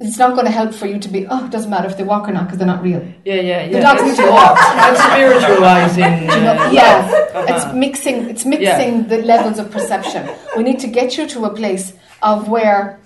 it's 0.00 0.16
not 0.18 0.34
going 0.34 0.46
to 0.46 0.50
help 0.50 0.72
for 0.74 0.86
you 0.86 0.98
to 0.98 1.08
be 1.08 1.26
oh 1.26 1.44
it 1.44 1.50
doesn't 1.50 1.70
matter 1.70 1.86
if 1.88 1.96
they 1.98 2.02
walk 2.04 2.28
or 2.28 2.32
not 2.32 2.44
because 2.44 2.58
they're 2.58 2.66
not 2.66 2.82
real 2.82 3.02
Yeah, 3.24 3.34
yeah, 3.34 3.64
yeah. 3.64 3.72
The 3.72 3.80
dogs 3.80 4.02
need 4.02 4.16
to 4.16 4.30
walk. 4.30 4.56
That's 4.56 5.02
spiritualizing. 5.02 6.30
Uh, 6.30 6.70
yeah 6.72 7.30
uh-huh. 7.34 7.46
it's 7.48 7.74
mixing 7.74 8.28
it's 8.30 8.44
mixing 8.44 9.08
the 9.08 9.18
levels 9.18 9.58
of 9.58 9.70
perception 9.70 10.28
we 10.56 10.62
need 10.62 10.78
to 10.80 10.86
get 10.88 11.18
you 11.18 11.26
to 11.28 11.44
a 11.44 11.54
place 11.54 11.92
of 12.22 12.48
where 12.48 12.98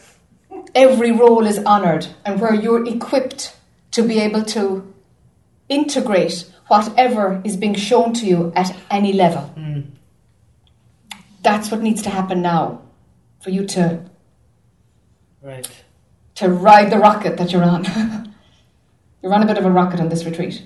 every 0.75 1.11
role 1.13 1.47
is 1.47 1.59
honored 1.61 2.07
and 2.25 2.41
where 2.41 2.55
you're 2.55 2.87
equipped 2.87 3.57
to 3.91 4.03
be 4.03 4.19
able 4.21 4.45
to 4.45 4.93
integrate 5.69 6.45
whatever 6.69 7.41
is 7.45 7.57
being 7.57 7.75
shown 7.75 8.13
to 8.13 8.27
you 8.27 8.53
at 8.55 8.75
any 8.91 9.13
level 9.13 9.45
Mm. 9.57 9.85
that's 11.43 11.71
what 11.71 11.81
needs 11.83 12.03
to 12.03 12.11
happen 12.11 12.43
now 12.43 12.83
for 13.43 13.51
you 13.51 13.65
to 13.67 14.01
Right. 15.43 15.69
To 16.39 16.49
ride 16.49 16.91
the 16.91 16.99
rocket 16.99 17.37
that 17.37 17.53
you're 17.53 17.65
on 17.65 17.85
you're 19.23 19.35
on 19.35 19.43
a 19.43 19.47
bit 19.47 19.59
of 19.59 19.65
a 19.67 19.71
rocket 19.71 20.01
on 20.01 20.09
this 20.09 20.25
retreat 20.25 20.63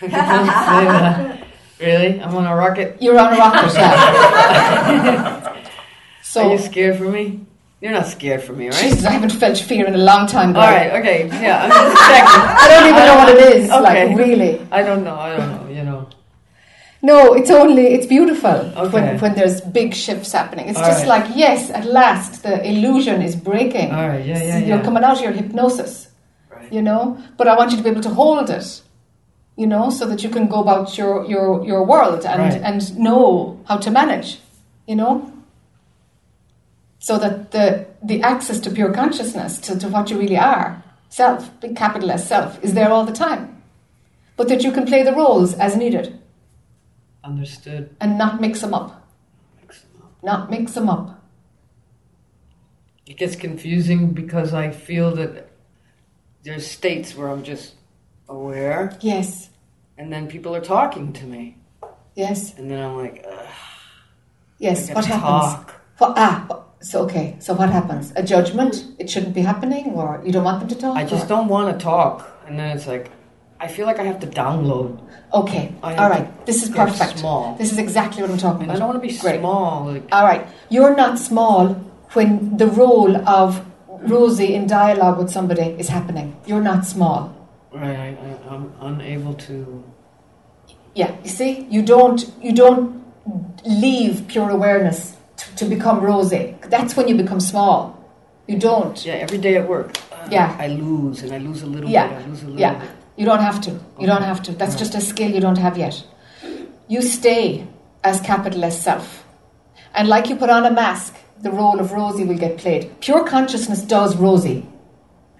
Don't 0.00 0.10
that. 0.10 1.46
Really? 1.80 2.20
I'm 2.22 2.34
on 2.36 2.46
a 2.46 2.54
rocket. 2.54 2.96
you're 3.00 3.18
on 3.18 3.32
a 3.34 3.36
rocket 3.36 3.74
yeah 3.74 5.62
so 6.22 6.42
Are 6.48 6.52
you 6.52 6.58
scared 6.58 6.96
for 6.98 7.08
me? 7.10 7.40
You're 7.80 7.92
not 7.92 8.06
scared 8.06 8.42
for 8.42 8.54
me, 8.54 8.68
right? 8.70 8.82
Jesus, 8.82 9.04
I 9.04 9.10
haven't 9.10 9.32
felt 9.32 9.58
fear 9.58 9.86
in 9.86 9.94
a 9.94 9.98
long 9.98 10.26
time. 10.26 10.54
girl. 10.54 10.62
All 10.62 10.70
right. 10.70 10.90
Okay. 11.00 11.26
Yeah. 11.26 11.64
I'm 11.64 11.70
just 11.70 12.02
checking. 12.08 12.40
I 12.62 12.66
don't 12.70 12.88
even 12.88 13.04
know 13.04 13.16
what 13.16 13.28
it 13.28 13.56
is. 13.56 13.70
Okay. 13.70 14.08
Like 14.08 14.16
really, 14.16 14.66
I 14.70 14.82
don't 14.82 15.04
know. 15.04 15.16
I 15.16 15.36
don't 15.36 15.50
know. 15.50 15.68
You 15.76 15.84
know. 15.84 16.08
No. 17.10 17.18
It's 17.38 17.50
only 17.50 17.84
it's 17.94 18.06
beautiful 18.16 18.58
Okay. 18.82 18.92
when 18.94 19.06
when 19.22 19.32
there's 19.38 19.56
big 19.78 19.90
shifts 20.04 20.30
happening. 20.38 20.66
It's 20.70 20.78
All 20.78 20.90
just 20.92 21.04
right. 21.06 21.14
like 21.14 21.26
yes, 21.44 21.60
at 21.78 21.84
last 22.00 22.30
the 22.46 22.54
illusion 22.72 23.18
is 23.28 23.34
breaking. 23.50 23.88
All 23.98 24.08
right. 24.12 24.24
Yeah. 24.30 24.42
Yeah. 24.50 24.58
You're 24.68 24.78
Yeah. 24.78 24.88
coming 24.88 25.04
out 25.08 25.16
of 25.18 25.22
your 25.26 25.32
hypnosis, 25.40 25.92
Right. 26.54 26.72
you 26.76 26.82
know. 26.88 27.02
But 27.38 27.46
I 27.48 27.54
want 27.58 27.68
you 27.72 27.76
to 27.80 27.84
be 27.86 27.90
able 27.94 28.06
to 28.10 28.14
hold 28.22 28.48
it, 28.58 28.68
you 29.60 29.66
know, 29.72 29.84
so 29.98 30.02
that 30.10 30.20
you 30.24 30.30
can 30.36 30.44
go 30.54 30.58
about 30.66 30.86
your 30.98 31.14
your 31.32 31.46
your 31.70 31.82
world 31.92 32.20
and 32.30 32.40
Right. 32.42 32.60
and 32.68 32.80
know 33.06 33.58
how 33.68 33.76
to 33.84 33.90
manage, 34.00 34.28
you 34.90 34.96
know. 35.00 35.14
So 36.98 37.18
that 37.18 37.34
the 37.50 37.66
the 38.02 38.22
access 38.22 38.58
to 38.60 38.70
pure 38.70 38.92
consciousness, 38.92 39.58
to, 39.64 39.78
to 39.78 39.88
what 39.88 40.10
you 40.10 40.18
really 40.18 40.38
are, 40.54 40.82
self, 41.08 41.50
big 41.60 41.76
capital 41.76 42.10
S 42.10 42.26
self, 42.28 42.50
is 42.64 42.72
there 42.74 42.90
all 42.94 43.04
the 43.04 43.12
time. 43.26 43.42
But 44.36 44.48
that 44.48 44.62
you 44.64 44.72
can 44.72 44.84
play 44.86 45.02
the 45.04 45.12
roles 45.12 45.54
as 45.54 45.76
needed 45.76 46.06
Understood. 47.24 47.96
and 48.00 48.18
not 48.18 48.40
mix 48.40 48.60
them 48.60 48.74
up. 48.74 49.08
Mix 49.60 49.80
them 49.80 50.02
up. 50.02 50.12
Not 50.22 50.50
mix 50.50 50.72
them 50.74 50.88
up. 50.90 51.22
It 53.06 53.16
gets 53.18 53.36
confusing 53.36 54.12
because 54.12 54.54
I 54.54 54.70
feel 54.70 55.14
that 55.16 55.50
there's 56.42 56.66
states 56.66 57.14
where 57.16 57.28
I'm 57.28 57.42
just 57.42 57.74
aware, 58.28 58.96
Yes, 59.00 59.50
and 59.98 60.12
then 60.12 60.26
people 60.26 60.54
are 60.56 60.60
talking 60.60 61.12
to 61.14 61.24
me, 61.24 61.56
yes, 62.14 62.56
and 62.58 62.70
then 62.70 62.82
I'm 62.82 62.96
like, 62.96 63.24
Ugh, 63.28 63.46
yes. 64.58 64.90
What 64.90 65.04
happens? 65.04 65.70
For, 65.96 66.12
ah, 66.16 66.64
so 66.80 67.02
okay. 67.04 67.36
So 67.40 67.54
what 67.54 67.70
happens? 67.70 68.12
A 68.16 68.22
judgment? 68.22 68.84
It 68.98 69.08
shouldn't 69.08 69.34
be 69.34 69.42
happening, 69.42 69.92
or 69.94 70.22
you 70.24 70.32
don't 70.32 70.44
want 70.44 70.60
them 70.60 70.68
to 70.68 70.74
talk? 70.74 70.96
I 70.96 71.04
just 71.04 71.24
or- 71.26 71.28
don't 71.28 71.48
want 71.48 71.78
to 71.78 71.82
talk, 71.82 72.28
and 72.46 72.58
then 72.58 72.76
it's 72.76 72.86
like, 72.86 73.10
I 73.64 73.68
feel 73.68 73.86
like 73.86 73.98
I 73.98 74.02
have 74.04 74.20
to 74.20 74.26
download. 74.26 75.00
Okay. 75.32 75.74
I 75.82 75.94
All. 75.96 76.28
This 76.44 76.62
is 76.62 76.68
perfect. 76.68 77.18
small. 77.20 77.54
This 77.56 77.72
is 77.72 77.78
exactly 77.78 78.20
what 78.22 78.30
I'm 78.30 78.36
talking 78.36 78.64
about. 78.64 78.76
I 78.76 78.78
don't 78.78 78.88
want 78.92 79.02
to 79.02 79.08
be 79.08 79.16
Great. 79.16 79.40
small. 79.40 79.86
Like, 79.92 80.06
All 80.12 80.22
right. 80.24 80.46
You're 80.68 80.94
not 80.94 81.18
small 81.18 81.68
when 82.12 82.58
the 82.58 82.66
role 82.66 83.16
of 83.26 83.64
Rosie 83.88 84.54
in 84.54 84.66
dialogue 84.66 85.16
with 85.18 85.30
somebody 85.30 85.62
is 85.82 85.88
happening. 85.88 86.36
You're 86.46 86.60
not 86.72 86.84
small. 86.84 87.20
right, 87.72 87.96
I, 87.96 88.08
I, 88.28 88.54
I'm 88.54 88.64
unable 88.80 89.34
to. 89.48 89.56
Yeah. 90.94 91.10
You 91.24 91.30
see, 91.38 91.52
you 91.70 91.82
don't 91.82 92.20
you 92.46 92.52
don't 92.52 93.02
leave 93.64 94.28
pure 94.28 94.50
awareness 94.50 95.16
to, 95.38 95.46
to 95.56 95.64
become 95.64 96.00
Rosie. 96.10 96.54
That's 96.74 96.96
when 96.96 97.08
you 97.08 97.16
become 97.16 97.40
small. 97.40 97.76
You 98.46 98.58
don't. 98.58 98.96
Yeah, 99.06 99.14
every 99.14 99.38
day 99.38 99.56
at 99.56 99.66
work. 99.66 99.88
uh, 100.12 100.28
Yeah. 100.30 100.54
I 100.60 100.66
lose, 100.68 101.22
and 101.22 101.32
I 101.32 101.38
lose 101.38 101.62
a 101.62 101.66
little 101.74 101.88
Yeah. 101.88 102.08
bit. 102.08 102.18
I 102.22 102.28
lose 102.28 102.42
a 102.42 102.46
little 102.46 102.60
Yeah. 102.60 102.74
bit. 102.78 102.90
You 103.16 103.24
don't 103.24 103.40
have 103.40 103.60
to. 103.62 103.70
You 103.98 104.06
don't 104.06 104.22
have 104.22 104.42
to. 104.44 104.52
That's 104.52 104.74
just 104.74 104.94
a 104.94 105.00
skill 105.00 105.30
you 105.30 105.40
don't 105.40 105.58
have 105.58 105.78
yet. 105.78 106.04
You 106.88 107.00
stay 107.02 107.66
as 108.02 108.20
capital 108.20 108.64
S 108.64 108.82
self. 108.82 109.24
And 109.94 110.08
like 110.08 110.28
you 110.28 110.36
put 110.36 110.50
on 110.50 110.66
a 110.66 110.70
mask, 110.70 111.14
the 111.40 111.50
role 111.50 111.78
of 111.78 111.92
Rosie 111.92 112.24
will 112.24 112.38
get 112.38 112.58
played. 112.58 113.00
Pure 113.00 113.26
consciousness 113.26 113.82
does 113.82 114.16
Rosie. 114.16 114.66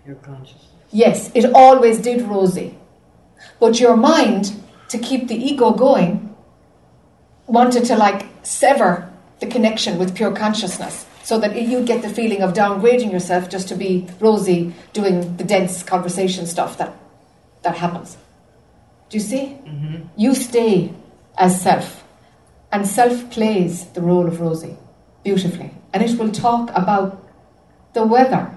Pure 0.05 0.17
consciousness. 0.17 0.69
Yes, 0.93 1.31
it 1.35 1.53
always 1.55 1.99
did 1.99 2.23
Rosie. 2.23 2.79
But 3.59 3.81
your 3.81 3.97
mind, 3.97 4.55
to 4.89 4.99
keep 4.99 5.29
the 5.29 5.35
ego 5.35 5.73
going, 5.73 6.35
wanted 7.47 7.85
to 7.87 7.97
like 7.97 8.27
sever 8.43 9.11
the 9.41 9.47
connection 9.47 9.99
with 9.99 10.15
pure 10.15 10.33
consciousness 10.33 11.07
so 11.23 11.39
that 11.41 11.61
you 11.61 11.83
get 11.85 12.03
the 12.03 12.09
feeling 12.09 12.43
of 12.43 12.53
downgrading 12.53 13.11
yourself 13.11 13.49
just 13.49 13.69
to 13.69 13.75
be 13.75 14.07
Rosie 14.21 14.75
doing 14.93 15.37
the 15.37 15.45
dense 15.45 15.83
conversation 15.83 16.47
stuff 16.47 16.79
that, 16.79 16.95
that 17.65 17.77
happens. 17.77 18.17
Do 19.09 19.19
you 19.19 19.23
see? 19.23 19.59
Mm-hmm. 19.67 20.09
You 20.17 20.35
stay 20.35 20.95
as 21.37 21.61
self, 21.61 22.05
and 22.71 22.87
self 22.87 23.31
plays 23.31 23.87
the 23.87 24.01
role 24.01 24.27
of 24.27 24.41
Rosie 24.41 24.77
beautifully. 25.25 25.71
And 25.93 26.03
it 26.03 26.17
will 26.19 26.31
talk 26.31 26.71
about 26.75 27.21
the 27.95 28.07
weather, 28.07 28.55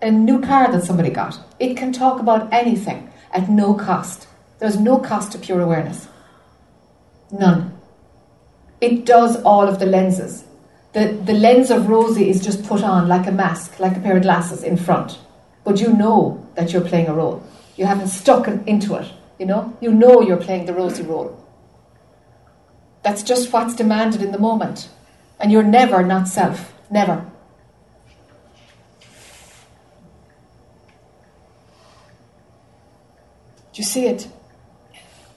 a 0.00 0.10
new 0.10 0.40
car 0.40 0.70
that 0.70 0.84
somebody 0.84 1.10
got. 1.10 1.38
It 1.58 1.76
can 1.76 1.92
talk 1.92 2.20
about 2.20 2.52
anything 2.52 3.10
at 3.32 3.48
no 3.48 3.74
cost. 3.74 4.28
There's 4.58 4.78
no 4.78 4.98
cost 4.98 5.32
to 5.32 5.38
pure 5.38 5.60
awareness. 5.60 6.06
None. 7.32 7.76
It 8.80 9.06
does 9.06 9.42
all 9.42 9.66
of 9.66 9.78
the 9.78 9.86
lenses. 9.86 10.44
The, 10.92 11.20
the 11.24 11.32
lens 11.32 11.70
of 11.70 11.88
Rosie 11.88 12.28
is 12.28 12.44
just 12.44 12.64
put 12.64 12.82
on 12.82 13.08
like 13.08 13.26
a 13.26 13.32
mask, 13.32 13.78
like 13.78 13.96
a 13.96 14.00
pair 14.00 14.16
of 14.16 14.22
glasses 14.22 14.62
in 14.62 14.76
front. 14.76 15.18
But 15.64 15.80
you 15.80 15.92
know 15.92 16.46
that 16.56 16.72
you're 16.72 16.82
playing 16.82 17.06
a 17.06 17.14
role. 17.14 17.42
You 17.80 17.86
haven't 17.86 18.08
stuck 18.08 18.46
into 18.46 18.96
it, 18.96 19.10
you 19.38 19.46
know? 19.46 19.74
You 19.80 19.90
know 19.90 20.20
you're 20.20 20.36
playing 20.36 20.66
the 20.66 20.74
Rosie 20.74 21.02
role. 21.02 21.42
That's 23.02 23.22
just 23.22 23.50
what's 23.54 23.74
demanded 23.74 24.20
in 24.20 24.32
the 24.32 24.38
moment. 24.38 24.90
And 25.38 25.50
you're 25.50 25.62
never 25.62 26.02
not 26.02 26.28
self. 26.28 26.74
Never. 26.90 27.24
Do 33.72 33.76
you 33.76 33.84
see 33.84 34.08
it? 34.08 34.28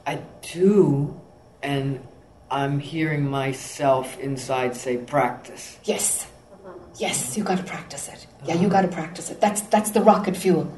I 0.05 0.19
do, 0.41 1.17
and 1.61 2.05
I'm 2.51 2.79
hearing 2.79 3.25
myself 3.25 4.19
inside 4.19 4.75
say 4.75 4.97
practice. 4.97 5.77
Yes. 5.85 6.27
Uh-huh. 6.51 6.73
Yes, 6.97 7.37
you 7.37 7.45
got 7.45 7.59
to 7.59 7.63
practice 7.63 8.09
it. 8.09 8.27
Yeah, 8.43 8.55
you 8.55 8.67
uh-huh. 8.67 8.69
got 8.69 8.81
to 8.81 8.89
practice 8.89 9.29
it. 9.31 9.39
That's 9.39 9.61
that's 9.61 9.91
the 9.91 10.01
rocket 10.01 10.35
fuel. 10.35 10.77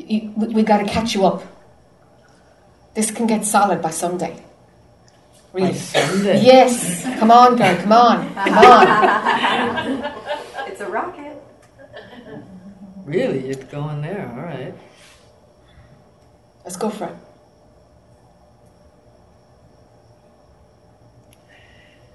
You, 0.00 0.06
you, 0.20 0.32
we, 0.36 0.46
we 0.54 0.62
got 0.62 0.78
to 0.78 0.86
catch 0.86 1.14
you 1.14 1.26
up. 1.26 1.42
This 2.94 3.10
can 3.10 3.26
get 3.26 3.44
solid 3.44 3.82
by 3.82 3.90
Sunday. 3.90 4.42
By 5.52 5.60
Really? 5.60 5.74
Sunday. 5.74 6.42
Yes. 6.42 7.02
Come 7.18 7.30
on, 7.30 7.56
girl. 7.56 7.76
Come 7.76 7.92
on. 7.92 8.34
Come 8.34 8.58
on. 8.58 10.12
It's 10.66 10.80
a 10.80 10.88
rocket. 10.88 11.36
Really? 13.04 13.50
It's 13.50 13.64
going 13.64 14.00
there. 14.00 14.28
All 14.34 14.42
right. 14.42 14.74
Let's 16.64 16.76
go 16.76 16.88
for 16.90 17.06
it. 17.06 17.16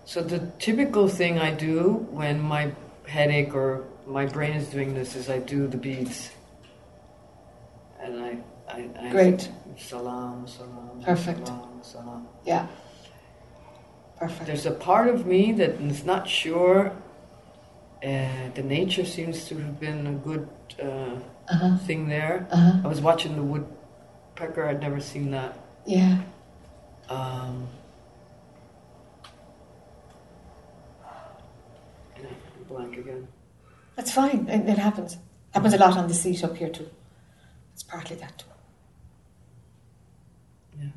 So 0.05 0.21
the 0.21 0.39
typical 0.59 1.07
thing 1.09 1.37
I 1.37 1.51
do 1.51 2.07
when 2.11 2.39
my 2.39 2.71
headache 3.05 3.53
or 3.53 3.83
my 4.07 4.25
brain 4.25 4.53
is 4.53 4.67
doing 4.69 4.93
this 4.93 5.15
is 5.15 5.29
I 5.29 5.39
do 5.39 5.67
the 5.67 5.77
beads. 5.77 6.31
And 8.05 8.23
I, 8.23 8.37
I, 8.69 8.89
I 9.01 9.09
Great. 9.09 9.49
Salam, 9.77 10.47
salam. 10.47 11.01
Perfect. 11.03 11.47
Salam, 11.47 11.79
salam. 11.81 12.27
Yeah. 12.45 12.67
Perfect. 14.19 14.45
There's 14.45 14.67
a 14.67 14.71
part 14.71 15.07
of 15.07 15.25
me 15.25 15.51
that 15.53 15.81
is 15.81 16.05
not 16.05 16.27
sure. 16.29 16.91
Uh, 18.03 18.27
the 18.53 18.61
nature 18.63 19.05
seems 19.05 19.45
to 19.47 19.57
have 19.57 19.79
been 19.79 20.05
a 20.05 20.13
good 20.13 20.47
uh, 20.79 21.15
Uh 21.49 21.55
huh. 21.55 21.77
thing 21.79 22.07
there. 22.07 22.47
Uh 22.51 22.57
huh. 22.57 22.81
I 22.85 22.87
was 22.87 23.01
watching 23.01 23.35
the 23.35 23.41
woodpecker. 23.43 24.67
I'd 24.67 24.81
never 24.81 24.99
seen 24.99 25.31
that. 25.31 25.57
Yeah. 25.87 26.21
Um, 27.09 27.67
blank 32.67 32.97
again. 32.97 33.27
That's 33.95 34.11
fine. 34.11 34.47
It, 34.47 34.69
it 34.69 34.77
happens. 34.77 35.17
Happens 35.51 35.73
a 35.73 35.77
lot 35.77 35.97
on 35.97 36.07
the 36.07 36.13
seat 36.13 36.43
up 36.43 36.55
here 36.57 36.69
too. 36.69 36.89
It's 37.75 37.83
partly 37.83 38.15
that 38.15 38.37
too. 38.37 38.45
Yeah. 40.79 40.87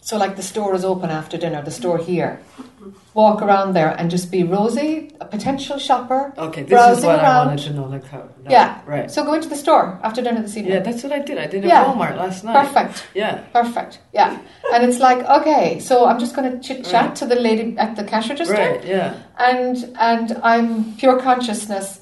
So, 0.00 0.16
like 0.18 0.34
the 0.36 0.42
store 0.42 0.74
is 0.74 0.84
open 0.84 1.10
after 1.10 1.36
dinner, 1.38 1.62
the 1.62 1.70
store 1.70 1.98
here. 1.98 2.40
Walk 3.14 3.40
around 3.40 3.72
there 3.74 3.90
and 3.98 4.10
just 4.10 4.30
be 4.32 4.42
Rosie, 4.44 5.10
a 5.20 5.24
potential 5.24 5.78
shopper. 5.78 6.32
Okay, 6.36 6.62
this 6.62 6.70
is 6.70 6.70
Browsing 6.70 7.08
what 7.10 7.20
I 7.24 7.46
wanted 7.46 7.62
to 7.64 7.72
know. 7.72 7.84
Like 7.86 8.04
how? 8.06 8.28
that- 8.42 8.50
Yeah. 8.52 8.80
Right. 8.84 9.10
So 9.10 9.24
go 9.24 9.34
into 9.34 9.48
the 9.48 9.56
store 9.56 9.98
after 10.02 10.22
dinner 10.22 10.42
this 10.42 10.56
evening. 10.56 10.74
Yeah, 10.74 10.80
that's 10.80 11.02
what 11.04 11.12
I 11.12 11.20
did. 11.20 11.38
I 11.38 11.46
did 11.46 11.64
at 11.64 11.68
Yeah. 11.68 11.84
Walmart 11.84 12.16
last 12.16 12.42
night. 12.44 12.66
Perfect. 12.66 13.06
Yeah. 13.14 13.38
Perfect. 13.52 14.00
Yeah. 14.12 14.38
And 14.72 14.84
it's 14.84 14.98
like, 15.00 15.24
okay, 15.40 15.78
so 15.80 16.04
I'm 16.06 16.18
just 16.18 16.34
going 16.36 16.50
to 16.52 16.58
chit 16.60 16.84
chat 16.84 17.06
Right. 17.06 17.16
to 17.16 17.26
the 17.26 17.36
lady 17.36 17.76
at 17.78 17.94
the 17.96 18.02
cash 18.04 18.28
register, 18.28 18.54
Right. 18.54 18.84
Yeah. 18.84 19.14
and 19.38 19.76
and 20.00 20.38
I'm 20.42 20.94
pure 20.96 21.18
consciousness 21.20 22.00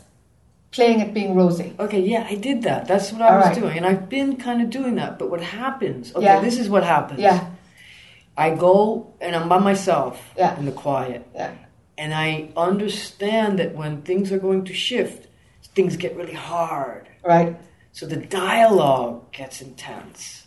playing 0.74 1.00
at 1.00 1.14
being 1.14 1.34
Rosie. 1.36 1.72
Okay. 1.78 2.00
Yeah, 2.00 2.26
I 2.28 2.34
did 2.34 2.62
that. 2.64 2.86
That's 2.88 3.12
what 3.12 3.22
I 3.22 3.28
All 3.30 3.36
was 3.38 3.46
right. 3.46 3.54
doing, 3.60 3.76
and 3.78 3.86
I've 3.86 4.08
been 4.08 4.36
kind 4.36 4.60
of 4.60 4.70
doing 4.70 4.96
that. 4.96 5.18
But 5.18 5.30
what 5.30 5.40
happens? 5.40 6.12
Okay, 6.14 6.24
Yeah. 6.26 6.40
this 6.40 6.58
is 6.58 6.68
what 6.68 6.82
happens. 6.84 7.20
Yeah. 7.20 7.46
I 8.36 8.50
go 8.50 9.12
and 9.20 9.36
I'm 9.36 9.48
by 9.48 9.58
myself 9.58 10.20
Yeah. 10.36 10.58
in 10.58 10.64
the 10.66 10.72
quiet, 10.72 11.22
Yeah. 11.34 11.52
and 11.96 12.12
I 12.12 12.48
understand 12.56 13.58
that 13.60 13.74
when 13.76 14.02
things 14.02 14.32
are 14.32 14.38
going 14.38 14.64
to 14.64 14.74
shift, 14.74 15.28
things 15.76 15.96
get 15.96 16.16
really 16.16 16.34
hard. 16.34 17.08
Right. 17.24 17.56
So 17.92 18.06
the 18.06 18.16
dialogue 18.16 19.30
gets 19.30 19.62
intense 19.62 20.46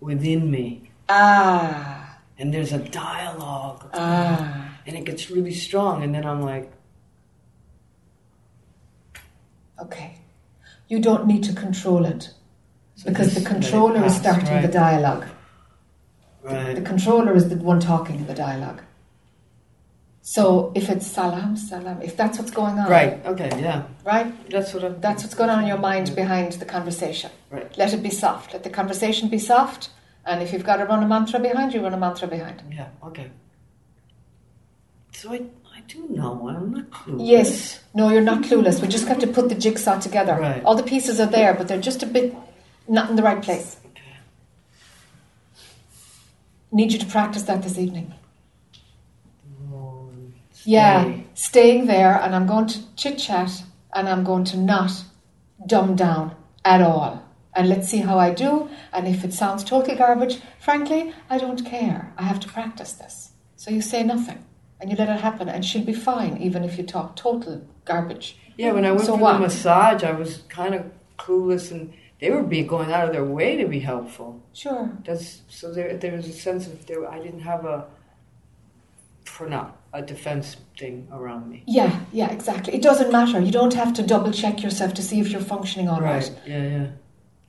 within 0.00 0.50
me, 0.50 0.90
Ah. 1.08 2.18
and 2.38 2.52
there's 2.52 2.72
a 2.72 2.78
dialogue, 2.80 3.84
Ah. 3.94 4.74
and 4.86 4.96
it 4.96 5.04
gets 5.04 5.30
really 5.30 5.54
strong, 5.54 6.02
and 6.02 6.12
then 6.12 6.24
I'm 6.26 6.42
like, 6.42 6.72
Okay. 9.82 10.18
You 10.88 10.98
don't 11.00 11.26
need 11.26 11.44
to 11.44 11.52
control 11.52 12.04
it 12.04 12.30
so 12.96 13.08
because 13.10 13.34
the 13.34 13.40
this- 13.40 13.44
let 13.44 13.52
it 13.52 13.54
controller 13.62 14.04
is 14.04 14.16
starting 14.16 14.48
right, 14.48 14.62
the 14.62 14.68
dialogue. 14.68 15.24
Right. 16.42 16.74
The 16.74 16.82
controller 16.82 17.34
is 17.34 17.48
the 17.48 17.56
one 17.56 17.80
talking 17.80 18.16
in 18.16 18.26
the 18.26 18.34
dialogue. 18.34 18.82
So 20.22 20.70
if 20.74 20.88
it's 20.90 21.06
salam, 21.06 21.56
salam, 21.56 22.02
if 22.02 22.16
that's 22.16 22.38
what's 22.38 22.50
going 22.50 22.78
on, 22.78 22.90
Right. 22.90 23.24
Okay. 23.26 23.50
Yeah. 23.60 23.84
right, 24.04 24.32
That's 24.50 24.72
what 24.74 24.84
I'm. 24.84 25.00
that's 25.00 25.22
what's 25.22 25.34
going 25.34 25.50
on 25.50 25.60
in 25.62 25.66
your 25.68 25.78
mind 25.78 26.14
behind 26.14 26.52
the 26.52 26.66
conversation. 26.66 27.30
Right. 27.50 27.76
Let 27.78 27.92
it 27.94 28.02
be 28.02 28.10
soft. 28.10 28.52
Let 28.52 28.62
the 28.62 28.70
conversation 28.70 29.28
be 29.28 29.38
soft. 29.38 29.90
And 30.26 30.42
if 30.42 30.52
you've 30.52 30.64
got 30.64 30.76
to 30.76 30.84
run 30.84 31.02
a 31.02 31.08
mantra 31.08 31.40
behind, 31.40 31.72
you 31.72 31.80
run 31.82 31.94
a 31.94 31.96
mantra 31.96 32.28
behind. 32.28 32.62
Yeah. 32.70 32.88
Okay. 33.04 33.30
So 35.12 35.32
I 35.32 35.40
do 35.92 36.06
know. 36.08 36.48
I'm 36.48 36.72
not 36.72 36.90
clueless. 36.90 37.28
Yes. 37.28 37.80
No, 37.94 38.10
you're 38.10 38.20
not 38.22 38.42
clueless. 38.42 38.80
We 38.80 38.88
just 38.88 39.08
have 39.08 39.18
to 39.20 39.26
put 39.26 39.48
the 39.48 39.54
jigsaw 39.54 39.98
together. 40.00 40.36
Right. 40.38 40.62
All 40.64 40.74
the 40.74 40.82
pieces 40.82 41.20
are 41.20 41.26
there, 41.26 41.54
but 41.54 41.68
they're 41.68 41.80
just 41.80 42.02
a 42.02 42.06
bit 42.06 42.34
not 42.88 43.10
in 43.10 43.16
the 43.16 43.22
right 43.22 43.42
place. 43.42 43.76
Okay. 43.86 44.02
Need 46.72 46.92
you 46.92 46.98
to 46.98 47.06
practice 47.06 47.42
that 47.44 47.62
this 47.62 47.78
evening. 47.78 48.14
Oh, 49.72 50.10
Yeah, 50.64 51.12
staying 51.34 51.86
there, 51.86 52.14
and 52.22 52.34
I'm 52.34 52.46
going 52.46 52.66
to 52.68 52.94
chit 52.96 53.18
chat, 53.18 53.62
and 53.92 54.08
I'm 54.08 54.24
going 54.24 54.44
to 54.44 54.56
not 54.56 54.92
dumb 55.66 55.96
down 55.96 56.34
at 56.64 56.80
all. 56.80 57.22
And 57.54 57.68
let's 57.68 57.88
see 57.88 57.98
how 57.98 58.18
I 58.18 58.32
do. 58.32 58.68
And 58.92 59.08
if 59.08 59.24
it 59.24 59.32
sounds 59.32 59.64
total 59.64 59.96
garbage, 59.96 60.40
frankly, 60.60 61.12
I 61.28 61.38
don't 61.38 61.64
care. 61.64 62.12
I 62.16 62.22
have 62.22 62.40
to 62.40 62.48
practice 62.48 62.92
this. 62.92 63.32
So 63.56 63.70
you 63.70 63.82
say 63.82 64.02
nothing, 64.04 64.44
and 64.80 64.90
you 64.90 64.96
let 64.96 65.08
it 65.08 65.20
happen, 65.20 65.48
and 65.48 65.64
she'll 65.64 65.84
be 65.84 65.92
fine, 65.92 66.36
even 66.38 66.64
if 66.64 66.78
you 66.78 66.84
talk 66.84 67.16
total 67.16 67.66
garbage. 67.84 68.36
Yeah. 68.56 68.72
When 68.72 68.84
I 68.84 68.92
went 68.92 69.06
So 69.06 69.16
for 69.16 69.22
what? 69.22 69.34
the 69.34 69.40
massage, 69.40 70.02
I 70.02 70.12
was 70.12 70.42
kind 70.48 70.74
of 70.74 70.90
clueless, 71.18 71.70
and 71.70 71.92
they 72.20 72.30
were 72.30 72.42
be 72.42 72.62
going 72.62 72.92
out 72.92 73.06
of 73.06 73.12
their 73.12 73.24
way 73.24 73.56
to 73.56 73.66
be 73.66 73.80
helpful. 73.80 74.42
Sure. 74.52 74.90
That's 75.04 75.42
so 75.48 75.72
there. 75.72 75.96
There 75.96 76.12
was 76.12 76.28
a 76.28 76.32
sense 76.32 76.66
of 76.66 76.86
there. 76.86 77.08
I 77.08 77.18
didn't 77.18 77.40
have 77.40 77.64
a 77.64 77.86
for 79.24 79.48
now 79.48 79.74
a 79.92 80.02
defense 80.02 80.56
thing 80.78 81.08
around 81.12 81.48
me. 81.48 81.62
Yeah, 81.66 82.00
yeah, 82.12 82.30
exactly. 82.30 82.74
It 82.74 82.82
doesn't 82.82 83.10
matter. 83.10 83.40
You 83.40 83.50
don't 83.50 83.74
have 83.74 83.92
to 83.94 84.02
double 84.02 84.32
check 84.32 84.62
yourself 84.62 84.94
to 84.94 85.02
see 85.02 85.20
if 85.20 85.30
you're 85.30 85.40
functioning 85.40 85.88
all 85.88 86.00
right. 86.00 86.30
Yeah. 86.46 86.62
Yeah. 86.62 86.86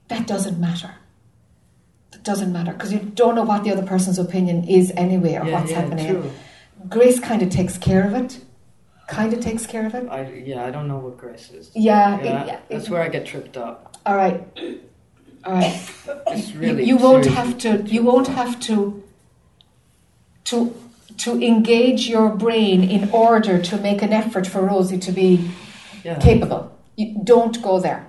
That 0.08 0.28
doesn't 0.28 0.60
matter. 0.60 0.95
That 2.12 2.24
doesn't 2.24 2.52
matter 2.52 2.74
because 2.74 2.91
you 2.91 2.99
don't 2.99 3.36
know 3.36 3.44
what 3.44 3.64
the 3.64 3.72
other 3.72 3.86
person's 3.86 4.20
opinion 4.20 4.64
is 4.68 4.91
anyway 4.95 5.36
or 5.36 5.45
yeah. 5.45 5.52
what's 5.52 5.72
yeah, 5.72 5.82
happening. 5.82 6.08
True. 6.08 6.32
Grace 6.90 7.20
kind 7.20 7.41
of 7.41 7.49
takes 7.49 7.78
care 7.78 8.06
of 8.06 8.14
it. 8.14 8.40
Kind 9.08 9.34
of 9.34 9.40
takes 9.41 9.66
care 9.66 9.86
of 9.86 9.94
it. 9.94 10.08
I 10.10 10.32
yeah. 10.45 10.66
I 10.66 10.72
don't 10.72 10.88
know 10.88 10.98
what 10.98 11.18
grace 11.18 11.49
is. 11.52 11.70
Yeah, 11.76 12.18
it- 12.20 12.26
Yeah, 12.26 12.45
yeah, 12.45 12.60
that's 12.70 12.86
it- 12.86 12.91
where 12.91 13.02
I 13.02 13.10
get 13.10 13.26
tripped 13.26 13.58
up. 13.58 13.98
All 14.06 14.16
right, 14.16 14.41
all 15.44 15.53
right. 15.53 15.91
It's 16.28 16.52
You- 16.53 16.60
really 16.60 16.84
you 16.86 16.98
won't 16.98 17.26
have 17.26 17.58
to. 17.60 17.82
You 17.86 18.03
won't 18.03 18.28
have 18.28 18.60
to. 18.62 19.03
To 20.45 20.74
to 21.18 21.41
engage 21.44 22.08
your 22.08 22.30
brain 22.30 22.84
in 22.84 23.10
order 23.12 23.62
to 23.62 23.78
make 23.78 24.02
an 24.02 24.12
effort 24.14 24.48
for 24.48 24.62
Rosie 24.62 24.98
to 24.99 25.12
be 25.12 25.49
Yeah. 26.03 26.18
capable. 26.20 26.72
You 26.95 27.20
don't 27.24 27.62
go 27.62 27.80
there. 27.80 28.08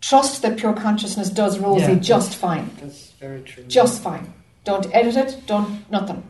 Trust 0.00 0.42
that 0.42 0.56
pure 0.56 0.72
consciousness 0.74 1.30
does 1.30 1.58
Rosie 1.58 1.94
Yeah. 1.94 1.98
just 2.12 2.34
fine. 2.34 2.70
That's 2.80 3.10
very 3.18 3.40
true. 3.42 3.64
Just 3.64 4.02
fine. 4.02 4.32
Don't 4.64 4.86
edit 4.94 5.16
it. 5.16 5.42
Don't 5.46 5.90
nothing. 5.90 6.22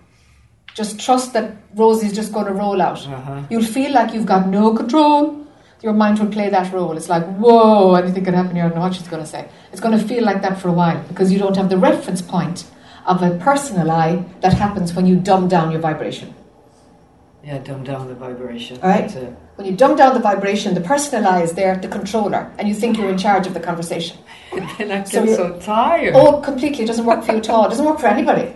Just 0.78 1.00
trust 1.00 1.32
that 1.32 1.56
Rosie's 1.74 2.14
just 2.14 2.32
going 2.32 2.46
to 2.46 2.52
roll 2.52 2.80
out. 2.80 3.04
Uh-huh. 3.04 3.42
You'll 3.50 3.64
feel 3.64 3.92
like 3.92 4.14
you've 4.14 4.26
got 4.26 4.46
no 4.46 4.72
control. 4.74 5.44
Your 5.82 5.92
mind 5.92 6.20
will 6.20 6.28
play 6.28 6.48
that 6.50 6.72
role. 6.72 6.96
It's 6.96 7.08
like, 7.08 7.24
whoa, 7.42 7.94
anything 7.94 8.24
can 8.24 8.34
happen 8.34 8.54
here. 8.54 8.64
I 8.64 8.68
don't 8.68 8.76
know 8.76 8.82
what 8.82 8.94
she's 8.94 9.08
going 9.08 9.24
to 9.24 9.28
say. 9.28 9.48
It's 9.72 9.80
going 9.80 9.98
to 9.98 10.04
feel 10.10 10.22
like 10.24 10.40
that 10.42 10.60
for 10.60 10.68
a 10.68 10.72
while 10.72 11.02
because 11.08 11.32
you 11.32 11.38
don't 11.40 11.56
have 11.56 11.68
the 11.68 11.78
reference 11.78 12.22
point 12.22 12.64
of 13.06 13.24
a 13.24 13.36
personal 13.38 13.90
I 13.90 14.24
that 14.40 14.52
happens 14.52 14.92
when 14.92 15.04
you 15.04 15.16
dumb 15.16 15.48
down 15.48 15.72
your 15.72 15.80
vibration. 15.80 16.32
Yeah, 17.42 17.58
dumb 17.58 17.82
down 17.82 18.06
the 18.06 18.14
vibration. 18.14 18.78
All 18.80 18.88
right. 18.88 19.10
When 19.56 19.66
you 19.66 19.74
dumb 19.74 19.96
down 19.96 20.14
the 20.14 20.20
vibration, 20.20 20.74
the 20.74 20.80
personal 20.80 21.26
I 21.26 21.42
is 21.42 21.54
there, 21.54 21.76
the 21.76 21.88
controller, 21.88 22.52
and 22.56 22.68
you 22.68 22.74
think 22.74 22.96
you're 22.96 23.10
in 23.10 23.18
charge 23.18 23.48
of 23.48 23.54
the 23.54 23.60
conversation. 23.60 24.16
and 24.52 24.92
I 24.92 24.98
get 24.98 25.08
So 25.08 25.26
so, 25.26 25.58
tired. 25.58 26.14
Oh, 26.14 26.40
completely. 26.40 26.84
It 26.84 26.86
doesn't 26.86 27.04
work 27.04 27.24
for 27.24 27.32
you 27.32 27.38
at 27.38 27.50
all. 27.50 27.66
It 27.66 27.70
doesn't 27.70 27.84
work 27.84 27.98
for 27.98 28.06
anybody. 28.06 28.54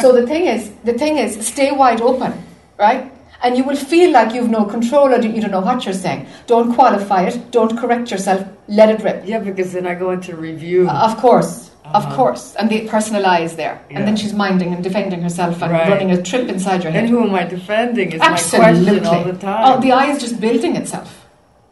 So 0.00 0.12
the 0.12 0.26
thing 0.26 0.46
is, 0.46 0.70
the 0.84 0.92
thing 0.92 1.18
is, 1.18 1.46
stay 1.46 1.72
wide 1.72 2.00
open, 2.00 2.32
right? 2.78 3.12
And 3.42 3.56
you 3.56 3.64
will 3.64 3.76
feel 3.76 4.10
like 4.12 4.32
you've 4.34 4.48
no 4.48 4.64
control 4.64 5.08
or 5.14 5.20
you 5.20 5.40
don't 5.40 5.50
know 5.50 5.60
what 5.60 5.84
you're 5.84 5.94
saying. 5.94 6.26
Don't 6.46 6.74
qualify 6.74 7.24
it. 7.28 7.50
Don't 7.50 7.76
correct 7.78 8.10
yourself. 8.10 8.46
Let 8.66 8.88
it 8.88 9.02
rip. 9.02 9.22
Yeah, 9.26 9.38
because 9.40 9.72
then 9.72 9.86
I 9.86 9.94
go 9.94 10.10
into 10.10 10.34
review. 10.34 10.88
Uh, 10.88 11.08
Of 11.10 11.18
course, 11.18 11.70
of 11.84 12.04
Uh-huh. 12.04 12.16
course. 12.16 12.54
And 12.58 12.68
the 12.70 12.88
personal 12.88 13.26
I 13.26 13.40
is 13.40 13.54
there. 13.56 13.78
And 13.90 14.06
then 14.06 14.16
she's 14.16 14.32
minding 14.32 14.72
and 14.74 14.82
defending 14.82 15.22
herself 15.22 15.62
and 15.62 15.70
Right. 15.72 15.88
running 15.88 16.10
a 16.10 16.20
trip 16.22 16.48
inside 16.48 16.82
your 16.82 16.92
head. 16.92 17.04
and 17.04 17.10
who 17.10 17.22
am 17.28 17.34
I 17.34 17.44
defending? 17.44 18.12
Is 18.12 18.20
Absolutely. 18.20 18.74
my 18.74 18.98
question 18.98 19.06
all 19.16 19.24
the 19.24 19.38
time. 19.38 19.62
Oh, 19.66 19.80
the 19.80 19.92
I 19.92 20.06
is 20.12 20.18
just 20.20 20.40
building 20.40 20.74
itself. 20.76 21.08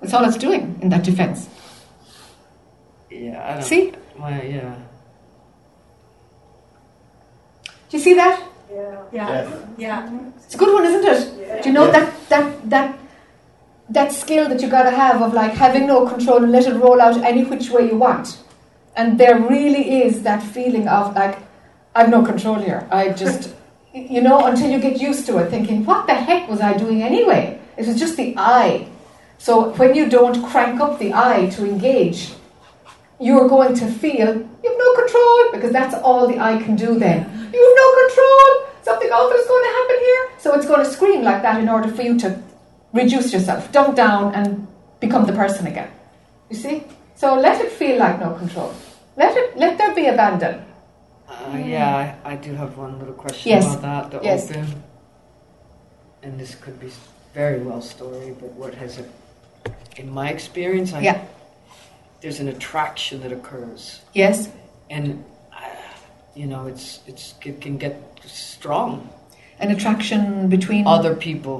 That's 0.00 0.12
all 0.14 0.24
it's 0.24 0.36
doing 0.36 0.76
in 0.82 0.90
that 0.90 1.02
defense. 1.02 1.48
yeah, 3.10 3.42
I 3.48 3.52
don't. 3.54 3.62
See? 3.62 3.92
My, 4.18 4.42
yeah. 4.42 4.74
Do 7.88 7.96
you 7.96 8.02
see 8.02 8.14
that? 8.14 8.42
Yeah. 8.72 9.02
Yeah. 9.12 9.66
Yeah. 9.78 10.30
It's 10.44 10.54
a 10.54 10.58
good 10.58 10.72
one, 10.72 10.84
isn't 10.84 11.04
it? 11.04 11.62
Do 11.62 11.68
you 11.68 11.74
know 11.74 11.90
that 11.90 12.12
that 12.28 12.70
that 12.70 12.98
that 13.90 14.12
skill 14.12 14.48
that 14.48 14.60
you 14.62 14.68
got 14.68 14.84
to 14.84 14.90
have 14.90 15.22
of 15.22 15.34
like 15.34 15.52
having 15.52 15.86
no 15.86 16.06
control 16.08 16.42
and 16.42 16.50
let 16.50 16.66
it 16.66 16.74
roll 16.74 17.00
out 17.00 17.16
any 17.22 17.44
which 17.44 17.70
way 17.70 17.86
you 17.86 17.96
want, 17.96 18.38
and 18.96 19.18
there 19.18 19.38
really 19.38 20.02
is 20.02 20.22
that 20.22 20.42
feeling 20.42 20.88
of 20.88 21.14
like 21.14 21.38
I've 21.94 22.10
no 22.10 22.24
control 22.24 22.56
here. 22.56 22.86
I 22.90 23.10
just, 23.10 23.54
you 23.92 24.20
know, 24.20 24.46
until 24.46 24.70
you 24.70 24.80
get 24.80 25.00
used 25.00 25.26
to 25.26 25.38
it, 25.38 25.50
thinking, 25.50 25.84
what 25.84 26.06
the 26.06 26.14
heck 26.14 26.48
was 26.48 26.60
I 26.60 26.76
doing 26.76 27.02
anyway? 27.02 27.60
It 27.76 27.86
was 27.86 27.98
just 27.98 28.16
the 28.16 28.34
I. 28.36 28.88
So 29.38 29.72
when 29.74 29.94
you 29.94 30.08
don't 30.08 30.42
crank 30.44 30.80
up 30.80 30.98
the 30.98 31.12
I 31.14 31.46
to 31.50 31.64
engage, 31.64 32.32
you're 33.24 33.48
going 33.48 33.74
to 33.74 33.86
feel 34.02 34.28
you 34.62 34.68
have 34.70 34.78
no 34.86 34.90
control 35.02 35.38
because 35.54 35.72
that's 35.72 35.94
all 36.06 36.28
the 36.28 36.38
I 36.38 36.52
can 36.62 36.76
do 36.76 36.98
then. 36.98 37.18
You 37.54 37.60
have 37.68 37.76
no 37.84 37.88
control. 38.02 38.48
Something 38.82 39.10
awful 39.10 39.36
is 39.42 39.46
going 39.52 39.64
to 39.68 39.72
happen 39.78 39.98
here. 40.08 40.22
So 40.42 40.54
it's 40.56 40.66
going 40.66 40.84
to 40.84 40.90
scream 40.96 41.22
like 41.22 41.40
that 41.42 41.58
in 41.62 41.68
order 41.68 41.88
for 41.88 42.02
you 42.02 42.18
to 42.18 42.28
reduce 42.92 43.32
yourself, 43.32 43.72
dump 43.72 43.96
down, 43.96 44.34
and 44.34 44.66
become 45.00 45.24
the 45.24 45.32
person 45.32 45.66
again. 45.66 45.90
You 46.50 46.56
see? 46.56 46.84
So 47.14 47.34
let 47.46 47.64
it 47.64 47.72
feel 47.72 47.98
like 47.98 48.20
no 48.20 48.34
control. 48.34 48.74
Let 49.16 49.34
it. 49.36 49.56
Let 49.56 49.78
there 49.78 49.94
be 49.94 50.06
abandon. 50.06 50.62
Uh, 51.28 51.56
yeah, 51.64 52.16
I, 52.24 52.32
I 52.32 52.36
do 52.36 52.52
have 52.54 52.76
one 52.76 52.98
little 52.98 53.14
question 53.14 53.50
Yes. 53.52 53.64
about 53.64 53.82
that. 53.82 54.20
The 54.20 54.24
Yes. 54.28 54.50
open, 54.50 54.82
and 56.22 56.38
this 56.38 56.54
could 56.56 56.78
be 56.78 56.90
very 57.32 57.60
well 57.62 57.80
story, 57.80 58.34
but 58.40 58.52
what 58.52 58.74
has 58.74 58.98
it? 58.98 59.08
In 59.96 60.10
my 60.10 60.28
experience, 60.28 60.92
I, 60.92 61.00
Yeah. 61.00 61.18
There's 62.24 62.40
an 62.40 62.48
attraction 62.48 63.20
that 63.20 63.32
occurs, 63.32 64.00
Yes. 64.14 64.48
and 64.88 65.22
uh, 65.52 65.58
you 66.34 66.46
know, 66.46 66.66
it's 66.66 67.00
it's 67.06 67.34
it 67.44 67.60
can 67.60 67.76
get 67.76 67.94
strong. 68.24 69.10
An 69.58 69.70
attraction 69.70 70.48
between 70.48 70.86
Other 70.86 71.14
people, 71.14 71.58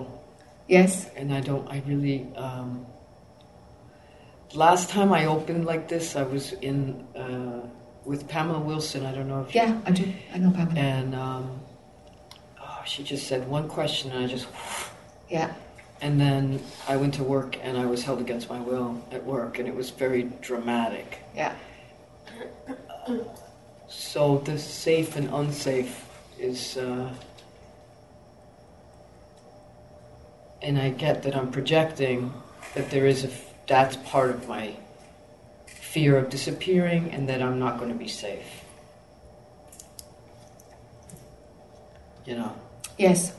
Yes. 0.66 1.10
and 1.16 1.34
I 1.34 1.40
don't. 1.40 1.68
I 1.70 1.82
really. 1.86 2.26
Um, 2.34 2.86
last 4.54 4.88
time 4.88 5.12
I 5.12 5.26
opened 5.26 5.66
like 5.66 5.86
this, 5.88 6.16
I 6.16 6.22
was 6.22 6.52
in 6.62 7.06
uh, 7.14 7.60
with 8.06 8.26
Pamela 8.26 8.58
Wilson. 8.60 9.04
I 9.04 9.12
don't 9.12 9.28
know 9.28 9.42
if 9.42 9.54
you 9.54 9.60
Yeah, 9.60 9.78
I 9.84 9.90
do. 9.90 10.10
I 10.34 10.38
know 10.38 10.50
Pamela. 10.50 10.80
and 10.80 11.14
um, 11.14 11.60
oh, 12.58 12.80
she 12.86 13.04
just 13.04 13.26
said 13.28 13.46
one 13.48 13.68
question, 13.68 14.12
and 14.12 14.24
I 14.24 14.26
just, 14.26 14.46
Yeah. 15.28 15.52
And 16.04 16.20
then 16.20 16.60
I 16.86 16.96
went 16.96 17.14
to 17.14 17.24
work, 17.24 17.56
and 17.62 17.78
I 17.78 17.86
was 17.86 18.04
held 18.04 18.20
against 18.20 18.50
my 18.50 18.60
will 18.60 19.02
at 19.10 19.24
work, 19.24 19.58
and 19.58 19.66
it 19.66 19.74
was 19.74 19.88
very 19.88 20.24
dramatic. 20.42 21.20
Yeah. 21.34 21.54
So 23.88 24.36
the 24.44 24.58
safe 24.58 25.16
and 25.16 25.32
unsafe 25.32 26.06
is, 26.38 26.76
uh, 26.76 27.10
and 30.60 30.78
I 30.78 30.90
get 30.90 31.22
that 31.22 31.34
I'm 31.34 31.50
projecting 31.50 32.34
that 32.74 32.90
there 32.90 33.06
is 33.06 33.24
a 33.24 33.28
f- 33.28 33.54
that's 33.66 33.96
part 33.96 34.28
of 34.28 34.46
my 34.46 34.76
fear 35.66 36.18
of 36.18 36.28
disappearing, 36.28 37.12
and 37.12 37.26
that 37.30 37.40
I'm 37.40 37.58
not 37.58 37.78
going 37.78 37.90
to 37.90 37.98
be 37.98 38.08
safe. 38.08 38.62
You 42.26 42.36
know. 42.36 42.52
Yes. 42.98 43.32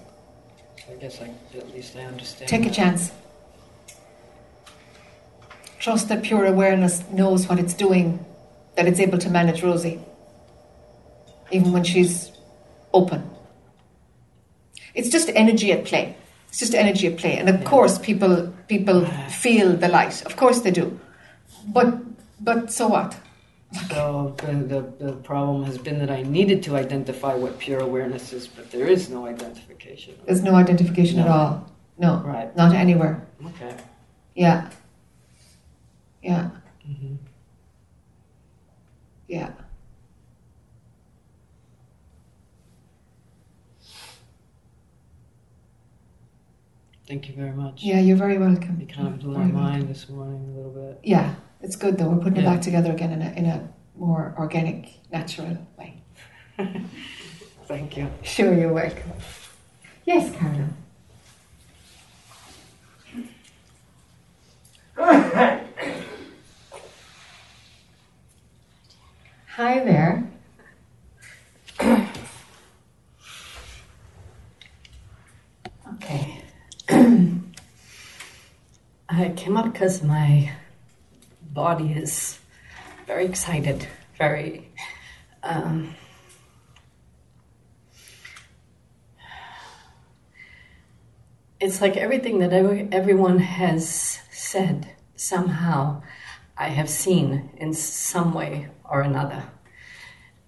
I 0.89 0.95
guess 0.95 1.21
I, 1.21 1.31
at 1.57 1.73
least 1.73 1.95
I 1.95 2.03
understand. 2.03 2.49
Take 2.49 2.61
a 2.61 2.65
that. 2.65 2.73
chance. 2.73 3.11
Trust 5.79 6.09
that 6.09 6.23
pure 6.23 6.45
awareness 6.45 7.03
knows 7.11 7.47
what 7.47 7.59
it's 7.59 7.73
doing, 7.73 8.25
that 8.75 8.87
it's 8.87 8.99
able 8.99 9.17
to 9.19 9.29
manage 9.29 9.61
Rosie, 9.63 9.99
even 11.51 11.71
when 11.71 11.83
she's 11.83 12.31
open. 12.93 13.29
It's 14.93 15.09
just 15.09 15.29
energy 15.35 15.71
at 15.71 15.85
play. 15.85 16.15
It's 16.49 16.59
just 16.59 16.73
energy 16.73 17.07
at 17.07 17.17
play, 17.17 17.37
and 17.37 17.49
of 17.49 17.63
course, 17.65 17.99
people 17.99 18.53
people 18.67 19.05
feel 19.29 19.75
the 19.75 19.89
light. 19.89 20.25
Of 20.25 20.37
course, 20.37 20.61
they 20.61 20.71
do. 20.71 20.99
But 21.67 21.97
but 22.39 22.71
so 22.71 22.87
what? 22.87 23.17
So 23.89 24.35
the, 24.37 24.53
the, 24.99 25.05
the 25.05 25.13
problem 25.17 25.63
has 25.63 25.77
been 25.77 25.99
that 25.99 26.09
I 26.09 26.21
needed 26.23 26.63
to 26.63 26.75
identify 26.75 27.33
what 27.35 27.59
pure 27.59 27.79
awareness 27.79 28.31
is, 28.33 28.47
but 28.47 28.71
there 28.71 28.87
is 28.87 29.09
no 29.09 29.25
identification. 29.27 30.15
There's 30.25 30.43
no 30.43 30.55
identification 30.55 31.19
at 31.19 31.27
all. 31.27 31.71
No, 31.97 32.21
Right. 32.25 32.55
not 32.55 32.73
anywhere. 32.75 33.25
Okay. 33.47 33.75
Yeah. 34.35 34.69
Yeah. 36.21 36.49
hmm 36.85 37.15
Yeah. 39.27 39.51
Thank 47.07 47.29
you 47.29 47.35
very 47.35 47.51
much. 47.51 47.83
Yeah, 47.83 47.99
you're 47.99 48.17
very 48.17 48.37
welcome. 48.37 48.79
You 48.81 48.87
kind 48.87 49.07
of 49.07 49.19
blew 49.19 49.37
my 49.37 49.45
mind 49.45 49.87
this 49.87 50.09
morning 50.09 50.43
a 50.51 50.57
little 50.57 50.71
bit. 50.71 50.99
Yeah, 51.03 51.35
it's 51.65 51.75
good 51.75 51.97
though. 51.97 52.09
We're 52.09 52.19
putting 52.19 52.43
it 52.43 52.45
back 52.45 52.61
together 52.61 52.91
again 52.91 53.11
in 53.11 53.21
a, 53.23 53.31
in 53.31 53.45
a 53.47 53.67
more 53.97 54.35
organic, 54.37 54.89
natural 55.11 55.57
way. 55.79 56.01
Thank 57.67 57.97
you. 57.97 58.07
Sure, 58.21 58.53
you're 58.53 58.71
welcome. 58.71 59.11
Yes, 60.05 60.33
Carla. 60.37 60.69
Hi 69.55 69.79
there. 69.85 70.29
Okay. 75.95 76.43
I 79.09 79.29
came 79.35 79.57
up 79.57 79.71
because 79.73 80.03
my 80.03 80.51
body 81.55 81.93
is 81.93 82.37
very 83.07 83.25
excited, 83.25 83.87
very. 84.17 84.69
Um, 85.41 85.95
it's 91.59 91.81
like 91.81 91.95
everything 91.95 92.39
that 92.39 92.51
every, 92.51 92.89
everyone 92.91 93.39
has 93.39 94.19
said, 94.31 94.91
somehow 95.15 96.03
I 96.57 96.67
have 96.67 96.89
seen 96.89 97.49
in 97.57 97.73
some 97.73 98.33
way 98.33 98.67
or 98.83 99.01
another. 99.01 99.43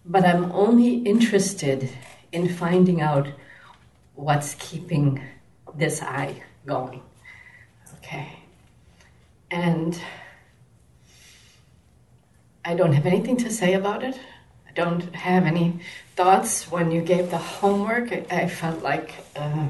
But 0.06 0.26
I'm 0.26 0.52
only 0.52 0.96
interested 0.96 1.90
in 2.34 2.50
finding 2.50 3.02
out 3.02 3.28
what's 4.16 4.56
keeping 4.56 5.22
this 5.74 6.02
I 6.02 6.44
going. 6.66 7.02
Okay. 7.96 8.40
And 9.50 10.00
I 12.68 12.74
don't 12.76 12.92
have 12.92 13.06
anything 13.06 13.38
to 13.38 13.50
say 13.50 13.74
about 13.76 14.04
it. 14.04 14.20
I 14.68 14.72
don't 14.74 15.16
have 15.16 15.46
any 15.46 15.80
thoughts. 16.18 16.70
When 16.70 16.92
you 16.92 17.02
gave 17.02 17.32
the 17.32 17.38
homework, 17.38 18.12
I, 18.12 18.26
I 18.30 18.48
felt 18.50 18.84
like. 18.84 19.14
Uh, 19.38 19.68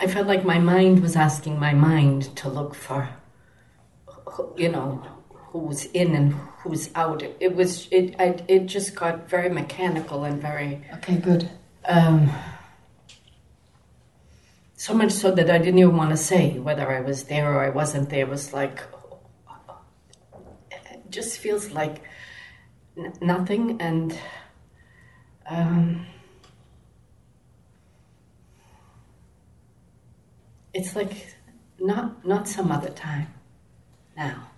I 0.00 0.06
felt 0.06 0.26
like 0.26 0.42
my 0.42 0.58
mind 0.58 1.02
was 1.02 1.14
asking 1.14 1.60
my 1.60 1.74
mind 1.74 2.34
to 2.36 2.48
look 2.48 2.74
for, 2.74 3.10
you 4.56 4.70
know, 4.70 5.02
who's 5.50 5.84
in 5.86 6.14
and 6.14 6.32
who's 6.60 6.88
out. 6.94 7.22
It, 7.22 7.36
it 7.38 7.54
was 7.54 7.86
it. 7.90 8.14
I, 8.18 8.42
it 8.48 8.64
just 8.64 8.94
got 8.94 9.28
very 9.28 9.50
mechanical 9.50 10.24
and 10.24 10.40
very 10.40 10.82
Okay, 10.94 11.16
good. 11.16 11.50
um, 11.84 12.30
so 14.74 14.94
much 14.94 15.12
so 15.12 15.30
that 15.32 15.50
I 15.50 15.58
didn't 15.58 15.78
even 15.78 15.96
want 15.98 16.10
to 16.10 16.16
say 16.16 16.58
whether 16.58 16.90
I 16.90 17.00
was 17.00 17.24
there 17.24 17.52
or 17.54 17.60
I 17.62 17.68
wasn't 17.68 18.08
there. 18.08 18.20
It 18.20 18.28
was 18.28 18.52
like, 18.54 18.80
just 21.10 21.38
feels 21.38 21.70
like 21.70 22.02
nothing. 23.20 23.80
And 23.80 24.18
um, 25.46 26.06
it's 30.72 30.96
like 30.96 31.34
not 31.78 32.24
not 32.26 32.48
some 32.48 32.70
other 32.70 32.90
time 32.90 33.28
now. 34.16 34.48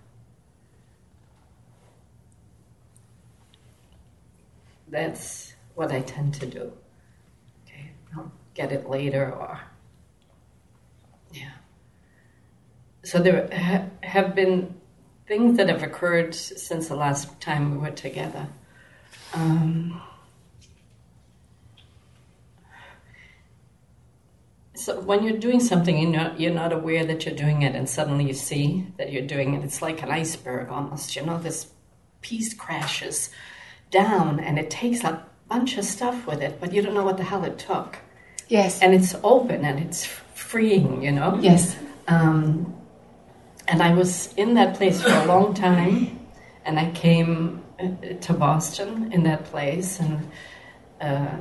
That's 4.89 5.53
what 5.75 5.91
I 5.91 6.01
tend 6.01 6.33
to 6.35 6.45
do. 6.45 6.71
Okay, 7.65 7.91
I'll 8.15 8.31
get 8.53 8.71
it 8.71 8.89
later 8.89 9.31
or 9.31 9.59
yeah. 11.33 11.51
So 13.03 13.19
there 13.19 13.49
ha- 13.53 13.89
have 14.01 14.33
been 14.33 14.76
things 15.27 15.57
that 15.57 15.67
have 15.69 15.83
occurred 15.83 16.33
since 16.33 16.87
the 16.87 16.95
last 16.95 17.39
time 17.41 17.71
we 17.71 17.77
were 17.77 17.91
together. 17.91 18.47
Um, 19.33 20.01
so 24.75 24.99
when 25.01 25.23
you're 25.23 25.37
doing 25.37 25.59
something, 25.59 25.97
you're 25.97 26.11
not, 26.11 26.39
you're 26.39 26.53
not 26.53 26.71
aware 26.71 27.05
that 27.05 27.25
you're 27.25 27.35
doing 27.35 27.63
it, 27.63 27.75
and 27.75 27.89
suddenly 27.89 28.25
you 28.25 28.33
see 28.33 28.87
that 28.97 29.11
you're 29.11 29.25
doing 29.25 29.53
it. 29.53 29.63
It's 29.63 29.81
like 29.81 30.01
an 30.01 30.11
iceberg 30.11 30.69
almost. 30.69 31.15
You 31.15 31.23
know, 31.25 31.37
this 31.39 31.67
piece 32.21 32.53
crashes 32.53 33.29
down, 33.91 34.39
and 34.39 34.57
it 34.57 34.69
takes 34.69 35.03
a 35.03 35.25
bunch 35.49 35.77
of 35.77 35.85
stuff 35.85 36.25
with 36.27 36.41
it, 36.41 36.59
but 36.59 36.73
you 36.73 36.81
don't 36.81 36.93
know 36.93 37.03
what 37.05 37.17
the 37.17 37.23
hell 37.23 37.43
it 37.45 37.57
took 37.57 37.99
Yes. 38.49 38.81
and 38.81 38.93
it's 38.93 39.15
open 39.23 39.63
and 39.65 39.79
it's 39.79 40.05
freeing, 40.05 41.01
you 41.01 41.11
know. 41.11 41.39
Yes. 41.41 41.77
Um, 42.07 42.73
and 43.67 43.81
I 43.81 43.93
was 43.93 44.33
in 44.35 44.53
that 44.55 44.75
place 44.75 45.01
for 45.01 45.09
a 45.09 45.25
long 45.25 45.53
time, 45.53 46.19
and 46.65 46.79
I 46.79 46.91
came 46.91 47.63
uh, 47.79 47.87
to 48.21 48.33
Boston 48.33 49.11
in 49.11 49.23
that 49.23 49.45
place, 49.45 49.99
and 49.99 50.29
uh, 51.01 51.37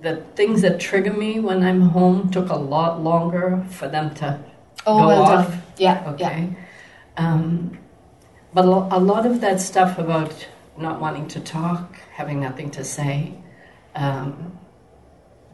the 0.00 0.16
things 0.34 0.62
that 0.62 0.80
trigger 0.80 1.12
me 1.12 1.40
when 1.40 1.62
I'm 1.62 1.80
home 1.82 2.30
took 2.30 2.48
a 2.50 2.56
lot 2.56 3.02
longer 3.02 3.64
for 3.70 3.88
them 3.88 4.14
to 4.16 4.38
Oh, 4.86 4.98
go 4.98 5.08
well 5.08 5.22
off. 5.22 5.48
done. 5.50 5.62
Yeah, 5.76 6.14
yeah. 6.18 6.30
Okay. 6.30 6.56
Um, 7.16 7.78
but 8.54 8.64
a 8.64 8.96
a 8.96 8.98
lot 8.98 9.26
of 9.26 9.40
that 9.42 9.60
stuff 9.60 9.98
about 9.98 10.48
not 10.78 11.00
wanting 11.00 11.28
to 11.28 11.40
talk, 11.40 11.96
having 12.14 12.40
nothing 12.40 12.70
to 12.72 12.82
say, 12.84 13.34
um, 13.94 14.58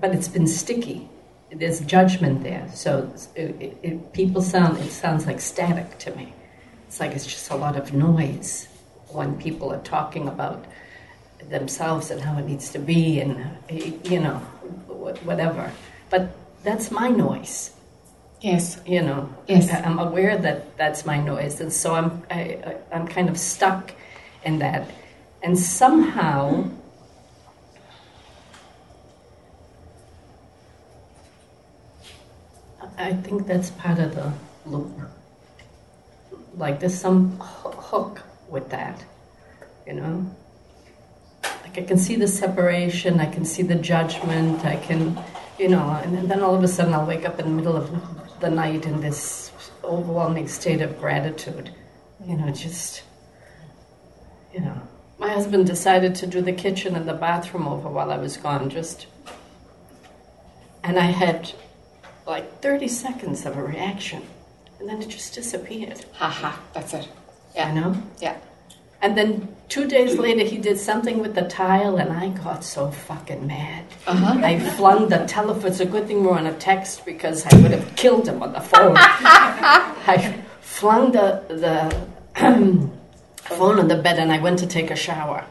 but 0.01 0.15
it's 0.15 0.29
been 0.29 0.47
sticky. 0.47 1.09
There's 1.53 1.81
judgment 1.81 2.43
there, 2.43 2.69
so 2.75 3.13
it, 3.37 3.55
it, 3.61 3.77
it, 3.83 4.13
people 4.13 4.43
sound. 4.43 4.79
It 4.79 4.91
sounds 4.91 5.27
like 5.27 5.41
static 5.41 5.99
to 6.01 6.15
me. 6.17 6.35
It's 6.89 6.99
like 7.01 7.13
it's 7.13 7.25
just 7.27 7.51
a 7.51 7.57
lot 7.57 7.77
of 7.77 7.93
noise 7.95 8.67
when 9.09 9.37
people 9.39 9.73
are 9.73 9.81
talking 9.83 10.27
about 10.29 10.65
themselves 11.49 12.11
and 12.11 12.21
how 12.21 12.37
it 12.39 12.47
needs 12.47 12.71
to 12.71 12.79
be, 12.81 13.21
and 13.21 13.47
you 14.05 14.21
know, 14.21 14.39
whatever. 15.25 15.71
But 16.11 16.31
that's 16.65 16.91
my 16.91 17.09
noise 17.09 17.71
Yes. 18.41 18.81
you 18.85 19.03
know 19.03 19.29
Yes. 19.47 19.71
I- 19.71 19.81
i'm 19.83 19.99
aware 20.01 20.37
that 20.37 20.77
that's 20.77 21.07
my 21.07 21.19
noise 21.21 21.61
and 21.61 21.73
so 21.73 21.95
i'm 21.95 22.23
I, 22.31 22.41
I- 22.41 22.77
i'm 22.93 23.07
kind 23.07 23.29
of 23.29 23.39
stuck 23.39 23.93
in 24.45 24.59
that 24.59 24.91
and 25.45 25.57
somehow 25.59 26.65
i 32.99 33.13
think 33.13 33.47
that's 33.47 33.71
part 33.71 33.99
of 33.99 34.15
the 34.15 34.33
loop. 34.67 34.91
Like 36.55 36.81
there's 36.81 36.99
some 36.99 37.39
hook 37.41 38.23
with 38.49 38.71
that 38.71 39.05
you 39.87 39.95
know? 39.95 40.31
Like 41.43 41.79
i 41.79 41.83
can 41.83 41.99
see 41.99 42.17
the 42.17 42.29
separation 42.29 43.21
i 43.21 43.27
can 43.27 43.45
see 43.45 43.63
the 43.63 43.75
judgment 43.75 44.65
i 44.65 44.77
can 44.77 45.19
you 45.59 45.69
know 45.69 46.01
and 46.03 46.31
then 46.31 46.43
all 46.43 46.55
of 46.55 46.63
a 46.63 46.69
sudden 46.69 46.95
i'll 46.95 47.07
wake 47.07 47.25
up 47.25 47.39
in 47.39 47.47
the 47.47 47.53
middle 47.53 47.77
of 47.77 47.91
the 48.41 48.51
night 48.51 48.87
in 48.87 49.01
this 49.01 49.53
overwhelming 49.85 50.49
state 50.49 50.81
of 50.83 50.99
gratitude 50.99 51.71
you 52.27 52.37
know 52.37 52.51
just 52.51 53.03
you 54.53 54.61
know. 54.61 54.81
My 55.19 55.31
husband 55.31 55.67
decided 55.67 56.15
to 56.17 56.27
do 56.27 56.41
the 56.43 56.53
kitchen 56.53 56.95
and 56.95 57.09
the 57.09 57.15
bathroom 57.15 57.67
over 57.69 57.89
while 57.89 58.11
i 58.11 58.19
was 58.19 58.37
gone 58.37 58.69
just 58.71 59.07
and 60.83 60.99
i 60.99 61.07
had 61.07 61.53
like 62.27 62.61
30 62.63 62.89
seconds 62.89 63.47
of 63.47 63.57
a 63.57 63.63
reaction 63.63 64.23
and 64.79 64.89
then 64.89 65.01
it 65.03 65.09
just 65.09 65.35
disappeared 65.35 66.05
Haha, 66.15 66.53
that's 66.75 66.93
it. 66.95 67.09
you 67.57 67.73
know 67.73 67.95
Yeah. 68.21 68.37
and 69.03 69.17
then 69.17 69.49
two 69.69 69.87
days 69.89 70.17
later, 70.19 70.45
he 70.45 70.59
did 70.59 70.79
something 70.79 71.19
with 71.19 71.35
the 71.35 71.43
tile, 71.43 71.97
and 71.97 72.13
I 72.13 72.29
got 72.45 72.63
so 72.63 72.89
fucking 72.91 73.45
mad. 73.49 73.85
Uh-huh. 74.07 74.39
I 74.51 74.61
flung 74.77 75.09
the 75.09 75.27
telephone. 75.27 75.67
It's 75.73 75.81
a 75.81 75.85
good 75.95 76.07
thing 76.07 76.23
we're 76.23 76.39
on 76.39 76.47
a 76.47 76.55
text 76.55 77.05
because 77.05 77.45
I 77.51 77.57
would 77.61 77.73
have 77.73 77.97
killed 77.97 78.29
him 78.29 78.41
on 78.45 78.53
the 78.53 78.61
phone. 78.61 78.95
I 78.99 80.17
flung 80.61 81.11
the 81.11 81.43
the 81.65 81.77
phone 83.59 83.79
on 83.81 83.89
the 83.89 83.97
bed, 83.97 84.19
and 84.19 84.31
I 84.33 84.39
went 84.39 84.59
to 84.61 84.67
take 84.67 84.91
a 84.93 84.97
shower. 84.97 85.45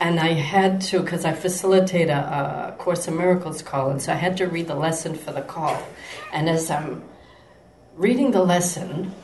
And 0.00 0.18
I 0.18 0.32
had 0.32 0.80
to, 0.82 1.00
because 1.00 1.24
I 1.24 1.32
facilitate 1.32 2.08
a, 2.08 2.72
a 2.72 2.74
Course 2.78 3.06
in 3.08 3.16
Miracles 3.16 3.62
call, 3.62 3.90
and 3.90 4.02
so 4.02 4.12
I 4.12 4.16
had 4.16 4.36
to 4.38 4.46
read 4.46 4.66
the 4.66 4.74
lesson 4.74 5.14
for 5.14 5.32
the 5.32 5.42
call. 5.42 5.80
And 6.32 6.48
as 6.48 6.70
I'm 6.70 7.04
reading 7.94 8.32
the 8.32 8.42
lesson, 8.42 9.14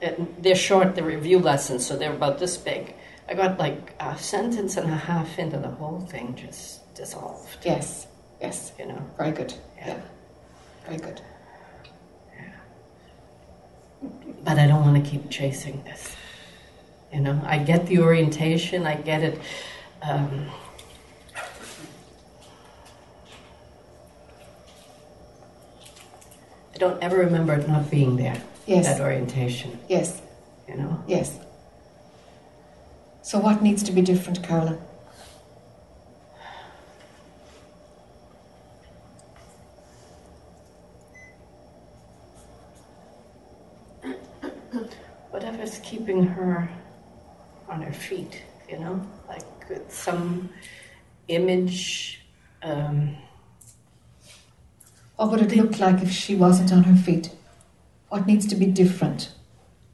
it, 0.00 0.42
they're 0.42 0.56
short, 0.56 0.94
the 0.94 1.02
review 1.02 1.38
lessons, 1.38 1.86
so 1.86 1.96
they're 1.96 2.12
about 2.12 2.38
this 2.38 2.56
big. 2.56 2.94
I 3.28 3.34
got 3.34 3.58
like 3.58 3.94
a 3.98 4.16
sentence 4.18 4.76
and 4.76 4.90
a 4.90 4.96
half 4.96 5.38
into 5.38 5.58
the 5.58 5.68
whole 5.68 6.00
thing, 6.00 6.34
just 6.36 6.94
dissolved. 6.94 7.58
Yes. 7.64 8.06
Yes. 8.40 8.72
You 8.78 8.86
know, 8.86 9.10
Very 9.16 9.32
good. 9.32 9.54
Yeah. 9.78 9.86
Yeah. 9.88 10.00
Very 10.86 10.98
good. 10.98 11.20
Yeah. 12.36 14.08
but 14.44 14.58
I 14.58 14.66
don't 14.66 14.82
want 14.82 15.02
to 15.02 15.10
keep 15.10 15.28
chasing 15.30 15.82
this. 15.84 16.14
You 17.12 17.20
know, 17.20 17.40
I 17.44 17.58
get 17.58 17.86
the 17.86 18.00
orientation, 18.00 18.86
I 18.86 18.96
get 18.96 19.22
it. 19.22 19.40
Um, 20.02 20.50
I 26.74 26.78
don't 26.78 27.02
ever 27.02 27.16
remember 27.16 27.54
it 27.54 27.66
not 27.68 27.90
being 27.90 28.16
there. 28.16 28.40
Yes. 28.66 28.86
That 28.86 29.00
orientation, 29.00 29.78
Yes. 29.88 30.20
you 30.68 30.76
know. 30.76 31.02
Yes. 31.06 31.38
So 33.22 33.38
what 33.38 33.62
needs 33.62 33.82
to 33.84 33.92
be 33.92 34.02
different, 34.02 34.42
Carolyn? 34.42 34.78
whatever's 45.30 45.78
keeping 45.82 46.22
her 46.24 46.68
on 47.68 47.82
her 47.82 47.92
feet, 47.92 48.42
you 48.68 48.78
know, 48.78 49.04
like 49.28 49.42
some 49.88 50.48
image. 51.28 52.20
Um, 52.62 53.16
What 55.16 55.30
would 55.30 55.40
it 55.40 55.56
look 55.56 55.78
like 55.78 56.02
if 56.02 56.10
she 56.12 56.34
wasn't 56.34 56.72
on 56.72 56.84
her 56.84 56.94
feet? 56.96 57.30
What 58.10 58.26
needs 58.26 58.46
to 58.48 58.54
be 58.56 58.66
different? 58.66 59.32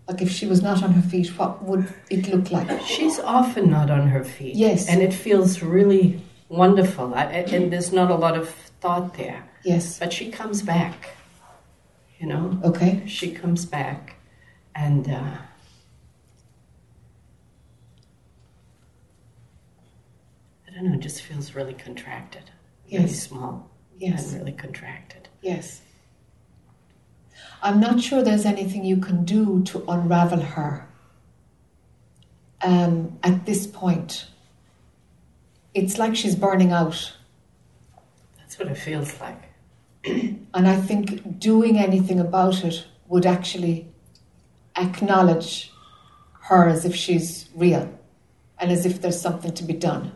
Like 0.08 0.20
if 0.20 0.30
she 0.30 0.46
was 0.46 0.60
not 0.62 0.82
on 0.82 0.92
her 0.92 1.02
feet, 1.10 1.28
what 1.38 1.62
would 1.62 1.86
it 2.10 2.26
look 2.28 2.50
like? 2.50 2.68
she's 2.82 3.18
often 3.20 3.70
not 3.70 3.88
on 3.90 4.08
her 4.08 4.24
feet. 4.24 4.56
Yes. 4.56 4.88
And 4.88 5.00
it 5.00 5.14
feels 5.14 5.62
really 5.62 6.20
wonderful. 6.48 7.14
I, 7.14 7.24
and 7.54 7.72
there's 7.72 7.92
not 7.92 8.10
a 8.10 8.16
lot 8.16 8.36
of 8.36 8.48
thought 8.80 9.14
there. 9.14 9.44
Yes. 9.64 9.98
But 10.00 10.12
she 10.12 10.28
comes 10.30 10.60
back, 10.62 11.16
you 12.18 12.26
know, 12.26 12.58
Okay. 12.64 13.02
she 13.06 13.30
comes 13.32 13.64
back 13.64 14.16
and. 14.74 15.08
Uh, 15.08 15.36
I 20.72 20.76
don't 20.76 20.88
know, 20.88 20.94
it 20.94 21.00
just 21.00 21.22
feels 21.22 21.54
really 21.54 21.74
contracted. 21.74 22.50
Really 22.90 23.08
small. 23.08 23.70
Yes. 23.98 24.32
And 24.32 24.40
really 24.40 24.52
contracted. 24.52 25.28
Yes. 25.42 25.82
I'm 27.62 27.78
not 27.78 28.00
sure 28.00 28.22
there's 28.22 28.46
anything 28.46 28.84
you 28.84 28.96
can 28.96 29.24
do 29.24 29.62
to 29.64 29.84
unravel 29.88 30.40
her 30.40 30.88
um, 32.62 33.18
at 33.22 33.44
this 33.44 33.66
point. 33.66 34.26
It's 35.74 35.98
like 35.98 36.16
she's 36.16 36.34
burning 36.34 36.72
out. 36.72 37.12
That's 38.38 38.58
what 38.58 38.68
it 38.68 38.76
feels 38.76 39.20
like. 39.20 39.42
And 40.54 40.68
I 40.68 40.76
think 40.76 41.38
doing 41.38 41.78
anything 41.78 42.20
about 42.20 42.62
it 42.62 42.84
would 43.08 43.24
actually 43.24 43.86
acknowledge 44.76 45.72
her 46.40 46.68
as 46.68 46.84
if 46.84 46.94
she's 46.94 47.48
real 47.54 47.88
and 48.58 48.70
as 48.70 48.84
if 48.84 49.00
there's 49.00 49.18
something 49.18 49.54
to 49.54 49.64
be 49.64 49.72
done. 49.72 50.12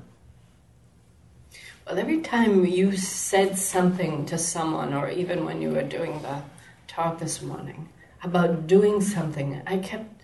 Well, 1.87 1.99
every 1.99 2.21
time 2.21 2.65
you 2.65 2.97
said 2.97 3.57
something 3.57 4.27
to 4.27 4.39
someone, 4.39 4.93
or 4.93 5.09
even 5.09 5.45
when 5.45 5.63
you 5.63 5.71
were 5.71 5.83
doing 5.83 6.21
the 6.23 6.43
talk 6.89 7.19
this 7.21 7.43
morning 7.43 7.89
about 8.25 8.67
doing 8.67 9.01
something, 9.01 9.63
I 9.67 9.79
kept 9.79 10.23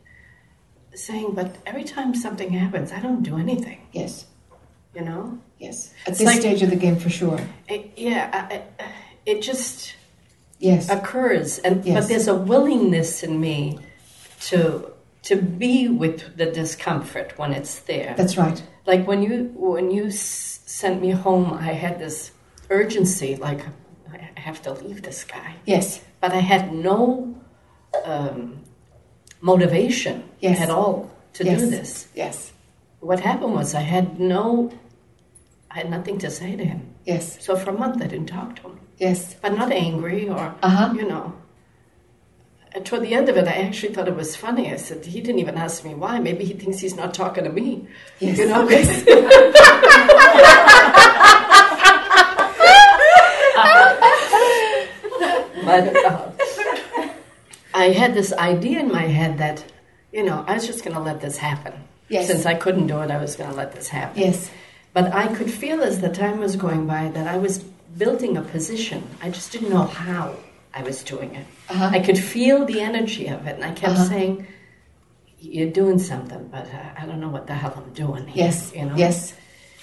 saying, 0.94 1.32
but 1.34 1.56
every 1.64 1.84
time 1.84 2.14
something 2.14 2.51
happens, 2.51 2.90
I 2.93 3.01
don't 3.01 3.22
do 3.22 3.36
anything, 3.39 3.86
Yes, 3.93 4.26
you 4.94 5.02
know? 5.02 5.39
yes. 5.59 5.93
At 6.05 6.10
It's 6.10 6.18
this 6.18 6.26
like- 6.26 6.40
stage 6.40 6.62
of 6.62 6.70
the 6.70 6.76
game, 6.76 6.97
for 6.97 7.10
sure. 7.10 7.40
It, 7.68 7.93
yeah, 7.97 8.28
I, 8.51 8.56
I, 8.82 8.89
it 9.24 9.40
just 9.43 9.94
Yes, 10.59 10.89
occurs, 10.90 11.59
and 11.60 11.84
Yes. 11.84 11.94
but 12.05 12.09
there's 12.09 12.28
a 12.28 12.34
willingness 12.36 13.22
in 13.22 13.40
me 13.40 13.78
to 14.48 14.89
to 15.22 15.36
be 15.36 15.89
with 15.89 16.36
the 16.36 16.47
discomfort 16.47 17.36
when 17.39 17.52
it's 17.52 17.78
there. 17.80 18.14
that's 18.16 18.36
right. 18.36 18.60
Like 18.86 19.06
when 19.06 19.22
you 19.22 19.50
when 19.54 19.90
you 19.90 20.06
s- 20.06 20.60
sent 20.66 21.00
me 21.00 21.10
home 21.10 21.52
i 21.54 21.72
had 21.84 21.98
this 21.98 22.32
urgency 22.70 23.36
like 23.36 23.60
i 24.12 24.40
have 24.40 24.60
to 24.62 24.72
leave 24.72 25.02
this 25.02 25.24
guy. 25.24 25.54
Yes, 25.66 26.00
but 26.20 26.32
i 26.32 26.40
had 26.52 26.72
no 26.74 27.34
um, 28.04 28.62
motivation 29.40 30.24
Yes. 30.40 30.60
at 30.60 30.70
all 30.70 31.10
to 31.34 31.44
yes, 31.44 31.60
do 31.60 31.66
this. 31.70 32.09
Yes, 32.14 32.52
what 33.00 33.20
happened 33.20 33.54
was 33.54 33.74
i 33.74 33.80
had 33.80 34.18
no 34.18 34.70
i 35.70 35.74
had 35.78 35.90
nothing 35.90 36.18
to 36.18 36.30
say 36.30 36.56
to 36.56 36.64
him. 36.64 36.80
Yes, 37.04 37.24
so 37.44 37.56
for 37.56 37.70
a 37.70 37.78
month 37.78 38.02
i 38.02 38.06
didn't 38.06 38.28
talk 38.28 38.56
to 38.56 38.62
him. 38.62 38.78
Yes. 38.98 39.34
but 39.42 39.52
not 39.56 39.72
angry 39.72 40.28
or 40.28 40.54
Uh 40.62 40.68
huh. 40.78 40.92
you 40.94 41.06
know 41.09 41.32
and 42.74 42.86
toward 42.86 43.03
the 43.03 43.12
end 43.12 43.28
of 43.28 43.36
it, 43.36 43.47
I 43.47 43.53
actually 43.53 43.93
thought 43.93 44.09
it 44.09 44.16
was 44.16 44.35
funny. 44.35 44.73
I 44.73 44.77
said, 44.77 45.05
he 45.05 45.20
didn't 45.20 45.40
even 45.40 45.57
ask 45.57 45.85
me 45.85 45.94
why. 45.94 46.19
Maybe 46.19 46.44
he 46.44 46.55
thinks 46.55 46.78
he's 46.78 46.97
not 46.97 47.12
talking 47.12 47.44
to 47.44 47.51
me. 47.51 47.86
Yes. 48.19 48.39
You 48.39 48.49
know? 48.49 48.66
but 55.65 55.97
uh, 56.05 56.31
I 57.74 57.90
had 57.90 58.15
this 58.15 58.32
idea 58.32 58.81
in 58.81 58.90
my 58.90 59.03
head 59.03 59.36
that, 59.39 59.62
you 60.11 60.23
know, 60.23 60.43
I 60.47 60.55
was 60.55 60.66
just 60.66 60.82
going 60.82 60.97
to 60.97 61.03
let 61.03 61.20
this 61.20 61.36
happen. 61.36 61.74
Yes. 62.09 62.27
Since 62.28 62.47
I 62.47 62.55
couldn't 62.55 62.86
do 62.86 63.01
it, 63.01 63.11
I 63.11 63.19
was 63.19 63.36
going 63.36 63.51
to 63.51 63.57
let 63.57 63.74
this 63.74 63.89
happen. 63.89 64.19
Yes. 64.19 64.51
But 64.94 65.12
I 65.12 65.27
could 65.35 65.51
feel 65.51 65.82
as 65.82 66.01
the 66.01 66.09
time 66.09 66.39
was 66.40 66.57
going 66.57 66.86
by 66.86 67.09
that 67.09 67.27
I 67.27 67.36
was 67.36 67.59
building 67.59 68.39
a 68.39 68.43
position. 68.43 69.07
I 69.20 69.28
just 69.28 69.53
didn't 69.53 69.69
know 69.69 69.85
how 69.85 70.36
I 70.74 70.82
was 70.82 71.03
doing 71.03 71.35
it. 71.35 71.47
Uh-huh. 71.69 71.90
I 71.93 72.01
could 72.01 72.19
feel 72.19 72.65
the 72.65 72.81
energy 72.81 73.27
of 73.28 73.47
it, 73.47 73.55
and 73.57 73.65
I 73.65 73.73
kept 73.73 73.94
Uh-huh. 73.94 74.05
saying, 74.09 74.47
"You're 75.39 75.70
doing 75.70 75.99
something, 75.99 76.49
but 76.51 76.66
uh, 76.66 77.01
I 77.03 77.07
don't 77.07 77.20
know 77.20 77.28
what 77.28 77.47
the 77.47 77.55
hell 77.55 77.74
I'm 77.77 77.93
doing 77.93 78.27
here." 78.27 78.44
Yes. 78.47 78.73
you 78.74 78.85
know. 78.86 78.97
Yes. 78.97 79.35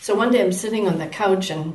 So 0.01 0.15
one 0.15 0.31
day 0.31 0.41
I'm 0.41 0.51
sitting 0.53 0.87
on 0.87 0.97
the 0.97 1.07
couch 1.07 1.49
and 1.51 1.73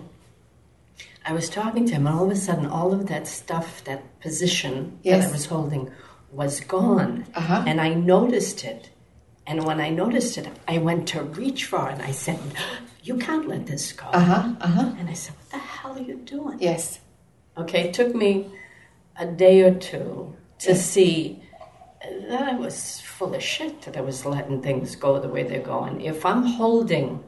I 1.27 1.33
was 1.33 1.49
talking 1.49 1.87
to 1.87 1.93
him, 1.95 2.07
and 2.07 2.17
all 2.17 2.25
of 2.27 2.31
a 2.31 2.37
sudden, 2.37 2.67
all 2.67 2.93
of 2.93 3.07
that 3.07 3.27
stuff, 3.27 3.83
that 3.85 4.03
position 4.21 4.99
that 5.05 5.23
I 5.25 5.31
was 5.31 5.47
holding, 5.47 5.91
was 6.33 6.61
gone, 6.61 7.25
Uh-huh. 7.35 7.65
and 7.67 7.81
I 7.81 7.95
noticed 7.95 8.65
it. 8.65 8.91
And 9.47 9.65
when 9.65 9.79
I 9.81 9.91
noticed 9.91 10.39
it, 10.39 10.49
I 10.67 10.79
went 10.79 11.07
to 11.09 11.23
reach 11.23 11.67
for 11.67 11.89
it, 11.89 11.95
and 11.95 12.03
I 12.03 12.13
said, 12.13 12.39
"You 13.03 13.17
can't 13.17 13.47
let 13.47 13.67
this 13.67 13.93
go." 13.93 14.07
Uh 14.13 14.19
huh. 14.21 14.55
Uh 14.61 14.67
huh. 14.67 14.93
And 14.99 15.09
I 15.09 15.15
said, 15.15 15.35
"What 15.39 15.51
the 15.51 15.59
hell 15.59 15.93
are 15.99 16.03
you 16.11 16.17
doing?" 16.17 16.59
Yes. 16.61 16.99
Okay, 17.57 17.83
it 17.89 17.95
took 17.95 18.15
me 18.15 18.31
a 19.19 19.27
day 19.27 19.63
or 19.63 19.75
two 19.75 20.35
to 20.61 20.75
see 20.75 21.43
that 22.29 22.43
I 22.43 22.55
was 22.55 23.01
full 23.01 23.35
of 23.35 23.43
shit, 23.43 23.83
that 23.83 23.97
I 23.97 24.01
was 24.01 24.27
letting 24.27 24.61
things 24.63 24.97
go 24.97 25.19
the 25.21 25.29
way 25.29 25.43
they're 25.43 25.61
going. 25.61 26.01
If 26.03 26.27
I'm 26.27 26.43
holding 26.45 27.23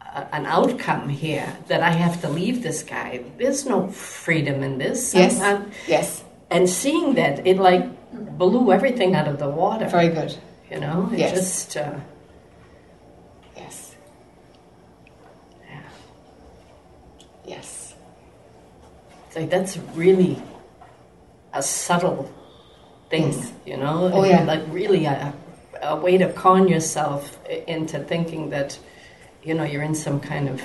a, 0.00 0.34
an 0.34 0.46
outcome 0.46 1.08
here 1.08 1.56
that 1.68 1.82
I 1.82 1.90
have 1.90 2.20
to 2.22 2.28
leave 2.28 2.62
this 2.62 2.82
guy, 2.82 3.24
there's 3.38 3.64
no 3.66 3.88
freedom 3.88 4.62
in 4.62 4.78
this. 4.78 5.14
Yes. 5.14 5.40
I'm- 5.40 5.56
I'm- 5.62 5.70
Yes. 5.86 6.24
and 6.50 6.68
seeing 6.68 7.14
that, 7.14 7.46
it 7.46 7.58
like 7.58 7.84
blew 8.38 8.72
everything 8.72 9.14
out 9.14 9.28
of 9.28 9.38
the 9.38 9.48
water. 9.48 9.86
Very 9.88 10.08
good. 10.08 10.36
You 10.70 10.80
know, 10.80 11.08
it 11.12 11.18
Yes. 11.18 11.32
just. 11.32 11.76
Uh, 11.76 11.94
Yes. 13.56 13.94
yeah. 15.68 15.80
Yes. 17.46 17.94
It's 19.26 19.36
like 19.36 19.50
that's 19.50 19.76
really 19.94 20.42
a 21.52 21.62
subtle 21.62 22.30
thing, 23.10 23.32
Yes. 23.32 23.36
Mm. 23.50 23.52
you 23.66 23.76
know? 23.76 24.10
Oh, 24.12 24.24
yeah. 24.24 24.42
Like 24.44 24.62
really 24.68 25.04
a, 25.06 25.32
a 25.82 25.96
way 25.96 26.16
to 26.18 26.32
con 26.32 26.68
yourself 26.68 27.38
into 27.66 27.98
thinking 28.00 28.50
that, 28.50 28.78
you 29.42 29.54
know, 29.54 29.64
you're 29.64 29.82
in 29.82 29.94
some 29.94 30.20
kind 30.20 30.48
of 30.48 30.60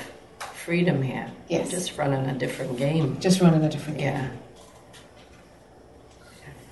freedom 0.53 1.01
here. 1.01 1.29
Yes. 1.49 1.71
You're 1.71 1.79
just 1.79 1.97
running 1.97 2.25
a 2.27 2.33
different 2.33 2.77
game. 2.77 3.19
Just 3.19 3.41
running 3.41 3.63
a 3.63 3.69
different 3.69 3.97
game. 3.99 4.13
Yeah. 4.13 4.29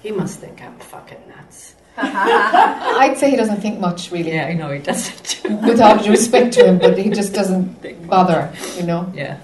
He 0.02 0.12
must 0.12 0.40
think 0.40 0.62
I'm 0.62 0.78
fucking 0.80 1.18
nuts. 1.30 1.76
I'd 1.98 3.18
say 3.18 3.30
he 3.30 3.36
doesn't 3.38 3.62
think 3.62 3.80
much, 3.80 4.12
really. 4.12 4.34
Yeah, 4.34 4.48
I 4.48 4.54
know 4.54 4.70
he 4.72 4.80
doesn't. 4.80 5.42
With 5.68 5.80
all 5.80 5.98
due 6.04 6.10
respect 6.12 6.54
to 6.56 6.66
him, 6.66 6.78
but 6.80 6.98
he 6.98 7.10
just 7.10 7.34
doesn't 7.34 8.08
bother. 8.08 8.52
You 8.76 8.84
know. 8.84 9.12
yeah. 9.16 9.40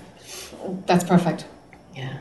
That's 0.86 1.04
perfect. 1.04 1.46
Yeah. 1.96 2.18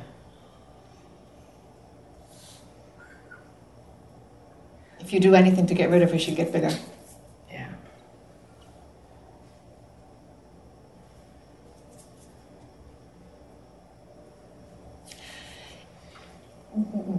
If 5.09 5.15
you 5.15 5.21
do 5.21 5.35
anything 5.35 5.67
to 5.69 5.73
get 5.73 5.89
rid 5.89 6.03
of 6.03 6.13
her, 6.13 6.19
she'll 6.19 6.35
get 6.35 6.53
bigger. 6.53 6.71
Yeah. 7.51 7.71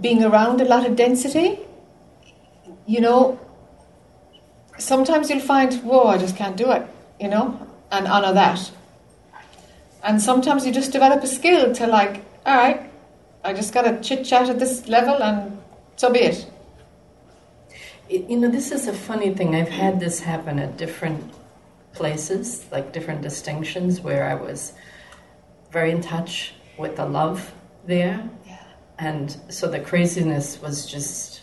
being 0.00 0.22
around 0.22 0.60
a 0.60 0.64
lot 0.64 0.86
of 0.86 0.94
density, 0.94 1.58
you 2.86 3.00
know, 3.00 3.40
sometimes 4.78 5.28
you'll 5.28 5.40
find, 5.40 5.74
whoa, 5.82 6.06
I 6.06 6.16
just 6.16 6.36
can't 6.36 6.56
do 6.56 6.70
it, 6.70 6.86
you 7.18 7.26
know, 7.26 7.66
and 7.90 8.06
honor 8.06 8.32
that. 8.34 8.70
And 10.04 10.22
sometimes 10.22 10.64
you 10.64 10.70
just 10.72 10.92
develop 10.92 11.24
a 11.24 11.26
skill 11.26 11.74
to 11.74 11.88
like, 11.88 12.24
all 12.46 12.56
right, 12.56 12.88
I 13.42 13.52
just 13.52 13.74
got 13.74 13.82
to 13.82 14.00
chit 14.00 14.24
chat 14.24 14.48
at 14.48 14.60
this 14.60 14.86
level 14.86 15.20
and 15.20 15.60
so 15.96 16.12
be 16.12 16.20
it. 16.20 16.49
You 18.10 18.38
know, 18.38 18.48
this 18.48 18.72
is 18.72 18.88
a 18.88 18.92
funny 18.92 19.32
thing. 19.34 19.54
I've 19.54 19.68
had 19.68 20.00
this 20.00 20.18
happen 20.18 20.58
at 20.58 20.76
different 20.76 21.32
places, 21.92 22.66
like 22.72 22.92
different 22.92 23.22
distinctions, 23.22 24.00
where 24.00 24.24
I 24.28 24.34
was 24.34 24.72
very 25.70 25.92
in 25.92 26.00
touch 26.00 26.52
with 26.76 26.96
the 26.96 27.06
love 27.06 27.52
there, 27.86 28.28
Yeah. 28.44 28.56
and 28.98 29.36
so 29.48 29.68
the 29.68 29.78
craziness 29.78 30.60
was 30.60 30.86
just 30.86 31.42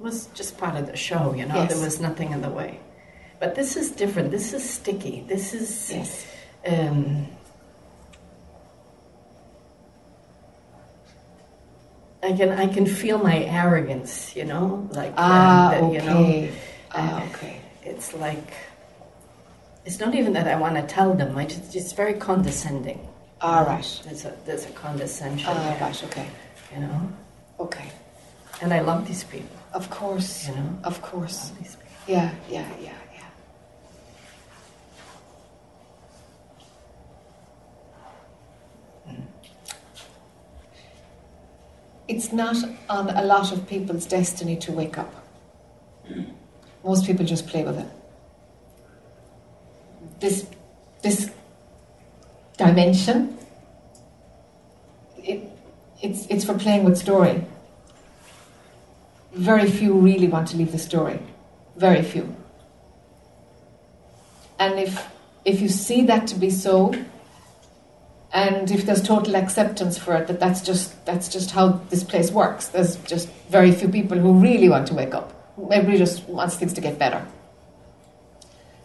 was 0.00 0.26
just 0.34 0.58
part 0.58 0.74
of 0.76 0.86
the 0.88 0.96
show. 0.96 1.32
You 1.34 1.46
know, 1.46 1.54
Yes. 1.54 1.72
there 1.74 1.84
was 1.84 2.00
nothing 2.00 2.32
in 2.32 2.40
the 2.42 2.50
way. 2.50 2.80
But 3.38 3.54
this 3.54 3.76
is 3.76 3.92
different. 3.92 4.32
This 4.32 4.52
is 4.52 4.68
sticky. 4.68 5.24
This 5.28 5.54
is 5.54 5.92
Yes. 5.92 6.26
um, 6.66 7.28
I 12.22 12.32
can 12.36 12.50
I 12.50 12.66
can 12.68 12.86
feel 12.86 13.18
my 13.18 13.44
arrogance, 13.44 14.36
you 14.36 14.44
know, 14.44 14.88
like 14.92 15.12
Ah, 15.16 15.66
uh, 15.66 15.70
that, 15.70 15.92
you 15.92 16.02
know, 16.02 16.18
okay. 16.18 16.52
Ah, 16.92 17.24
okay. 17.30 17.60
it's 17.82 18.14
like 18.14 18.52
it's 19.84 19.98
not 19.98 20.14
even 20.14 20.32
that 20.34 20.46
I 20.46 20.54
want 20.56 20.76
to 20.76 20.82
tell 20.82 21.14
them. 21.14 21.36
I 21.36 21.46
just 21.46 21.74
it's 21.74 21.92
very 21.92 22.14
condescending. 22.14 23.00
Ah 23.40 23.62
right. 23.66 24.00
There's 24.04 24.24
a 24.24 24.36
there's 24.46 24.66
a 24.66 24.70
condescension, 24.70 25.48
Ah, 25.50 25.54
there, 25.64 25.80
right, 25.80 26.04
okay. 26.04 26.28
you 26.72 26.80
know. 26.80 27.12
Okay. 27.58 27.88
And 28.60 28.72
I 28.72 28.80
love 28.80 29.08
these 29.08 29.24
people, 29.24 29.56
Of 29.74 29.90
course. 29.90 30.46
you 30.48 30.54
know. 30.54 30.78
Of 30.84 31.02
course. 31.02 31.50
love 31.50 31.58
these 31.58 31.74
people. 31.74 31.92
Yeah, 32.06 32.30
yeah, 32.48 32.68
yeah, 32.80 32.94
yeah. 33.16 33.26
It's 42.12 42.30
not 42.30 42.56
on 42.90 43.08
a 43.08 43.22
lot 43.22 43.52
of 43.52 43.66
people's 43.66 44.04
destiny 44.04 44.56
to 44.56 44.70
wake 44.70 44.98
up. 44.98 45.14
Most 46.84 47.06
people 47.06 47.24
just 47.24 47.46
play 47.46 47.64
with 47.64 47.78
it. 47.78 47.86
This, 50.20 50.46
this 51.00 51.30
dimension, 52.58 53.38
it, 55.16 55.40
it's, 56.02 56.26
it's 56.26 56.44
for 56.44 56.52
playing 56.58 56.84
with 56.84 56.98
story. 56.98 57.46
Very 59.32 59.70
few 59.70 59.94
really 59.94 60.28
want 60.28 60.48
to 60.48 60.58
leave 60.58 60.72
the 60.72 60.78
story. 60.78 61.18
Very 61.76 62.02
few. 62.02 62.36
And 64.58 64.78
if 64.78 65.08
if 65.46 65.62
you 65.62 65.68
see 65.68 66.04
that 66.06 66.26
to 66.28 66.34
be 66.34 66.50
so, 66.50 66.94
and 68.32 68.70
if 68.70 68.86
there's 68.86 69.02
total 69.02 69.36
acceptance 69.36 69.98
for 69.98 70.16
it, 70.16 70.26
that 70.26 70.40
that's 70.40 70.62
just 70.62 71.04
that's 71.04 71.28
just 71.28 71.50
how 71.50 71.80
this 71.90 72.02
place 72.02 72.30
works. 72.30 72.68
There's 72.68 72.96
just 73.04 73.28
very 73.50 73.72
few 73.72 73.88
people 73.88 74.18
who 74.18 74.32
really 74.32 74.68
want 74.68 74.86
to 74.88 74.94
wake 74.94 75.14
up. 75.14 75.34
Everybody 75.70 75.98
just 75.98 76.26
wants 76.28 76.56
things 76.56 76.72
to 76.74 76.80
get 76.80 76.98
better. 76.98 77.26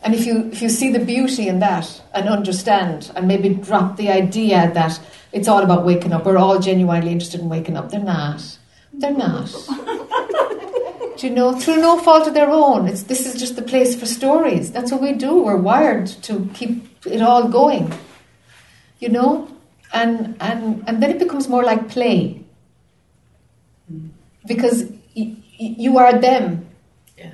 And 0.04 0.14
if 0.14 0.26
you 0.26 0.50
if 0.52 0.62
you 0.62 0.68
see 0.68 0.92
the 0.92 1.00
beauty 1.00 1.48
in 1.48 1.60
that 1.60 2.02
and 2.14 2.28
understand 2.28 3.12
and 3.16 3.28
maybe 3.28 3.50
drop 3.50 3.96
the 3.96 4.10
idea 4.10 4.70
that 4.74 5.00
it's 5.32 5.48
all 5.48 5.64
about 5.64 5.86
waking 5.86 6.12
up, 6.12 6.26
we're 6.26 6.38
all 6.38 6.60
genuinely 6.60 7.12
interested 7.12 7.40
in 7.40 7.48
waking 7.48 7.78
up. 7.78 7.90
They're 7.90 8.02
not. 8.02 8.60
They're 8.94 9.12
not. 9.12 9.50
Do 11.18 11.28
you 11.28 11.34
know, 11.34 11.58
through 11.58 11.78
no 11.78 11.98
fault 12.00 12.28
of 12.28 12.36
their 12.36 12.50
own. 12.50 12.88
It's 12.88 13.04
this 13.04 13.26
is 13.26 13.40
just 13.40 13.56
the 13.56 13.62
place 13.62 13.96
for 13.96 14.06
stories. 14.06 14.72
That's 14.72 14.92
what 14.92 15.02
we 15.02 15.14
do. 15.14 15.42
We're 15.42 15.58
wired 15.58 16.08
to 16.24 16.50
keep 16.54 16.86
it 17.08 17.22
all 17.22 17.48
going. 17.48 17.92
You 19.00 19.10
know? 19.10 19.48
And 19.94 20.36
and 20.42 20.84
and 20.88 21.02
then 21.02 21.12
it 21.12 21.20
becomes 21.20 21.48
more 21.48 21.64
like 21.64 21.88
play. 21.90 22.44
Because 24.46 24.84
y- 25.16 25.36
y- 25.60 25.76
you 25.78 25.98
are 25.98 26.18
them. 26.18 26.68
Yeah. 27.18 27.34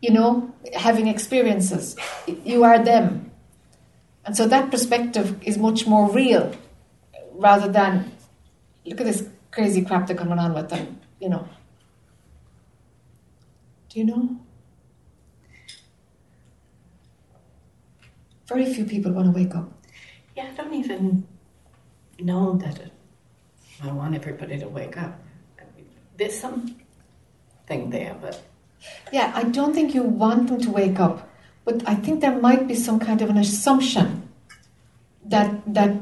You 0.00 0.10
know, 0.12 0.52
having 0.74 1.08
experiences. 1.08 1.96
You 2.44 2.64
are 2.64 2.78
them. 2.82 3.30
And 4.24 4.36
so 4.36 4.46
that 4.48 4.70
perspective 4.70 5.42
is 5.42 5.58
much 5.58 5.86
more 5.86 6.10
real 6.10 6.54
rather 7.34 7.70
than 7.70 8.12
look 8.86 9.00
at 9.00 9.06
this 9.06 9.28
crazy 9.50 9.82
crap 9.82 10.06
they're 10.06 10.16
coming 10.16 10.38
on 10.38 10.54
with 10.54 10.70
them, 10.70 11.00
you 11.20 11.28
know. 11.28 11.48
Do 13.90 14.00
you 14.00 14.06
know? 14.06 14.38
Very 18.46 18.72
few 18.72 18.86
people 18.86 19.12
want 19.12 19.26
to 19.26 19.32
wake 19.32 19.54
up. 19.54 19.73
Yeah, 20.36 20.48
I 20.52 20.54
don't 20.62 20.74
even 20.74 21.26
know 22.18 22.56
that 22.56 22.78
it, 22.78 22.92
I 23.82 23.92
want 23.92 24.14
everybody 24.14 24.58
to 24.58 24.68
wake 24.68 24.96
up. 24.96 25.18
I 25.58 25.62
mean, 25.76 25.86
there's 26.16 26.38
some 26.38 26.76
thing 27.66 27.90
there, 27.90 28.16
but 28.20 28.42
Yeah, 29.12 29.32
I 29.34 29.44
don't 29.44 29.74
think 29.74 29.94
you 29.94 30.02
want 30.02 30.48
them 30.48 30.60
to 30.60 30.70
wake 30.70 31.00
up, 31.00 31.28
but 31.64 31.82
I 31.88 31.94
think 31.94 32.20
there 32.20 32.38
might 32.38 32.66
be 32.68 32.74
some 32.74 32.98
kind 33.00 33.22
of 33.22 33.30
an 33.30 33.38
assumption 33.38 34.28
that 35.24 35.50
that 35.74 35.92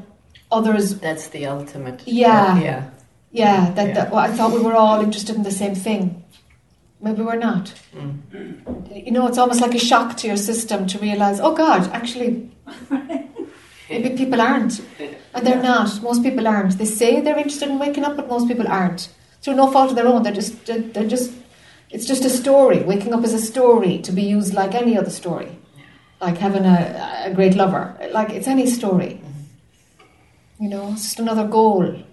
others, 0.50 0.98
that's 1.00 1.28
the 1.28 1.46
ultimate. 1.46 2.02
Yeah. 2.06 2.58
Yeah. 2.60 2.90
yeah, 3.30 3.70
that, 3.74 3.88
Yeah. 3.88 3.94
that 3.94 4.10
well, 4.10 4.20
I 4.20 4.28
thought 4.32 4.52
we 4.52 4.60
were 4.62 4.74
all 4.74 5.00
interested 5.00 5.36
in 5.36 5.42
the 5.44 5.50
same 5.62 5.74
thing. 5.74 6.24
maybe 7.00 7.22
we're 7.22 7.36
not. 7.50 7.74
Mm. 7.96 9.06
You 9.06 9.10
know, 9.12 9.26
it's 9.26 9.38
almost 9.38 9.60
like 9.60 9.74
a 9.74 9.78
shock 9.90 10.16
to 10.18 10.26
your 10.28 10.36
system 10.36 10.86
to 10.86 10.98
realize, 10.98 11.40
oh 11.40 11.54
God, 11.54 11.90
actually, 11.92 12.50
maybe 13.92 14.16
people 14.16 14.40
aren't. 14.40 14.80
And 15.34 15.46
they're 15.46 15.62
not. 15.62 16.02
Most 16.02 16.22
people 16.22 16.46
aren't. 16.46 16.76
They 16.76 16.84
say 16.84 17.20
they're 17.20 17.38
interested 17.38 17.70
in 17.70 17.78
waking 17.78 18.04
up, 18.04 18.16
but 18.16 18.28
most 18.28 18.48
people 18.48 18.68
aren't. 18.68 19.08
Through 19.40 19.54
no 19.54 19.70
fault 19.70 19.88
of 19.88 19.96
their 19.96 20.06
own. 20.06 20.22
They're 20.22 20.34
just, 20.34 20.66
they're, 20.66 21.08
just, 21.08 21.32
it's 21.88 22.04
just 22.04 22.26
a 22.26 22.28
story. 22.28 22.82
Waking 22.82 23.14
up 23.14 23.24
is 23.24 23.32
a 23.32 23.38
story 23.38 23.98
to 24.00 24.12
be 24.12 24.24
used 24.24 24.52
like 24.52 24.74
any 24.74 24.98
other 24.98 25.08
story. 25.08 25.56
Like 26.20 26.36
having 26.36 26.66
a, 26.66 27.22
a 27.24 27.34
great 27.34 27.54
lover. 27.54 27.96
Like 28.12 28.28
it's 28.28 28.46
any 28.46 28.66
story. 28.66 29.22
Mm-hmm. 29.22 30.64
You 30.64 30.68
know, 30.68 30.92
it's 30.92 31.04
just 31.04 31.18
another 31.18 31.48
goal. 31.48 32.04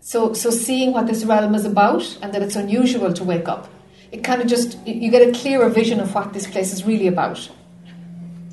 So, 0.00 0.34
so 0.34 0.50
seeing 0.50 0.92
what 0.92 1.06
this 1.06 1.24
realm 1.24 1.54
is 1.54 1.64
about 1.64 2.18
and 2.20 2.34
that 2.34 2.42
it's 2.42 2.56
unusual 2.56 3.14
to 3.14 3.24
wake 3.24 3.48
up, 3.48 3.70
it 4.12 4.22
kind 4.22 4.42
of 4.42 4.48
just, 4.48 4.76
you 4.86 5.10
get 5.10 5.26
a 5.26 5.32
clearer 5.32 5.70
vision 5.70 5.98
of 5.98 6.14
what 6.14 6.34
this 6.34 6.46
place 6.46 6.74
is 6.74 6.84
really 6.84 7.06
about, 7.06 7.50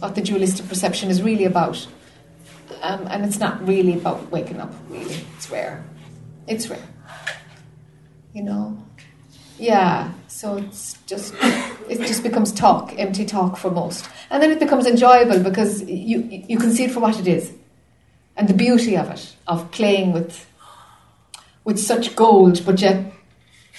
what 0.02 0.16
the 0.16 0.22
dualistic 0.22 0.68
perception 0.68 1.10
is 1.12 1.22
really 1.22 1.46
about. 1.46 1.88
Um, 2.82 3.06
and 3.08 3.24
it's 3.24 3.38
not 3.38 3.66
really 3.68 3.94
about 3.94 4.32
waking 4.32 4.60
up, 4.60 4.74
really. 4.90 5.16
It's 5.38 5.50
rare. 5.52 5.84
It's 6.48 6.68
rare. 6.70 6.88
You 8.34 8.44
know? 8.44 8.84
Yeah, 9.60 10.12
so 10.28 10.58
it's 10.58 10.98
just, 11.06 11.36
it 11.88 12.00
just 12.00 12.24
becomes 12.24 12.52
talk, 12.52 12.98
empty 12.98 13.26
talk 13.26 13.58
for 13.58 13.70
most. 13.70 14.10
And 14.32 14.42
then 14.42 14.50
it 14.50 14.60
becomes 14.60 14.88
enjoyable 14.88 15.40
because 15.40 15.84
you, 15.84 16.28
you 16.50 16.58
can 16.58 16.72
see 16.74 16.86
it 16.86 16.92
for 16.92 17.00
what 17.00 17.20
it 17.20 17.28
is. 17.28 17.54
And 18.36 18.48
the 18.48 18.56
beauty 18.56 18.98
of 18.98 19.12
it, 19.12 19.36
of 19.48 19.70
playing 19.72 20.14
with 20.14 20.48
with 21.64 21.78
such 21.78 22.16
gold, 22.16 22.66
but 22.66 22.82
yet 22.82 23.14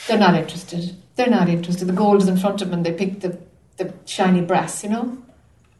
they're 0.07 0.19
not 0.19 0.37
interested. 0.37 0.95
They're 1.17 1.27
not 1.27 1.49
interested. 1.49 1.89
The 1.89 1.93
gold 1.93 2.23
is 2.23 2.29
in 2.29 2.37
front 2.37 2.63
of 2.63 2.71
them 2.71 2.79
and 2.79 2.87
they 2.87 2.93
pick 2.93 3.21
the, 3.21 3.41
the 3.77 3.93
shiny 4.05 4.41
brass, 4.41 4.85
you 4.85 4.91
know? 4.91 5.19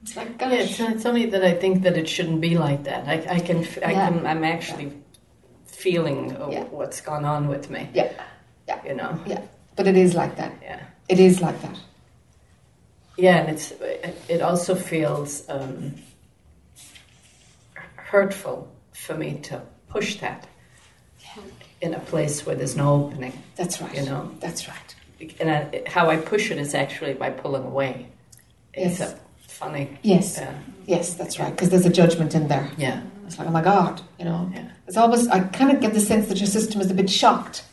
It's 0.03 0.17
like, 0.17 0.37
gosh. 0.39 0.53
Yeah, 0.53 0.59
it's, 0.59 0.81
it's 0.81 1.07
only 1.07 1.27
that 1.27 1.45
I 1.45 1.55
think 1.55 1.83
that 1.85 1.97
it 1.97 2.09
shouldn't 2.09 2.41
be 2.41 2.59
like 2.59 2.85
that. 2.85 3.07
I, 3.07 3.37
I 3.37 3.41
can, 3.41 3.59
I 3.85 3.93
Yeah. 3.93 4.09
can, 4.09 4.27
I'm 4.27 4.45
actually 4.45 4.93
feeling 5.67 6.37
uh, 6.37 6.49
Yeah. 6.51 6.65
what's 6.65 7.01
gone 7.01 7.25
on 7.25 7.49
with 7.49 7.71
me. 7.71 7.89
Yeah, 7.95 8.13
yeah, 8.69 8.81
You 8.85 8.95
know. 8.95 9.19
yeah. 9.27 9.43
But 9.77 9.87
it 9.87 9.97
is 9.97 10.15
like 10.15 10.37
that. 10.37 10.53
Yeah. 10.63 10.81
It 11.09 11.19
is 11.21 11.41
like 11.41 11.61
that. 11.63 11.79
Yeah, 13.17 13.37
and 13.39 13.51
it's 13.51 13.73
it 14.29 14.41
also 14.41 14.75
feels 14.75 15.49
um, 15.49 15.95
hurtful 17.97 18.69
for 18.93 19.15
me 19.15 19.35
to 19.45 19.61
push 19.89 20.17
that 20.21 20.47
in 21.81 21.95
a 21.95 22.01
place 22.01 22.47
where 22.47 22.57
there's 22.57 22.77
no 22.77 23.05
opening. 23.07 23.33
That's 23.57 23.81
right. 23.83 23.95
You 23.95 24.05
know. 24.07 24.31
That's 24.41 24.67
right. 24.69 24.95
And 25.41 25.51
I, 25.51 25.83
how 25.87 26.09
I 26.11 26.17
push 26.17 26.51
it 26.51 26.59
is 26.59 26.75
actually 26.75 27.15
by 27.15 27.31
pulling 27.31 27.65
away. 27.65 28.09
It's 28.75 28.99
Yes. 29.01 29.13
a 29.13 29.19
funny. 29.63 29.99
Yes, 30.03 30.39
Uh, 30.39 30.53
yes, 30.87 31.15
that's 31.15 31.39
right. 31.39 31.51
Because 31.55 31.71
there's 31.71 31.87
a 31.87 31.91
judgment 31.91 32.35
in 32.35 32.49
there. 32.49 32.71
yeah. 32.77 33.03
It's 33.27 33.39
like, 33.39 33.49
oh 33.49 33.53
my 33.53 33.63
God, 33.63 34.03
you 34.19 34.25
know. 34.27 34.51
Yeah. 34.55 34.69
It's 34.87 34.97
almost, 34.97 35.31
I 35.31 35.41
kind 35.41 35.71
of 35.75 35.81
get 35.81 35.95
the 35.95 36.01
sense 36.01 36.29
that 36.29 36.39
your 36.39 36.49
system 36.49 36.81
is 36.81 36.91
a 36.91 36.95
bit 36.95 37.09
shocked 37.09 37.65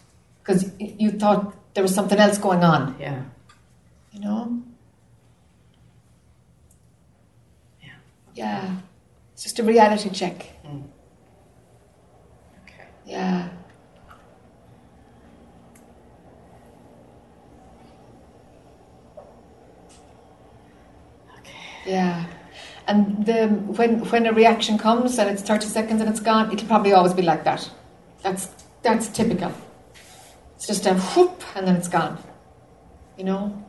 because 0.41 0.71
you 0.79 1.11
thought 1.11 1.53
there 1.73 1.83
was 1.83 1.93
something 1.93 2.17
else 2.19 2.37
going 2.37 2.63
on, 2.63 2.95
Yeah. 2.99 3.23
you 4.13 4.21
know? 4.21 4.61
Yeah. 7.83 7.89
Yeah. 8.35 8.75
It's 9.33 9.43
just 9.43 9.59
a 9.59 9.63
reality 9.63 10.09
check. 10.11 10.37
Okay. 12.63 12.85
Yeah. 13.05 13.49
Yeah. 21.85 22.25
And 22.87 23.25
the 23.25 23.47
when 23.47 23.99
when 24.09 24.25
a 24.25 24.33
reaction 24.33 24.77
comes 24.77 25.19
and 25.19 25.29
it's 25.29 25.41
thirty 25.43 25.67
seconds 25.67 26.01
and 26.01 26.09
it's 26.09 26.19
gone, 26.19 26.51
it'll 26.51 26.67
probably 26.67 26.93
always 26.93 27.13
be 27.13 27.21
like 27.21 27.43
that. 27.43 27.69
That's 28.23 28.49
that's 28.81 29.07
typical. 29.09 29.51
It's 30.55 30.67
just 30.67 30.85
a 30.85 30.95
whoop 30.95 31.43
and 31.55 31.67
then 31.67 31.75
it's 31.75 31.87
gone. 31.87 32.17
You 33.17 33.25
know, 33.25 33.63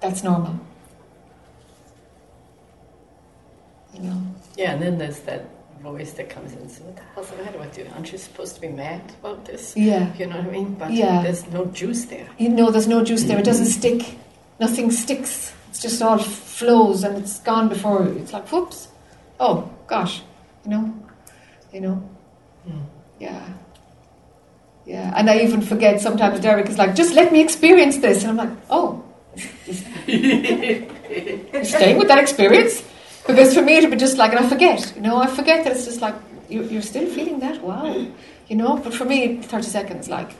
that's 0.00 0.22
normal. 0.22 0.58
You 3.94 4.00
know. 4.02 4.22
Yeah, 4.56 4.72
and 4.72 4.82
then 4.82 4.98
there's 4.98 5.20
that 5.20 5.46
voice 5.82 6.12
that 6.12 6.28
comes 6.30 6.52
in 6.52 6.58
and 6.58 6.70
says, 6.70 6.82
What 6.82 6.96
the 6.96 7.02
hell's 7.14 7.30
the 7.30 7.36
matter 7.42 7.58
with 7.58 7.78
you? 7.78 7.86
Aren't 7.94 8.12
you 8.12 8.18
supposed 8.18 8.54
to 8.54 8.60
be 8.60 8.68
mad 8.68 9.02
about 9.20 9.44
this? 9.44 9.76
Yeah. 9.76 10.14
You 10.16 10.26
know 10.26 10.36
what 10.36 10.46
I 10.46 10.50
mean? 10.50 10.74
But 10.74 10.92
Yeah. 10.92 11.22
there's 11.22 11.46
no 11.48 11.64
juice 11.66 12.04
there. 12.04 12.28
You 12.38 12.50
know, 12.50 12.70
there's 12.70 12.86
no 12.88 13.02
juice 13.04 13.24
there. 13.24 13.38
It 13.38 13.44
doesn't 13.44 13.66
stick. 13.66 14.18
Nothing 14.58 14.90
sticks. 14.90 15.52
It's 15.70 15.80
just 15.80 16.02
all 16.02 16.18
flows 16.18 17.04
and 17.04 17.16
it's 17.16 17.38
gone 17.40 17.68
before. 17.68 18.04
It's 18.06 18.32
like, 18.32 18.50
whoops. 18.50 18.88
Oh, 19.38 19.70
gosh. 19.86 20.20
You 20.64 20.70
know? 20.70 20.94
You 21.72 21.80
know? 21.80 21.94
Hmm. 22.66 22.80
Yeah. 23.20 23.48
Yeah. 24.84 25.14
And 25.16 25.30
I 25.30 25.38
even 25.42 25.62
forget 25.62 26.00
sometimes 26.00 26.40
Derek 26.40 26.68
is 26.68 26.76
like, 26.76 26.96
just 26.96 27.14
let 27.14 27.32
me 27.32 27.40
experience 27.40 27.98
this. 27.98 28.24
And 28.24 28.32
I'm 28.32 28.36
like, 28.36 28.58
oh. 28.68 29.04
Staying 29.36 30.88
with 31.98 32.08
that 32.08 32.18
experience? 32.18 32.82
Because 33.24 33.54
for 33.54 33.62
me, 33.62 33.76
it'd 33.76 33.92
be 33.92 33.96
just 33.96 34.18
like, 34.18 34.32
and 34.32 34.44
I 34.44 34.48
forget. 34.48 34.92
You 34.96 35.02
know, 35.02 35.18
I 35.18 35.28
forget 35.28 35.62
that 35.64 35.76
it's 35.76 35.84
just 35.84 36.00
like, 36.00 36.16
you're, 36.48 36.64
you're 36.64 36.82
still 36.82 37.08
feeling 37.08 37.38
that? 37.40 37.62
Wow. 37.62 38.06
You 38.48 38.56
know? 38.56 38.76
But 38.76 38.92
for 38.92 39.04
me, 39.04 39.36
30 39.40 39.62
seconds, 39.62 40.08
like, 40.08 40.32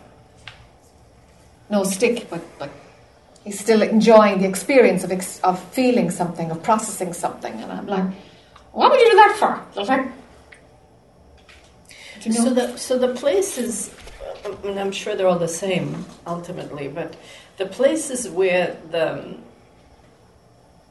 no 1.70 1.84
stick, 1.84 2.28
but 2.28 2.42
but 2.58 2.68
he's 3.44 3.58
still 3.58 3.82
enjoying 3.82 4.40
the 4.40 4.48
experience 4.48 5.04
of 5.04 5.12
ex- 5.12 5.40
of 5.40 5.62
feeling 5.72 6.10
something, 6.10 6.50
of 6.50 6.62
processing 6.62 7.12
something, 7.12 7.52
and 7.54 7.72
I'm 7.72 7.86
like, 7.86 8.04
what 8.72 8.90
would 8.90 9.00
you 9.00 9.10
do 9.10 9.16
that 9.16 9.36
for? 9.38 9.48
I 9.48 9.78
was 9.78 9.88
like, 9.88 10.06
you 12.22 12.32
know? 12.32 12.44
So 12.44 12.54
the 12.54 12.76
so 12.76 12.98
the 12.98 13.14
places, 13.14 13.94
I 14.44 14.66
mean, 14.66 14.78
I'm 14.78 14.92
sure 14.92 15.14
they're 15.16 15.26
all 15.28 15.38
the 15.38 15.48
same 15.48 16.04
ultimately, 16.26 16.88
but 16.88 17.16
the 17.56 17.66
places 17.66 18.28
where 18.28 18.76
the 18.90 19.36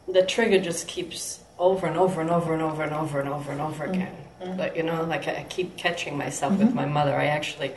the 0.08 0.26
trigger 0.26 0.60
just 0.60 0.88
keeps 0.88 1.40
over 1.60 1.86
and 1.86 1.98
over 1.98 2.22
and 2.22 2.32
over 2.32 2.54
and 2.54 2.62
over 2.62 2.84
and 2.84 2.94
over 2.94 3.20
and 3.20 3.30
over 3.30 3.52
and 3.52 3.62
over 3.62 3.86
mm. 3.86 3.94
again. 3.94 4.16
Mm. 4.42 4.58
Like 4.58 4.76
you 4.76 4.84
know, 4.84 5.04
like 5.04 5.28
I 5.28 5.46
keep 5.50 5.78
catching 5.78 6.18
myself 6.18 6.58
with 6.58 6.68
mm-hmm. 6.68 6.76
my 6.76 6.86
mother. 6.86 7.16
I 7.16 7.26
actually 7.26 7.74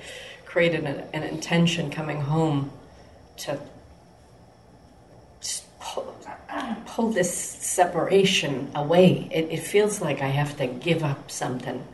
created 0.47 0.85
an, 0.85 1.05
an 1.13 1.23
intention 1.23 1.91
coming 1.91 2.21
home 2.21 2.71
to 3.39 3.59
pull, 6.87 7.11
this 7.13 7.33
separation 7.33 8.71
away. 8.75 9.29
It, 9.31 9.49
it 9.51 9.61
feels 9.61 10.01
like 10.01 10.21
I 10.23 10.29
have 10.29 10.57
to 10.59 10.67
give 10.67 11.03
up 11.05 11.31
something 11.31 11.87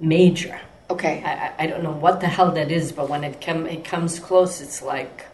major. 0.00 0.60
okay, 0.90 1.22
I, 1.24 1.32
I- 1.32 1.54
I 1.64 1.66
don't 1.66 1.82
know 1.82 1.92
what 1.92 2.20
the 2.20 2.26
hell 2.26 2.50
that 2.52 2.70
is, 2.70 2.92
but 2.92 3.08
when 3.08 3.22
it 3.24 3.40
come 3.40 3.66
it 3.66 3.84
comes 3.84 4.18
close, 4.18 4.60
it's 4.60 4.82
like 4.82 5.26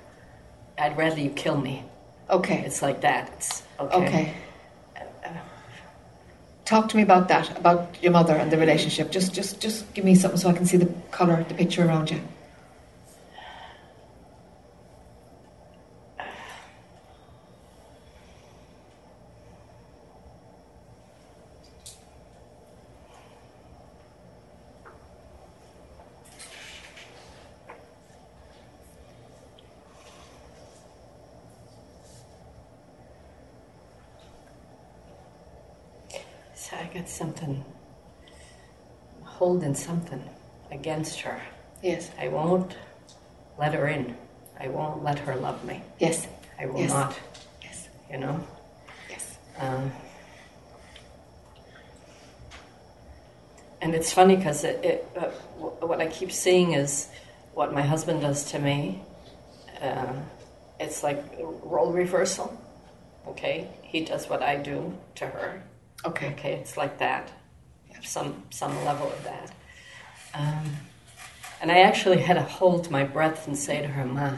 I'd 0.78 0.96
rather 0.96 1.20
you 1.20 1.30
kill 1.30 1.56
me. 1.56 1.84
okay, 2.28 2.58
It's 2.66 2.82
like 2.82 3.00
that. 3.02 3.30
It's 3.36 3.62
okay. 3.80 4.06
okay. 4.06 4.34
Talk 6.66 6.88
to 6.88 6.96
me 6.96 7.02
about 7.04 7.28
that, 7.28 7.56
about 7.56 7.96
your 8.02 8.10
mother 8.10 8.34
and 8.34 8.50
the 8.50 8.58
relationship. 8.58 9.12
Just, 9.12 9.32
just, 9.32 9.60
just 9.60 9.94
give 9.94 10.04
me 10.04 10.16
something 10.16 10.40
so 10.40 10.48
I 10.48 10.52
can 10.52 10.66
see 10.66 10.76
the 10.76 10.90
color, 11.12 11.44
the 11.48 11.54
picture 11.54 11.86
around 11.86 12.10
you. 12.10 12.20
So 36.54 36.76
I 36.76 36.88
got 36.92 37.08
something 37.08 37.64
holding 39.47 39.77
something 39.77 40.20
against 40.73 41.20
her. 41.20 41.40
Yes, 41.81 42.10
I 42.18 42.27
won't 42.27 42.77
let 43.56 43.73
her 43.74 43.86
in. 43.86 44.16
I 44.59 44.66
won't 44.66 45.05
let 45.05 45.20
her 45.20 45.36
love 45.36 45.64
me. 45.64 45.81
yes, 46.01 46.27
I 46.59 46.66
will 46.66 46.81
Yes. 46.81 46.90
not. 46.90 47.14
yes, 47.62 47.89
You 48.10 48.18
know. 48.18 48.40
yes. 49.09 49.39
Um, 49.60 49.93
and 53.81 53.94
it's 53.94 54.12
funny 54.12 54.35
because 54.35 54.64
it, 54.64 54.85
it, 54.85 55.06
uh, 55.16 55.28
wh- 55.60 55.81
what 55.89 56.01
I 56.01 56.09
keep 56.09 56.32
seeing 56.32 56.73
is 56.73 57.09
what 57.55 57.73
my 57.73 57.82
husband 57.82 58.23
does 58.23 58.51
to 58.51 58.59
me. 58.59 59.01
Uh, 59.81 60.12
it's 60.81 61.05
like 61.05 61.23
role 61.62 61.93
reversal. 61.93 62.48
Okay, 63.28 63.68
he 63.82 64.05
does 64.05 64.28
what 64.28 64.43
I 64.43 64.56
do 64.56 64.93
to 65.20 65.27
her. 65.28 65.62
Okay, 66.05 66.31
Okay, 66.32 66.52
it's 66.55 66.77
like 66.77 66.98
that. 66.98 67.31
Some 68.02 68.43
some 68.51 68.85
level 68.85 69.10
of 69.10 69.24
that. 69.24 69.52
Um, 70.35 70.77
and 71.60 71.73
I 71.73 71.81
actually 71.81 72.18
had 72.18 72.35
to 72.35 72.43
hold 72.43 72.90
my 72.90 73.05
breath 73.05 73.47
and 73.47 73.56
say 73.56 73.81
to 73.81 73.89
her, 73.89 74.05
"Ma, 74.05 74.36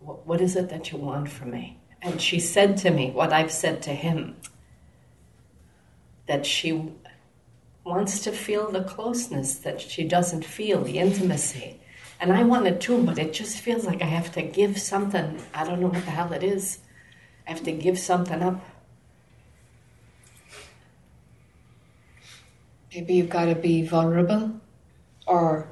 "Wh- 0.00 0.26
What 0.26 0.40
is 0.40 0.56
it 0.56 0.68
that 0.70 0.92
you 0.92 0.98
want 0.98 1.28
from 1.28 1.50
me? 1.50 1.78
And 2.02 2.20
she 2.20 2.38
said 2.38 2.76
to 2.78 2.90
me 2.90 3.10
what 3.10 3.32
I've 3.32 3.50
said 3.52 3.82
to 3.82 3.90
him 3.90 4.36
that 6.26 6.46
she 6.46 6.92
wants 7.84 8.20
to 8.20 8.32
feel 8.32 8.70
the 8.70 8.84
closeness 8.84 9.56
that 9.56 9.80
she 9.80 10.04
doesn't 10.04 10.44
feel, 10.44 10.82
the 10.82 10.98
intimacy. 10.98 11.80
And 12.20 12.32
I 12.32 12.42
want 12.44 12.66
it 12.66 12.80
too, 12.80 13.02
but 13.02 13.18
it 13.18 13.32
just 13.34 13.58
feels 13.58 13.84
like 13.84 14.00
I 14.00 14.06
have 14.06 14.32
to 14.32 14.42
give 14.42 14.80
something. 14.80 15.42
I 15.52 15.64
don't 15.64 15.80
know 15.80 15.88
what 15.88 16.04
the 16.04 16.10
hell 16.10 16.32
it 16.32 16.42
is. 16.42 16.78
I 17.46 17.50
have 17.50 17.62
to 17.64 17.72
give 17.72 17.98
something 17.98 18.42
up. 18.42 18.64
Maybe 22.94 23.14
you've 23.14 23.28
got 23.28 23.46
to 23.46 23.56
be 23.56 23.82
vulnerable 23.82 24.60
or 25.26 25.66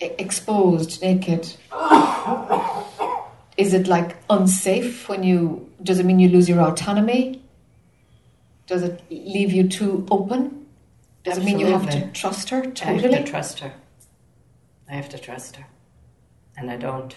exposed, 0.00 1.02
naked. 1.02 1.54
Is 3.56 3.74
it 3.74 3.86
like 3.86 4.16
unsafe 4.30 5.08
when 5.08 5.22
you. 5.22 5.70
Does 5.82 5.98
it 5.98 6.06
mean 6.06 6.18
you 6.18 6.30
lose 6.30 6.48
your 6.48 6.60
autonomy? 6.60 7.42
Does 8.66 8.82
it 8.82 9.02
leave 9.10 9.52
you 9.52 9.68
too 9.68 10.06
open? 10.10 10.66
Does 11.24 11.38
it 11.38 11.44
mean 11.44 11.58
you 11.58 11.66
have 11.66 11.88
to 11.90 12.10
trust 12.12 12.48
her 12.50 12.62
I 12.62 12.64
have 12.64 12.74
totally? 12.74 13.18
to 13.18 13.24
trust 13.24 13.60
her. 13.60 13.74
I 14.88 14.94
have 14.94 15.08
to 15.10 15.18
trust 15.18 15.56
her. 15.56 15.66
And 16.56 16.70
I 16.70 16.76
don't. 16.76 17.14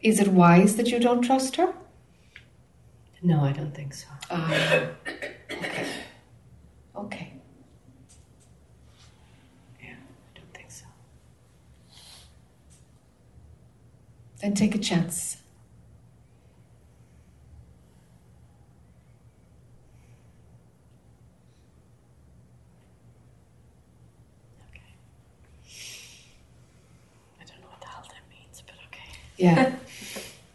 Is 0.00 0.20
it 0.20 0.28
wise 0.28 0.76
that 0.76 0.88
you 0.88 1.00
don't 1.00 1.22
trust 1.22 1.56
her? 1.56 1.74
No, 3.20 3.40
I 3.40 3.52
don't 3.52 3.74
think 3.74 3.94
so. 3.94 4.06
Um, 4.30 4.52
okay. 5.50 5.86
Okay. 6.98 7.32
Yeah, 9.80 9.90
I 9.90 10.38
don't 10.38 10.52
think 10.54 10.70
so. 10.70 10.84
Then 14.40 14.54
take 14.54 14.74
a 14.74 14.78
chance. 14.78 15.36
Okay. 24.70 24.82
I 27.40 27.44
don't 27.44 27.60
know 27.60 27.68
what 27.68 27.80
the 27.80 27.86
hell 27.86 28.02
that 28.02 28.28
means, 28.28 28.62
but 28.66 28.74
okay. 28.88 29.04
Yeah. 29.36 29.72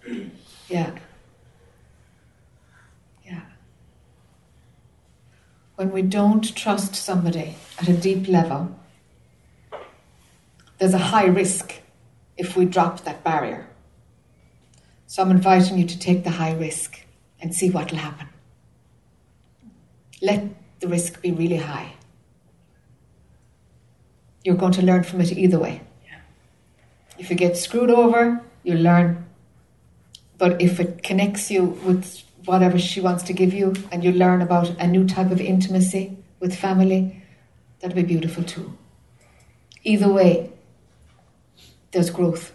yeah. 0.68 0.92
Yeah. 0.94 1.00
When 5.76 5.92
we 5.92 6.02
don't 6.04 6.56
trust 6.56 6.96
somebody 6.96 7.56
at 7.80 7.88
a 7.88 7.98
deep 7.98 8.28
level, 8.28 8.76
there's 10.78 10.94
a 10.94 11.00
high 11.00 11.26
risk 11.26 11.82
if 12.38 12.56
we 12.56 12.66
drop 12.66 13.02
that 13.06 13.24
barrier. 13.24 13.68
So 15.08 15.22
I'm 15.22 15.32
inviting 15.32 15.78
you 15.78 15.86
to 15.86 15.98
take 15.98 16.24
the 16.24 16.32
high 16.32 16.54
risk 16.54 17.00
and 17.42 17.54
see 17.54 17.70
what 17.70 17.92
will 17.92 18.00
happen. 18.00 18.30
Let 20.22 20.48
the 20.80 20.88
risk 20.88 21.22
be 21.22 21.32
really 21.32 21.58
high. 21.58 21.94
You're 24.44 24.56
going 24.56 24.74
to 24.74 24.82
learn 24.82 25.04
from 25.04 25.22
it 25.22 25.32
either 25.32 25.60
way. 25.60 25.82
Yeah. 26.06 26.20
If 27.18 27.30
you 27.30 27.36
get 27.36 27.58
screwed 27.58 27.90
over, 27.90 28.42
you 28.64 28.76
learn. 28.76 29.26
But 30.38 30.62
if 30.62 30.80
it 30.80 31.04
connects 31.04 31.50
you 31.50 31.64
with 31.64 32.24
whatever 32.46 32.78
she 32.78 33.02
wants 33.02 33.24
to 33.24 33.34
give 33.34 33.54
you 33.54 33.74
and 33.92 34.04
you 34.04 34.12
learn 34.12 34.42
about 34.42 34.70
a 34.80 34.88
new 34.88 35.08
type 35.08 35.32
of 35.32 35.40
intimacy 35.40 36.18
with 36.40 36.56
family, 36.56 37.24
that'll 37.80 37.96
be 37.96 38.04
beautiful 38.04 38.44
too. 38.44 38.78
Either 39.84 40.12
way, 40.12 40.52
there's 41.92 42.10
growth. 42.10 42.54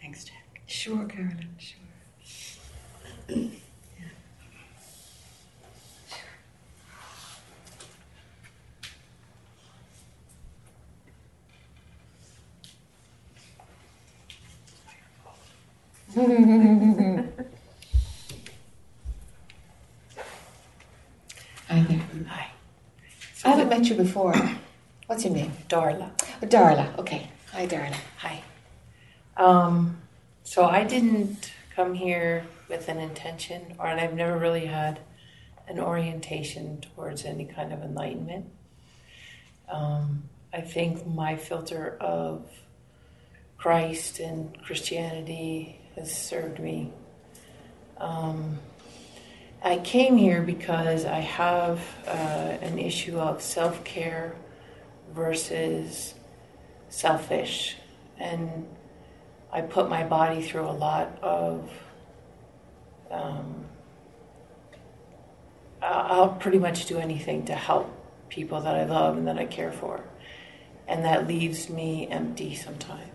Thanks, 0.00 0.24
Jac. 0.24 0.60
Sure, 0.66 1.04
Carolyn, 1.06 1.56
sure. 1.58 3.50
Hi 16.14 16.24
there. 21.68 22.02
Hi. 22.28 22.50
I 23.44 23.48
haven't 23.48 23.70
met 23.70 23.86
you 23.86 23.94
before. 23.94 24.34
What's 25.06 25.24
your 25.24 25.32
name? 25.32 25.52
Darla. 25.70 26.10
Oh, 26.42 26.46
Darla. 26.46 26.98
Okay. 26.98 27.30
Hi, 27.52 27.66
Darla. 27.66 27.96
Hi. 28.18 28.42
Um, 29.38 30.02
so 30.42 30.66
I 30.66 30.84
didn't 30.84 31.50
come 31.74 31.94
here 31.94 32.44
with 32.68 32.90
an 32.90 32.98
intention, 32.98 33.74
or 33.78 33.86
and 33.86 33.98
I've 33.98 34.12
never 34.12 34.36
really 34.36 34.66
had 34.66 35.00
an 35.66 35.80
orientation 35.80 36.82
towards 36.94 37.24
any 37.24 37.46
kind 37.46 37.72
of 37.72 37.80
enlightenment. 37.82 38.52
Um, 39.66 40.24
I 40.52 40.60
think 40.60 41.06
my 41.06 41.36
filter 41.36 41.96
of 41.98 42.44
Christ 43.56 44.18
and 44.18 44.62
Christianity 44.62 45.78
has 45.96 46.14
served 46.14 46.58
me. 46.58 46.92
Um, 47.98 48.58
I 49.62 49.78
came 49.78 50.16
here 50.16 50.42
because 50.42 51.04
I 51.04 51.20
have 51.20 51.80
uh, 52.06 52.10
an 52.10 52.78
issue 52.78 53.18
of 53.18 53.40
self 53.40 53.84
care 53.84 54.34
versus 55.14 56.14
selfish. 56.88 57.76
And 58.18 58.66
I 59.52 59.60
put 59.60 59.88
my 59.88 60.04
body 60.04 60.42
through 60.42 60.68
a 60.68 60.72
lot 60.72 61.18
of. 61.22 61.70
Um, 63.10 63.66
I'll 65.82 66.30
pretty 66.30 66.58
much 66.58 66.86
do 66.86 66.98
anything 66.98 67.44
to 67.46 67.54
help 67.54 67.90
people 68.28 68.60
that 68.60 68.74
I 68.74 68.84
love 68.84 69.16
and 69.16 69.26
that 69.26 69.38
I 69.38 69.46
care 69.46 69.72
for. 69.72 70.00
And 70.86 71.04
that 71.04 71.26
leaves 71.26 71.68
me 71.68 72.08
empty 72.08 72.54
sometimes. 72.54 73.11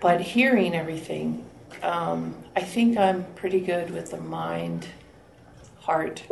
But 0.00 0.20
hearing 0.20 0.74
everything, 0.74 1.46
um, 1.82 2.34
I 2.54 2.60
think 2.60 2.98
I'm 2.98 3.24
pretty 3.34 3.60
good 3.60 3.90
with 3.90 4.10
the 4.10 4.20
mind, 4.20 4.86
heart. 5.80 6.22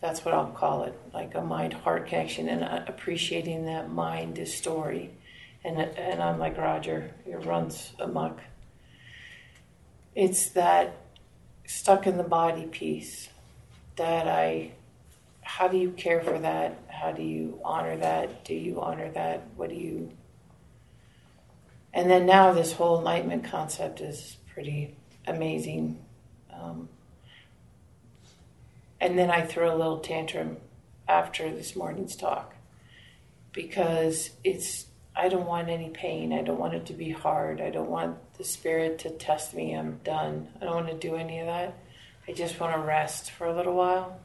That's 0.00 0.24
what 0.24 0.34
I'll 0.34 0.48
call 0.48 0.84
it, 0.84 0.98
like 1.14 1.34
a 1.34 1.40
mind-heart 1.40 2.06
connection, 2.06 2.48
and 2.48 2.62
uh, 2.62 2.84
appreciating 2.86 3.64
that 3.64 3.90
mind 3.90 4.38
is 4.38 4.54
story, 4.54 5.10
and 5.64 5.78
and 5.78 6.22
I'm 6.22 6.38
like 6.38 6.58
Roger, 6.58 7.10
it 7.26 7.44
runs 7.46 7.92
amok. 7.98 8.40
It's 10.14 10.50
that 10.50 10.96
stuck 11.66 12.06
in 12.06 12.18
the 12.18 12.24
body 12.24 12.66
piece 12.66 13.30
that 13.96 14.28
I. 14.28 14.72
How 15.40 15.68
do 15.68 15.76
you 15.76 15.90
care 15.90 16.20
for 16.20 16.38
that? 16.38 16.78
How 16.88 17.12
do 17.12 17.22
you 17.22 17.60
honor 17.64 17.96
that? 17.96 18.44
Do 18.44 18.54
you 18.54 18.80
honor 18.80 19.10
that? 19.12 19.46
What 19.56 19.70
do 19.70 19.74
you? 19.74 20.10
And 21.94 22.10
then 22.10 22.26
now 22.26 22.52
this 22.52 22.72
whole 22.72 22.98
enlightenment 22.98 23.44
concept 23.44 24.00
is 24.00 24.36
pretty 24.52 24.96
amazing. 25.26 26.04
Um, 26.52 26.88
and 29.00 29.16
then 29.16 29.30
I 29.30 29.42
threw 29.42 29.70
a 29.70 29.76
little 29.76 30.00
tantrum 30.00 30.56
after 31.06 31.50
this 31.50 31.76
morning's 31.76 32.16
talk 32.16 32.54
because 33.52 34.30
it's 34.42 34.86
I 35.16 35.28
don't 35.28 35.46
want 35.46 35.68
any 35.68 35.90
pain. 35.90 36.32
I 36.32 36.42
don't 36.42 36.58
want 36.58 36.74
it 36.74 36.86
to 36.86 36.92
be 36.92 37.10
hard. 37.10 37.60
I 37.60 37.70
don't 37.70 37.90
want 37.90 38.16
the 38.36 38.42
spirit 38.42 38.98
to 39.00 39.10
test 39.10 39.54
me. 39.54 39.72
I'm 39.72 40.00
done. 40.02 40.48
I 40.60 40.64
don't 40.64 40.74
want 40.74 40.88
to 40.88 41.08
do 41.08 41.14
any 41.14 41.38
of 41.38 41.46
that. 41.46 41.78
I 42.26 42.32
just 42.32 42.58
want 42.58 42.74
to 42.74 42.80
rest 42.80 43.30
for 43.30 43.46
a 43.46 43.54
little 43.54 43.74
while. 43.74 44.18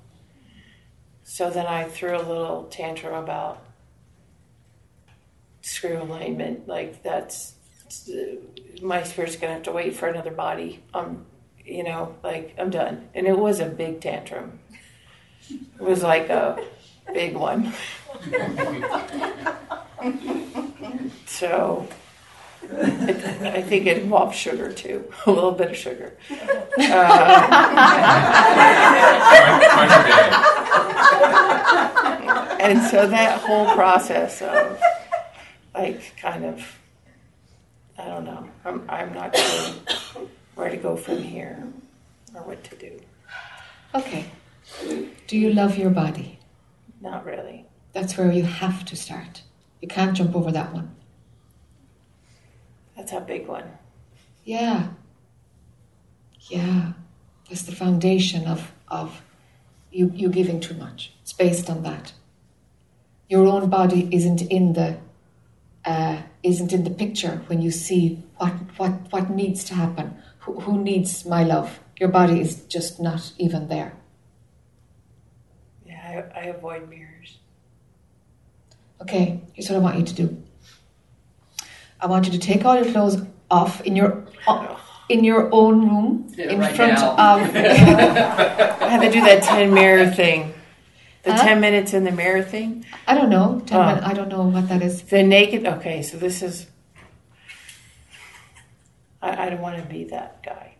So 1.24 1.52
then 1.52 1.68
I 1.68 1.84
threw 1.84 2.18
a 2.18 2.24
little 2.24 2.64
tantrum 2.72 3.14
about 3.14 3.64
screw 5.62 6.02
alignment. 6.02 6.68
Like 6.68 7.04
that's 7.04 7.54
my 8.82 9.04
spirit's 9.04 9.36
gonna 9.36 9.54
have 9.54 9.64
to 9.64 9.72
wait 9.72 9.96
for 9.96 10.08
another 10.08 10.32
body. 10.32 10.82
Um, 10.94 11.26
you 11.66 11.84
know, 11.84 12.16
like 12.24 12.56
I'm 12.58 12.70
done. 12.70 13.10
And 13.14 13.28
it 13.28 13.38
was 13.38 13.60
a 13.60 13.66
big 13.66 14.02
tantrum. 14.02 14.60
It 15.50 15.82
was 15.82 16.04
like 16.04 16.30
a 16.30 16.64
big 17.14 17.36
one. 17.36 17.74
so 21.26 21.88
it, 22.64 23.44
I 23.44 23.62
think 23.62 23.88
it 23.88 24.00
involved 24.00 24.36
sugar 24.36 24.72
too, 24.72 25.12
a 25.26 25.32
little 25.32 25.52
bit 25.52 25.72
of 25.72 25.78
sugar. 25.78 26.18
Uh, 26.82 26.86
and 32.62 32.82
so 32.84 33.08
that 33.08 33.42
whole 33.42 33.74
process 33.74 34.42
of 34.42 34.82
like 35.74 36.16
kind 36.18 36.46
of 36.46 36.79
I 38.00 38.06
don't 38.06 38.24
know. 38.24 38.50
I'm 38.64 38.86
I'm 38.90 39.14
not 39.14 39.36
sure 39.36 40.28
where 40.56 40.70
to 40.70 40.78
go 40.78 40.96
from 40.96 41.22
here 41.22 41.68
or 42.34 42.42
what 42.44 42.64
to 42.66 42.76
do. 42.76 43.00
Okay. 43.94 44.26
Do 45.28 45.38
you 45.38 45.52
love 45.54 45.78
your 45.78 45.90
body? 45.90 46.40
Not 47.02 47.26
really. 47.26 47.66
That's 47.94 48.18
where 48.18 48.32
you 48.32 48.44
have 48.44 48.86
to 48.86 48.96
start. 48.96 49.44
You 49.82 49.88
can't 49.88 50.16
jump 50.16 50.36
over 50.36 50.52
that 50.52 50.74
one. 50.74 50.96
That's 52.96 53.12
a 53.14 53.20
big 53.20 53.48
one. 53.48 53.66
Yeah. 54.44 54.90
Yeah. 56.50 56.94
That's 57.50 57.64
the 57.64 57.76
foundation 57.76 58.46
of, 58.46 58.72
of 58.88 59.22
you, 59.92 60.12
you 60.14 60.30
giving 60.30 60.60
too 60.60 60.76
much. 60.76 61.14
It's 61.22 61.34
based 61.34 61.70
on 61.70 61.84
that. 61.84 62.14
Your 63.28 63.48
own 63.48 63.70
body 63.70 64.08
isn't 64.12 64.42
in 64.42 64.74
the 64.74 64.98
uh, 65.86 66.22
isn't 66.44 66.72
in 66.74 66.84
the 66.84 66.90
picture 66.90 67.42
when 67.48 67.62
you 67.62 67.72
see 67.72 68.24
what 68.38 68.54
what 68.78 68.92
what 69.12 69.30
needs 69.30 69.64
to 69.66 69.74
happen. 69.74 70.16
Who, 70.40 70.60
who 70.62 70.82
needs 70.82 71.26
my 71.26 71.44
love? 71.44 71.80
Your 72.00 72.10
body 72.10 72.40
is 72.40 72.64
just 72.68 73.00
not 73.00 73.34
even 73.38 73.68
there. 73.68 73.94
Yeah, 75.86 76.30
I, 76.36 76.40
I 76.40 76.44
avoid 76.46 76.90
mirrors. 76.90 77.38
Okay, 79.02 79.42
here's 79.54 79.70
what 79.70 79.76
I 79.76 79.80
want 79.80 79.98
you 79.98 80.06
to 80.06 80.14
do. 80.14 80.44
I 82.00 82.08
want 82.08 82.26
you 82.26 82.32
to 82.32 82.40
take 82.40 82.64
all 82.66 82.76
your 82.82 82.92
clothes 82.92 83.22
off 83.52 83.82
in 83.82 83.96
your 83.96 84.26
in 85.10 85.24
your 85.24 85.50
own 85.52 85.90
room 85.90 86.32
Yeah, 86.38 86.52
in 86.52 86.60
right 86.60 86.76
front 86.76 86.94
now. 86.94 87.12
of. 87.14 87.42
I 87.56 88.88
had 88.90 89.02
to 89.02 89.12
do 89.12 89.22
that 89.22 89.44
10 89.44 89.74
mirror 89.74 90.10
thing. 90.10 90.54
The 91.24 91.34
Huh? 91.34 91.44
10 91.44 91.60
minutes 91.62 91.94
in 91.94 92.04
the 92.06 92.12
mirror 92.12 92.42
thing. 92.42 92.86
I 93.08 93.14
don't 93.14 93.30
know. 93.30 93.62
Ten 93.66 93.78
Oh. 93.82 93.96
min- 93.96 94.04
I 94.04 94.14
don't 94.14 94.30
know 94.30 94.44
what 94.44 94.70
that 94.70 94.82
is. 94.82 95.02
The 95.04 95.22
naked. 95.24 95.66
Okay, 95.66 96.02
so 96.02 96.18
this 96.18 96.42
is. 96.42 96.68
I, 99.22 99.46
I 99.48 99.50
don't 99.50 99.62
want 99.62 99.78
to 99.78 99.84
be 99.84 100.06
that 100.06 100.42
guy. 100.44 100.74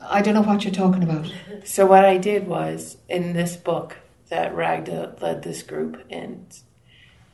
I 0.00 0.22
don't 0.22 0.34
know 0.34 0.42
what 0.42 0.62
you're 0.64 0.72
talking 0.72 1.02
about. 1.02 1.32
So 1.64 1.86
what 1.86 2.04
I 2.04 2.18
did 2.18 2.46
was 2.46 2.98
in 3.08 3.32
this 3.32 3.56
book 3.56 3.96
that 4.28 4.54
Ragda 4.54 5.20
led 5.20 5.42
this 5.42 5.62
group 5.62 6.04
in, 6.08 6.46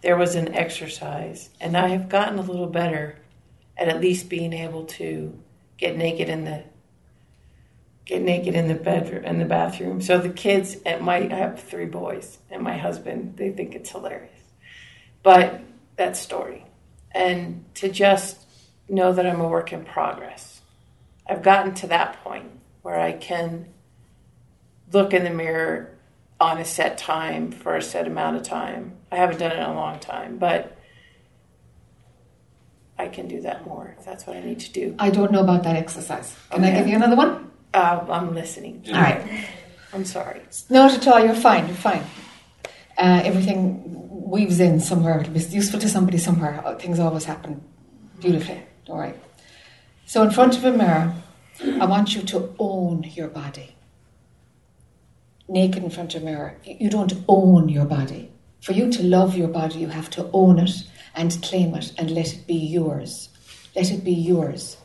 there 0.01 0.17
was 0.17 0.35
an 0.35 0.55
exercise, 0.55 1.51
and 1.61 1.77
I 1.77 1.89
have 1.89 2.09
gotten 2.09 2.39
a 2.39 2.43
little 2.43 2.67
better 2.67 3.19
at 3.77 3.89
at 3.89 4.01
least 4.01 4.29
being 4.29 4.53
able 4.53 4.85
to 4.85 5.39
get 5.77 5.97
naked 5.97 6.29
in 6.29 6.45
the 6.45 6.65
get 8.05 8.23
naked 8.23 8.55
in 8.55 8.69
the 8.69 8.75
bedroom 8.75 9.25
in 9.25 9.39
the 9.39 9.45
bathroom. 9.45 10.01
So 10.01 10.19
the 10.19 10.29
kids 10.29 10.77
at 10.85 11.03
my 11.03 11.17
I 11.17 11.35
have 11.35 11.63
three 11.63 11.87
boys 11.87 12.39
and 12.51 12.63
my 12.63 12.77
husband 12.77 13.37
they 13.37 13.51
think 13.51 13.75
it's 13.75 13.91
hilarious, 13.91 14.31
but 15.23 15.61
that 15.97 16.17
story, 16.17 16.65
and 17.13 17.65
to 17.75 17.89
just 17.89 18.39
know 18.89 19.13
that 19.13 19.27
I'm 19.27 19.41
a 19.41 19.49
work 19.49 19.73
in 19.73 19.85
progress. 19.85 20.61
I've 21.27 21.43
gotten 21.43 21.75
to 21.75 21.87
that 21.89 22.23
point 22.25 22.51
where 22.83 22.99
I 22.99 23.13
can 23.13 23.67
look 24.93 25.15
in 25.15 25.25
the 25.25 25.31
mirror 25.31 25.97
on 26.41 26.59
a 26.59 26.65
set 26.65 26.99
time 26.99 27.53
for 27.53 27.77
a 27.77 27.83
set 27.83 28.07
amount 28.07 28.37
of 28.37 28.43
time. 28.43 28.97
I 29.11 29.17
haven't 29.17 29.39
done 29.39 29.53
it 29.53 29.59
in 29.59 29.63
a 29.63 29.75
long 29.75 30.01
time, 30.01 30.39
but 30.39 30.77
I 32.99 33.09
can 33.09 33.29
do 33.29 33.41
that 33.43 33.67
more 33.67 33.95
if 33.97 34.05
that's 34.05 34.27
what 34.27 34.37
I 34.37 34.41
need 34.41 34.61
to 34.61 34.73
do. 34.73 34.97
I 34.99 35.11
don't 35.11 35.31
know 35.31 35.41
about 35.41 35.63
that 35.63 35.77
exercise. 35.77 36.37
Can 36.51 36.65
I 36.65 36.73
give 36.73 36.89
you 36.89 36.97
another 36.97 37.17
one? 37.17 37.52
Uh, 37.75 38.05
I'm 38.11 38.35
listening. 38.35 38.85
All 38.89 38.95
right. 38.95 39.47
I'm 39.93 40.05
sorry. 40.05 40.43
Not 40.71 40.93
at 40.95 41.07
all. 41.07 41.25
You're 41.25 41.35
fine. 41.35 41.67
You're 41.67 41.77
fine. 41.77 42.05
Uh, 42.99 43.23
everything 43.25 43.83
weaves 44.31 44.61
in 44.61 44.81
somewhere. 44.81 45.21
It'll 45.21 45.33
be 45.33 45.41
useful 45.41 45.81
to 45.81 45.89
somebody 45.89 46.19
somewhere. 46.19 46.63
Uh, 46.65 46.75
Things 46.77 46.99
always 46.99 47.25
happen 47.25 47.63
beautifully. 48.21 48.63
All 48.89 48.99
right. 48.99 49.17
So 50.07 50.23
in 50.23 50.31
front 50.31 50.57
of 50.57 50.65
a 50.65 50.73
mirror, 50.73 51.15
I 51.81 51.87
want 51.87 52.15
you 52.15 52.23
to 52.23 52.55
own 52.59 53.05
your 53.15 53.29
body. 53.29 53.77
Naked 55.49 55.83
in 55.83 55.91
front 55.91 56.15
of 56.15 56.23
a 56.23 56.25
mirror, 56.25 56.57
you 56.65 56.77
you 56.81 56.91
don't 56.91 57.13
own 57.29 57.69
your 57.69 57.85
body. 57.85 58.31
For 58.63 58.73
you 58.73 58.91
to 58.93 59.03
love 59.03 59.37
your 59.37 59.49
body, 59.49 59.81
you 59.81 59.89
have 59.89 60.09
to 60.11 60.31
own 60.33 60.59
it 60.59 60.71
and 61.15 61.43
claim 61.43 61.75
it 61.75 61.93
and 61.99 62.11
let 62.11 62.33
it 62.33 62.47
be 62.47 62.55
yours. 62.55 63.29
Let 63.75 63.91
it 63.91 64.05
be 64.05 64.13
yours. 64.13 64.77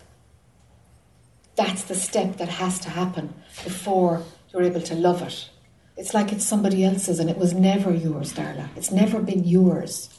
That's 1.57 1.83
the 1.83 1.95
step 1.95 2.37
that 2.37 2.49
has 2.49 2.79
to 2.81 2.89
happen 2.89 3.33
before 3.63 4.23
you're 4.53 4.61
able 4.63 4.81
to 4.81 4.95
love 4.95 5.21
it. 5.23 5.49
It's 5.97 6.13
like 6.13 6.31
it's 6.31 6.45
somebody 6.45 6.85
else's 6.85 7.19
and 7.19 7.29
it 7.29 7.37
was 7.37 7.53
never 7.53 7.91
yours, 7.91 8.31
Darla. 8.33 8.69
It's 8.75 8.91
never 8.91 9.19
been 9.19 9.43
yours. 9.43 10.09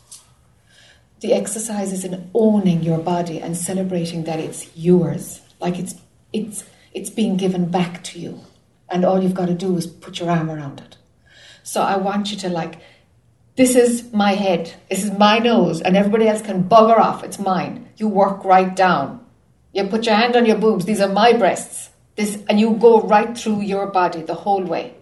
The 1.20 1.32
exercise 1.32 1.92
is 1.92 2.04
in 2.04 2.28
owning 2.34 2.82
your 2.82 2.98
body 2.98 3.40
and 3.40 3.56
celebrating 3.56 4.24
that 4.24 4.40
it's 4.40 4.76
yours. 4.76 5.40
Like 5.60 5.78
it's 5.78 5.94
it's 6.32 6.64
it's 6.92 7.10
being 7.10 7.36
given 7.36 7.70
back 7.70 8.02
to 8.04 8.18
you. 8.18 8.40
And 8.90 9.04
all 9.04 9.22
you've 9.22 9.34
got 9.34 9.46
to 9.46 9.54
do 9.54 9.76
is 9.76 9.86
put 9.86 10.18
your 10.18 10.30
arm 10.30 10.50
around 10.50 10.80
it. 10.80 10.96
So 11.62 11.82
I 11.82 11.96
want 11.96 12.32
you 12.32 12.36
to 12.38 12.48
like 12.48 12.80
this 13.54 13.76
is 13.76 14.12
my 14.12 14.34
head, 14.34 14.74
this 14.88 15.04
is 15.04 15.12
my 15.12 15.38
nose, 15.38 15.80
and 15.80 15.96
everybody 15.96 16.28
else 16.28 16.42
can 16.42 16.64
bugger 16.64 16.98
off. 16.98 17.22
It's 17.22 17.38
mine. 17.38 17.88
You 17.96 18.08
work 18.08 18.44
right 18.44 18.74
down. 18.74 19.24
You 19.72 19.84
put 19.84 20.06
your 20.06 20.14
hand 20.14 20.36
on 20.36 20.46
your 20.46 20.58
boobs. 20.58 20.84
These 20.84 21.00
are 21.00 21.08
my 21.08 21.32
breasts. 21.32 21.90
This, 22.16 22.42
and 22.48 22.58
you 22.58 22.74
go 22.74 23.02
right 23.02 23.36
through 23.36 23.60
your 23.60 23.86
body 23.86 24.22
the 24.22 24.34
whole 24.34 24.64
way. 24.64 24.94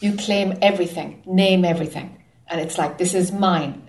You 0.00 0.16
claim 0.16 0.58
everything, 0.60 1.22
name 1.26 1.64
everything, 1.64 2.22
and 2.48 2.60
it's 2.60 2.76
like 2.76 2.98
this 2.98 3.14
is 3.14 3.32
mine. 3.32 3.88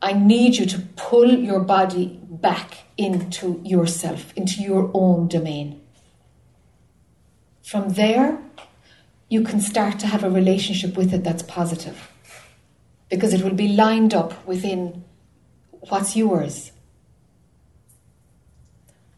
I 0.00 0.12
need 0.12 0.56
you 0.56 0.66
to 0.66 0.80
pull 0.96 1.32
your 1.32 1.60
body 1.60 2.20
back 2.28 2.78
into 2.96 3.60
yourself, 3.64 4.32
into 4.36 4.60
your 4.60 4.90
own 4.92 5.28
domain. 5.28 5.80
From 7.62 7.90
there, 7.90 8.38
you 9.28 9.42
can 9.42 9.60
start 9.60 9.98
to 10.00 10.06
have 10.06 10.24
a 10.24 10.30
relationship 10.30 10.96
with 10.96 11.14
it 11.14 11.24
that's 11.24 11.42
positive 11.44 12.10
because 13.08 13.32
it 13.32 13.42
will 13.42 13.54
be 13.54 13.68
lined 13.68 14.12
up 14.12 14.46
within 14.46 15.04
what's 15.88 16.16
yours. 16.16 16.71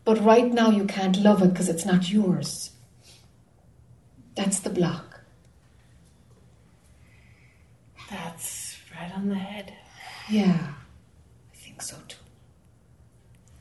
But 0.04 0.22
right 0.22 0.52
now, 0.52 0.70
you 0.70 0.84
can't 0.84 1.16
love 1.22 1.42
it 1.42 1.48
because 1.48 1.68
it's 1.68 1.86
not 1.86 2.10
yours. 2.10 2.70
That's 4.36 4.60
the 4.60 4.70
block. 4.70 5.20
That's 8.10 8.76
right 8.94 9.10
on 9.14 9.28
the 9.28 9.34
head. 9.34 9.72
Yeah, 10.28 10.74
I 11.52 11.56
think 11.56 11.80
so 11.80 11.96
too. 12.06 12.18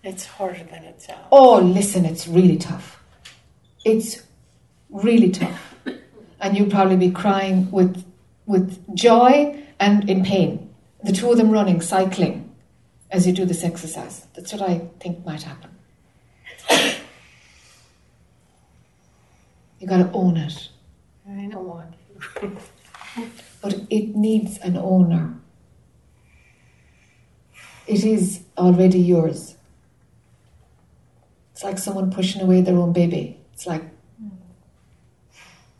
It's 0.03 0.25
harder 0.25 0.63
than 0.63 0.83
it 0.83 1.01
sounds. 1.01 1.27
Oh, 1.31 1.59
listen, 1.59 2.05
it's 2.05 2.27
really 2.27 2.57
tough. 2.57 3.01
It's 3.85 4.21
really 4.89 5.29
tough. 5.29 5.75
And 6.41 6.57
you'll 6.57 6.69
probably 6.69 6.97
be 6.97 7.11
crying 7.11 7.71
with, 7.71 8.03
with 8.45 8.83
joy 8.95 9.63
and 9.79 10.09
in 10.09 10.25
pain. 10.25 10.73
The 11.03 11.13
two 11.13 11.31
of 11.31 11.37
them 11.37 11.51
running, 11.51 11.79
cycling, 11.79 12.53
as 13.11 13.25
you 13.25 13.31
do 13.31 13.45
this 13.45 13.63
exercise. 13.63 14.27
That's 14.35 14.51
what 14.51 14.61
I 14.61 14.79
think 14.99 15.25
might 15.25 15.43
happen. 15.43 15.69
You 19.79 19.89
got 19.89 19.97
to 19.97 20.09
own 20.13 20.37
it. 20.37 20.69
I 21.29 21.49
don't 21.51 21.67
want 21.67 21.93
to. 22.39 22.51
But 23.61 23.81
it 23.89 24.15
needs 24.15 24.57
an 24.59 24.77
owner. 24.77 25.37
It 27.85 28.05
is 28.05 28.43
already 28.57 28.99
yours. 28.99 29.55
It's 31.51 31.63
like 31.65 31.77
someone 31.77 32.11
pushing 32.11 32.41
away 32.41 32.61
their 32.61 32.77
own 32.77 32.93
baby. 32.93 33.41
It's 33.53 33.67
like, 33.67 33.83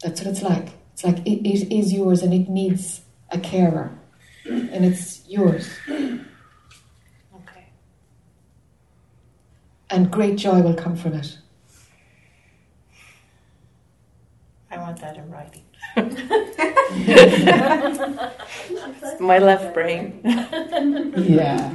that's 0.02 0.22
what 0.22 0.32
it's 0.32 0.42
like. 0.42 0.68
It's 0.92 1.04
like 1.06 1.20
it, 1.20 1.48
it 1.48 1.74
is 1.74 1.94
yours 1.94 2.22
and 2.22 2.34
it 2.34 2.50
needs 2.50 3.02
a 3.30 3.40
carer. 3.40 3.98
And 4.46 4.84
it's 4.84 5.26
yours. 5.28 5.70
Okay. 5.90 7.66
And 9.94 10.10
great 10.10 10.38
joy 10.38 10.60
will 10.61 10.74
come 10.74 10.95
from 10.95 11.14
it. 11.14 11.38
I 14.72 14.78
want 14.80 14.99
that 15.02 15.18
in 15.18 15.30
writing. 15.30 15.61
My 19.20 19.38
left 19.38 19.76
brain. 19.76 20.20
Yeah. 21.15 21.72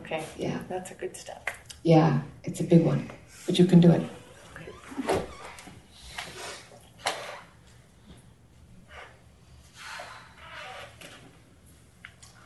Okay, 0.00 0.24
Yeah. 0.38 0.58
that's 0.70 0.90
a 0.90 0.94
good 0.94 1.14
step. 1.14 1.50
Yeah. 1.82 2.22
It's 2.44 2.60
a 2.60 2.64
big 2.64 2.82
one. 2.82 3.10
But 3.44 3.58
you 3.58 3.66
can 3.66 3.80
do 3.80 3.90
it. 3.92 4.02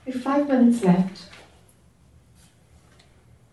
We 0.07 0.13
have 0.13 0.23
five 0.23 0.49
minutes 0.49 0.83
left. 0.83 1.28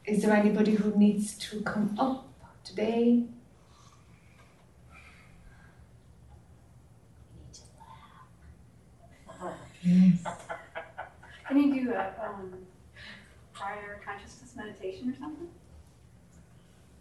Is 0.08 0.22
there 0.22 0.34
anybody 0.34 0.76
who 0.76 0.96
needs 0.98 1.38
to 1.38 1.62
come 1.62 1.96
up 1.98 2.28
today? 2.64 3.24
Yes. 9.82 10.26
Can 11.48 11.60
you 11.60 11.86
do 11.86 11.94
a 11.94 12.12
um, 12.24 12.54
prior 13.54 14.02
consciousness 14.04 14.56
meditation 14.56 15.12
or 15.12 15.16
something? 15.20 15.48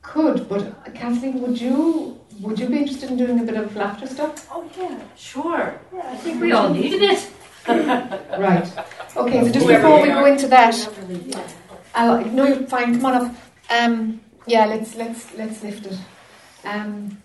could, 0.05 0.49
but 0.49 0.95
Kathleen, 0.95 1.41
would 1.43 1.61
you 1.61 2.21
would 2.41 2.59
you 2.59 2.69
be 2.69 2.79
interested 2.79 3.11
in 3.11 3.17
doing 3.17 3.41
a 3.41 3.43
bit 3.43 3.57
of 3.57 3.75
laughter 3.75 4.07
stuff? 4.07 4.49
Oh 4.51 4.65
yeah, 4.79 5.01
sure. 5.17 5.81
Yeah, 5.93 6.03
I 6.15 6.17
think 6.17 6.41
we 6.41 6.53
all 6.53 6.71
needed 6.73 7.03
it. 7.03 7.31
Right. 8.47 8.69
Okay, 9.17 9.41
so 9.45 9.51
just 9.51 9.67
before 9.67 10.03
we 10.03 10.09
go 10.09 10.27
into 10.27 10.47
that, 10.49 10.75
I'll, 11.95 12.25
no, 12.25 12.47
you're 12.47 12.67
fine. 12.67 13.01
Come 13.01 13.07
on 13.07 13.15
up. 13.27 13.35
Um, 13.71 14.21
yeah, 14.47 14.67
let's 14.67 14.95
let's 14.95 15.35
let's 15.35 15.63
lift 15.63 15.87
it. 15.87 15.99
Um, 16.65 17.23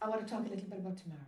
I 0.00 0.08
want 0.08 0.26
to 0.26 0.32
talk 0.32 0.40
a 0.40 0.48
little 0.48 0.64
bit 0.68 0.78
about 0.78 0.96
tomorrow. 0.96 1.25